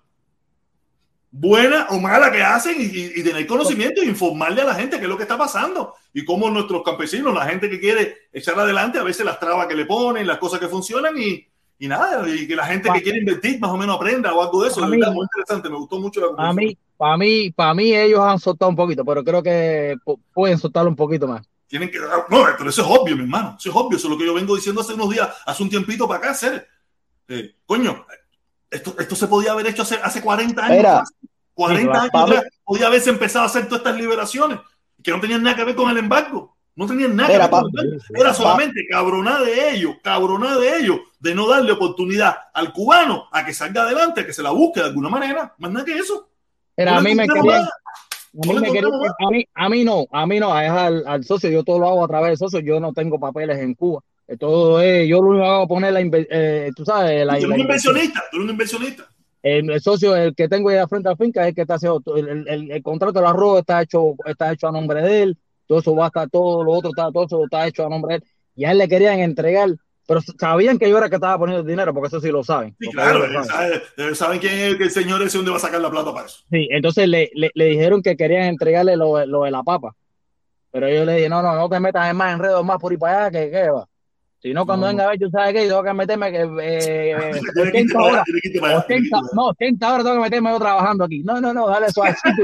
buenas 1.31 1.87
o 1.89 1.99
malas 1.99 2.31
que 2.31 2.41
hacen 2.41 2.75
y, 2.79 2.85
y- 2.85 3.11
y 3.17 3.23
tener 3.23 3.45
conocimiento 3.45 4.01
e 4.01 4.05
informarle 4.05 4.61
a 4.61 4.65
la 4.65 4.75
gente 4.75 4.97
qué 4.97 5.03
es 5.03 5.09
lo 5.09 5.17
que 5.17 5.23
está 5.23 5.37
pasando 5.37 5.93
y 6.13 6.23
cómo 6.23 6.49
nuestros 6.49 6.81
campesinos, 6.83 7.33
la 7.33 7.45
gente 7.45 7.69
que 7.69 7.79
quiere 7.79 8.29
echar 8.31 8.57
adelante, 8.59 8.97
a 8.99 9.03
veces 9.03 9.25
las 9.25 9.39
trabas 9.39 9.67
que 9.67 9.75
le 9.75 9.85
ponen, 9.85 10.25
las 10.25 10.37
cosas 10.37 10.59
que 10.59 10.67
funcionan 10.69 11.13
y, 11.17 11.45
y 11.77 11.87
nada, 11.87 12.27
y 12.29 12.47
que 12.47 12.55
la 12.55 12.65
gente 12.65 12.89
que 12.93 13.01
quiere 13.03 13.19
invertir 13.19 13.59
más 13.59 13.71
o 13.71 13.77
menos 13.77 13.95
aprenda 13.97 14.33
o 14.33 14.41
algo 14.41 14.63
de 14.63 14.69
eso. 14.69 14.81
Mí- 14.87 14.97
muy 14.97 15.25
interesante, 15.33 15.69
me 15.69 15.77
gustó 15.77 15.99
mucho 15.99 16.19
la 16.21 16.27
Para 16.35 16.49
conversación. 16.49 16.55
mí, 16.69 16.77
para 16.97 17.17
mí, 17.17 17.51
para 17.51 17.73
mí 17.73 17.93
ellos 17.95 18.19
han 18.21 18.39
soltado 18.39 18.69
un 18.69 18.75
poquito, 18.75 19.03
pero 19.03 19.23
creo 19.23 19.43
que 19.43 19.95
pu- 20.05 20.19
pueden 20.33 20.57
soltarlo 20.57 20.89
un 20.89 20.95
poquito 20.95 21.27
más. 21.27 21.45
Tienen 21.67 21.89
que. 21.91 21.97
No, 21.99 22.45
pero 22.57 22.69
eso 22.69 22.81
es 22.83 22.87
obvio, 22.87 23.15
mi 23.15 23.23
hermano. 23.23 23.55
Eso 23.59 23.69
es 23.69 23.75
obvio. 23.75 23.97
Eso 23.97 24.07
es 24.07 24.11
lo 24.11 24.17
que 24.17 24.25
yo 24.25 24.33
vengo 24.33 24.55
diciendo 24.55 24.81
hace 24.81 24.93
unos 24.93 25.09
días, 25.09 25.27
hace 25.45 25.63
un 25.63 25.69
tiempito 25.69 26.07
para 26.07 26.19
acá, 26.19 26.29
hacer. 26.31 26.67
Eh, 27.27 27.55
coño, 27.65 28.05
esto, 28.69 28.95
esto 28.99 29.15
se 29.15 29.27
podía 29.27 29.51
haber 29.51 29.67
hecho 29.67 29.81
hace, 29.81 29.95
hace 29.95 30.21
40 30.21 30.63
años. 30.65 30.83
Más. 30.83 31.11
40 31.55 31.81
sí, 31.93 31.99
años 32.13 32.23
atrás 32.29 32.43
podía 32.63 32.87
haberse 32.87 33.09
empezado 33.09 33.43
a 33.43 33.47
hacer 33.47 33.65
todas 33.65 33.79
estas 33.79 33.97
liberaciones 33.97 34.59
que 35.01 35.11
no 35.11 35.19
tenían 35.19 35.41
nada 35.41 35.55
que 35.55 35.63
ver 35.63 35.75
con 35.75 35.89
el 35.89 35.97
embargo. 35.97 36.54
No 36.75 36.87
tenían 36.87 37.15
nada 37.15 37.29
Mira, 37.29 37.49
que 37.49 37.55
ver. 37.55 37.99
Era 38.21 38.33
solamente 38.33 38.81
cabronada 38.89 39.41
de 39.45 39.71
ellos, 39.75 39.95
cabronada 40.03 40.59
de 40.59 40.77
ellos, 40.79 40.97
de 41.19 41.33
no 41.33 41.47
darle 41.47 41.71
oportunidad 41.71 42.35
al 42.53 42.73
cubano 42.73 43.25
a 43.31 43.45
que 43.45 43.53
salga 43.53 43.83
adelante, 43.83 44.21
a 44.21 44.25
que 44.25 44.33
se 44.33 44.43
la 44.43 44.51
busque 44.51 44.81
de 44.81 44.87
alguna 44.87 45.07
manera. 45.09 45.53
Más 45.57 45.71
nada 45.71 45.85
que 45.85 45.97
eso. 45.97 46.27
Pero 46.75 46.91
No 46.91 46.97
a 46.97 47.01
mí 47.01 47.15
me 47.15 47.25
querían, 47.27 47.61
a 47.63 48.47
mí, 48.47 48.53
me 48.59 48.71
querían- 48.73 48.91
a 49.19 49.29
mí, 49.31 49.45
a 49.53 49.69
mí 49.69 49.83
no, 49.85 50.05
a 50.11 50.25
mí 50.27 50.39
no, 50.39 50.59
es 50.59 50.69
al, 50.69 51.03
al 51.07 51.23
socio, 51.23 51.49
yo 51.49 51.63
todo 51.63 51.79
lo 51.79 51.87
hago 51.87 52.03
a 52.03 52.07
través 52.09 52.31
del 52.31 52.37
socio, 52.37 52.59
yo 52.59 52.79
no 52.81 52.91
tengo 52.91 53.17
papeles 53.19 53.57
en 53.59 53.73
Cuba. 53.75 54.01
Todo 54.39 54.81
es, 54.81 55.07
yo 55.07 55.21
lo 55.21 55.29
único 55.29 55.43
que 55.45 55.49
hago 55.49 55.63
es 55.63 55.69
poner 55.69 55.93
la, 55.93 56.01
eh, 56.01 56.71
tú 56.75 56.83
sabes, 56.83 57.25
la, 57.25 57.33
Tú 57.33 57.37
eres 57.37 57.49
la 57.49 57.55
un 57.55 57.61
inversionista, 57.61 58.23
tú 58.31 58.37
eres 58.37 58.43
un 58.45 58.51
inversionista. 58.51 59.05
El, 59.43 59.69
el 59.69 59.79
socio, 59.81 60.15
el 60.15 60.33
que 60.35 60.49
tengo 60.49 60.69
ahí 60.69 60.79
frente 60.89 61.07
a 61.07 61.11
la 61.11 61.15
finca, 61.17 61.43
es 61.43 61.49
el 61.49 61.55
que 61.55 61.61
está 61.61 61.75
haciendo 61.75 62.01
el, 62.17 62.27
el, 62.27 62.47
el- 62.47 62.71
el 62.71 62.83
contrato 62.83 63.19
del 63.19 63.27
arroz 63.27 63.59
está 63.59 63.81
hecho, 63.83 64.15
está 64.25 64.51
hecho 64.51 64.67
a 64.67 64.71
nombre 64.71 65.01
de 65.03 65.21
él, 65.21 65.37
todo 65.67 65.79
eso 65.79 65.95
va 65.95 66.05
a 66.05 66.07
estar, 66.07 66.29
todo 66.29 66.63
lo 66.63 66.71
otro 66.73 66.89
está, 66.89 67.11
todo 67.11 67.25
eso 67.25 67.43
está 67.43 67.67
hecho 67.67 67.85
a 67.85 67.89
nombre 67.89 68.15
de 68.15 68.17
él. 68.17 68.23
Y 68.55 68.65
a 68.65 68.71
él 68.71 68.77
le 68.77 68.87
querían 68.87 69.19
entregar, 69.19 69.69
pero 70.07 70.21
sabían 70.21 70.77
que 70.77 70.89
yo 70.89 70.97
era 70.97 71.07
el 71.07 71.09
que 71.09 71.15
estaba 71.17 71.37
poniendo 71.37 71.61
el 71.61 71.67
dinero, 71.67 71.93
porque 71.93 72.07
eso 72.07 72.19
sí 72.21 72.29
lo 72.29 72.43
saben. 72.43 72.75
Sí, 72.79 72.89
claro, 72.91 73.27
lo 73.27 73.43
saben. 73.43 73.81
sabe- 73.97 74.15
saben 74.15 74.39
quién 74.39 74.53
es 74.53 74.79
el 74.79 74.91
señor 74.91 75.21
ese 75.23 75.37
donde 75.37 75.51
va 75.51 75.57
a 75.57 75.61
sacar 75.61 75.81
la 75.81 75.89
plata 75.89 76.13
para 76.13 76.27
eso. 76.27 76.39
Sí, 76.51 76.67
entonces 76.71 77.07
le, 77.07 77.29
le, 77.33 77.51
le 77.53 77.65
dijeron 77.65 78.01
que 78.01 78.15
querían 78.15 78.43
entregarle 78.43 78.95
lo, 78.95 79.25
lo 79.25 79.43
de 79.43 79.51
la 79.51 79.63
papa. 79.63 79.95
Pero 80.71 80.89
yo 80.89 81.05
le 81.05 81.15
dije, 81.15 81.29
no, 81.29 81.41
no, 81.41 81.55
no 81.55 81.69
te 81.69 81.79
metas 81.79 82.09
en 82.09 82.17
más 82.17 82.33
enredos 82.33 82.63
más 82.65 82.77
por 82.79 82.91
ir 82.93 82.99
para 82.99 83.25
allá, 83.27 83.31
que 83.31 83.49
qué 83.51 83.69
va. 83.69 83.87
Si 84.45 84.53
no, 84.53 84.63
cuando 84.63 84.85
No, 84.85 84.91
venga 84.91 85.05
a 85.05 85.09
ver, 85.09 85.19
tú 85.19 85.27
sabes 85.31 85.53
que 85.53 85.67
tengo 85.67 85.83
que 85.83 85.93
meterme 85.93 86.31
que, 86.31 86.41
eh, 86.61 87.15
Tiene 87.55 87.71
que 87.71 87.79
irte 87.79 87.97
80 87.97 87.97
para 87.97 88.05
allá, 88.05 88.13
horas, 88.13 88.25
tiene 88.25 88.41
que 88.41 88.47
irte 88.47 88.59
para 88.59 88.73
allá, 88.73 88.85
tiene 88.85 89.01
que 89.01 89.07
irte 89.07 89.15
80, 89.15 89.17
para 89.17 89.25
allá. 89.25 89.35
no, 89.35 89.45
80 89.47 89.87
horas 89.87 90.03
tengo 90.03 90.15
que 90.15 90.21
meterme 90.21 90.49
yo 90.51 90.59
trabajando 90.59 91.03
aquí. 91.03 91.23
No, 91.23 91.41
no, 91.41 91.51
no, 91.51 91.67
dale 91.67 91.89
suavecito. 91.89 92.43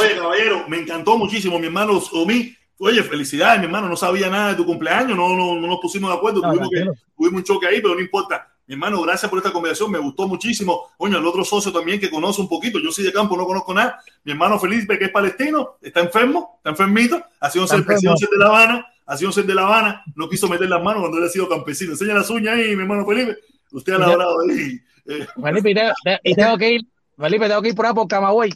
Oye, 0.00 0.16
caballero, 0.16 0.64
me 0.68 0.78
encantó 0.78 1.18
muchísimo, 1.18 1.58
mi 1.58 1.66
hermano 1.66 2.00
Omi. 2.14 2.56
Oye, 2.78 3.02
felicidades, 3.02 3.58
mi 3.58 3.66
hermano. 3.66 3.90
No 3.90 3.96
sabía 3.96 4.30
nada 4.30 4.48
de 4.48 4.54
tu 4.54 4.64
cumpleaños, 4.64 5.18
no, 5.18 5.36
no, 5.36 5.54
no 5.56 5.66
nos 5.66 5.80
pusimos 5.80 6.10
de 6.10 6.16
acuerdo, 6.16 6.40
No, 6.40 6.48
tuvimos, 6.48 6.70
que, 6.70 6.84
tuvimos 7.14 7.38
un 7.40 7.44
choque 7.44 7.66
ahí, 7.66 7.82
pero 7.82 7.94
no 7.94 8.00
importa. 8.00 8.48
Mi 8.66 8.72
hermano, 8.72 9.02
gracias 9.02 9.28
por 9.28 9.38
esta 9.38 9.52
conversación, 9.52 9.90
me 9.90 9.98
gustó 9.98 10.26
muchísimo. 10.26 10.88
Coño, 10.96 11.18
el 11.18 11.26
otro 11.26 11.44
socio 11.44 11.70
también 11.70 12.00
que 12.00 12.08
conoce 12.08 12.40
un 12.40 12.48
poquito, 12.48 12.78
yo 12.78 12.90
soy 12.90 13.04
de 13.04 13.12
campo, 13.12 13.36
no 13.36 13.44
conozco 13.44 13.74
nada. 13.74 14.00
Mi 14.24 14.32
hermano 14.32 14.58
Felipe, 14.58 14.98
que 14.98 15.04
es 15.04 15.10
palestino, 15.10 15.76
está 15.82 16.00
enfermo, 16.00 16.54
está 16.56 16.70
enfermito, 16.70 17.22
ha 17.38 17.50
sido 17.50 17.66
ser 17.66 17.84
de 17.84 18.38
La 18.38 18.46
Habana, 18.46 18.86
ha 19.06 19.16
sido 19.16 19.30
un 19.30 19.32
ser 19.34 19.46
de 19.46 19.54
La 19.54 19.62
Habana, 19.62 20.02
no 20.14 20.28
quiso 20.28 20.48
meter 20.48 20.68
las 20.68 20.82
manos 20.82 21.00
cuando 21.02 21.18
él 21.18 21.24
ha 21.24 21.28
sido 21.28 21.48
campesino. 21.48 21.92
Enseña 21.92 22.14
las 22.14 22.28
uñas 22.30 22.56
ahí, 22.56 22.74
mi 22.76 22.82
hermano 22.82 23.06
Felipe. 23.06 23.36
Usted 23.72 23.92
ha 23.94 23.98
labrado 23.98 24.36
ahí. 24.40 24.80
Eh, 25.06 25.26
Felipe, 25.42 25.70
y, 25.70 25.74
te- 25.74 25.92
te- 26.04 26.20
y 26.24 26.34
tengo 26.34 26.58
que 26.58 26.72
ir, 26.74 26.80
Felipe, 27.16 27.46
tengo 27.48 27.62
que 27.62 27.68
ir 27.68 27.74
por 27.74 27.86
ahí 27.86 27.94
por 27.94 28.08
Camagüey. 28.08 28.52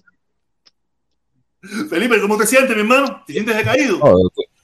Felipe, 1.89 2.21
¿cómo 2.21 2.37
te 2.39 2.47
sientes, 2.47 2.75
mi 2.75 2.83
hermano? 2.83 3.23
¿Te 3.27 3.33
sientes 3.35 3.55
decaído? 3.57 3.99
No, 3.99 4.17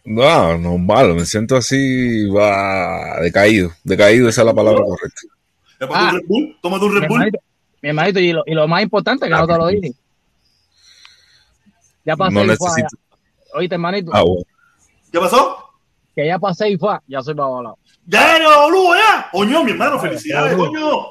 no, 0.04 0.58
normal, 0.58 1.14
me 1.14 1.24
siento 1.26 1.56
así, 1.56 2.26
va, 2.28 3.20
decaído, 3.20 3.70
decaído, 3.84 4.28
esa 4.28 4.40
es 4.42 4.46
la 4.46 4.54
palabra 4.54 4.82
correcta. 4.82 5.20
¿Es 5.78 5.86
para 5.86 6.08
Ah. 6.08 6.10
tu 6.10 6.16
Red 6.16 6.24
Bull? 6.26 6.58
Toma 6.62 6.78
tu 6.80 6.88
Mi 6.88 6.94
Red 7.00 7.08
Bull. 7.08 7.16
hermanito, 7.18 7.38
mi 7.82 7.88
hermanito, 7.90 8.20
y 8.20 8.32
lo, 8.32 8.42
y 8.46 8.54
lo 8.54 8.66
más 8.66 8.82
importante, 8.82 9.26
que 9.26 9.30
no 9.32 9.46
te 9.46 9.56
lo 9.58 9.66
dije. 9.68 9.92
Ya 12.04 12.16
pasé 12.16 12.34
No 12.34 12.44
necesito. 12.44 12.96
Oíste, 13.54 13.74
hermanito, 13.74 14.10
Ah, 14.14 14.22
bueno. 14.22 14.44
¿Qué 15.12 15.18
pasó? 15.18 15.65
Que 16.16 16.26
ya 16.26 16.38
pasé 16.38 16.70
y 16.70 16.78
fue. 16.78 16.98
Ya 17.06 17.20
soy 17.22 17.34
babalado. 17.34 17.78
Ya 18.06 18.36
eres 18.36 18.48
boludo, 18.48 18.94
ya. 18.96 19.28
Coño, 19.30 19.62
mi 19.62 19.72
hermano, 19.72 20.00
felicidades, 20.00 20.56
coño. 20.56 21.10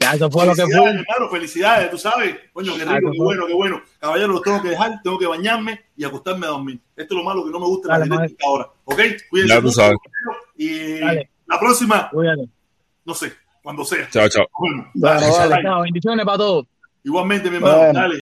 Ya 0.00 0.12
eso 0.14 0.30
fue 0.30 0.46
lo 0.46 0.54
que 0.54 0.62
fue. 0.62 0.72
mi 0.94 1.00
hermano, 1.00 1.28
felicidades, 1.30 1.90
tú 1.90 1.98
sabes. 1.98 2.34
Coño, 2.54 2.72
qué 2.74 2.84
Ah, 2.88 2.96
rico, 2.96 3.10
qué 3.12 3.18
bueno, 3.18 3.46
qué 3.46 3.52
bueno. 3.52 3.82
Caballero, 3.98 4.28
los 4.32 4.42
tengo 4.42 4.62
que 4.62 4.68
dejar, 4.70 5.02
tengo 5.04 5.18
que 5.18 5.26
bañarme 5.26 5.84
y 5.94 6.04
acostarme 6.04 6.46
a 6.46 6.50
dormir. 6.50 6.80
Esto 6.96 7.14
es 7.14 7.18
lo 7.18 7.24
malo 7.24 7.44
que 7.44 7.50
no 7.50 7.60
me 7.60 7.66
gusta 7.66 7.88
Dale, 7.98 8.06
la 8.06 8.26
ahora. 8.46 8.68
¿Ok? 8.84 8.98
Cuídense 9.28 9.54
Ya 9.54 9.60
tú 9.60 9.70
sabes. 9.70 9.98
Y 10.56 11.00
Dale. 11.00 11.30
la 11.46 11.60
próxima, 11.60 12.08
Cuídate. 12.10 12.48
no 13.04 13.14
sé, 13.14 13.32
cuando 13.62 13.84
sea. 13.84 14.08
Chao, 14.10 14.26
chao. 14.30 14.46
Bueno, 14.58 14.90
vale. 14.94 15.26
dale. 15.26 15.62
Chao, 15.62 15.82
bendiciones 15.82 16.24
para 16.24 16.38
todos. 16.38 16.66
Igualmente, 17.04 17.50
mi 17.50 17.56
hermano, 17.56 17.76
Bueno. 17.76 17.92
dale. 18.00 18.14